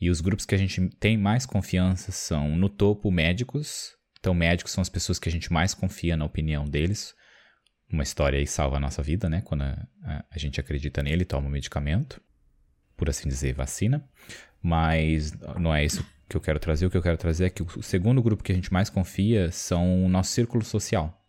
E 0.00 0.08
os 0.08 0.22
grupos 0.22 0.46
que 0.46 0.54
a 0.54 0.58
gente 0.58 0.88
tem 0.98 1.18
mais 1.18 1.44
confiança 1.44 2.10
são, 2.10 2.56
no 2.56 2.70
topo, 2.70 3.10
médicos. 3.10 3.94
Então, 4.18 4.32
médicos 4.32 4.72
são 4.72 4.80
as 4.80 4.88
pessoas 4.88 5.18
que 5.18 5.28
a 5.28 5.32
gente 5.32 5.52
mais 5.52 5.74
confia 5.74 6.16
na 6.16 6.24
opinião 6.24 6.64
deles. 6.64 7.14
Uma 7.92 8.02
história 8.02 8.38
aí 8.38 8.46
salva 8.46 8.78
a 8.78 8.80
nossa 8.80 9.02
vida, 9.02 9.28
né? 9.28 9.42
Quando 9.42 9.62
a, 9.62 9.86
a, 10.02 10.24
a 10.30 10.38
gente 10.38 10.58
acredita 10.58 11.02
nele 11.02 11.26
toma 11.26 11.46
o 11.46 11.50
medicamento. 11.50 12.22
Por 12.96 13.10
assim 13.10 13.28
dizer, 13.28 13.52
vacina. 13.52 14.08
Mas 14.64 15.32
não 15.60 15.74
é 15.74 15.84
isso 15.84 16.04
que 16.28 16.36
eu 16.36 16.40
quero 16.40 16.58
trazer. 16.58 16.86
O 16.86 16.90
que 16.90 16.96
eu 16.96 17.02
quero 17.02 17.18
trazer 17.18 17.44
é 17.44 17.50
que 17.50 17.62
o 17.62 17.82
segundo 17.82 18.22
grupo 18.22 18.42
que 18.42 18.50
a 18.50 18.54
gente 18.54 18.72
mais 18.72 18.88
confia 18.88 19.52
são 19.52 20.04
o 20.04 20.08
nosso 20.08 20.32
círculo 20.32 20.64
social. 20.64 21.22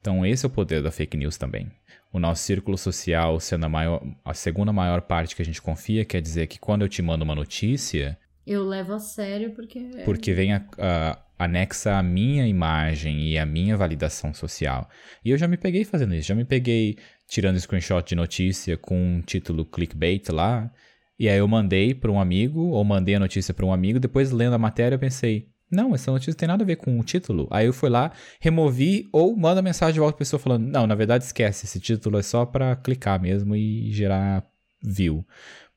Então, 0.00 0.24
esse 0.24 0.46
é 0.46 0.48
o 0.48 0.50
poder 0.50 0.82
da 0.82 0.90
fake 0.90 1.16
news 1.16 1.36
também 1.36 1.70
o 2.12 2.18
nosso 2.18 2.42
círculo 2.42 2.76
social 2.76 3.38
sendo 3.38 3.66
a, 3.66 3.68
maior, 3.68 4.02
a 4.24 4.34
segunda 4.34 4.72
maior 4.72 5.02
parte 5.02 5.36
que 5.36 5.42
a 5.42 5.44
gente 5.44 5.62
confia, 5.62 6.04
quer 6.04 6.20
dizer 6.20 6.46
que 6.46 6.58
quando 6.58 6.82
eu 6.82 6.88
te 6.88 7.00
mando 7.02 7.24
uma 7.24 7.34
notícia. 7.34 8.18
Eu 8.46 8.64
levo 8.64 8.94
a 8.94 8.98
sério 8.98 9.52
porque. 9.52 9.78
É 9.78 10.04
porque 10.04 10.32
vem 10.32 10.52
a, 10.52 10.64
a, 10.78 11.18
anexa 11.38 11.96
a 11.96 12.02
minha 12.02 12.46
imagem 12.46 13.28
e 13.28 13.38
a 13.38 13.46
minha 13.46 13.76
validação 13.76 14.34
social. 14.34 14.88
E 15.24 15.30
eu 15.30 15.38
já 15.38 15.46
me 15.46 15.56
peguei 15.56 15.84
fazendo 15.84 16.14
isso, 16.14 16.28
já 16.28 16.34
me 16.34 16.44
peguei 16.44 16.98
tirando 17.28 17.60
screenshot 17.60 18.02
de 18.02 18.16
notícia 18.16 18.76
com 18.76 18.96
um 18.96 19.22
título 19.22 19.64
clickbait 19.64 20.28
lá. 20.30 20.70
E 21.20 21.28
aí 21.28 21.36
eu 21.36 21.46
mandei 21.46 21.94
para 21.94 22.10
um 22.10 22.18
amigo, 22.18 22.68
ou 22.68 22.82
mandei 22.82 23.14
a 23.14 23.20
notícia 23.20 23.52
para 23.52 23.66
um 23.66 23.74
amigo, 23.74 24.00
depois 24.00 24.30
lendo 24.30 24.54
a 24.54 24.58
matéria 24.58 24.94
eu 24.94 24.98
pensei, 24.98 25.50
não, 25.70 25.94
essa 25.94 26.10
notícia 26.10 26.30
não 26.30 26.36
tem 26.38 26.48
nada 26.48 26.64
a 26.64 26.66
ver 26.66 26.76
com 26.76 26.98
o 26.98 27.04
título. 27.04 27.46
Aí 27.50 27.66
eu 27.66 27.74
fui 27.74 27.90
lá, 27.90 28.10
removi 28.40 29.06
ou 29.12 29.36
manda 29.36 29.60
mensagem 29.60 29.92
de 29.92 30.00
volta 30.00 30.16
pessoa 30.16 30.40
falando: 30.40 30.66
Não, 30.66 30.86
na 30.86 30.94
verdade 30.94 31.24
esquece, 31.24 31.66
esse 31.66 31.78
título 31.78 32.18
é 32.18 32.22
só 32.22 32.46
para 32.46 32.74
clicar 32.74 33.20
mesmo 33.20 33.54
e 33.54 33.92
gerar 33.92 34.44
view. 34.82 35.22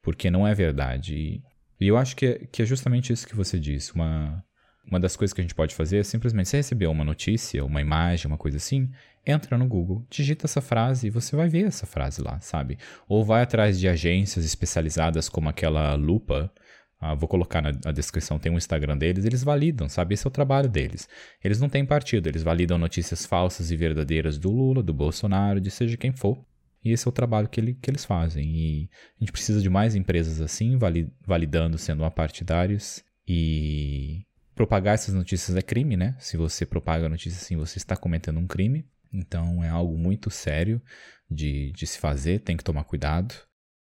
Porque 0.02 0.32
não 0.32 0.48
é 0.48 0.56
verdade. 0.56 1.44
E 1.80 1.88
eu 1.88 1.98
acho 1.98 2.16
que 2.16 2.26
é, 2.26 2.48
que 2.50 2.62
é 2.62 2.66
justamente 2.66 3.12
isso 3.12 3.28
que 3.28 3.36
você 3.36 3.60
disse. 3.60 3.94
Uma, 3.94 4.42
uma 4.86 5.00
das 5.00 5.16
coisas 5.16 5.34
que 5.34 5.42
a 5.42 5.44
gente 5.44 5.56
pode 5.56 5.74
fazer 5.74 5.98
é 5.98 6.04
simplesmente, 6.04 6.50
você 6.50 6.58
recebeu 6.58 6.92
uma 6.92 7.04
notícia, 7.04 7.64
uma 7.64 7.82
imagem, 7.82 8.28
uma 8.28 8.38
coisa 8.38 8.58
assim, 8.58 8.90
entra 9.26 9.58
no 9.58 9.68
Google, 9.68 10.06
digita 10.10 10.46
essa 10.46 10.62
frase 10.62 11.08
e 11.08 11.10
você 11.10 11.36
vai 11.36 11.48
ver 11.48 11.66
essa 11.66 11.86
frase 11.86 12.22
lá, 12.22 12.40
sabe? 12.42 12.78
Ou 13.08 13.24
vai 13.24 13.42
atrás 13.42 13.80
de 13.80 13.88
agências 13.88 14.44
especializadas 14.46 15.30
como 15.30 15.50
aquela 15.50 15.96
Lupa, 15.96 16.52
ah, 17.00 17.16
vou 17.16 17.28
colocar 17.28 17.62
na, 17.62 17.72
na, 17.84 17.92
descrição, 17.92 18.40
tem 18.40 18.52
um 18.52 18.58
Instagram 18.58 18.98
deles, 18.98 19.26
eles 19.26 19.44
validam, 19.44 19.90
sabe? 19.90 20.14
Esse 20.14 20.26
é 20.26 20.30
o 20.30 20.32
trabalho 20.32 20.70
deles. 20.70 21.10
Eles 21.44 21.60
não 21.60 21.68
têm 21.68 21.86
partido, 21.86 22.28
eles 22.28 22.44
validam 22.44 22.78
notícias 22.78 23.26
falsas 23.26 23.72
e 23.72 23.76
verdadeiras 23.76 24.38
do 24.38 24.50
Lula, 24.50 24.82
do 24.82 24.94
Bolsonaro, 24.94 25.60
de 25.60 25.70
seja 25.70 25.98
quem 25.98 26.14
for. 26.14 26.38
E 26.84 26.92
esse 26.92 27.08
é 27.08 27.10
o 27.10 27.12
trabalho 27.12 27.50
que, 27.50 27.60
ele, 27.60 27.74
que 27.82 27.90
eles 27.90 28.06
fazem. 28.06 28.46
E 28.46 28.90
a 29.18 29.24
gente 29.24 29.32
precisa 29.34 29.62
de 29.62 29.70
mais 29.70 29.96
empresas 29.96 30.40
assim, 30.42 30.78
validando, 31.26 31.78
sendo 31.78 32.06
apartidários. 32.06 33.04
E 33.28 34.26
propagar 34.56 34.96
essas 34.96 35.14
notícias 35.14 35.56
é 35.56 35.62
crime, 35.62 35.98
né? 35.98 36.16
Se 36.20 36.38
você 36.38 36.66
propaga 36.66 37.10
notícias 37.10 37.44
assim, 37.44 37.58
você 37.58 37.78
está 37.78 37.96
cometendo 37.96 38.40
um 38.40 38.48
crime. 38.48 38.86
Então 39.12 39.64
é 39.64 39.70
algo 39.70 39.98
muito 39.98 40.30
sério 40.30 40.82
de, 41.30 41.72
de 41.72 41.86
se 41.86 42.00
fazer, 42.00 42.40
tem 42.40 42.58
que 42.58 42.64
tomar 42.64 42.84
cuidado. 42.84 43.36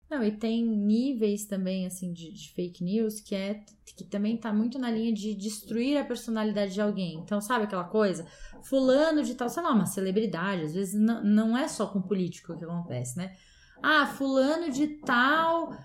Não, 0.10 0.22
e 0.22 0.32
tem 0.32 0.66
níveis 0.66 1.46
também, 1.46 1.86
assim, 1.86 2.12
de, 2.12 2.34
de, 2.34 2.52
fake 2.54 2.84
news 2.84 3.22
que 3.22 3.34
é 3.34 3.64
que 3.96 4.04
também 4.04 4.36
tá 4.36 4.52
muito 4.52 4.78
na 4.78 4.92
linha 4.92 5.14
de 5.14 5.34
destruir 5.34 5.98
a 5.98 6.04
personalidade 6.04 6.74
de 6.74 6.82
alguém. 6.82 7.16
Então, 7.20 7.40
sabe 7.40 7.64
aquela 7.64 7.86
coisa? 7.86 8.28
Fulano 8.62 9.24
de 9.24 9.36
tal, 9.36 9.48
sei 9.48 9.64
lá, 9.64 9.72
uma 9.72 9.86
celebridade, 9.86 10.64
às 10.64 10.74
vezes 10.74 11.00
não, 11.00 11.24
não 11.24 11.58
é 11.58 11.66
só 11.70 11.88
com 11.88 12.02
político 12.02 12.58
que 12.58 12.66
acontece, 12.66 13.18
né? 13.18 13.34
Ah, 13.82 14.06
fulano 14.06 14.70
de 14.70 14.88
tal 15.00 15.78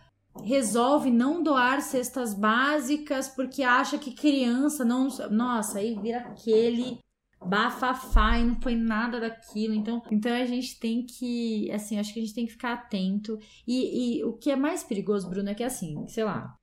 resolve 0.45 1.11
não 1.11 1.43
doar 1.43 1.81
cestas 1.81 2.35
básicas 2.35 3.29
porque 3.29 3.63
acha 3.63 3.99
que 3.99 4.13
criança 4.13 4.85
não. 4.85 5.09
Nossa, 5.31 5.79
aí 5.79 5.95
vira 5.95 6.19
aquele 6.19 6.99
bafafá 7.45 8.39
e 8.39 8.45
não 8.45 8.61
foi 8.61 8.75
nada 8.75 9.21
daquilo. 9.21 9.75
Então, 9.75 10.03
então 10.11 10.33
a 10.33 10.45
gente 10.45 10.79
tem 10.79 11.05
que, 11.05 11.71
assim, 11.71 11.99
acho 11.99 12.13
que 12.13 12.21
a 12.21 12.23
gente 12.23 12.35
tem 12.35 12.47
que 12.47 12.53
ficar 12.53 12.73
atento. 12.73 13.39
E, 13.67 14.19
e 14.19 14.25
o 14.25 14.33
que 14.35 14.51
é 14.51 14.57
mais 14.57 14.83
perigoso, 14.83 15.29
Bruno, 15.29 15.51
é 15.51 15.55
que 15.55 15.65
assim, 15.65 16.07
sei 16.09 16.25
lá, 16.25 16.55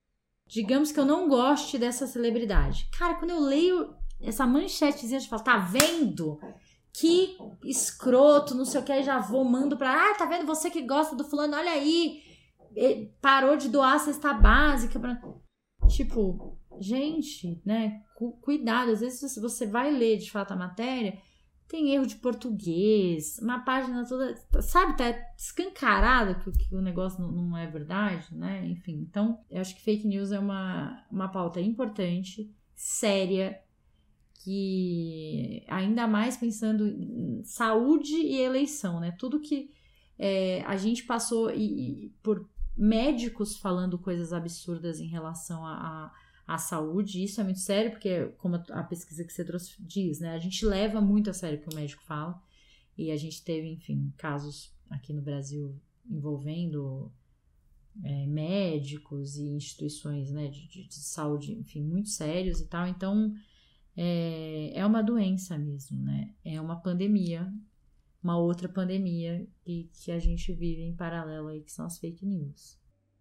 digamos 0.46 0.92
que 0.92 1.00
eu 1.00 1.04
não 1.04 1.28
goste 1.28 1.78
dessa 1.78 2.06
celebridade. 2.06 2.88
Cara, 2.96 3.14
quando 3.14 3.30
eu 3.30 3.40
leio 3.40 3.94
essa 4.20 4.46
manchetezinha, 4.46 5.20
eu 5.20 5.24
falo, 5.24 5.42
tá 5.42 5.58
vendo? 5.58 6.38
Que 6.92 7.36
escroto, 7.64 8.54
não 8.54 8.64
sei 8.64 8.80
o 8.80 8.84
que, 8.84 9.02
já 9.02 9.18
vou, 9.18 9.44
mando 9.44 9.76
pra. 9.76 9.92
Ah, 9.92 10.14
tá 10.14 10.26
vendo? 10.26 10.46
Você 10.46 10.70
que 10.70 10.82
gosta 10.82 11.16
do 11.16 11.24
fulano, 11.24 11.56
olha 11.56 11.72
aí. 11.72 12.22
Parou 13.20 13.56
de 13.56 13.68
doar 13.68 13.94
a 13.94 13.98
cesta 13.98 14.32
básica. 14.32 14.98
Pra... 14.98 15.20
Tipo, 15.88 16.58
gente, 16.80 17.60
né? 17.64 18.02
cuidado. 18.40 18.92
Às 18.92 19.00
vezes 19.00 19.36
você 19.36 19.66
vai 19.66 19.90
ler 19.92 20.18
de 20.18 20.30
fato 20.30 20.52
a 20.52 20.56
matéria, 20.56 21.18
tem 21.68 21.94
erro 21.94 22.06
de 22.06 22.16
português, 22.16 23.38
uma 23.40 23.64
página 23.64 24.06
toda, 24.06 24.34
sabe, 24.62 24.96
tá 24.96 25.14
escancarado 25.36 26.38
que, 26.40 26.52
que 26.52 26.74
o 26.74 26.82
negócio 26.82 27.20
não, 27.20 27.32
não, 27.32 27.56
é 27.56 27.66
verdade, 27.66 28.34
né? 28.34 28.66
Enfim, 28.66 29.06
então 29.08 29.40
eu 29.50 29.60
acho 29.60 29.74
que 29.74 29.82
fake 29.82 30.06
news 30.06 30.30
é 30.30 30.38
uma, 30.38 31.04
uma 31.10 31.28
pauta 31.28 31.60
importante, 31.60 32.54
séria, 32.74 33.58
que 34.42 35.64
ainda 35.68 36.06
mais 36.06 36.36
pensando 36.36 36.86
em 36.86 37.42
saúde 37.44 38.14
e 38.14 38.40
eleição, 38.40 39.00
né? 39.00 39.12
Tudo 39.18 39.40
que 39.40 39.70
é, 40.18 40.62
a 40.66 40.76
gente 40.76 41.04
passou 41.04 41.50
e, 41.50 42.06
e, 42.06 42.08
por 42.22 42.48
médicos 42.76 43.56
falando 43.56 43.98
coisas 43.98 44.32
absurdas 44.32 45.00
em 45.00 45.06
relação 45.06 45.64
a 45.66 46.12
a 46.46 46.58
saúde. 46.58 47.22
Isso 47.22 47.40
é 47.40 47.44
muito 47.44 47.60
sério, 47.60 47.90
porque, 47.90 48.26
como 48.38 48.56
a 48.70 48.82
pesquisa 48.82 49.24
que 49.24 49.32
você 49.32 49.44
trouxe 49.44 49.74
diz, 49.80 50.20
né? 50.20 50.34
A 50.34 50.38
gente 50.38 50.64
leva 50.64 51.00
muito 51.00 51.30
a 51.30 51.32
sério 51.32 51.58
o 51.58 51.62
que 51.62 51.74
o 51.74 51.74
médico 51.74 52.02
fala. 52.02 52.40
E 52.96 53.10
a 53.10 53.16
gente 53.16 53.42
teve, 53.42 53.68
enfim, 53.68 54.12
casos 54.16 54.72
aqui 54.88 55.12
no 55.12 55.22
Brasil 55.22 55.74
envolvendo 56.08 57.10
é, 58.04 58.26
médicos 58.26 59.36
e 59.36 59.48
instituições 59.48 60.30
né, 60.30 60.48
de, 60.48 60.68
de, 60.68 60.86
de, 60.86 60.94
saúde, 60.94 61.52
enfim, 61.52 61.82
muito 61.82 62.08
sérios 62.08 62.60
e 62.60 62.66
tal. 62.66 62.86
Então, 62.86 63.34
é, 63.96 64.72
é 64.74 64.86
uma 64.86 65.02
doença 65.02 65.58
mesmo, 65.58 66.00
né? 66.02 66.32
É 66.44 66.60
uma 66.60 66.76
pandemia, 66.76 67.52
uma 68.24 68.38
outra 68.38 68.68
pandemia 68.68 69.46
que, 69.62 69.90
que 69.92 70.10
a 70.10 70.18
gente 70.18 70.50
vive 70.54 70.82
em 70.82 70.96
paralelo 70.96 71.48
aí, 71.48 71.60
que 71.60 71.70
são 71.70 71.84
as 71.84 71.98
fake 71.98 72.24
news. 72.24 72.78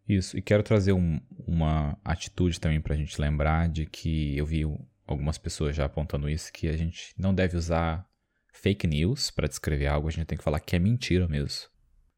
Isso, 0.08 0.38
e 0.38 0.42
quero 0.42 0.64
trazer 0.64 0.94
um, 0.94 1.20
uma 1.46 1.98
atitude 2.04 2.60
também 2.60 2.80
para 2.80 2.94
a 2.94 2.98
gente 2.98 3.20
lembrar 3.20 3.70
de 3.70 3.86
que 3.86 4.38
eu 4.38 4.46
vi 4.46 4.64
algumas 5.06 5.38
pessoas 5.38 5.76
já 5.76 5.86
apontando 5.86 6.30
isso, 6.30 6.52
que 6.52 6.68
a 6.68 6.78
gente 6.78 7.14
não 7.18 7.36
deve 7.36 7.58
usar 7.58 8.08
fake 8.54 8.88
news 8.88 9.30
para 9.30 9.48
descrever 9.48 9.88
algo, 9.88 10.08
a 10.08 10.12
gente 10.12 10.26
tem 10.26 10.38
que 10.38 10.44
falar 10.44 10.60
que 10.60 10.76
é 10.76 10.80
mentira 10.80 11.28
mesmo. 11.28 11.68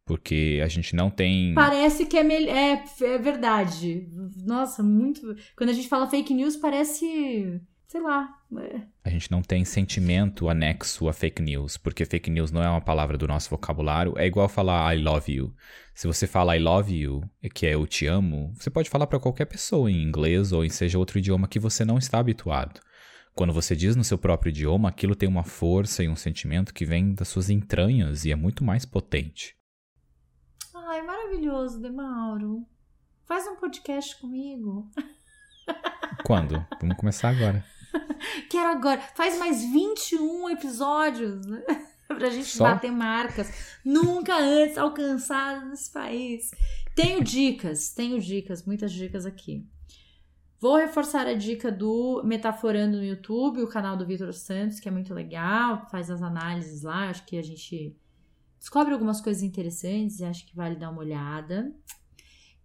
Porque 0.06 0.62
a 0.64 0.68
gente 0.68 0.96
não 0.96 1.10
tem. 1.10 1.56
Parece 1.56 2.06
que 2.06 2.16
é, 2.16 2.24
me... 2.24 2.48
é, 2.48 2.84
é 3.02 3.18
verdade. 3.18 4.08
Nossa, 4.46 4.84
muito. 4.84 5.36
Quando 5.58 5.72
a 5.72 5.74
gente 5.74 5.88
fala 5.88 6.08
fake 6.08 6.32
news, 6.32 6.56
parece 6.56 7.60
sei 7.88 8.02
lá. 8.02 8.30
É. 8.58 8.82
A 9.04 9.10
gente 9.10 9.32
não 9.32 9.42
tem 9.42 9.66
sentimento 9.66 10.50
anexo 10.50 11.08
a 11.08 11.14
fake 11.14 11.42
news, 11.42 11.78
porque 11.78 12.06
fake 12.06 12.30
news 12.30 12.52
não 12.52 12.64
é 12.64 12.70
uma 12.70 12.82
palavra 12.82 13.18
do 13.18 13.28
nosso 13.28 13.50
vocabulário. 13.50 14.18
É 14.18 14.26
igual 14.26 14.48
falar 14.48 14.96
I 14.96 15.02
love 15.02 15.32
you. 15.32 15.54
Se 15.94 16.08
você 16.08 16.28
fala 16.28 16.56
I 16.56 16.60
love 16.60 16.94
you, 16.94 17.24
que 17.54 17.66
é 17.66 17.76
eu 17.76 17.86
te 17.86 18.08
amo, 18.08 18.54
você 18.56 18.70
pode 18.70 18.90
falar 18.90 19.08
para 19.08 19.20
qualquer 19.20 19.46
pessoa 19.46 19.90
em 19.90 20.02
inglês 20.02 20.52
ou 20.52 20.64
em 20.64 20.70
seja 20.70 20.98
outro 20.98 21.20
idioma 21.20 21.48
que 21.48 21.60
você 21.60 21.86
não 21.86 21.98
está 21.98 22.20
habituado. 22.20 22.80
Quando 23.34 23.52
você 23.52 23.76
diz 23.76 23.98
no 23.98 24.04
seu 24.04 24.18
próprio 24.18 24.50
idioma, 24.50 24.88
aquilo 24.88 25.16
tem 25.16 25.28
uma 25.28 25.44
força 25.44 26.02
e 26.02 26.08
um 26.08 26.16
sentimento 26.16 26.74
que 26.74 26.86
vem 26.86 27.14
das 27.14 27.28
suas 27.28 27.50
entranhas 27.50 28.24
e 28.24 28.32
é 28.32 28.36
muito 28.36 28.64
mais 28.64 28.86
potente. 28.86 29.58
Ai, 30.74 31.02
maravilhoso, 31.02 31.82
Demauro. 31.82 32.66
Faz 33.26 33.46
um 33.48 33.58
podcast 33.58 34.20
comigo. 34.22 34.90
Quando? 36.26 36.66
Vamos 36.80 36.96
começar 36.96 37.30
agora. 37.30 37.64
Quero 38.50 38.70
agora. 38.70 39.02
Faz 39.16 39.38
mais 39.38 39.64
21 39.64 40.50
episódios, 40.50 41.46
né? 41.46 41.64
pra 42.08 42.30
gente 42.30 42.56
Só? 42.56 42.64
bater 42.66 42.92
marcas 42.92 43.52
nunca 43.84 44.38
antes 44.38 44.78
alcançadas 44.78 45.68
nesse 45.68 45.92
país. 45.92 46.52
Tenho 46.96 47.24
dicas, 47.24 47.90
tenho 47.90 48.20
dicas, 48.20 48.66
muitas 48.66 48.92
dicas 48.92 49.26
aqui. 49.26 49.68
Vou 50.60 50.78
reforçar 50.78 51.28
a 51.28 51.34
dica 51.34 51.72
do 51.72 52.24
Metaforando 52.24 52.98
no 52.98 53.04
YouTube, 53.04 53.62
o 53.62 53.68
canal 53.68 53.98
do 53.98 54.06
Vitor 54.06 54.34
Santos, 54.34 54.80
que 54.80 54.88
é 54.88 54.92
muito 54.92 55.14
legal, 55.14 55.88
faz 55.92 56.10
as 56.10 56.22
análises 56.22 56.82
lá. 56.82 57.10
Acho 57.10 57.26
que 57.26 57.38
a 57.38 57.44
gente 57.44 57.96
descobre 58.58 58.94
algumas 58.94 59.20
coisas 59.20 59.44
interessantes 59.44 60.20
e 60.20 60.26
acho 60.26 60.46
que 60.48 60.56
vale 60.56 60.76
dar 60.76 60.90
uma 60.90 61.02
olhada. 61.02 61.72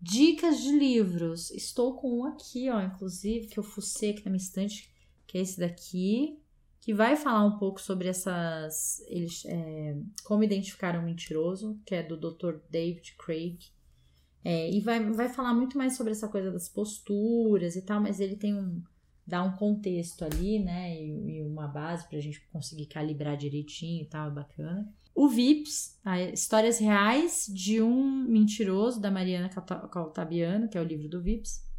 Dicas 0.00 0.60
de 0.60 0.70
livros. 0.70 1.50
Estou 1.50 1.94
com 1.94 2.20
um 2.20 2.24
aqui, 2.24 2.70
ó, 2.70 2.80
inclusive, 2.80 3.48
que 3.48 3.58
eu 3.58 3.62
fucei 3.62 4.12
aqui 4.12 4.24
na 4.24 4.30
minha 4.30 4.42
estante, 4.42 4.88
que 5.30 5.38
é 5.38 5.42
esse 5.42 5.60
daqui, 5.60 6.36
que 6.80 6.92
vai 6.92 7.14
falar 7.14 7.44
um 7.44 7.56
pouco 7.56 7.80
sobre 7.80 8.08
essas. 8.08 9.00
Eles, 9.06 9.44
é, 9.46 9.96
como 10.24 10.42
identificar 10.42 10.98
um 10.98 11.04
mentiroso, 11.04 11.78
que 11.86 11.94
é 11.94 12.02
do 12.02 12.16
Dr. 12.16 12.56
David 12.68 13.14
Craig. 13.16 13.58
É, 14.44 14.68
e 14.68 14.80
vai, 14.80 14.98
vai 15.12 15.28
falar 15.28 15.54
muito 15.54 15.78
mais 15.78 15.96
sobre 15.96 16.12
essa 16.12 16.26
coisa 16.26 16.50
das 16.50 16.68
posturas 16.68 17.76
e 17.76 17.82
tal, 17.82 18.00
mas 18.00 18.18
ele 18.18 18.34
tem 18.34 18.56
um. 18.56 18.82
dá 19.24 19.40
um 19.44 19.52
contexto 19.52 20.24
ali, 20.24 20.58
né? 20.58 21.00
E, 21.00 21.36
e 21.36 21.42
uma 21.42 21.68
base 21.68 22.08
pra 22.08 22.18
gente 22.18 22.40
conseguir 22.48 22.86
calibrar 22.86 23.36
direitinho 23.36 24.02
e 24.02 24.06
tal, 24.06 24.26
é 24.26 24.32
bacana. 24.32 24.92
O 25.14 25.28
Vips? 25.28 25.96
Histórias 26.32 26.80
Reais 26.80 27.46
de 27.54 27.80
um 27.80 28.24
Mentiroso, 28.24 29.00
da 29.00 29.12
Mariana 29.12 29.48
Caltabiano, 29.48 30.68
que 30.68 30.76
é 30.76 30.80
o 30.80 30.84
livro 30.84 31.08
do 31.08 31.22
Vips. 31.22 31.69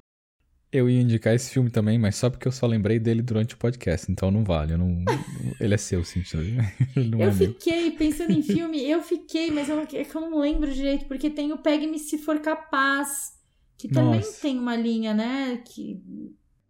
Eu 0.72 0.90
ia 0.90 1.02
indicar 1.02 1.36
esse 1.36 1.52
filme 1.52 1.70
também, 1.70 2.00
mas 2.00 2.16
só 2.16 2.30
porque 2.30 2.48
eu 2.48 2.52
só 2.52 2.66
lembrei 2.66 2.98
dele 2.98 3.22
durante 3.22 3.56
o 3.56 3.58
podcast, 3.58 4.10
então 4.10 4.32
não 4.32 4.44
vale. 4.44 4.78
Não... 4.78 5.04
Ele 5.60 5.74
é 5.74 5.78
seu, 5.78 6.04
sentido. 6.04 6.44
eu 6.96 7.22
é 7.28 7.32
fiquei 7.32 7.90
meu. 7.90 7.98
pensando 7.98 8.32
em 8.32 8.42
filme, 8.42 8.82
eu 8.90 9.02
fiquei, 9.02 9.52
mas 9.52 9.68
eu, 9.68 9.80
é 9.80 9.86
que 9.86 10.16
eu 10.16 10.22
não 10.22 10.40
lembro 10.40 10.74
direito, 10.74 11.06
porque 11.06 11.30
tem 11.30 11.52
o 11.52 11.58
Pegue-me 11.58 12.00
Se 12.00 12.18
For 12.18 12.40
Capaz, 12.40 13.34
que 13.78 13.90
também 13.90 14.22
Nossa. 14.22 14.42
tem 14.42 14.58
uma 14.58 14.78
linha, 14.78 15.14
né? 15.14 15.62
Que... 15.66 16.02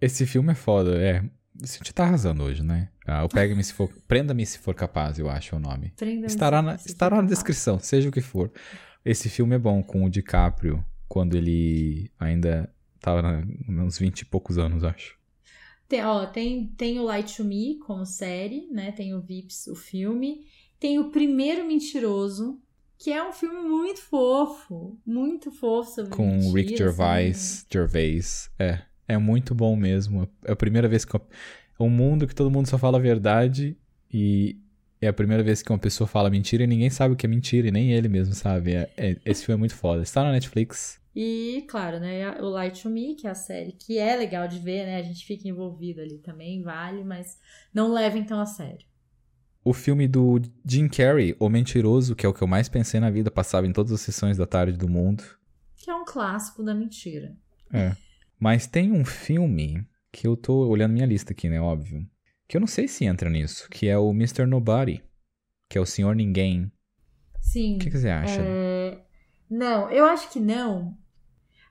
Esse 0.02 0.26
filme 0.26 0.52
é 0.52 0.56
foda, 0.56 0.98
é. 0.98 1.23
A 1.61 1.68
gente 1.68 1.94
tá 1.94 2.03
arrasando 2.03 2.44
hoje, 2.44 2.64
né? 2.64 2.90
Ah, 3.06 3.23
o 3.23 3.30
Pega-me 3.30 3.64
se 3.64 3.73
for. 3.73 3.88
Prenda-me 4.07 4.45
se 4.45 4.57
for 4.57 4.73
capaz, 4.73 5.19
eu 5.19 5.30
acho 5.30 5.53
é 5.53 5.57
o 5.57 5.61
nome. 5.61 5.94
Estará 6.26 6.61
na, 6.61 6.76
estará 6.76 7.22
na 7.22 7.28
descrição, 7.28 7.78
seja 7.78 8.10
o 8.10 8.11
que 8.11 8.22
for. 8.22 8.52
Esse 9.06 9.30
filme 9.30 9.56
é 9.56 9.60
bom 9.60 9.84
com 9.84 10.06
o 10.06 10.10
DiCaprio, 10.10 10.84
quando 11.07 11.36
ele 11.36 12.10
ainda 12.19 12.68
tava 13.02 13.22
na, 13.22 13.44
uns 13.84 13.98
20 13.98 14.22
e 14.22 14.26
poucos 14.26 14.57
anos, 14.57 14.84
acho. 14.84 15.19
Tem, 15.88 16.06
ó, 16.06 16.26
tem, 16.26 16.68
tem 16.78 16.99
o 16.99 17.03
Light 17.03 17.36
to 17.36 17.44
Me 17.44 17.78
como 17.80 18.06
série, 18.06 18.68
né? 18.72 18.94
Tem 18.94 19.14
o 19.14 19.19
Vips, 19.19 19.68
o 19.68 19.76
filme. 19.76 20.45
Tem 20.80 20.98
o 20.99 21.11
Primeiro 21.11 21.68
Mentiroso, 21.68 22.61
que 22.98 23.11
é 23.11 23.28
um 23.28 23.34
filme 23.34 23.61
muito 23.68 24.02
fofo. 24.02 24.98
Muito 25.06 25.52
fofo 25.52 25.91
sobre 25.91 26.11
Com 26.11 26.40
o 26.40 26.53
Rick 26.53 26.78
Gervais. 26.78 27.38
Assim. 27.38 27.65
Gervais. 27.69 28.49
É. 28.57 28.82
É 29.07 29.18
muito 29.18 29.53
bom 29.53 29.76
mesmo. 29.76 30.30
É 30.45 30.53
a 30.53 30.56
primeira 30.56 30.88
vez 30.88 31.03
que. 31.03 31.14
Eu... 31.14 31.22
É 31.78 31.84
um 31.84 31.90
mundo 31.90 32.28
que 32.28 32.36
todo 32.36 32.52
mundo 32.52 32.68
só 32.68 32.78
fala 32.78 32.99
a 32.99 33.02
verdade 33.02 33.76
e 34.14 34.56
é 35.02 35.07
a 35.07 35.14
primeira 35.14 35.41
vez 35.41 35.64
que 35.64 35.72
uma 35.72 35.80
pessoa 35.80 36.07
fala 36.07 36.30
mentira 36.30 36.64
e 36.64 36.68
ninguém 36.68 36.91
sabe 36.91 37.15
o 37.15 37.18
que 37.18 37.26
é 37.26 37.30
mentira, 37.30 37.68
e 37.68 37.72
nem 37.72 37.91
ele 37.91 38.07
mesmo 38.07 38.36
sabe. 38.36 38.76
É, 38.76 38.90
é, 38.95 39.18
esse 39.26 39.44
filme 39.44 39.57
é 39.57 39.60
muito 39.60 39.76
foda. 39.76 40.03
Está 40.03 40.23
na 40.23 40.32
Netflix. 40.32 41.01
E, 41.16 41.66
claro, 41.68 42.00
né, 42.00 42.40
o 42.40 42.50
Light 42.50 42.82
to 42.82 42.90
Me, 42.90 43.16
que 43.16 43.28
é 43.28 43.30
a 43.30 43.36
série 43.36 43.74
que 43.74 43.98
é 43.98 44.16
legal 44.16 44.48
de 44.48 44.60
ver, 44.60 44.86
né? 44.86 44.98
A 44.98 45.04
gente 45.04 45.26
fica 45.26 45.48
envolvido 45.48 46.00
ali 46.02 46.20
também, 46.20 46.62
vale, 46.62 47.04
mas 47.04 47.38
não 47.74 47.92
levem 47.92 48.24
tão 48.24 48.40
a 48.40 48.46
sério. 48.46 48.86
O 49.64 49.74
filme 49.74 50.08
do 50.08 50.42
Jim 50.66 50.88
Carrey, 50.88 51.36
O 51.40 51.50
Mentiroso, 51.50 52.16
que 52.16 52.26
é 52.26 52.30
o 52.30 52.34
que 52.34 52.42
eu 52.42 52.48
mais 52.48 52.68
pensei 52.68 53.00
na 53.00 53.12
vida, 53.12 53.30
passava 53.30 53.68
em 53.68 53.74
todas 53.74 53.92
as 53.92 54.02
sessões 54.02 54.38
da 54.38 54.48
tarde 54.48 54.78
do 54.78 54.90
mundo. 54.90 55.24
Que 55.76 55.92
é 55.92 55.96
um 55.96 56.06
clássico 56.06 56.64
da 56.64 56.74
mentira. 56.74 57.36
É. 57.72 57.96
Mas 58.40 58.66
tem 58.66 58.92
um 58.92 59.06
filme 59.06 59.86
que 60.12 60.28
eu 60.28 60.36
tô 60.36 60.68
olhando 60.68 60.94
minha 60.94 61.06
lista 61.06 61.32
aqui, 61.34 61.48
né? 61.48 61.62
Óbvio. 61.62 62.08
Que 62.48 62.58
eu 62.58 62.62
não 62.62 62.68
sei 62.68 62.88
se 62.88 63.06
entra 63.06 63.30
nisso, 63.30 63.70
que 63.70 63.88
é 63.88 63.98
o 63.98 64.10
Mr. 64.12 64.46
Nobody, 64.46 65.04
que 65.70 65.78
é 65.78 65.82
o 65.82 65.86
Senhor 65.86 66.16
Ninguém. 66.16 66.72
Sim. 67.40 67.76
O 67.76 67.80
que, 67.80 67.92
que 67.92 67.98
você 67.98 68.10
acha? 68.10 68.42
É... 68.42 69.00
Não, 69.50 69.92
eu 69.92 70.06
acho 70.06 70.30
que 70.32 70.40
não. 70.40 70.98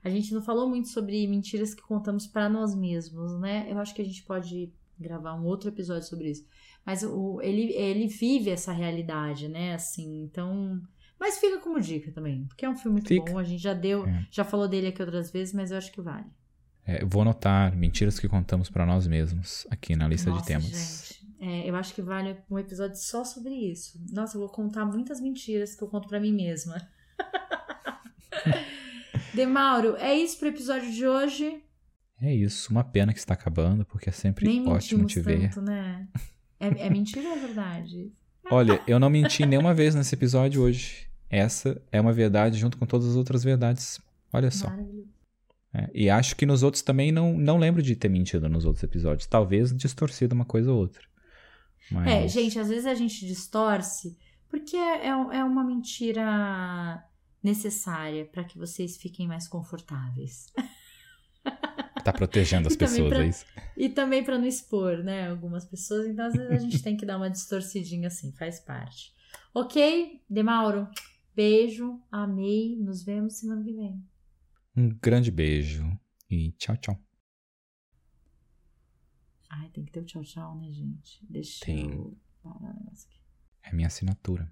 A 0.03 0.09
gente 0.09 0.33
não 0.33 0.41
falou 0.41 0.67
muito 0.67 0.89
sobre 0.89 1.27
mentiras 1.27 1.73
que 1.73 1.81
contamos 1.81 2.25
para 2.27 2.49
nós 2.49 2.75
mesmos, 2.75 3.39
né? 3.39 3.67
Eu 3.69 3.77
acho 3.77 3.93
que 3.93 4.01
a 4.01 4.05
gente 4.05 4.23
pode 4.23 4.71
gravar 4.99 5.35
um 5.35 5.45
outro 5.45 5.69
episódio 5.69 6.07
sobre 6.07 6.31
isso. 6.31 6.45
Mas 6.85 7.03
o, 7.03 7.39
ele, 7.41 7.73
ele 7.73 8.07
vive 8.07 8.49
essa 8.49 8.71
realidade, 8.71 9.47
né? 9.47 9.73
Assim, 9.73 10.23
então. 10.23 10.81
Mas 11.19 11.37
fica 11.37 11.59
como 11.59 11.79
dica 11.79 12.11
também, 12.11 12.45
porque 12.45 12.65
é 12.65 12.69
um 12.69 12.75
filme 12.75 12.93
muito 12.93 13.07
fica. 13.07 13.31
bom. 13.31 13.37
A 13.37 13.43
gente 13.43 13.61
já 13.61 13.73
deu, 13.73 14.07
é. 14.07 14.27
já 14.31 14.43
falou 14.43 14.67
dele 14.67 14.87
aqui 14.87 15.01
outras 15.01 15.31
vezes, 15.31 15.53
mas 15.53 15.69
eu 15.69 15.77
acho 15.77 15.91
que 15.91 16.01
vale. 16.01 16.25
É, 16.83 17.05
vou 17.05 17.21
anotar 17.21 17.75
mentiras 17.75 18.19
que 18.19 18.27
contamos 18.27 18.69
para 18.69 18.87
nós 18.87 19.05
mesmos 19.05 19.67
aqui 19.69 19.95
na 19.95 20.07
lista 20.07 20.31
Nossa, 20.31 20.41
de 20.41 20.47
temas. 20.47 20.65
Gente, 20.65 21.21
é, 21.39 21.69
eu 21.69 21.75
acho 21.75 21.93
que 21.93 22.01
vale 22.01 22.35
um 22.49 22.57
episódio 22.57 22.97
só 22.97 23.23
sobre 23.23 23.53
isso. 23.53 24.03
Nossa, 24.11 24.35
eu 24.35 24.41
vou 24.41 24.49
contar 24.49 24.83
muitas 24.85 25.21
mentiras 25.21 25.75
que 25.75 25.83
eu 25.83 25.87
conto 25.87 26.07
para 26.07 26.19
mim 26.19 26.33
mesma. 26.33 26.75
Demauro, 29.33 29.95
é 29.97 30.15
isso 30.15 30.37
pro 30.37 30.49
episódio 30.49 30.91
de 30.91 31.07
hoje? 31.07 31.63
É 32.21 32.33
isso. 32.33 32.71
Uma 32.71 32.83
pena 32.83 33.13
que 33.13 33.19
está 33.19 33.33
acabando, 33.33 33.85
porque 33.85 34.09
é 34.09 34.11
sempre 34.11 34.45
Nem 34.45 34.67
ótimo 34.67 35.05
te 35.05 35.19
ver. 35.19 35.49
Tanto, 35.49 35.61
né? 35.61 36.07
É, 36.59 36.67
é 36.67 36.89
mentira 36.89 37.27
ou 37.29 37.35
é 37.35 37.39
verdade? 37.39 38.11
Olha, 38.51 38.81
eu 38.85 38.99
não 38.99 39.09
menti 39.09 39.45
nenhuma 39.45 39.73
vez 39.73 39.95
nesse 39.95 40.13
episódio 40.13 40.61
hoje. 40.61 41.07
Essa 41.29 41.81
é 41.91 41.99
uma 41.99 42.11
verdade 42.11 42.59
junto 42.59 42.77
com 42.77 42.85
todas 42.85 43.07
as 43.07 43.15
outras 43.15 43.43
verdades. 43.43 43.99
Olha 44.33 44.51
só. 44.51 44.67
É, 45.73 45.89
e 45.93 46.09
acho 46.09 46.35
que 46.35 46.45
nos 46.45 46.63
outros 46.63 46.83
também 46.83 47.11
não, 47.11 47.33
não 47.37 47.57
lembro 47.57 47.81
de 47.81 47.95
ter 47.95 48.09
mentido 48.09 48.49
nos 48.49 48.65
outros 48.65 48.83
episódios. 48.83 49.25
Talvez 49.25 49.75
distorcido 49.75 50.35
uma 50.35 50.45
coisa 50.45 50.71
ou 50.71 50.77
outra. 50.77 51.01
Mas... 51.89 52.07
É, 52.07 52.27
gente, 52.27 52.59
às 52.59 52.67
vezes 52.67 52.85
a 52.85 52.93
gente 52.93 53.25
distorce 53.25 54.17
porque 54.49 54.75
é, 54.75 55.07
é, 55.07 55.09
é 55.09 55.43
uma 55.43 55.63
mentira 55.63 57.01
necessária 57.43 58.25
para 58.25 58.43
que 58.43 58.57
vocês 58.57 58.97
fiquem 58.97 59.27
mais 59.27 59.47
confortáveis. 59.47 60.47
Tá 62.03 62.11
protegendo 62.11 62.67
as 62.67 62.75
pessoas, 62.75 63.09
pra, 63.09 63.23
é 63.23 63.27
isso? 63.27 63.45
E 63.77 63.87
também 63.89 64.23
para 64.23 64.37
não 64.37 64.47
expor, 64.47 65.03
né, 65.03 65.29
algumas 65.29 65.65
pessoas. 65.65 66.07
Então, 66.07 66.25
às 66.25 66.33
vezes 66.33 66.51
a 66.51 66.57
gente 66.57 66.81
tem 66.81 66.97
que 66.97 67.05
dar 67.05 67.17
uma 67.17 67.29
distorcidinha 67.29 68.07
assim, 68.07 68.31
faz 68.31 68.59
parte. 68.59 69.13
Ok? 69.53 70.21
Demauro, 70.29 70.87
beijo, 71.35 72.01
amei, 72.11 72.75
nos 72.77 73.03
vemos 73.03 73.37
semana 73.37 73.63
que 73.63 73.73
vem. 73.73 74.03
Um 74.75 74.89
grande 74.89 75.29
beijo 75.29 75.85
e 76.29 76.51
tchau, 76.53 76.77
tchau. 76.77 76.99
Ai, 79.49 79.69
tem 79.69 79.83
que 79.83 79.91
ter 79.91 79.99
o 79.99 80.05
tchau, 80.05 80.23
tchau, 80.23 80.55
né, 80.57 80.71
gente? 80.71 81.19
Deixa 81.29 81.65
tem. 81.65 81.91
eu. 81.91 82.17
É 83.61 83.73
minha 83.73 83.87
assinatura. 83.87 84.51